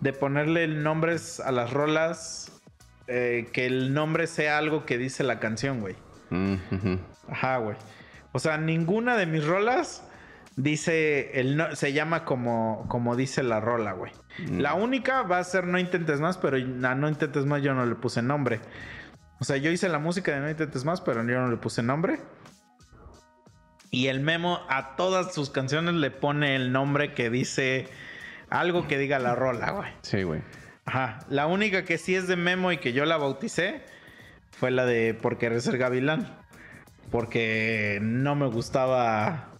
[0.00, 2.52] De ponerle nombres a las rolas.
[3.06, 5.94] eh, que el nombre sea algo que dice la canción, güey.
[6.30, 6.98] Mm, ujú.
[7.28, 7.76] Ajá, güey.
[8.32, 10.04] O sea, ninguna de mis rolas
[10.56, 14.12] dice el no- se llama como, como dice la rola, güey.
[14.50, 17.86] La única va a ser No Intentes Más, pero a No Intentes Más yo no
[17.86, 18.60] le puse nombre.
[19.40, 21.82] O sea, yo hice la música de No Intentes Más, pero yo no le puse
[21.82, 22.18] nombre.
[23.90, 27.88] Y el memo a todas sus canciones le pone el nombre que dice
[28.48, 29.90] algo que diga la rola, güey.
[30.02, 30.40] Sí, güey.
[30.86, 31.18] Ajá.
[31.28, 33.82] La única que sí es de Memo y que yo la bauticé
[34.50, 36.26] fue la de Por querer ser gavilán.
[37.10, 39.51] Porque no me gustaba.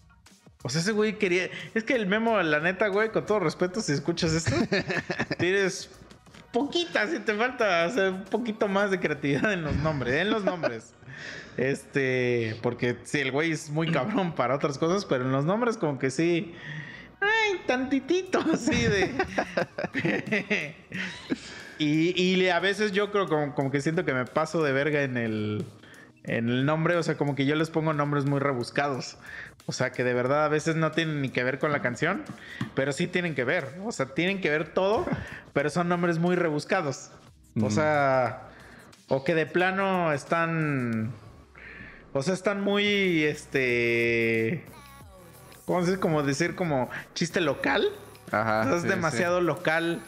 [0.62, 1.50] O sea, ese güey quería.
[1.74, 4.54] Es que el Memo, la neta, güey, con todo respeto, si escuchas esto,
[5.38, 5.90] tienes
[6.52, 10.44] poquita, si te falta hacer un poquito más de creatividad en los nombres, en los
[10.44, 10.94] nombres.
[11.56, 15.76] Este, porque sí, el güey es muy cabrón para otras cosas, pero en los nombres
[15.76, 16.54] como que sí.
[17.20, 19.14] Ay, tantitito así de.
[21.78, 25.02] y, y a veces yo creo como, como que siento que me paso de verga
[25.02, 25.64] en el,
[26.24, 26.96] en el nombre.
[26.96, 29.18] O sea, como que yo les pongo nombres muy rebuscados.
[29.66, 32.24] O sea, que de verdad a veces no tienen ni que ver con la canción,
[32.74, 33.76] pero sí tienen que ver.
[33.84, 35.06] O sea, tienen que ver todo,
[35.52, 37.10] pero son nombres muy rebuscados.
[37.60, 38.48] O sea,
[39.08, 41.12] o que de plano están.
[42.12, 43.24] O sea, están muy.
[43.24, 44.64] Este.
[45.66, 45.98] ¿Cómo se?
[46.00, 47.88] Como decir, como chiste local.
[48.30, 48.62] Ajá.
[48.62, 50.00] O sea, es sí, demasiado local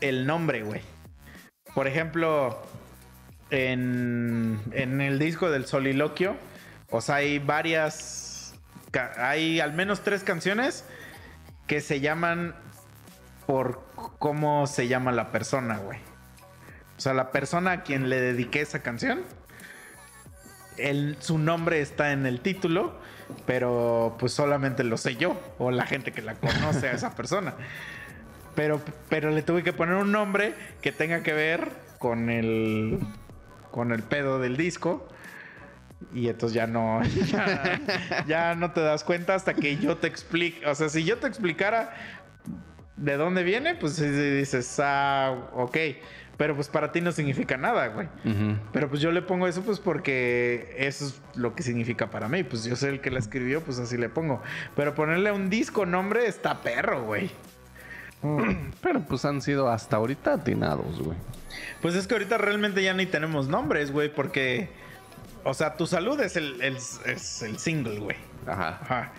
[0.00, 0.82] el nombre, güey.
[1.74, 2.62] Por ejemplo,
[3.50, 6.36] en, en el disco del soliloquio,
[6.90, 8.27] o sea, hay varias.
[9.16, 10.84] Hay al menos tres canciones
[11.66, 12.54] que se llaman
[13.46, 13.82] por
[14.18, 15.98] cómo se llama la persona, güey.
[16.96, 19.22] O sea, la persona a quien le dediqué esa canción.
[21.20, 22.98] su nombre está en el título,
[23.46, 27.54] pero pues solamente lo sé yo o la gente que la conoce a esa persona.
[28.54, 32.98] Pero, pero le tuve que poner un nombre que tenga que ver con el,
[33.70, 35.08] con el pedo del disco.
[36.14, 37.80] Y entonces ya no, ya,
[38.26, 40.66] ya no te das cuenta hasta que yo te explique.
[40.66, 41.94] O sea, si yo te explicara
[42.96, 45.76] de dónde viene, pues dices, ah, ok.
[46.36, 48.08] Pero pues para ti no significa nada, güey.
[48.72, 52.44] Pero pues yo le pongo eso pues porque eso es lo que significa para mí.
[52.44, 54.40] Pues yo soy el que la escribió, pues así le pongo.
[54.76, 57.32] Pero ponerle un disco nombre está perro, güey.
[58.82, 61.18] Pero pues han sido hasta ahorita atinados, güey.
[61.82, 64.68] Pues es que ahorita realmente ya ni tenemos nombres, güey, porque...
[65.44, 68.16] O sea, Tu Salud es el, el- es el single, güey.
[68.46, 68.78] Ajá.
[68.82, 69.12] Ajá.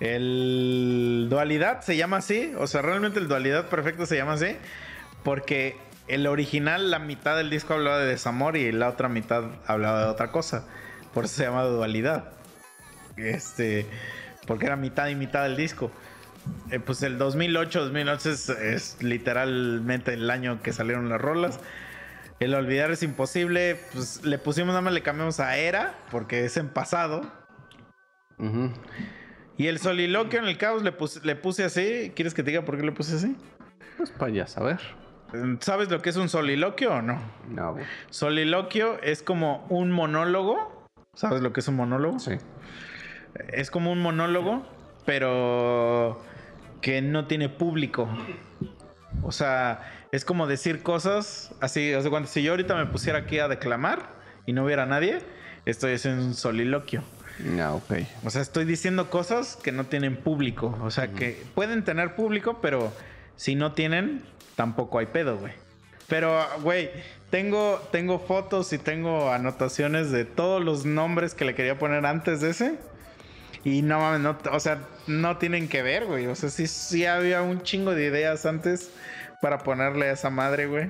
[0.00, 4.56] El dualidad se llama así, o sea, realmente el dualidad perfecto se llama así,
[5.22, 5.76] porque
[6.08, 10.06] el original, la mitad del disco hablaba de desamor y la otra mitad hablaba de
[10.10, 10.66] otra cosa.
[11.14, 12.32] Por eso se llama dualidad.
[13.16, 13.86] Este,
[14.46, 15.90] porque era mitad y mitad del disco.
[16.72, 21.60] Eh, pues el 2008, 2008 es, es literalmente el año que salieron las rolas.
[22.42, 23.78] El olvidar es imposible.
[23.92, 27.22] Pues le pusimos nada más, le cambiamos a era, porque es en pasado.
[29.56, 32.12] Y el soliloquio en el caos le puse, le puse así.
[32.16, 33.36] ¿Quieres que te diga por qué le puse así?
[33.96, 34.80] Pues para ya saber.
[35.60, 37.18] ¿Sabes lo que es un soliloquio o no?
[37.48, 37.76] No.
[38.10, 40.88] Soliloquio es como un monólogo.
[41.14, 42.18] ¿Sabes lo que es un monólogo?
[42.18, 42.32] Sí.
[43.48, 44.66] Es como un monólogo,
[45.06, 46.20] pero
[46.80, 48.08] que no tiene público.
[49.22, 49.80] O sea,
[50.12, 51.92] es como decir cosas así.
[51.94, 54.10] O sea, cuando si yo ahorita me pusiera aquí a declamar
[54.46, 55.18] y no hubiera nadie,
[55.64, 57.02] estoy haciendo un soliloquio.
[57.38, 57.94] No, ok.
[58.24, 60.78] O sea, estoy diciendo cosas que no tienen público.
[60.82, 62.92] O sea, que pueden tener público, pero
[63.36, 64.22] si no tienen,
[64.54, 65.54] tampoco hay pedo, güey.
[66.08, 66.90] Pero, güey,
[67.30, 72.42] tengo, tengo fotos y tengo anotaciones de todos los nombres que le quería poner antes
[72.42, 72.78] de ese.
[73.64, 76.26] Y no mames, no, o sea, no tienen que ver, güey.
[76.26, 78.90] O sea, sí, sí había un chingo de ideas antes
[79.42, 80.88] para ponerle a esa madre, güey.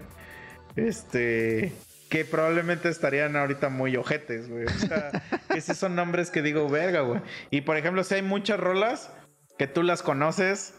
[0.76, 1.72] Este.
[2.10, 4.66] Que probablemente estarían ahorita muy ojetes, güey.
[4.66, 5.10] O sea,
[5.60, 7.22] sí son nombres que digo, verga, güey.
[7.50, 9.10] Y por ejemplo, si hay muchas rolas
[9.58, 10.74] que tú las conoces,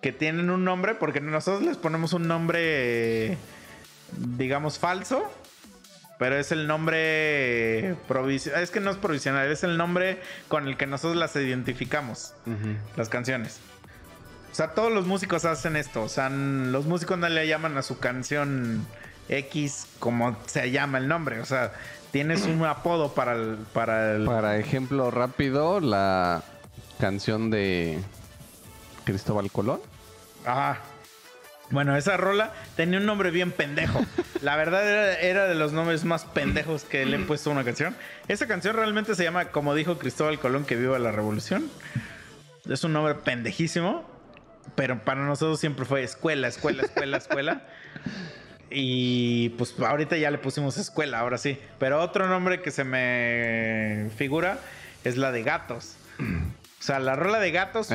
[0.00, 3.36] que tienen un nombre, porque nosotros les ponemos un nombre,
[4.16, 5.28] digamos, falso.
[6.20, 8.62] Pero es el nombre provisional.
[8.62, 12.34] Es que no es provisional, es el nombre con el que nosotros las identificamos,
[12.96, 13.60] las canciones.
[14.56, 16.02] O sea, todos los músicos hacen esto.
[16.02, 18.86] O sea, los músicos no le llaman a su canción
[19.28, 21.40] X como se llama el nombre.
[21.40, 21.74] O sea,
[22.10, 23.58] tienes un apodo para el.
[23.74, 26.42] Para el Para ejemplo rápido, la
[26.98, 27.98] canción de
[29.04, 29.78] Cristóbal Colón.
[30.46, 30.78] Ajá.
[31.68, 34.06] Bueno, esa rola tenía un nombre bien pendejo.
[34.40, 37.64] La verdad era, era de los nombres más pendejos que le he puesto a una
[37.64, 37.94] canción.
[38.26, 41.68] Esa canción realmente se llama, como dijo Cristóbal Colón, que viva la revolución.
[42.66, 44.15] Es un nombre pendejísimo,
[44.74, 47.62] pero para nosotros siempre fue escuela, escuela, escuela, escuela.
[48.68, 51.58] Y pues ahorita ya le pusimos escuela, ahora sí.
[51.78, 54.58] Pero otro nombre que se me figura
[55.04, 55.96] es la de gatos.
[56.18, 57.88] O sea, la rola de gatos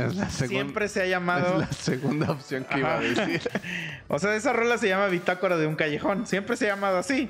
[0.48, 1.62] siempre se ha llamado...
[1.62, 3.42] Es la segunda opción que iba a decir.
[4.08, 6.28] O sea, esa rola se llama Bitácora de un callejón.
[6.28, 7.30] Siempre se ha llamado así.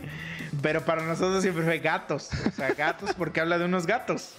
[0.61, 2.29] Pero para nosotros siempre fue gatos.
[2.47, 4.33] O sea, gatos porque habla de unos gatos.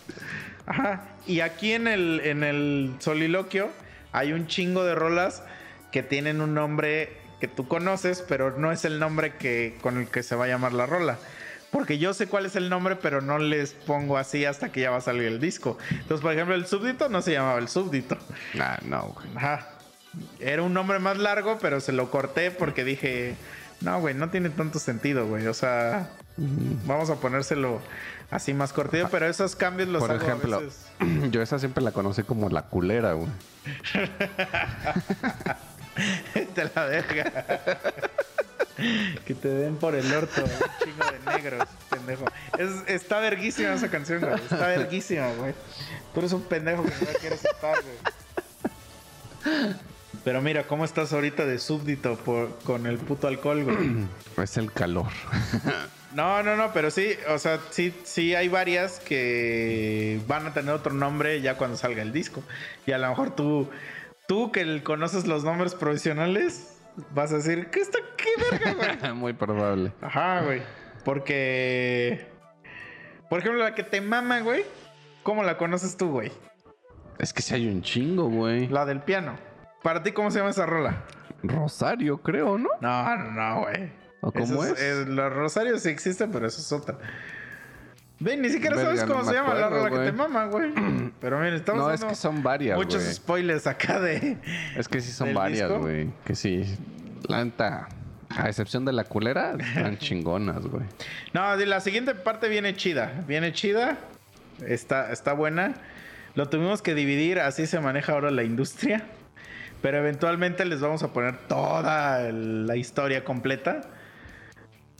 [0.67, 1.05] Ajá.
[1.27, 3.71] Y aquí en el, en el soliloquio
[4.13, 5.43] hay un chingo de rolas
[5.91, 10.07] que tienen un nombre que tú conoces, pero no es el nombre que, con el
[10.07, 11.19] que se va a llamar la rola.
[11.73, 14.91] Porque yo sé cuál es el nombre, pero no les pongo así hasta que ya
[14.91, 15.79] va a salir el disco.
[15.91, 18.19] Entonces, por ejemplo, el súbdito no se llamaba el súbdito.
[18.61, 19.27] Ah, no, güey.
[19.35, 19.71] Ajá.
[20.39, 23.35] Era un nombre más largo, pero se lo corté porque dije,
[23.81, 25.47] no, güey, no tiene tanto sentido, güey.
[25.47, 27.81] O sea, vamos a ponérselo
[28.31, 30.87] así más cortito, pero esos cambios los Por hago a ejemplo, veces.
[31.31, 33.29] yo esa siempre la conocí como la culera, güey.
[36.55, 37.33] de la verga.
[39.27, 40.51] que te den por el orto, un
[40.85, 42.25] chingo de negros, pendejo.
[42.59, 44.35] Es- está verguísima esa canción, güey.
[44.35, 45.55] Está verguísima, güey.
[46.15, 47.97] Tú eres un pendejo que no la quieres estar, güey.
[50.25, 54.07] Pero mira, ¿cómo estás ahorita de súbdito por, con el puto alcohol, güey?
[54.43, 55.09] Es el calor.
[56.15, 60.75] No, no, no, pero sí, o sea, sí, sí hay varias que van a tener
[60.75, 62.43] otro nombre ya cuando salga el disco.
[62.87, 63.71] Y a lo mejor tú,
[64.29, 66.79] tú que conoces los nombres profesionales,
[67.11, 69.13] vas a decir, ¿qué está, qué verga, güey?
[69.15, 69.93] Muy probable.
[70.03, 70.63] Ajá, güey.
[71.05, 72.27] Porque,
[73.31, 74.65] por ejemplo, la que te mama, güey,
[75.23, 76.31] ¿cómo la conoces tú, güey?
[77.19, 78.69] Es que si hay un chingo, güey.
[78.69, 79.39] La del piano.
[79.83, 81.05] Para ti, ¿cómo se llama esa rola?
[81.43, 82.69] Rosario, creo, ¿no?
[82.81, 84.02] No, no, no, güey.
[84.25, 85.07] ¿O cómo es?
[85.09, 86.97] los rosarios sí existen, pero eso es otra.
[88.21, 90.73] Ven, ni siquiera Verga, sabes cómo no se llama la rola que te mama, güey.
[91.21, 94.39] Pero miren, estamos No, es que son varias, muchos spoilers acá de...
[94.77, 96.09] Es que sí son varias, güey.
[96.25, 96.63] Que sí.
[97.29, 97.89] La neta,
[98.29, 100.85] a excepción de la culera, están chingonas, güey.
[101.33, 103.25] No, la siguiente parte viene chida.
[103.27, 103.99] Viene chida.
[104.65, 105.75] Está, está buena.
[106.37, 109.05] Lo tuvimos que dividir, así se maneja ahora la industria.
[109.81, 113.81] Pero eventualmente les vamos a poner toda la historia completa.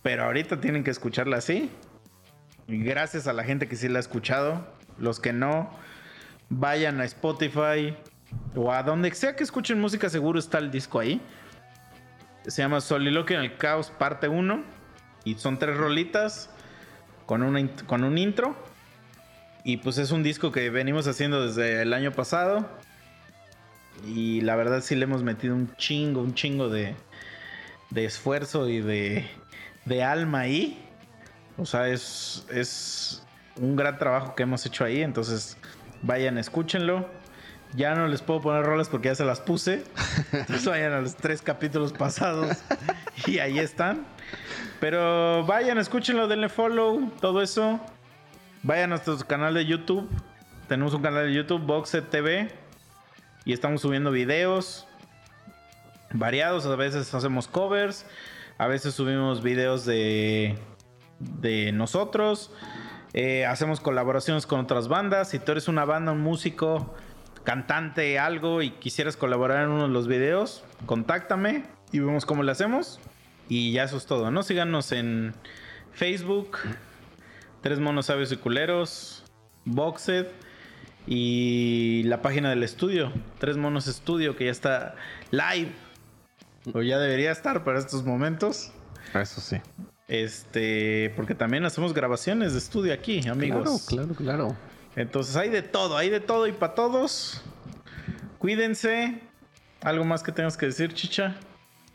[0.03, 1.71] Pero ahorita tienen que escucharla así.
[2.67, 4.67] Gracias a la gente que sí la ha escuchado.
[4.99, 5.71] Los que no,
[6.49, 7.97] vayan a Spotify
[8.55, 11.21] o a donde sea que escuchen música, seguro está el disco ahí.
[12.47, 14.65] Se llama Soliloquio en el Caos, parte 1.
[15.25, 16.51] Y son tres rolitas
[17.27, 18.57] con, una, con un intro.
[19.65, 22.69] Y pues es un disco que venimos haciendo desde el año pasado.
[24.05, 26.97] Y la verdad sí le hemos metido un chingo, un chingo de,
[27.91, 29.29] de esfuerzo y de,
[29.85, 30.83] de alma ahí.
[31.59, 33.23] O sea, es, es
[33.57, 35.03] un gran trabajo que hemos hecho ahí.
[35.03, 35.57] Entonces,
[36.03, 37.09] vayan, escúchenlo.
[37.75, 39.85] Ya no les puedo poner rolas porque ya se las puse.
[40.33, 42.59] Entonces vayan a los tres capítulos pasados
[43.27, 44.05] y ahí están.
[44.81, 47.81] Pero vayan, escúchenlo, denle follow, todo eso.
[48.63, 50.09] Vayan a nuestro canal de YouTube.
[50.69, 52.51] Tenemos un canal de YouTube, Boxet TV.
[53.45, 54.87] Y estamos subiendo videos
[56.13, 56.67] variados.
[56.67, 58.07] A veces hacemos covers.
[58.63, 60.57] A veces subimos videos de,
[61.19, 62.53] de nosotros.
[63.13, 65.31] Eh, hacemos colaboraciones con otras bandas.
[65.31, 66.95] Si tú eres una banda, un músico,
[67.43, 72.53] cantante, algo y quisieras colaborar en uno de los videos, contáctame y vemos cómo le
[72.53, 73.01] hacemos.
[73.49, 74.45] Y ya eso es todo, ¿no?
[74.45, 75.35] Síganos en
[75.91, 76.59] Facebook,
[77.63, 79.25] Tres Monos Sabios y Culeros,
[79.65, 80.29] Boxed
[81.09, 84.95] y la página del estudio, Tres Monos Estudio, que ya está
[85.33, 85.73] live.
[86.73, 88.73] O ya debería estar para estos momentos.
[89.15, 89.57] Eso sí.
[90.09, 93.87] Este, porque también hacemos grabaciones de estudio aquí, amigos.
[93.89, 94.57] Claro, claro, claro.
[94.95, 97.43] Entonces hay de todo, hay de todo y para todos.
[98.39, 99.21] Cuídense.
[99.81, 101.37] ¿Algo más que tengas que decir, chicha?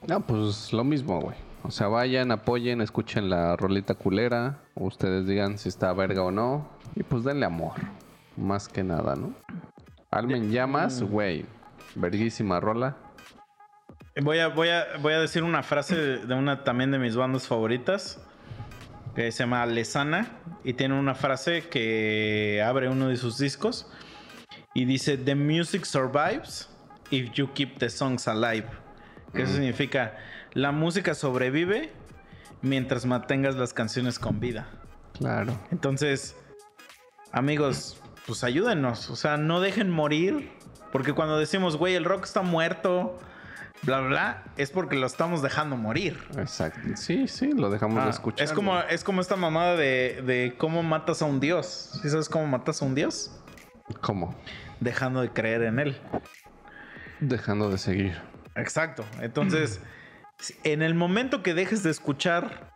[0.07, 1.37] No, pues lo mismo, güey.
[1.63, 4.59] O sea, vayan, apoyen, escuchen la rolita culera.
[4.75, 6.69] Ustedes digan si está verga o no.
[6.95, 7.73] Y pues denle amor.
[8.35, 9.33] Más que nada, ¿no?
[10.11, 11.45] Almen llamas, güey.
[11.95, 12.97] Verguísima rola.
[14.21, 17.47] Voy a, voy, a, voy a decir una frase de una también de mis bandas
[17.47, 18.19] favoritas.
[19.15, 20.31] Que se llama Lesana.
[20.63, 23.89] Y tiene una frase que abre uno de sus discos.
[24.73, 26.69] Y dice: The music survives
[27.09, 28.67] if you keep the songs alive.
[29.33, 30.15] Que eso significa:
[30.53, 31.91] La música sobrevive
[32.61, 34.67] mientras mantengas las canciones con vida.
[35.13, 35.59] Claro.
[35.71, 36.35] Entonces,
[37.31, 39.09] amigos, pues ayúdenos.
[39.09, 40.51] O sea, no dejen morir.
[40.91, 43.19] Porque cuando decimos, güey, el rock está muerto,
[43.83, 46.19] bla, bla, bla, es porque lo estamos dejando morir.
[46.37, 46.79] Exacto.
[46.95, 48.43] Sí, sí, lo dejamos de Ah, escuchar.
[48.45, 51.99] es, como, es como esta mamada de, de cómo matas a un dios.
[52.01, 53.31] ¿Sí sabes cómo matas a un dios?
[54.01, 54.35] ¿Cómo?
[54.79, 55.97] Dejando de creer en él.
[57.19, 58.21] Dejando de seguir.
[58.55, 59.05] Exacto.
[59.21, 59.81] Entonces,
[60.63, 62.73] en el momento que dejes de escuchar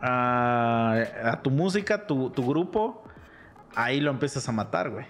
[0.00, 3.04] a, a tu música, tu, tu grupo,
[3.74, 5.06] ahí lo empiezas a matar, güey.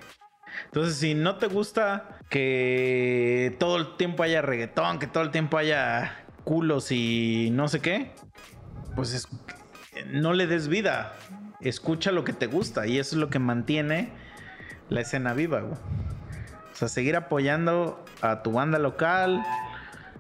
[0.66, 5.57] Entonces, si no te gusta que todo el tiempo haya reggaetón, que todo el tiempo
[5.58, 8.12] haya culos y no sé qué,
[8.94, 9.28] pues es-
[10.07, 11.15] no le des vida.
[11.60, 14.10] Escucha lo que te gusta y eso es lo que mantiene
[14.91, 15.74] la escena viva, güey.
[16.73, 19.42] O sea, seguir apoyando a tu banda local,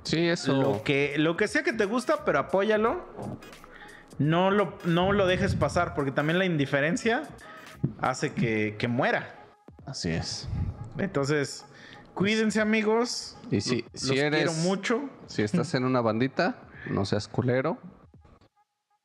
[0.04, 0.60] Sí, eso.
[0.60, 3.04] lo que, lo que sea que te gusta, pero apóyalo.
[4.18, 7.24] No lo, no lo dejes pasar, porque también la indiferencia
[8.00, 9.34] hace que, que muera.
[9.86, 10.48] Así es.
[10.98, 11.64] Entonces,
[12.14, 13.36] cuídense, amigos.
[13.50, 15.08] Y si- Los si eres- quiero mucho.
[15.26, 16.56] Si estás en una bandita,
[16.90, 17.78] no seas culero.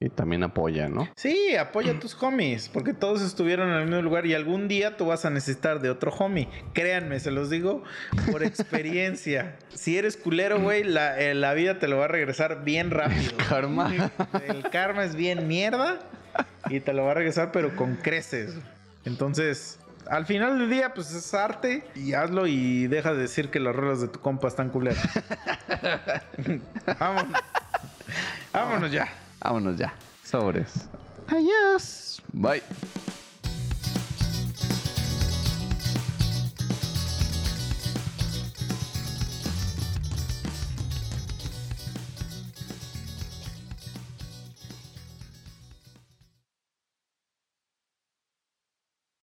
[0.01, 1.09] Y también apoya, ¿no?
[1.17, 4.95] Sí, apoya a tus homies, porque todos estuvieron en el mismo lugar y algún día
[4.95, 6.47] tú vas a necesitar de otro homie.
[6.71, 7.83] Créanme, se los digo
[8.31, 9.57] por experiencia.
[9.73, 13.33] si eres culero, güey, la, eh, la vida te lo va a regresar bien rápido.
[13.49, 14.09] Karma.
[14.47, 15.99] El karma es bien mierda
[16.69, 18.55] y te lo va a regresar, pero con creces.
[19.03, 19.78] Entonces,
[20.09, 23.75] al final del día, pues es arte y hazlo y deja de decir que las
[23.75, 25.07] rolas de tu compa están culeras.
[26.99, 27.41] Vámonos.
[28.51, 29.07] Vámonos ya.
[29.39, 29.93] Vámonos ya.
[30.23, 30.87] Sobres.
[31.27, 32.21] Adiós.
[32.33, 32.63] Bye.